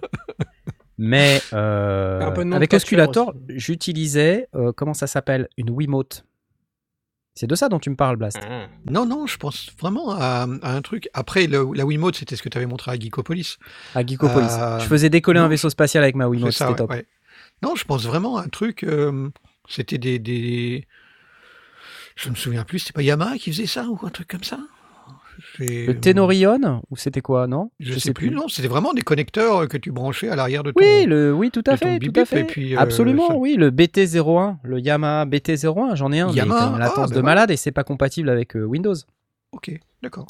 mais, 0.98 1.40
euh, 1.52 2.20
avec 2.52 2.72
Osculator, 2.74 3.34
j'utilisais 3.48 4.48
euh, 4.54 4.72
comment 4.72 4.94
ça 4.94 5.06
s'appelle? 5.06 5.48
Une 5.56 5.70
Wiimote. 5.70 6.24
C'est 7.34 7.46
de 7.46 7.54
ça 7.54 7.68
dont 7.68 7.78
tu 7.78 7.90
me 7.90 7.96
parles, 7.96 8.16
Blast. 8.16 8.38
Non, 8.90 9.04
non, 9.04 9.26
je 9.26 9.36
pense 9.36 9.70
vraiment 9.78 10.12
à, 10.12 10.46
à 10.62 10.72
un 10.74 10.80
truc. 10.80 11.10
Après, 11.12 11.46
le- 11.46 11.68
la 11.74 11.84
Wiimote, 11.84 12.16
c'était 12.16 12.34
ce 12.34 12.42
que 12.42 12.48
tu 12.48 12.56
avais 12.56 12.66
montré 12.66 12.90
à 12.92 12.94
Geekopolis. 12.98 13.58
À 13.94 14.04
Geekopolis. 14.06 14.46
Euh, 14.58 14.78
je 14.78 14.86
faisais 14.86 15.10
décoller 15.10 15.38
un 15.40 15.48
vaisseau 15.48 15.68
spatial 15.68 16.02
avec 16.02 16.14
ma 16.16 16.28
Wiimote, 16.28 16.52
c'était 16.52 16.70
ouais, 16.70 16.76
top. 16.76 16.90
ouais. 16.90 17.04
Non, 17.62 17.74
je 17.76 17.84
pense 17.84 18.06
vraiment 18.06 18.38
à 18.38 18.44
un 18.44 18.48
truc. 18.48 18.84
euh, 18.84 19.28
c'était 19.68 19.98
des, 19.98 20.18
des. 20.18 20.86
Je 22.14 22.30
me 22.30 22.34
souviens 22.34 22.64
plus, 22.64 22.78
c'était 22.78 22.92
pas 22.94 23.02
Yamaha 23.02 23.36
qui 23.36 23.52
faisait 23.52 23.66
ça 23.66 23.84
ou 23.84 23.98
un 24.06 24.08
truc 24.10 24.28
comme 24.28 24.44
ça? 24.44 24.58
Le 25.58 26.00
Tenorion 26.00 26.82
ou 26.90 26.96
c'était 26.96 27.20
quoi, 27.20 27.46
non? 27.46 27.70
Je, 27.80 27.98
sais 27.98 28.12
plus, 28.12 28.30
non, 28.30 28.48
c'était 28.48 28.68
vraiment 28.68 28.92
des 28.92 29.02
connecteurs 29.02 29.62
euh, 29.62 29.66
que 29.66 29.76
tu 29.76 29.92
branchais 29.92 30.28
à 30.28 30.36
l'arrière 30.36 30.62
de 30.62 30.72
ton. 30.72 30.80
Oui, 30.80 31.06
le, 31.06 31.32
oui, 31.32 31.50
tout 31.50 31.62
à 31.66 31.76
fait, 31.76 31.98
tout 31.98 32.12
à 32.14 32.24
fait. 32.24 32.40
et 32.40 32.44
puis, 32.44 32.74
euh, 32.74 32.80
Absolument, 32.80 33.28
ça- 33.28 33.34
oui, 33.36 33.56
le 33.56 33.70
BT01, 33.70 34.58
le 34.62 34.80
Yamaha 34.80 35.24
BT01, 35.26 35.94
j'en 35.94 36.12
ai 36.12 36.20
un, 36.20 36.28
mais 36.28 36.34
Yamaha, 36.34 36.60
il 36.60 36.66
a 36.68 36.72
une 36.72 36.78
latence 36.78 37.10
ah, 37.10 37.14
de 37.14 37.20
ben 37.20 37.26
malade 37.26 37.50
et 37.50 37.56
c'est 37.56 37.72
pas 37.72 37.84
compatible 37.84 38.28
avec 38.28 38.56
euh, 38.56 38.64
Windows. 38.64 38.94
Ok, 39.52 39.70
d'accord. 40.02 40.26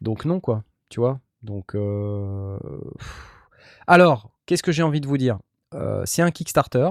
Donc 0.00 0.24
non, 0.24 0.40
quoi, 0.40 0.64
tu 0.88 1.00
vois. 1.00 1.20
Donc, 1.42 1.74
euh, 1.74 2.58
alors, 3.86 4.30
qu'est-ce 4.46 4.62
que 4.62 4.72
j'ai 4.72 4.82
envie 4.82 5.00
de 5.00 5.06
vous 5.06 5.18
dire? 5.18 5.38
Euh, 5.74 6.02
C'est 6.04 6.22
un 6.22 6.30
Kickstarter. 6.30 6.90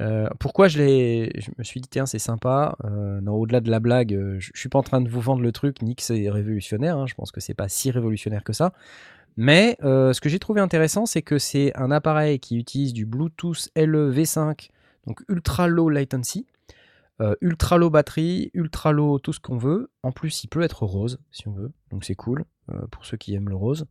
Euh, 0.00 0.28
pourquoi 0.38 0.68
je 0.68 0.78
l'ai 0.78 1.30
Je 1.40 1.50
me 1.58 1.64
suis 1.64 1.80
dit 1.80 1.88
tiens 1.88 2.06
c'est 2.06 2.18
sympa. 2.18 2.76
Euh, 2.84 3.20
non 3.20 3.34
au-delà 3.34 3.60
de 3.60 3.70
la 3.70 3.80
blague, 3.80 4.14
euh, 4.14 4.38
je, 4.38 4.50
je 4.54 4.60
suis 4.60 4.68
pas 4.68 4.78
en 4.78 4.82
train 4.82 5.00
de 5.00 5.08
vous 5.08 5.20
vendre 5.20 5.42
le 5.42 5.52
truc 5.52 5.82
ni 5.82 5.96
que 5.96 6.02
c'est 6.02 6.30
révolutionnaire. 6.30 6.98
hein, 6.98 7.06
je 7.06 7.14
pense 7.14 7.32
que 7.32 7.40
c'est 7.40 7.54
pas 7.54 7.68
si 7.68 7.90
révolutionnaire 7.90 8.44
que 8.44 8.52
ça. 8.52 8.72
Mais 9.36 9.76
ce 9.80 10.20
que 10.20 10.28
j'ai 10.28 10.40
trouvé 10.40 10.60
intéressant, 10.60 11.06
c'est 11.06 11.22
que 11.22 11.38
c'est 11.38 11.76
un 11.76 11.92
appareil 11.92 12.40
qui 12.40 12.56
utilise 12.56 12.92
du 12.92 13.06
Bluetooth 13.06 13.68
LE 13.76 14.12
V5, 14.12 14.68
donc 15.06 15.22
ultra 15.28 15.68
low 15.68 15.88
latency, 15.88 16.48
ultra 17.40 17.78
low 17.78 17.88
batterie, 17.88 18.50
ultra 18.52 18.90
low 18.90 19.20
tout 19.20 19.32
ce 19.32 19.38
qu'on 19.38 19.56
veut. 19.56 19.92
En 20.02 20.10
plus, 20.10 20.42
il 20.42 20.48
peut 20.48 20.62
être 20.62 20.82
rose 20.82 21.20
si 21.30 21.46
on 21.46 21.52
veut, 21.52 21.70
donc 21.92 22.04
c'est 22.04 22.16
cool 22.16 22.46
pour 22.90 23.06
ceux 23.06 23.16
qui 23.16 23.32
aiment 23.36 23.48
le 23.48 23.54
rose. 23.54 23.86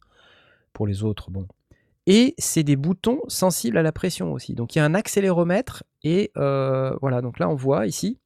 Pour 0.74 0.86
les 0.86 1.04
autres, 1.04 1.32
bon. 1.32 1.48
Et 2.10 2.34
c'est 2.38 2.64
des 2.64 2.78
boutons 2.78 3.20
sensibles 3.28 3.78
à 3.78 3.84
la 3.84 3.92
pression 3.92 4.32
aussi. 4.32 4.56
Donc 4.56 4.76
il 4.76 4.80
y 4.80 4.82
a 4.82 4.86
un 4.86 4.94
accéléromètre 4.96 5.84
et 6.04 6.32
euh, 6.38 6.96
voilà. 7.02 7.22
Donc 7.22 7.38
là 7.38 7.50
on 7.50 7.56
voit 7.56 7.86
ici. 7.86 8.18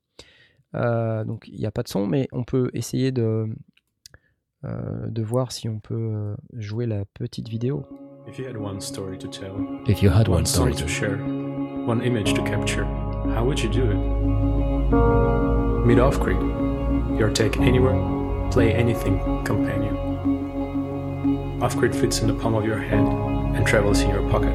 euh, 0.75 1.23
donc 1.25 1.47
il 1.47 1.59
n'y 1.59 1.65
a 1.65 1.71
pas 1.71 1.81
de 1.83 1.87
son, 1.89 2.05
mais 2.05 2.27
on 2.31 2.43
peut 2.43 2.69
essayer 2.73 3.11
de 3.11 3.47
euh, 4.63 5.07
de 5.07 5.23
voir 5.23 5.51
si 5.51 5.67
on 5.67 5.79
peut 5.79 6.35
jouer 6.53 6.85
la 6.85 7.05
petite 7.15 7.49
vidéo. 7.49 7.85
If 8.27 8.37
you 8.37 8.45
had 8.47 8.55
one 8.55 8.79
story 8.79 9.17
to 9.17 9.27
tell, 9.27 9.51
If 9.87 10.03
you 10.03 10.11
had 10.11 10.27
one 10.27 10.45
story 10.45 10.75
to 10.75 10.87
share, 10.87 11.17
one 11.87 12.03
image 12.03 12.35
to 12.35 12.43
capture, 12.43 12.85
how 13.35 13.43
would 13.43 13.59
you 13.59 13.69
do 13.69 13.81
it? 13.81 13.97
Meet 15.87 15.97
Off-Grid, 15.99 16.37
your 17.17 17.31
take 17.33 17.57
anywhere, 17.59 17.97
play 18.51 18.71
anything 18.75 19.17
companion. 19.43 19.97
Off-Grid 21.63 21.95
fits 21.95 22.21
in 22.21 22.27
the 22.27 22.35
palm 22.35 22.53
of 22.53 22.63
your 22.63 22.77
hand 22.77 23.07
and 23.55 23.65
travels 23.65 24.01
in 24.01 24.09
your 24.09 24.21
pocket. 24.29 24.53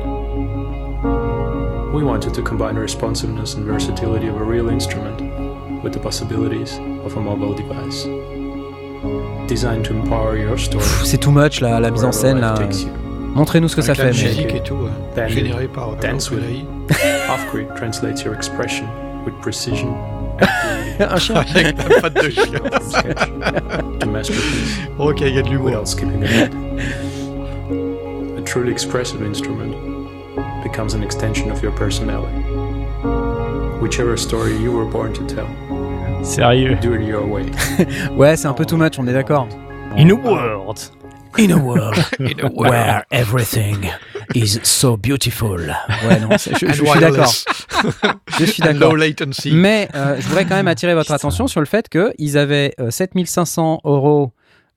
We 1.93 2.03
wanted 2.03 2.35
to 2.35 2.43
combine 2.43 2.75
the 2.75 2.81
responsiveness 2.81 3.55
and 3.55 3.65
versatility 3.65 4.27
of 4.29 4.37
a 4.41 4.45
real 4.45 4.69
instrument 4.69 5.21
with 5.83 5.93
the 5.93 6.01
possibilities 6.01 6.79
of 7.05 7.17
a 7.17 7.21
mobile 7.21 7.55
device. 7.55 8.07
Designed 9.49 9.85
to 9.87 9.95
empower 9.95 10.37
your 10.37 10.59
story. 10.59 10.85
C'est 11.05 11.19
too 11.21 11.31
much 11.31 11.61
la, 11.61 11.79
la 11.79 11.91
mise 11.91 12.03
en 12.05 12.11
wherever 12.11 12.13
scène 12.13 12.41
life 12.41 12.43
là. 12.43 12.57
takes 12.59 12.83
you. 12.83 12.91
Montrez-nous 13.35 13.69
ce 13.69 13.77
que 13.77 13.83
ça 13.83 13.93
Avec 13.93 14.05
la 14.07 14.13
fait. 14.13 14.23
mais- 14.25 14.29
musique 14.29 14.55
et 14.55 14.63
tout, 14.63 14.75
ouais. 14.75 14.91
Then 15.15 15.29
généré 15.29 15.69
par 15.69 15.91
euh, 15.91 15.97
dance 16.01 16.31
with 16.31 16.41
OpenAI. 16.41 16.65
Off-Grid 17.31 17.69
translates 17.77 18.23
your 18.25 18.35
expression 18.35 18.87
with 19.25 19.35
precision 19.41 19.95
Un 20.99 21.19
chien. 21.19 21.37
Avec 21.37 21.77
la 21.89 22.01
patte 22.01 22.15
de 22.25 22.31
chien. 22.31 22.45
from 22.45 22.81
sketch 22.91 23.29
to 24.01 24.07
masterpiece 24.09 24.79
Ok, 24.99 25.21
il 25.21 25.35
y 25.35 25.39
a 25.39 25.43
de 25.43 25.49
l'humour. 25.51 25.71
Truly 28.47 28.71
expressive 28.73 29.23
instrument 29.23 29.75
becomes 30.63 30.95
an 30.95 31.03
extension 31.03 31.51
of 31.51 31.63
your 31.63 31.73
personality. 31.73 32.43
Whichever 33.81 34.17
story 34.17 34.57
you 34.57 34.73
were 34.73 34.87
born 34.87 35.13
to 35.15 35.27
tell, 35.27 35.49
Sérieux? 36.25 36.77
do 36.81 36.95
it 36.95 37.03
your 37.03 37.25
way. 37.27 37.45
Ouais, 38.17 38.37
c'est 38.37 38.47
un 38.49 38.55
peu 38.55 38.65
too 38.65 38.77
much, 38.77 38.99
on 38.99 39.07
est 39.07 39.13
d'accord. 39.13 39.49
In 39.97 40.11
a 40.11 40.15
world. 40.15 40.91
In 41.39 41.51
a 41.51 41.59
world 41.59 41.97
where 42.55 43.05
everything 43.11 43.91
is 44.35 44.59
so 44.63 44.97
beautiful. 44.97 45.59
Ouais, 46.09 46.19
non, 46.21 46.31
je, 46.39 46.51
je 46.59 46.67
And 46.67 46.91
suis 46.91 47.01
d'accord. 47.01 47.33
Je 48.39 48.45
suis 48.47 48.63
d'accord. 48.63 48.93
low 48.93 48.97
latency. 48.97 49.53
Mais 49.53 49.89
euh, 49.95 50.17
je 50.19 50.27
voudrais 50.29 50.47
quand 50.47 50.55
même 50.57 50.69
attirer 50.69 50.95
votre 50.95 51.13
attention 51.13 51.47
sur 51.47 51.61
le 51.61 51.67
fait 51.67 51.89
qu'ils 51.91 52.39
avaient 52.39 52.75
euh, 52.81 52.91
7500 52.91 53.81
euros 53.85 54.33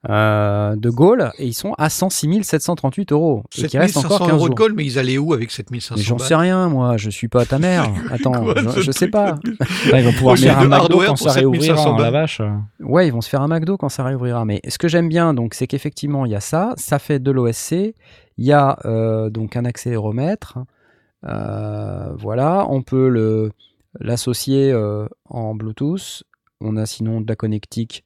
euh, 0.07 0.77
de 0.77 0.89
goal 0.89 1.33
et 1.37 1.45
ils 1.45 1.53
sont 1.53 1.73
à 1.77 1.89
106 1.89 2.43
738 2.43 3.11
euros. 3.11 3.43
Et 3.57 3.67
qu'il 3.67 3.79
reste 3.79 3.97
encore 3.97 4.19
7500 4.19 4.25
15 4.27 4.33
euros 4.33 4.45
jours. 4.45 4.49
de 4.49 4.55
gold, 4.55 4.75
mais 4.77 4.85
ils 4.85 4.97
allaient 4.97 5.17
où 5.17 5.33
avec 5.33 5.51
7500 5.51 5.95
Mais 5.97 6.03
j'en 6.03 6.17
sais 6.17 6.35
rien, 6.35 6.69
moi, 6.69 6.95
je 6.95 7.09
suis 7.09 7.27
pas 7.27 7.45
ta 7.45 7.59
mère. 7.59 7.91
Attends, 8.09 8.31
Quoi, 8.31 8.55
je, 8.77 8.91
sais 8.91 9.09
pas. 9.09 9.35
Là, 9.91 9.99
ils 9.99 10.05
vont 10.05 10.13
pouvoir 10.13 10.37
faire 10.37 10.57
un 10.59 10.67
McDo 10.67 11.01
quand 11.05 11.17
ça 11.17 11.31
réouvrira, 11.33 11.75
7500 11.75 11.97
hein, 11.97 12.01
la 12.01 12.11
vache. 12.11 12.41
Ouais, 12.79 13.07
ils 13.07 13.11
vont 13.11 13.19
se 13.19 13.29
faire 13.29 13.41
un 13.41 13.49
McDo 13.49 13.75
quand 13.75 13.89
ça 13.89 14.05
réouvrira. 14.05 14.45
Mais 14.45 14.61
ce 14.69 14.77
que 14.77 14.87
j'aime 14.87 15.09
bien, 15.09 15.33
donc, 15.33 15.53
c'est 15.53 15.67
qu'effectivement, 15.67 16.25
il 16.25 16.31
y 16.31 16.35
a 16.35 16.39
ça. 16.39 16.73
Ça 16.77 16.97
fait 16.97 17.19
de 17.19 17.31
l'OSC. 17.31 17.73
Il 17.73 18.45
y 18.45 18.53
a 18.53 18.79
euh, 18.85 19.29
donc 19.29 19.57
un 19.57 19.65
accéléromètre. 19.65 20.59
Euh, 21.25 22.13
voilà, 22.17 22.65
on 22.69 22.83
peut 22.83 23.09
le 23.09 23.51
l'associer 23.99 24.73
en 25.29 25.55
Bluetooth. 25.55 26.23
On 26.61 26.77
a 26.77 26.85
sinon 26.85 27.19
de 27.19 27.27
la 27.27 27.35
connectique 27.35 28.05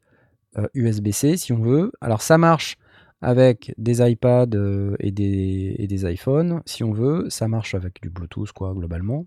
USB-C 0.74 1.38
si 1.38 1.54
on 1.54 1.62
veut. 1.62 1.92
Alors 2.02 2.22
ça 2.22 2.38
marche 2.38 2.78
avec 3.22 3.74
des 3.78 4.02
iPads 4.02 4.56
euh, 4.56 4.96
et, 5.00 5.12
des, 5.12 5.76
et 5.78 5.88
des 5.88 6.12
iPhones 6.12 6.62
si 6.66 6.84
on 6.84 6.92
veut. 6.92 7.28
Ça 7.30 7.48
marche 7.48 7.76
avec 7.76 8.02
du 8.02 8.10
Bluetooth 8.10 8.52
quoi 8.52 8.74
globalement. 8.74 9.26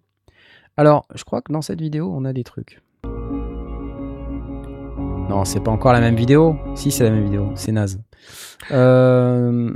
Alors 0.77 1.07
je 1.15 1.25
crois 1.25 1.43
que 1.43 1.53
dans 1.53 1.63
cette 1.63 1.81
vidéo 1.81 2.13
on 2.15 2.25
a 2.25 2.33
des 2.33 2.45
trucs. 2.45 2.81
Non, 5.29 5.45
c'est 5.45 5.61
pas 5.61 5.73
encore 5.73 5.93
la 5.93 6.01
même 6.01 6.15
vidéo. 6.15 6.57
Si, 6.77 6.93
c'est 6.93 7.03
la 7.03 7.11
même 7.11 7.25
vidéo. 7.25 7.51
C'est 7.57 7.73
naze. 7.73 8.01
Euh, 8.71 9.73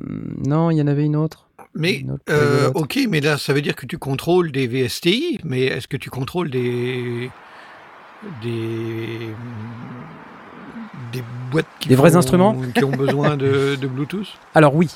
non, 0.47 0.71
il 0.71 0.77
y 0.77 0.83
en 0.83 0.87
avait 0.87 1.05
une 1.05 1.17
autre. 1.17 1.49
Mais, 1.75 1.99
Une 1.99 2.13
autre 2.13 2.25
euh, 2.31 2.67
rigolote. 2.69 2.77
ok, 2.77 2.99
mais 3.09 3.21
là, 3.21 3.37
ça 3.37 3.53
veut 3.53 3.63
dire 3.63 3.77
que 3.77 3.87
tu 3.87 3.99
contrôles 3.99 4.53
des 4.53 4.67
VSTI, 4.67 5.39
mais 5.45 5.63
est-ce 5.63 5.89
que 5.89 5.97
tu 5.97 6.11
contrôles 6.11 6.51
des. 6.51 7.31
des. 8.43 9.35
Des 11.13 11.23
boîtes 11.51 11.67
qui 11.81 11.89
Des 11.89 11.95
vrais 11.97 12.11
font- 12.11 12.17
instruments 12.19 12.57
qui 12.75 12.85
ont 12.85 12.91
besoin 12.91 13.37
de, 13.37 13.77
de 13.77 13.87
Bluetooth? 13.87 14.27
Alors 14.55 14.75
oui. 14.75 14.91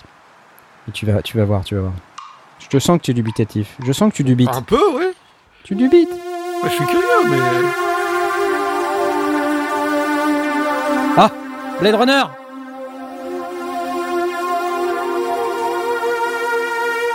Tu 0.93 1.07
vas, 1.07 1.23
tu 1.23 1.37
vas 1.39 1.45
voir, 1.45 1.65
tu 1.65 1.75
vas 1.75 1.83
voir. 1.83 1.93
Je 2.59 2.69
te 2.69 2.79
sens 2.79 2.99
que 2.99 3.03
tu 3.05 3.11
es 3.11 3.15
dubitatif. 3.15 3.69
Je 3.85 3.93
sens 3.93 4.11
que 4.11 4.17
tu 4.17 4.25
dubites. 4.25 4.51
Un 4.55 4.63
peu, 4.63 4.81
ouais. 4.97 5.13
Tu 5.65 5.75
dubites. 5.75 6.11
Ouais, 6.11 6.69
je 6.71 6.75
suis 6.75 6.87
curieux, 6.87 7.29
mais. 7.31 7.39
Blade 11.81 11.97
Runner 11.97 12.23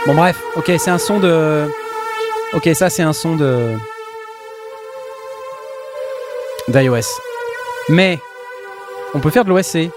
Bon 0.05 0.15
bref, 0.15 0.41
ok, 0.55 0.71
c'est 0.77 0.89
un 0.89 0.97
son 0.97 1.19
de... 1.19 1.69
Ok, 2.53 2.69
ça 2.73 2.89
c'est 2.89 3.03
un 3.03 3.13
son 3.13 3.35
de... 3.35 3.73
d'iOS. 6.69 7.01
Mais, 7.89 8.19
on 9.13 9.19
peut 9.19 9.29
faire 9.29 9.43
de 9.45 9.49
l'OSC. 9.49 9.89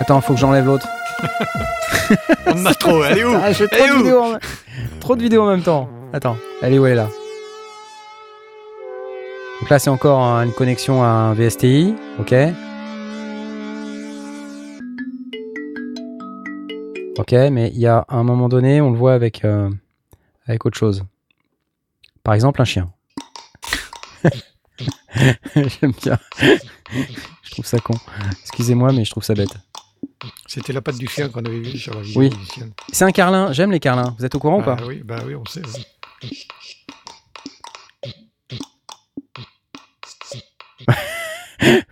Attends, 0.00 0.20
faut 0.20 0.34
que 0.34 0.40
j'enlève 0.40 0.66
l'autre. 0.66 0.86
On 2.46 2.60
en 2.62 2.66
a 2.66 2.74
trop, 2.74 3.02
elle 3.04 3.18
est 3.18 3.24
où? 3.24 3.34
Ah, 3.34 3.52
j'ai 3.52 3.66
trop, 3.68 3.86
de 3.86 3.92
où? 3.92 3.96
vidéos 3.98 4.20
en... 4.22 4.38
trop 5.00 5.16
de 5.16 5.22
vidéos 5.22 5.42
en 5.42 5.46
même 5.50 5.62
temps. 5.62 5.88
Attends, 6.12 6.36
elle 6.62 6.74
est 6.74 6.78
où 6.78 6.86
elle 6.86 6.92
est 6.92 6.96
là? 6.96 7.08
Donc 9.60 9.70
là 9.70 9.78
c'est 9.78 9.90
encore 9.90 10.20
un- 10.20 10.44
une 10.44 10.52
connexion 10.52 11.02
à 11.02 11.06
un 11.06 11.34
VSTI, 11.34 11.94
ok? 12.20 12.34
Ok, 17.18 17.32
mais 17.32 17.70
il 17.74 17.78
y 17.80 17.86
a 17.86 18.04
un 18.08 18.22
moment 18.22 18.48
donné, 18.48 18.80
on 18.82 18.90
le 18.90 18.98
voit 18.98 19.14
avec, 19.14 19.44
euh, 19.44 19.70
avec 20.46 20.66
autre 20.66 20.76
chose. 20.76 21.02
Par 22.22 22.34
exemple, 22.34 22.60
un 22.60 22.66
chien. 22.66 22.88
J'aime 25.54 25.92
bien. 26.02 26.18
je 27.42 27.50
trouve 27.50 27.66
ça 27.66 27.78
con. 27.78 27.94
Excusez-moi, 28.42 28.92
mais 28.92 29.04
je 29.04 29.10
trouve 29.10 29.24
ça 29.24 29.34
bête. 29.34 29.56
C'était 30.46 30.72
la 30.72 30.80
patte 30.80 30.98
du 30.98 31.06
chien 31.06 31.28
qu'on 31.28 31.44
avait 31.44 31.60
vu 31.60 31.78
sur 31.78 31.94
la 31.94 32.00
vidéo 32.02 32.20
Oui. 32.20 32.30
C'est 32.92 33.04
un 33.04 33.12
carlin, 33.12 33.52
j'aime 33.52 33.70
les 33.72 33.80
carlins. 33.80 34.14
Vous 34.18 34.24
êtes 34.24 34.34
au 34.34 34.38
courant 34.38 34.60
ou 34.60 34.62
Bah 34.62 34.76
pas 34.76 34.86
oui, 34.86 35.02
bah 35.04 35.18
oui, 35.26 35.34
on 35.34 35.44
sait. 35.44 35.62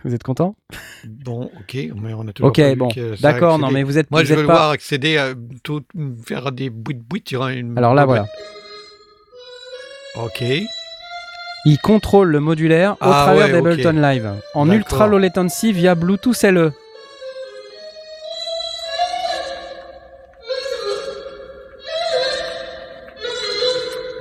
Vous 0.03 0.13
êtes 0.13 0.23
content 0.23 0.55
Bon, 1.05 1.45
ok, 1.59 1.75
mais 1.95 2.13
on 2.13 2.27
a 2.27 2.33
toujours 2.33 2.49
Ok, 2.49 2.57
pas 2.57 2.75
bon. 2.75 2.89
D'accord, 3.19 3.59
non 3.59 3.71
mais 3.71 3.83
vous 3.83 3.97
êtes, 3.97 4.09
Moi, 4.11 4.21
vous 4.21 4.27
je 4.27 4.33
veux 4.33 4.41
le 4.41 4.45
voir 4.47 4.69
accéder 4.69 5.17
à 5.17 5.33
tout, 5.63 5.81
faire 6.25 6.51
des 6.51 6.71
y 7.31 7.35
aura 7.35 7.53
une. 7.53 7.77
Alors 7.77 7.93
là, 7.93 8.05
voilà. 8.05 8.27
Ok. 10.15 10.43
Il 11.65 11.79
contrôle 11.79 12.29
le 12.29 12.39
modulaire 12.39 12.91
au 12.93 12.97
Ah 13.01 13.23
travers 13.25 13.47
ouais, 13.47 13.51
d'Ableton. 13.51 13.93
Live 13.93 14.31
en 14.53 14.69
ultra 14.69 15.07
low 15.07 15.17
latency 15.17 15.71
via 15.71 15.95
Bluetooth. 15.95 16.43
LE. 16.43 16.71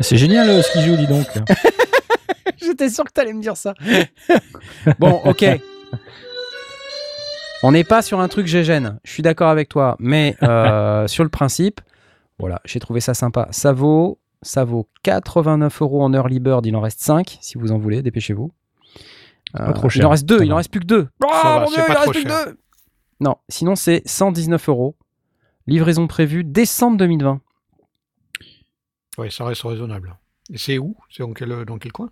C'est 0.00 0.16
génial 0.16 0.48
euh, 0.48 0.62
ce 0.62 0.72
qu'il 0.72 0.82
joue, 0.82 0.96
dis 0.96 1.06
donc. 1.06 1.26
J'étais 2.62 2.88
sûr 2.88 3.04
que 3.04 3.12
t'allais 3.12 3.32
me 3.32 3.40
dire 3.40 3.56
ça. 3.56 3.74
bon, 4.98 5.20
ok. 5.24 5.44
On 7.62 7.72
n'est 7.72 7.84
pas 7.84 8.02
sur 8.02 8.20
un 8.20 8.28
truc 8.28 8.46
gégène. 8.46 8.98
Je 9.04 9.12
suis 9.12 9.22
d'accord 9.22 9.48
avec 9.48 9.68
toi, 9.68 9.96
mais 9.98 10.36
euh, 10.42 11.06
sur 11.06 11.24
le 11.24 11.30
principe, 11.30 11.80
voilà, 12.38 12.60
j'ai 12.64 12.80
trouvé 12.80 13.00
ça 13.00 13.14
sympa. 13.14 13.48
Ça 13.50 13.72
vaut, 13.72 14.18
ça 14.44 14.64
vaut 14.64 14.88
89 15.02 15.82
euros 15.82 16.02
en 16.02 16.12
early 16.14 16.38
bird. 16.38 16.64
Il 16.66 16.76
en 16.76 16.80
reste 16.80 17.00
5 17.00 17.38
si 17.40 17.58
vous 17.58 17.72
en 17.72 17.78
voulez. 17.78 18.02
Dépêchez-vous. 18.02 18.52
Euh, 19.58 19.72
Il 19.94 20.04
en 20.06 20.10
reste 20.10 20.26
deux. 20.26 20.38
Ça 20.38 20.44
Il 20.44 20.52
en 20.52 20.56
reste 20.56 20.70
plus 20.70 20.80
que 20.80 20.86
deux. 20.86 21.08
Oh, 21.24 21.28
va, 21.28 21.60
mon 21.60 21.66
c'est 21.66 21.74
Dieu, 21.74 21.82
pas 21.86 21.88
il 21.88 21.90
en 21.92 21.94
trop 22.02 22.10
reste 22.10 22.12
plus 22.12 22.24
que 22.24 22.28
cher. 22.30 22.46
deux. 22.46 22.58
Non, 23.20 23.36
sinon 23.48 23.74
c'est 23.76 24.02
119 24.06 24.68
euros. 24.68 24.96
Livraison 25.66 26.06
prévue 26.06 26.44
décembre 26.44 26.96
2020. 26.98 27.40
Ouais, 29.18 29.30
ça 29.30 29.44
reste 29.44 29.62
raisonnable. 29.62 30.16
Et 30.52 30.58
c'est 30.58 30.78
où? 30.78 30.96
C'est 31.10 31.22
dans 31.22 31.32
quel, 31.32 31.64
dans 31.64 31.78
quel 31.78 31.92
coin? 31.92 32.10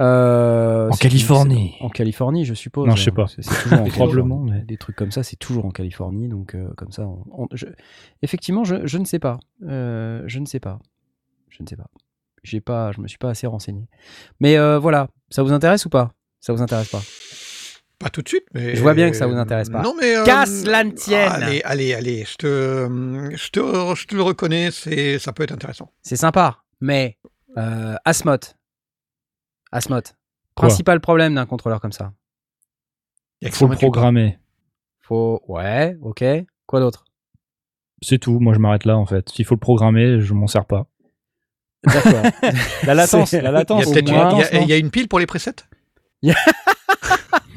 Euh, 0.00 0.88
En 0.90 0.96
Californie. 0.96 1.74
En 1.80 1.88
Californie, 1.88 2.44
je 2.44 2.54
suppose. 2.54 2.88
Non, 2.88 2.96
je 2.96 3.04
sais 3.04 3.10
pas. 3.12 3.26
C'est 3.28 3.42
toujours 3.42 3.80
en 3.80 3.84
Probablement, 3.88 4.36
Californie. 4.38 4.50
mais- 4.60 4.66
Des 4.66 4.76
trucs 4.78 4.96
comme 4.96 5.12
ça, 5.12 5.22
c'est 5.22 5.36
toujours 5.36 5.64
en 5.64 5.70
Californie. 5.70 6.28
Donc, 6.28 6.54
euh, 6.54 6.72
comme 6.76 6.90
ça, 6.92 7.06
on- 7.06 7.24
on- 7.30 7.48
je- 7.52 7.66
effectivement, 8.22 8.64
je, 8.64 8.86
je 8.86 8.98
ne 8.98 9.04
sais 9.04 9.18
pas. 9.18 9.38
Euh, 9.64 10.22
je 10.26 10.38
ne 10.40 10.46
sais 10.46 10.60
pas. 10.60 10.78
Je 11.52 11.62
ne 11.62 11.68
sais 11.68 11.76
pas. 11.76 11.86
J'ai 12.42 12.60
pas. 12.60 12.90
Je 12.92 13.00
me 13.00 13.06
suis 13.08 13.18
pas 13.18 13.30
assez 13.30 13.46
renseigné. 13.46 13.88
Mais 14.40 14.58
euh, 14.58 14.78
voilà. 14.78 15.08
Ça 15.30 15.42
vous 15.42 15.52
intéresse 15.52 15.86
ou 15.86 15.88
pas? 15.90 16.12
Ça 16.40 16.52
vous 16.52 16.60
intéresse 16.62 16.88
pas? 16.88 17.00
Pas 17.98 18.10
tout 18.10 18.20
de 18.22 18.28
suite, 18.28 18.44
mais. 18.52 18.74
Je 18.74 18.82
vois 18.82 18.94
bien 18.94 19.10
que 19.10 19.16
ça 19.16 19.26
vous 19.28 19.36
intéresse 19.36 19.70
pas. 19.70 19.82
Non, 19.82 19.94
mais. 20.00 20.16
euh, 20.16 20.24
Qu'à 20.24 20.44
cela 20.46 20.82
ne 20.82 20.90
tienne. 20.90 21.30
Allez, 21.30 21.62
allez, 21.62 21.94
allez. 21.94 22.24
Je 22.24 22.34
te, 22.36 23.36
je 23.36 23.50
te, 23.50 23.94
je 23.94 24.06
te 24.06 24.16
le 24.16 24.22
reconnais, 24.22 24.70
c'est, 24.72 25.18
ça 25.20 25.32
peut 25.32 25.44
être 25.44 25.52
intéressant. 25.52 25.92
C'est 26.02 26.16
sympa, 26.16 26.64
mais 26.80 27.16
euh, 27.58 27.94
Asmoth. 28.04 28.56
Asmoth. 29.70 30.16
Quoi? 30.56 30.66
Principal 30.68 31.00
problème 31.00 31.34
d'un 31.36 31.46
contrôleur 31.46 31.80
comme 31.80 31.92
ça. 31.92 32.12
Il 33.40 33.48
Faut 33.52 33.66
le 33.66 33.72
128 33.72 33.76
pas. 33.76 33.80
programmer. 33.90 34.38
Faut. 35.00 35.40
Ouais, 35.46 35.96
ok. 36.02 36.24
Quoi 36.66 36.80
d'autre? 36.80 37.04
C'est 38.02 38.18
tout. 38.18 38.40
Moi, 38.40 38.52
je 38.54 38.58
m'arrête 38.58 38.84
là, 38.84 38.96
en 38.98 39.06
fait. 39.06 39.28
S'il 39.28 39.44
faut 39.44 39.54
le 39.54 39.60
programmer, 39.60 40.20
je 40.20 40.34
m'en 40.34 40.46
sers 40.48 40.66
pas. 40.66 40.86
D'accord. 41.84 42.22
La 42.86 42.94
latence, 42.94 43.32
la 43.32 43.38
Il 43.40 43.44
latence. 43.52 43.82
y 43.82 43.84
a 43.84 43.88
au 43.88 43.92
peut-être 43.92 44.10
moins, 44.12 44.30
une, 44.30 44.36
il 44.36 44.40
y 44.40 44.44
a- 44.56 44.60
non 44.60 44.66
y 44.66 44.78
une 44.78 44.90
pile 44.90 45.08
pour 45.08 45.18
les 45.18 45.26
presets? 45.26 45.54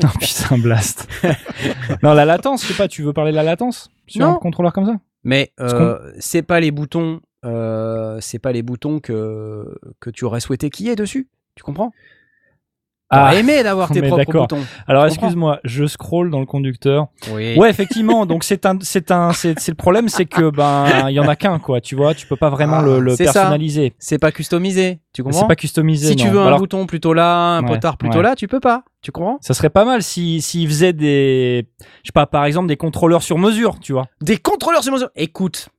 Oh 0.04 0.08
putain, 0.20 0.58
blast. 0.58 1.08
non, 2.04 2.14
la 2.14 2.26
latence, 2.26 2.64
je 2.64 2.68
sais 2.68 2.74
pas, 2.74 2.88
tu 2.90 3.02
veux 3.02 3.14
parler 3.14 3.32
de 3.32 3.38
la 3.38 3.44
latence 3.44 3.90
sur 4.08 4.22
Non. 4.26 4.34
un 4.36 4.40
contrôleur 4.40 4.74
comme 4.74 4.86
ça? 4.86 4.98
Mais 5.24 5.54
euh, 5.62 6.12
c'est 6.20 6.42
pas 6.42 6.60
les 6.60 6.72
boutons, 6.72 7.22
euh, 7.46 8.18
c'est 8.20 8.38
pas 8.40 8.52
les 8.52 8.62
boutons 8.62 9.00
que 9.00 9.66
que 10.02 10.10
tu 10.10 10.26
aurais 10.26 10.42
souhaité 10.42 10.70
qu'il 10.70 10.86
y 10.88 10.90
ait 10.90 10.96
dessus. 10.98 11.30
Tu 11.56 11.64
comprends? 11.64 11.92
T'aurais 13.16 13.40
aimé 13.40 13.64
d'avoir 13.64 13.90
tes 13.90 14.00
Ah. 14.04 14.08
propres 14.08 14.18
d'accord. 14.26 14.48
boutons. 14.48 14.64
Alors 14.88 15.06
excuse-moi, 15.06 15.60
je 15.64 15.86
scroll 15.88 16.30
dans 16.30 16.40
le 16.40 16.46
conducteur. 16.46 17.08
Oui. 17.34 17.58
Ouais, 17.58 17.70
effectivement. 17.70 18.26
Donc 18.26 18.44
c'est 18.44 18.66
un, 18.66 18.78
c'est 18.82 19.12
un, 19.12 19.32
c'est 19.34 19.56
le 19.68 19.74
problème, 19.76 20.10
c'est 20.10 20.26
que 20.26 20.50
ben 20.50 21.10
il 21.10 21.14
y 21.14 21.20
en 21.20 21.28
a 21.28 21.36
qu'un 21.36 21.60
quoi. 21.60 21.82
Tu 21.82 21.96
vois, 21.96 22.14
tu 22.14 22.28
peux 22.28 22.36
pas 22.36 22.50
vraiment 22.50 22.78
Ah, 22.80 23.00
le, 23.00 23.16
ça. 23.16 23.24
personnaliser. 23.24 23.94
C'est 24.00 24.20
pas 24.20 24.32
customisé. 24.32 25.00
Tu 25.14 25.24
comprends 25.24 25.40
C'est 25.42 25.48
pas 25.48 25.56
customisé. 25.56 26.08
Si 26.10 26.16
tu 26.16 26.28
veux 26.28 26.40
un 26.40 26.48
Alors, 26.48 26.60
bouton 26.60 26.86
plutôt 26.86 27.14
là, 27.14 27.58
un 27.58 27.62
Ouais, 27.64 27.68
potard 27.70 27.98
plutôt 27.98 28.18
ouais. 28.18 28.24
là, 28.24 28.36
tu 28.36 28.48
peux 28.48 28.60
pas. 28.60 28.84
Tu 29.02 29.12
comprends 29.12 29.38
ça 29.42 29.54
serait 29.54 29.70
pas 29.70 29.86
mal 29.86 30.02
si 30.04 30.42
s'ils 30.42 30.68
faisaient 30.68 30.92
des, 30.94 31.68
je 32.04 32.08
sais 32.08 32.12
pas, 32.14 32.26
par 32.26 32.46
exemple 32.46 32.68
des 32.68 32.76
contrôleurs 32.78 33.24
sur 33.24 33.38
mesure, 33.38 33.80
tu 33.80 33.94
vois. 33.94 34.08
Des 34.22 34.38
contrôleurs 34.38 34.84
sur 34.84 34.92
mesure. 34.92 35.10
Écoute. 35.16 35.70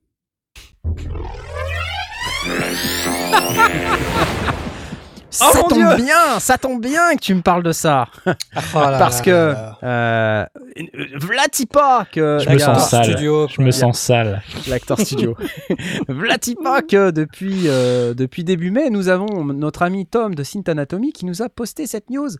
Ça 5.36 5.50
Oh 5.52 5.56
mon 5.56 5.68
tombe 5.68 5.78
Dieu 5.96 6.04
bien, 6.04 6.40
ça 6.40 6.58
tombe 6.58 6.80
bien 6.80 7.14
que 7.14 7.20
tu 7.20 7.34
me 7.34 7.42
parles 7.42 7.62
de 7.62 7.72
ça. 7.72 8.08
Oh 8.74 8.78
là 8.80 8.98
Parce 8.98 9.18
là 9.18 9.24
que 9.24 9.30
là 9.30 9.78
euh, 9.82 10.46
vlati 11.20 11.66
pas 11.66 12.06
que 12.10 12.38
Je 12.40 12.48
me 12.50 12.58
sens 12.58 12.88
sale. 12.90 13.04
Studio, 13.04 13.48
Je 13.48 13.60
me 13.62 13.70
sens 13.70 13.98
sale. 13.98 14.42
l'acteur 14.68 14.98
studio. 14.98 15.36
vlati 16.08 16.54
pas 16.54 16.82
que 16.82 17.10
depuis 17.10 17.64
euh, 17.66 18.14
depuis 18.14 18.44
début 18.44 18.70
mai, 18.70 18.90
nous 18.90 19.08
avons 19.08 19.44
notre 19.44 19.82
ami 19.82 20.06
Tom 20.06 20.34
de 20.34 20.42
Synth 20.42 20.68
Anatomy 20.68 21.12
qui 21.12 21.26
nous 21.26 21.42
a 21.42 21.48
posté 21.48 21.86
cette 21.86 22.10
news. 22.10 22.30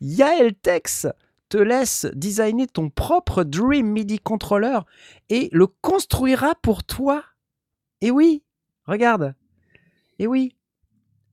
Yael 0.00 0.54
Tex 0.54 1.06
te 1.48 1.58
laisse 1.58 2.06
designer 2.14 2.66
ton 2.66 2.88
propre 2.90 3.44
Dream 3.44 3.86
MIDI 3.86 4.18
controller 4.18 4.78
et 5.28 5.48
le 5.52 5.66
construira 5.66 6.54
pour 6.62 6.84
toi. 6.84 7.22
Et 8.00 8.10
oui, 8.10 8.42
regarde. 8.86 9.34
Et 10.18 10.26
oui, 10.26 10.56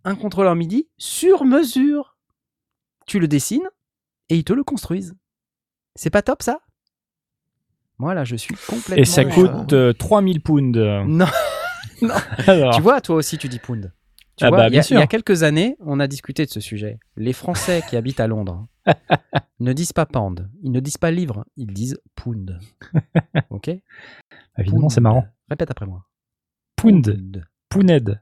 un 0.04 0.16
contrôleur 0.16 0.56
MIDI 0.56 0.88
sur 0.98 1.44
mesure. 1.46 2.18
Tu 3.08 3.20
le 3.20 3.28
dessines 3.28 3.68
et 4.30 4.36
ils 4.38 4.44
te 4.44 4.54
le 4.54 4.64
construisent. 4.64 5.16
C'est 5.96 6.10
pas 6.10 6.22
top 6.22 6.42
ça? 6.44 6.60
Moi 7.98 8.14
là, 8.14 8.24
je 8.24 8.36
suis 8.36 8.56
complètement. 8.68 8.96
Et 9.02 9.06
ça 9.06 9.26
coûte 9.26 9.74
euh, 9.74 9.94
3000 9.94 10.42
pounds. 10.42 10.78
Non, 11.08 11.26
Alors, 12.48 12.76
tu 12.76 12.82
vois, 12.82 13.02
toi 13.02 13.16
aussi 13.16 13.38
tu 13.38 13.48
dis 13.48 13.60
pound. 13.60 13.94
Tu 14.38 14.46
Ah 14.46 14.50
vois, 14.50 14.58
bah, 14.60 14.64
il 14.64 14.66
y, 14.66 14.68
a- 14.68 14.70
bien 14.72 14.82
sûr. 14.82 14.98
il 14.98 15.00
y 15.02 15.04
a 15.04 15.08
quelques 15.08 15.44
années, 15.44 15.76
on 15.82 16.00
a 16.00 16.08
discuté 16.08 16.46
de 16.46 16.50
ce 16.50 16.60
sujet. 16.60 17.00
Les 17.16 17.34
Français 17.34 17.84
qui 17.90 17.96
habitent 17.98 18.20
à 18.22 18.28
Londres 18.28 18.66
ne 19.60 19.74
disent 19.74 19.94
pas 19.94 20.06
pound, 20.08 20.50
ils 20.64 20.72
ne 20.72 20.80
disent 20.80 20.98
pas 20.98 21.12
livre, 21.12 21.46
ils 21.58 21.68
disent 21.72 22.00
pound. 22.16 22.60
Ok? 23.52 23.68
Évidemment, 24.58 24.82
Pound. 24.82 24.92
c'est 24.92 25.02
marrant. 25.02 25.26
Répète 25.50 25.70
après 25.70 25.86
moi. 25.86 26.06
Pound. 26.76 27.46
Pouned. 27.70 28.22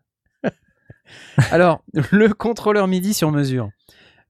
Alors, 1.52 1.82
le 2.12 2.34
contrôleur 2.34 2.88
MIDI 2.88 3.14
sur 3.14 3.32
mesure. 3.32 3.70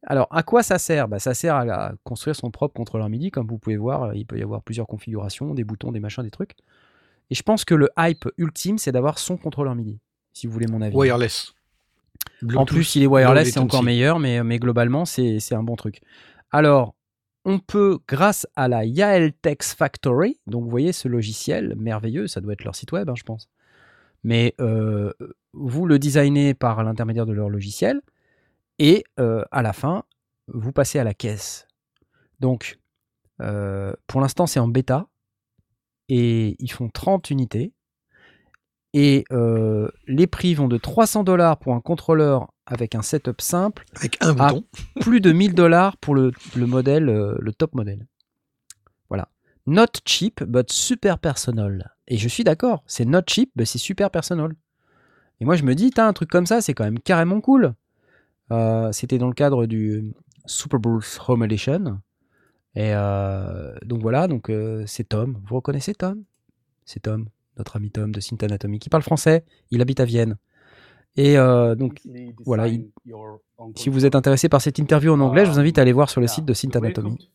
Alors, 0.04 0.28
à 0.32 0.44
quoi 0.44 0.64
ça 0.64 0.80
sert? 0.80 1.08
Bah, 1.08 1.20
Ça 1.20 1.34
sert 1.34 1.56
à, 1.56 1.62
à 1.62 1.92
construire 2.04 2.36
son 2.36 2.52
propre 2.52 2.74
contrôleur 2.74 3.10
MIDI. 3.10 3.32
Comme 3.32 3.48
vous 3.48 3.58
pouvez 3.58 3.78
voir, 3.78 4.04
euh, 4.04 4.16
il 4.16 4.26
peut 4.26 4.38
y 4.38 4.44
avoir 4.44 4.62
plusieurs 4.62 4.88
configurations, 4.88 5.54
des 5.54 5.64
boutons, 5.64 5.92
des 5.92 6.00
machins, 6.00 6.24
des 6.24 6.32
trucs. 6.32 6.56
Et 7.30 7.36
je 7.36 7.44
pense 7.44 7.66
que 7.66 7.76
le 7.76 7.90
hype 7.98 8.28
ultime, 8.38 8.78
c'est 8.78 8.92
d'avoir 8.92 9.20
son 9.20 9.38
contrôleur 9.38 9.76
MIDI, 9.76 10.00
si 10.34 10.48
vous 10.48 10.54
voulez 10.54 10.68
mon 10.68 10.82
avis. 10.82 10.96
Wireless. 10.96 11.54
En 12.56 12.66
plus, 12.66 12.96
il 12.96 13.04
est 13.04 13.08
wireless, 13.08 13.52
c'est 13.52 13.60
encore 13.60 13.84
meilleur, 13.84 14.20
mais, 14.20 14.44
mais 14.44 14.60
globalement, 14.60 15.06
c'est 15.06 15.54
un 15.54 15.64
bon 15.64 15.76
truc. 15.76 16.02
Alors, 16.52 16.96
on 17.46 17.60
peut, 17.60 18.00
grâce 18.08 18.48
à 18.56 18.68
la 18.68 18.86
Yael 18.86 19.34
Tex 19.34 19.74
Factory, 19.74 20.40
donc 20.48 20.64
vous 20.64 20.70
voyez 20.70 20.92
ce 20.92 21.08
logiciel 21.08 21.76
merveilleux, 21.78 22.28
ça 22.28 22.42
doit 22.42 22.54
être 22.54 22.64
leur 22.64 22.76
site 22.76 22.92
web, 22.92 23.10
hein, 23.10 23.16
je 23.16 23.24
pense. 23.24 23.48
Mais 24.24 24.56
euh, 24.60 25.14
vous 25.54 25.86
le 25.86 26.00
designez 26.00 26.54
par 26.54 26.84
l'intermédiaire 26.84 27.26
de 27.26 27.34
leur 27.34 27.50
logiciel, 27.50 28.02
et 28.78 29.04
euh, 29.20 29.44
à 29.52 29.62
la 29.62 29.74
fin, 29.74 30.04
vous 30.48 30.72
passez 30.72 31.00
à 31.00 31.04
la 31.04 31.14
caisse. 31.14 31.68
Donc, 32.40 32.80
euh, 33.42 33.94
pour 34.08 34.22
l'instant, 34.22 34.48
c'est 34.48 34.60
en 34.60 34.68
bêta, 34.68 35.08
et 36.08 36.56
ils 36.60 36.72
font 36.72 36.90
30 36.90 37.30
unités. 37.30 37.74
Et 38.94 39.26
les 40.08 40.26
prix 40.26 40.56
vont 40.56 40.68
de 40.68 40.78
300 40.78 41.24
dollars 41.24 41.60
pour 41.60 41.76
un 41.76 41.80
contrôleur 41.80 42.52
avec 42.66 42.96
un 42.96 43.04
setup 43.04 43.40
simple 43.40 43.86
Avec 43.96 44.18
un 44.20 44.34
bouton. 44.34 44.64
plus 45.00 45.22
de 45.22 45.32
1000 45.32 45.54
dollars 45.54 45.96
pour 45.98 46.16
le, 46.16 46.32
le 46.56 46.66
modèle, 46.66 47.06
le 47.06 47.54
top 47.54 47.76
modèle. 47.76 48.08
Not 49.70 50.02
cheap, 50.04 50.44
but 50.46 50.72
super 50.72 51.20
personal. 51.20 51.96
Et 52.08 52.18
je 52.18 52.28
suis 52.28 52.44
d'accord, 52.44 52.84
c'est 52.88 53.06
not 53.06 53.22
cheap, 53.28 53.52
mais 53.56 53.66
c'est 53.66 53.78
super 53.78 54.10
personal. 54.10 54.56
Et 55.40 55.46
moi, 55.46 55.56
je 55.56 55.64
me 55.64 55.76
dis, 55.76 55.92
un 55.98 56.12
truc 56.12 56.28
comme 56.28 56.48
ça, 56.48 56.60
c'est 56.60 56.74
quand 56.74 56.86
même 56.86 57.00
carrément 57.00 57.40
cool. 57.40 57.76
Euh, 58.52 58.92
C'était 58.92 59.20
dans 59.20 59.28
le 59.28 59.36
cadre 59.36 59.68
du 59.68 60.12
Super 60.48 60.80
Bowl 60.80 61.04
Home 61.28 61.44
Edition. 61.44 62.02
Et 62.74 62.96
euh, 62.96 63.76
donc 63.86 64.02
voilà, 64.02 64.28
donc 64.28 64.50
euh, 64.50 64.84
c'est 64.88 65.04
Tom. 65.04 65.40
Vous 65.46 65.58
reconnaissez 65.58 65.94
Tom? 65.94 66.24
C'est 66.84 67.02
Tom, 67.02 67.28
notre 67.56 67.76
ami 67.76 67.92
Tom 67.92 68.12
de 68.12 68.20
Synth 68.20 68.42
Anatomy, 68.42 68.80
qui 68.80 68.90
parle 68.90 69.04
français. 69.04 69.46
Il 69.70 69.84
habite 69.84 70.00
à 70.00 70.06
Vienne. 70.06 70.38
Et 71.18 71.38
euh, 71.38 71.76
donc, 71.76 72.00
voilà, 72.46 72.68
il- 72.68 72.90
si 73.76 73.90
vous 73.90 74.06
êtes 74.06 74.16
intéressé 74.16 74.48
par 74.48 74.62
cette 74.62 74.78
interview 74.80 75.12
en 75.12 75.20
anglais, 75.20 75.46
je 75.46 75.52
vous 75.52 75.60
invite 75.60 75.78
à 75.78 75.82
aller 75.82 75.92
voir 75.92 76.10
sur 76.10 76.22
le 76.22 76.28
site 76.28 76.46
de 76.46 76.54
Synth 76.54 76.76
Anatomy. 76.76 77.30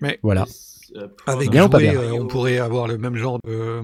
Mais 0.00 0.18
Voilà. 0.22 0.44
avec 1.26 1.50
Bien 1.50 1.66
ou 1.66 1.68
pas 1.70 1.78
jouer, 1.78 1.90
bien 1.90 2.00
euh, 2.00 2.12
on 2.12 2.26
pourrait 2.26 2.58
avoir 2.58 2.86
le 2.86 2.98
même 2.98 3.16
genre 3.16 3.38
de, 3.46 3.80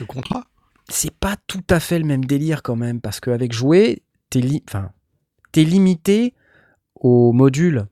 de 0.00 0.04
contrat. 0.04 0.44
C'est 0.88 1.14
pas 1.14 1.36
tout 1.46 1.64
à 1.70 1.80
fait 1.80 1.98
le 1.98 2.04
même 2.04 2.24
délire 2.24 2.62
quand 2.62 2.76
même, 2.76 3.00
parce 3.00 3.20
qu'avec 3.20 3.52
jouer, 3.52 4.02
t'es 4.30 4.40
li- 4.40 4.62
enfin, 4.68 4.90
t'es 5.52 5.64
limité 5.64 6.34
aux 6.94 7.32
modules 7.32 7.86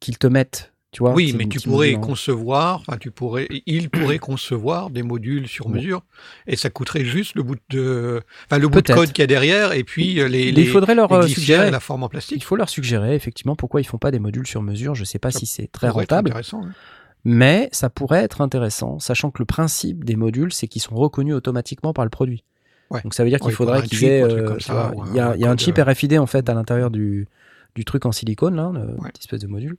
qu'ils 0.00 0.18
te 0.18 0.26
mettent. 0.26 0.71
Tu 0.92 0.98
vois, 1.02 1.14
oui, 1.14 1.34
mais 1.36 1.46
tu 1.46 1.58
pourrais 1.60 1.92
modules 1.92 2.06
concevoir, 2.06 2.80
enfin, 2.86 2.98
tu 2.98 3.10
pourrais, 3.10 3.48
il 3.66 3.88
pourrait 3.88 4.18
concevoir 4.18 4.90
des 4.90 5.02
modules 5.02 5.48
sur 5.48 5.66
Bon. 5.68 5.76
mesure, 5.76 6.02
et 6.46 6.54
ça 6.54 6.68
coûterait 6.68 7.02
juste 7.06 7.34
le 7.34 7.42
bout 7.42 7.56
de, 7.70 8.20
enfin, 8.46 8.58
le 8.60 8.68
bout 8.68 8.82
de 8.82 8.92
code 8.92 9.10
qu'il 9.10 9.22
y 9.22 9.24
a 9.24 9.26
derrière, 9.26 9.72
et 9.72 9.84
puis 9.84 10.20
euh, 10.20 10.28
les, 10.28 10.52
les, 10.52 10.60
il 10.62 10.68
faudrait 10.68 10.94
leur 10.94 11.08
les 11.08 11.24
euh, 11.24 11.28
suggérer. 11.28 11.70
la 11.70 11.80
forme 11.80 12.02
en 12.02 12.08
Il 12.08 12.10
plastique. 12.10 12.44
faut 12.44 12.56
leur 12.56 12.68
suggérer 12.68 13.14
effectivement 13.14 13.56
pourquoi 13.56 13.80
ils 13.80 13.84
font 13.84 13.96
pas 13.96 14.10
des 14.10 14.18
modules 14.18 14.46
sur 14.46 14.60
mesure. 14.60 14.94
Je 14.94 15.04
sais 15.04 15.18
pas 15.18 15.30
Ça 15.30 15.38
si 15.38 15.46
c'est 15.46 15.66
très 15.72 15.88
rentable, 15.88 16.28
intéressant, 16.28 16.62
hein. 16.62 16.72
mais 17.24 17.70
ça 17.72 17.88
pourrait 17.88 18.22
être 18.22 18.42
intéressant, 18.42 18.98
sachant 18.98 19.30
que 19.30 19.38
le 19.40 19.46
principe 19.46 20.04
des 20.04 20.16
modules, 20.16 20.52
c'est 20.52 20.66
qu'ils 20.68 20.82
sont 20.82 20.94
reconnus 20.94 21.34
automatiquement 21.34 21.94
par 21.94 22.04
le 22.04 22.10
produit. 22.10 22.44
Ouais. 22.90 23.00
Donc 23.02 23.14
ça 23.14 23.24
veut 23.24 23.30
dire 23.30 23.38
qu'il 23.38 23.46
Ouais, 23.46 23.52
il 23.54 23.56
faudrait 23.56 23.82
qu'ils 23.82 24.04
aient, 24.04 24.22
euh, 24.22 24.58
il 25.10 25.16
y 25.16 25.20
a, 25.20 25.30
un 25.30 25.34
il 25.36 25.40
y 25.40 25.44
a 25.44 25.48
un 25.48 25.52
code, 25.52 25.60
chip 25.60 25.78
RFID 25.78 26.18
en 26.18 26.26
fait 26.26 26.50
à 26.50 26.52
l'intérieur 26.52 26.90
du, 26.90 27.26
du 27.74 27.86
truc 27.86 28.04
en 28.04 28.12
silicone 28.12 28.56
là, 28.56 28.68
Ouais. 28.68 29.08
petit 29.10 29.20
espèce 29.22 29.40
de 29.40 29.46
module. 29.46 29.78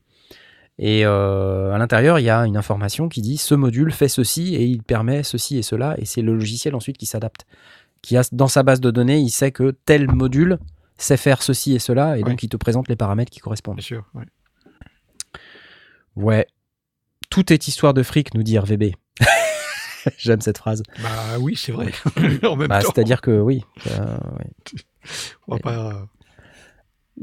Et 0.79 1.05
euh, 1.05 1.71
à 1.71 1.77
l'intérieur, 1.77 2.17
il 2.19 2.23
y 2.23 2.29
a 2.29 2.39
une 2.45 2.57
information 2.57 3.07
qui 3.09 3.21
dit 3.21 3.37
ce 3.37 3.53
module 3.55 3.91
fait 3.91 4.07
ceci 4.07 4.55
et 4.55 4.63
il 4.63 4.81
permet 4.81 5.21
ceci 5.23 5.57
et 5.57 5.61
cela, 5.61 5.95
et 5.99 6.05
c'est 6.05 6.21
le 6.23 6.33
logiciel 6.33 6.73
ensuite 6.75 6.97
qui 6.97 7.05
s'adapte. 7.05 7.45
Qui 8.01 8.17
a 8.17 8.23
dans 8.31 8.47
sa 8.47 8.63
base 8.63 8.81
de 8.81 8.89
données, 8.91 9.19
il 9.19 9.29
sait 9.29 9.51
que 9.51 9.71
tel 9.85 10.11
module 10.11 10.57
sait 10.97 11.15
faire 11.17 11.41
ceci 11.43 11.73
et 11.75 11.79
cela, 11.79 12.17
et 12.17 12.23
Ouais. 12.23 12.29
donc 12.29 12.41
il 12.43 12.49
te 12.49 12.57
présente 12.57 12.87
les 12.89 12.95
paramètres 12.95 13.31
qui 13.31 13.39
correspondent. 13.39 13.75
Bien 13.77 13.83
sûr. 13.85 14.05
ouais. 14.15 14.25
Ouais. 16.15 16.47
Tout 17.29 17.51
est 17.51 17.67
histoire 17.67 17.93
de 17.93 18.03
fric, 18.03 18.33
nous 18.35 18.43
dit 18.43 18.57
RVB. 18.59 18.91
J'aime 20.17 20.41
cette 20.41 20.57
phrase. 20.57 20.83
Bah 21.01 21.37
oui, 21.39 21.55
c'est 21.55 21.71
vrai. 21.71 21.91
Bah, 22.67 22.81
C'est-à-dire 22.81 23.21
que 23.21 23.31
oui. 23.39 23.63
euh, 23.91 24.17
on 25.47 25.55
va 25.55 25.59
pas- 25.59 26.07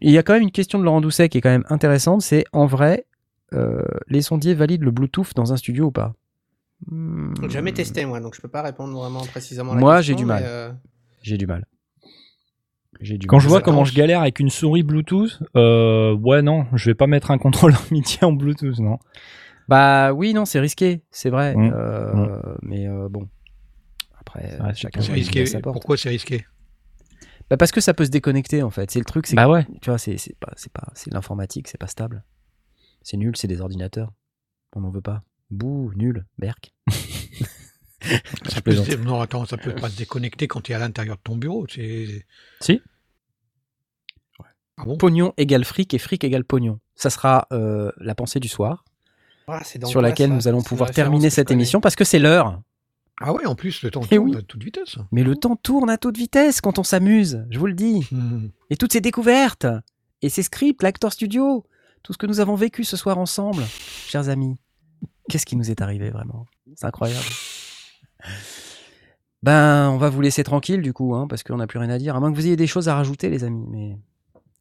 Il 0.01 0.10
y 0.10 0.18
a 0.18 0.22
quand 0.22 0.32
même 0.32 0.43
une 0.43 0.51
question 0.51 0.78
de 0.78 0.85
Laurent 0.85 1.01
Doucet 1.01 1.28
qui 1.28 1.39
est 1.39 1.40
quand 1.40 1.51
même 1.51 1.64
intéressante, 1.68 2.22
c'est 2.22 2.44
en 2.52 2.66
vrai, 2.66 3.06
euh, 3.55 3.82
les 4.09 4.22
sondiers 4.22 4.55
valident 4.55 4.82
le 4.85 4.90
Bluetooth 4.90 5.35
dans 5.35 5.52
un 5.52 5.56
studio 5.56 5.86
ou 5.86 5.90
pas 5.93 6.14
Hmm, 6.90 7.35
J'ai 7.43 7.51
jamais 7.51 7.72
testé 7.72 8.06
moi, 8.06 8.20
donc 8.20 8.35
je 8.35 8.40
peux 8.40 8.48
pas 8.48 8.62
répondre 8.62 8.98
vraiment 8.98 9.20
précisément. 9.27 9.72
À 9.72 9.74
la 9.74 9.81
Moi, 9.81 9.97
question, 9.98 10.12
j'ai 10.16 10.16
du 10.16 10.24
mal. 10.24 10.43
mais, 10.43 10.48
euh, 10.48 10.72
J'ai 11.22 11.36
du 11.36 11.47
mal. 11.47 11.66
J'ai 13.01 13.18
du 13.18 13.27
Quand 13.27 13.36
mal 13.36 13.43
je 13.44 13.48
vois 13.48 13.60
comment 13.60 13.85
je 13.85 13.94
galère 13.94 14.20
avec 14.22 14.40
une 14.40 14.48
souris 14.51 14.82
Bluetooth, 14.82 15.40
euh, 15.56 16.14
ouais, 16.16 16.40
non, 16.43 16.66
je 16.74 16.89
vais 16.90 16.94
pas 16.94 17.06
mettre 17.06 17.31
un 17.31 17.39
contrôleur 17.39 17.82
métier 17.90 18.24
en 18.24 18.32
Bluetooth, 18.32 18.78
non. 18.78 18.98
Bah 19.68 20.12
oui, 20.14 20.32
non, 20.35 20.44
c'est 20.47 20.59
risqué, 20.59 21.02
c'est 21.10 21.28
vrai. 21.31 21.55
Mm. 21.55 21.72
Euh, 21.74 22.40
Mais 22.62 22.89
euh, 22.89 23.09
bon. 23.10 23.28
Après, 24.18 24.59
chacun 24.74 25.01
C'est 25.02 25.12
risqué. 25.12 25.40
midi 25.40 25.51
à 25.51 25.52
sa 25.52 25.60
porte. 25.60 25.74
Pourquoi 25.74 25.97
c'est 25.97 26.09
risqué? 26.09 26.47
Bah 27.48 27.56
parce 27.56 27.72
que 27.72 27.81
ça 27.81 27.94
peut 27.94 28.05
se 28.05 28.10
déconnecter 28.10 28.62
en 28.62 28.70
fait. 28.70 28.90
C'est 28.90 29.01
le 29.01 29.05
truc, 29.05 29.27
c'est 29.27 29.35
Bah 29.36 29.48
ouais. 29.48 29.66
tu 29.82 29.90
vois, 29.90 29.98
c'est 29.98 30.16
c'est 30.18 30.36
pas, 30.39 30.52
c'est 30.56 30.72
pas, 30.72 30.89
c'est 30.94 31.12
l'informatique, 31.12 31.68
c'est 31.68 31.78
pas 31.78 31.89
stable. 31.89 32.22
C'est 33.02 33.16
nul, 33.16 33.36
c'est 33.36 33.48
des 33.48 33.60
ordinateurs. 33.60 34.12
On 34.74 34.81
n'en 34.81 34.90
veut 34.90 35.01
pas. 35.01 35.22
Bouh, 35.51 35.93
nul, 35.97 36.24
berk. 36.39 36.72
Ça 38.48 38.60
peut 38.62 38.74
Non, 39.05 39.20
attends, 39.20 39.44
ça 39.44 39.59
peut 39.59 39.74
pas 39.74 39.90
se 39.90 39.97
déconnecter 39.98 40.48
quand 40.48 40.62
tu 40.62 40.72
es 40.72 40.74
à 40.74 40.78
l'intérieur 40.78 41.16
de 41.16 41.22
ton 41.22 41.36
bureau. 41.36 41.66
C'est... 41.68 42.24
Si. 42.60 42.81
Ah 44.78 44.85
bon? 44.86 44.97
Pognon 44.97 45.35
égale 45.36 45.64
fric 45.64 45.93
et 45.93 45.98
fric 45.98 46.24
égale 46.24 46.44
pognon. 46.44 46.81
Ça 46.94 47.10
sera 47.10 47.47
euh, 47.52 47.93
la 47.98 48.14
pensée 48.14 48.40
du 48.40 48.48
soir 48.48 48.85
Ah, 49.47 49.60
sur 49.85 50.01
laquelle 50.01 50.31
ça 50.31 50.35
nous 50.35 50.48
allons 50.48 50.62
pouvoir 50.62 50.90
terminer 50.93 51.28
cette 51.28 51.48
connais. 51.48 51.59
émission 51.60 51.81
parce 51.82 51.94
que 51.94 52.05
c'est 52.05 52.18
l'heure. 52.18 52.62
Ah 53.20 53.35
ouais, 53.35 53.44
en 53.44 53.55
plus, 53.55 53.82
le 53.82 53.90
temps 53.90 54.01
Eh 54.10 54.16
tourne 54.16 54.31
oui. 54.31 54.36
à 54.39 54.43
toute 54.43 54.64
vitesse. 54.64 54.97
Mais 55.12 55.22
le 55.22 55.36
temps 55.36 55.56
tourne 55.56 55.90
à 55.90 55.98
toute 55.98 56.16
vitesse 56.16 56.62
quand 56.62 56.78
on 56.78 56.82
s'amuse, 56.82 57.44
je 57.51 57.59
vous 57.59 57.66
le 57.66 57.74
dis. 57.74 58.09
Hmm. 58.12 58.48
Et 58.70 58.77
toutes 58.78 58.94
ces 58.94 59.02
découvertes, 59.02 59.66
et 60.22 60.31
ces 60.31 60.43
scripts, 60.43 60.82
l'acteur 60.82 61.12
studio, 61.12 61.66
tout 62.02 62.12
ce 62.12 62.18
que 62.18 62.27
nous 62.27 62.40
avons 62.40 62.55
vécu 62.55 62.85
ce 62.85 62.97
soir 62.97 63.18
ensemble, 63.18 63.64
chers 64.06 64.28
amis. 64.28 64.56
Qu'est-ce 65.28 65.47
qui 65.47 65.56
nous 65.56 65.70
est 65.70 65.81
arrivé 65.81 66.10
vraiment? 66.10 66.47
C'est 66.74 66.86
incroyable. 66.86 67.27
Ben, 69.43 69.89
on 69.89 69.97
va 69.97 70.10
vous 70.10 70.20
laisser 70.20 70.44
tranquille 70.44 70.82
du 70.82 70.93
coup, 70.93 71.14
hein, 71.14 71.27
parce 71.27 71.43
qu'on 71.43 71.56
n'a 71.56 71.66
plus 71.66 71.78
rien 71.78 71.89
à 71.89 71.97
dire. 71.97 72.14
À 72.14 72.20
moins 72.20 72.31
que 72.31 72.36
vous 72.36 72.47
ayez 72.47 72.56
des 72.56 72.66
choses 72.66 72.90
à 72.90 72.94
rajouter, 72.94 73.31
les 73.31 73.43
amis. 73.43 73.64
Mais 73.70 73.97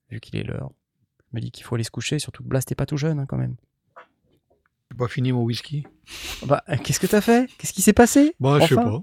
vu 0.10 0.22
qu'il 0.22 0.38
est 0.38 0.44
l'heure, 0.44 0.72
je 1.20 1.36
me 1.36 1.41
dis 1.41 1.52
qu'il 1.52 1.66
faut 1.66 1.76
aller 1.76 1.84
se 1.84 1.91
coucher. 1.91 2.18
Surtout 2.18 2.44
que 2.44 2.48
Blast 2.48 2.70
n'est 2.72 2.76
pas 2.76 2.86
tout 2.86 2.95
jeune 2.95 3.20
hein, 3.20 3.26
quand 3.28 3.36
même. 3.36 3.57
J'ai 4.90 4.98
pas 4.98 5.10
fini 5.10 5.34
mon 5.34 5.44
whisky? 5.44 5.86
Bah, 6.45 6.64
qu'est-ce 6.82 7.02
que 7.02 7.07
t'as 7.07 7.20
fait? 7.20 7.49
Qu'est-ce 7.57 7.74
qui 7.74 7.82
s'est 7.82 7.91
passé? 7.91 8.36
Bah, 8.40 8.60
je 8.61 8.68
sais 8.68 8.76
pas. 8.76 9.02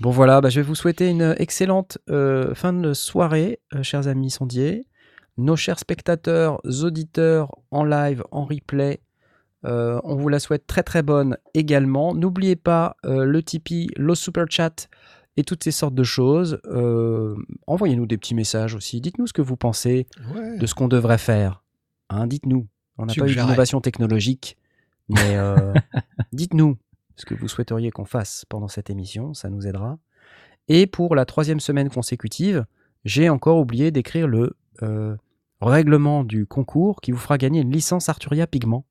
Bon 0.00 0.10
voilà, 0.10 0.40
bah, 0.40 0.48
je 0.48 0.60
vais 0.60 0.66
vous 0.66 0.76
souhaiter 0.76 1.08
une 1.08 1.34
excellente 1.38 1.98
euh, 2.08 2.54
fin 2.54 2.72
de 2.72 2.94
soirée, 2.94 3.58
euh, 3.74 3.82
chers 3.82 4.06
amis 4.06 4.30
sondiers. 4.30 4.86
Nos 5.38 5.54
chers 5.54 5.78
spectateurs, 5.78 6.60
auditeurs 6.82 7.54
en 7.70 7.84
live, 7.84 8.24
en 8.32 8.44
replay, 8.44 9.00
euh, 9.64 10.00
on 10.02 10.16
vous 10.16 10.28
la 10.28 10.40
souhaite 10.40 10.66
très 10.66 10.82
très 10.82 11.02
bonne 11.02 11.36
également. 11.54 12.12
N'oubliez 12.12 12.56
pas 12.56 12.96
euh, 13.04 13.24
le 13.24 13.40
Tipeee, 13.42 13.88
le 13.96 14.14
Super 14.16 14.46
Chat 14.50 14.88
et 15.36 15.44
toutes 15.44 15.62
ces 15.62 15.70
sortes 15.70 15.94
de 15.94 16.02
choses. 16.02 16.60
Euh, 16.66 17.36
Envoyez-nous 17.68 18.06
des 18.06 18.18
petits 18.18 18.34
messages 18.34 18.74
aussi. 18.74 19.00
Dites-nous 19.00 19.28
ce 19.28 19.32
que 19.32 19.42
vous 19.42 19.56
pensez 19.56 20.08
Ouais. 20.34 20.58
de 20.58 20.66
ce 20.66 20.74
qu'on 20.74 20.88
devrait 20.88 21.18
faire. 21.18 21.62
Hein, 22.10 22.26
dites-nous. 22.26 22.66
On 22.98 23.06
n'a 23.06 23.14
pas 23.14 23.28
eu 23.28 23.34
d'innovation 23.34 23.80
technologique, 23.80 24.56
mais 25.08 25.36
dites-nous 26.32 26.76
ce 27.14 27.26
que 27.26 27.34
vous 27.34 27.46
souhaiteriez 27.46 27.92
qu'on 27.92 28.04
fasse 28.04 28.44
pendant 28.48 28.66
cette 28.66 28.90
émission, 28.90 29.34
ça 29.34 29.50
nous 29.50 29.68
aidera. 29.68 29.98
Et 30.66 30.88
pour 30.88 31.14
la 31.14 31.24
troisième 31.24 31.60
semaine 31.60 31.90
consécutive, 31.90 32.66
j'ai 33.04 33.28
encore 33.28 33.58
oublié 33.58 33.92
d'écrire 33.92 34.26
le 34.26 34.56
règlement 35.60 36.24
du 36.24 36.46
concours 36.46 37.00
qui 37.00 37.10
vous 37.12 37.18
fera 37.18 37.38
gagner 37.38 37.60
une 37.60 37.70
licence 37.72 38.08
Arturia 38.08 38.46
Pigment 38.46 38.84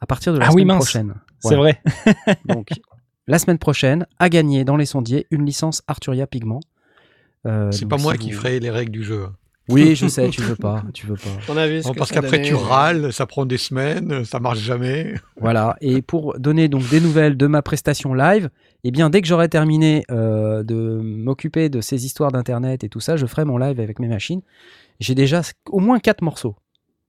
à 0.00 0.06
partir 0.06 0.32
de 0.32 0.38
la 0.38 0.46
Ah 0.46 0.48
oui, 0.48 0.62
semaine 0.62 0.66
mince. 0.68 0.76
prochaine. 0.84 1.14
C'est 1.40 1.54
Voilà. 1.56 1.58
vrai. 1.58 1.82
Donc, 2.44 2.68
la 3.26 3.38
semaine 3.38 3.58
prochaine, 3.58 4.06
à 4.18 4.28
gagner 4.28 4.64
dans 4.64 4.76
les 4.76 4.86
sondiers 4.86 5.26
une 5.30 5.44
licence 5.44 5.82
Arturia 5.88 6.26
Pigment. 6.26 6.60
Euh, 7.46 7.70
C'est 7.72 7.86
pas 7.86 7.96
moi 7.96 8.12
si 8.12 8.18
qui 8.18 8.30
vous- 8.32 8.38
ferai 8.38 8.60
les 8.60 8.70
règles 8.70 8.92
du 8.92 9.02
jeu. 9.04 9.26
Oui, 9.68 9.96
je 9.96 10.06
sais, 10.06 10.28
tu 10.28 10.42
veux 10.42 10.54
pas, 10.54 10.84
tu 10.94 11.06
veux 11.08 11.16
pas. 11.16 11.28
On 11.48 11.56
a 11.56 11.66
vu 11.66 11.82
ce 11.82 11.88
Non, 11.88 11.94
que 11.94 11.98
parce 11.98 12.12
qu'après 12.12 12.40
tu 12.40 12.54
râles, 12.54 13.12
ça 13.12 13.26
prend 13.26 13.46
des 13.46 13.56
semaines, 13.58 14.24
ça 14.24 14.38
marche 14.38 14.60
jamais. 14.60 15.14
Voilà. 15.40 15.76
Et 15.80 16.02
pour 16.02 16.38
donner 16.38 16.68
donc 16.68 16.88
des 16.88 17.00
nouvelles 17.00 17.36
de 17.36 17.48
ma 17.48 17.62
prestation 17.62 18.14
live, 18.14 18.48
eh 18.84 18.92
bien, 18.92 19.10
dès 19.10 19.22
que 19.22 19.26
j'aurai 19.26 19.48
terminé 19.48 20.04
euh, 20.12 20.62
de 20.62 21.00
m'occuper 21.02 21.68
de 21.68 21.80
ces 21.80 22.06
histoires 22.06 22.30
d'internet 22.30 22.84
et 22.84 22.88
tout 22.88 23.00
ça, 23.00 23.16
je 23.16 23.26
ferai 23.26 23.44
mon 23.44 23.58
live 23.58 23.80
avec 23.80 23.98
mes 23.98 24.06
machines. 24.06 24.40
J'ai 25.00 25.14
déjà 25.14 25.42
au 25.70 25.80
moins 25.80 25.98
quatre 25.98 26.22
morceaux. 26.22 26.56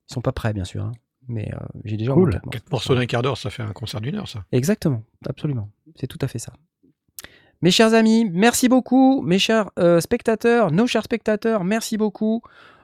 Ils 0.09 0.13
sont 0.13 0.21
pas 0.21 0.31
prêts, 0.31 0.53
bien 0.53 0.63
sûr, 0.65 0.83
hein, 0.83 0.91
mais 1.27 1.51
euh, 1.53 1.57
j'ai 1.83 1.97
déjà 1.97 2.13
au 2.13 2.15
moins 2.15 2.25
Cool. 2.25 2.31
quatre 2.33 2.45
morceaux. 2.45 2.59
Quatre 2.59 2.71
morceaux 2.71 2.95
d'un 2.95 3.05
quart 3.05 3.21
d'heure, 3.21 3.37
ça 3.37 3.49
fait 3.49 3.63
un 3.63 3.71
concert 3.73 4.01
d'une 4.01 4.15
heure, 4.15 4.27
ça. 4.27 4.43
Exactement, 4.51 5.03
absolument. 5.27 5.69
C'est 5.95 6.07
tout 6.07 6.19
à 6.21 6.27
fait 6.27 6.39
ça. 6.39 6.53
Mes 7.61 7.71
chers 7.71 7.93
amis, 7.93 8.29
merci 8.31 8.69
beaucoup. 8.69 9.21
Mes 9.23 9.39
chers 9.39 9.71
euh, 9.79 9.99
spectateurs, 9.99 10.71
nos 10.71 10.85
chers 10.87 11.03
spectateurs, 11.03 11.63
merci 11.63 11.97
beaucoup. 11.97 12.41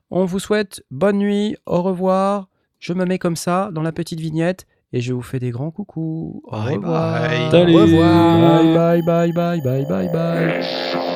On 0.09 0.25
vous 0.25 0.39
souhaite 0.39 0.83
bonne 0.91 1.17
nuit, 1.19 1.55
au 1.65 1.81
revoir. 1.83 2.47
Je 2.79 2.93
me 2.93 3.05
mets 3.05 3.19
comme 3.19 3.35
ça 3.35 3.69
dans 3.71 3.81
la 3.83 3.91
petite 3.91 4.19
vignette 4.19 4.65
et 4.91 4.99
je 4.99 5.13
vous 5.13 5.21
fais 5.21 5.39
des 5.39 5.51
grands 5.51 5.71
coucous. 5.71 6.41
Au 6.45 6.51
Bye 6.51 6.75
revoir. 6.77 7.21
bye. 7.21 7.75
Au 7.75 7.81
revoir. 7.81 8.63
Bye 8.75 9.01
bye 9.01 9.31
bye 9.31 9.61
bye 9.61 9.85
bye 9.85 9.85
bye 9.85 10.09
bye. 10.09 11.12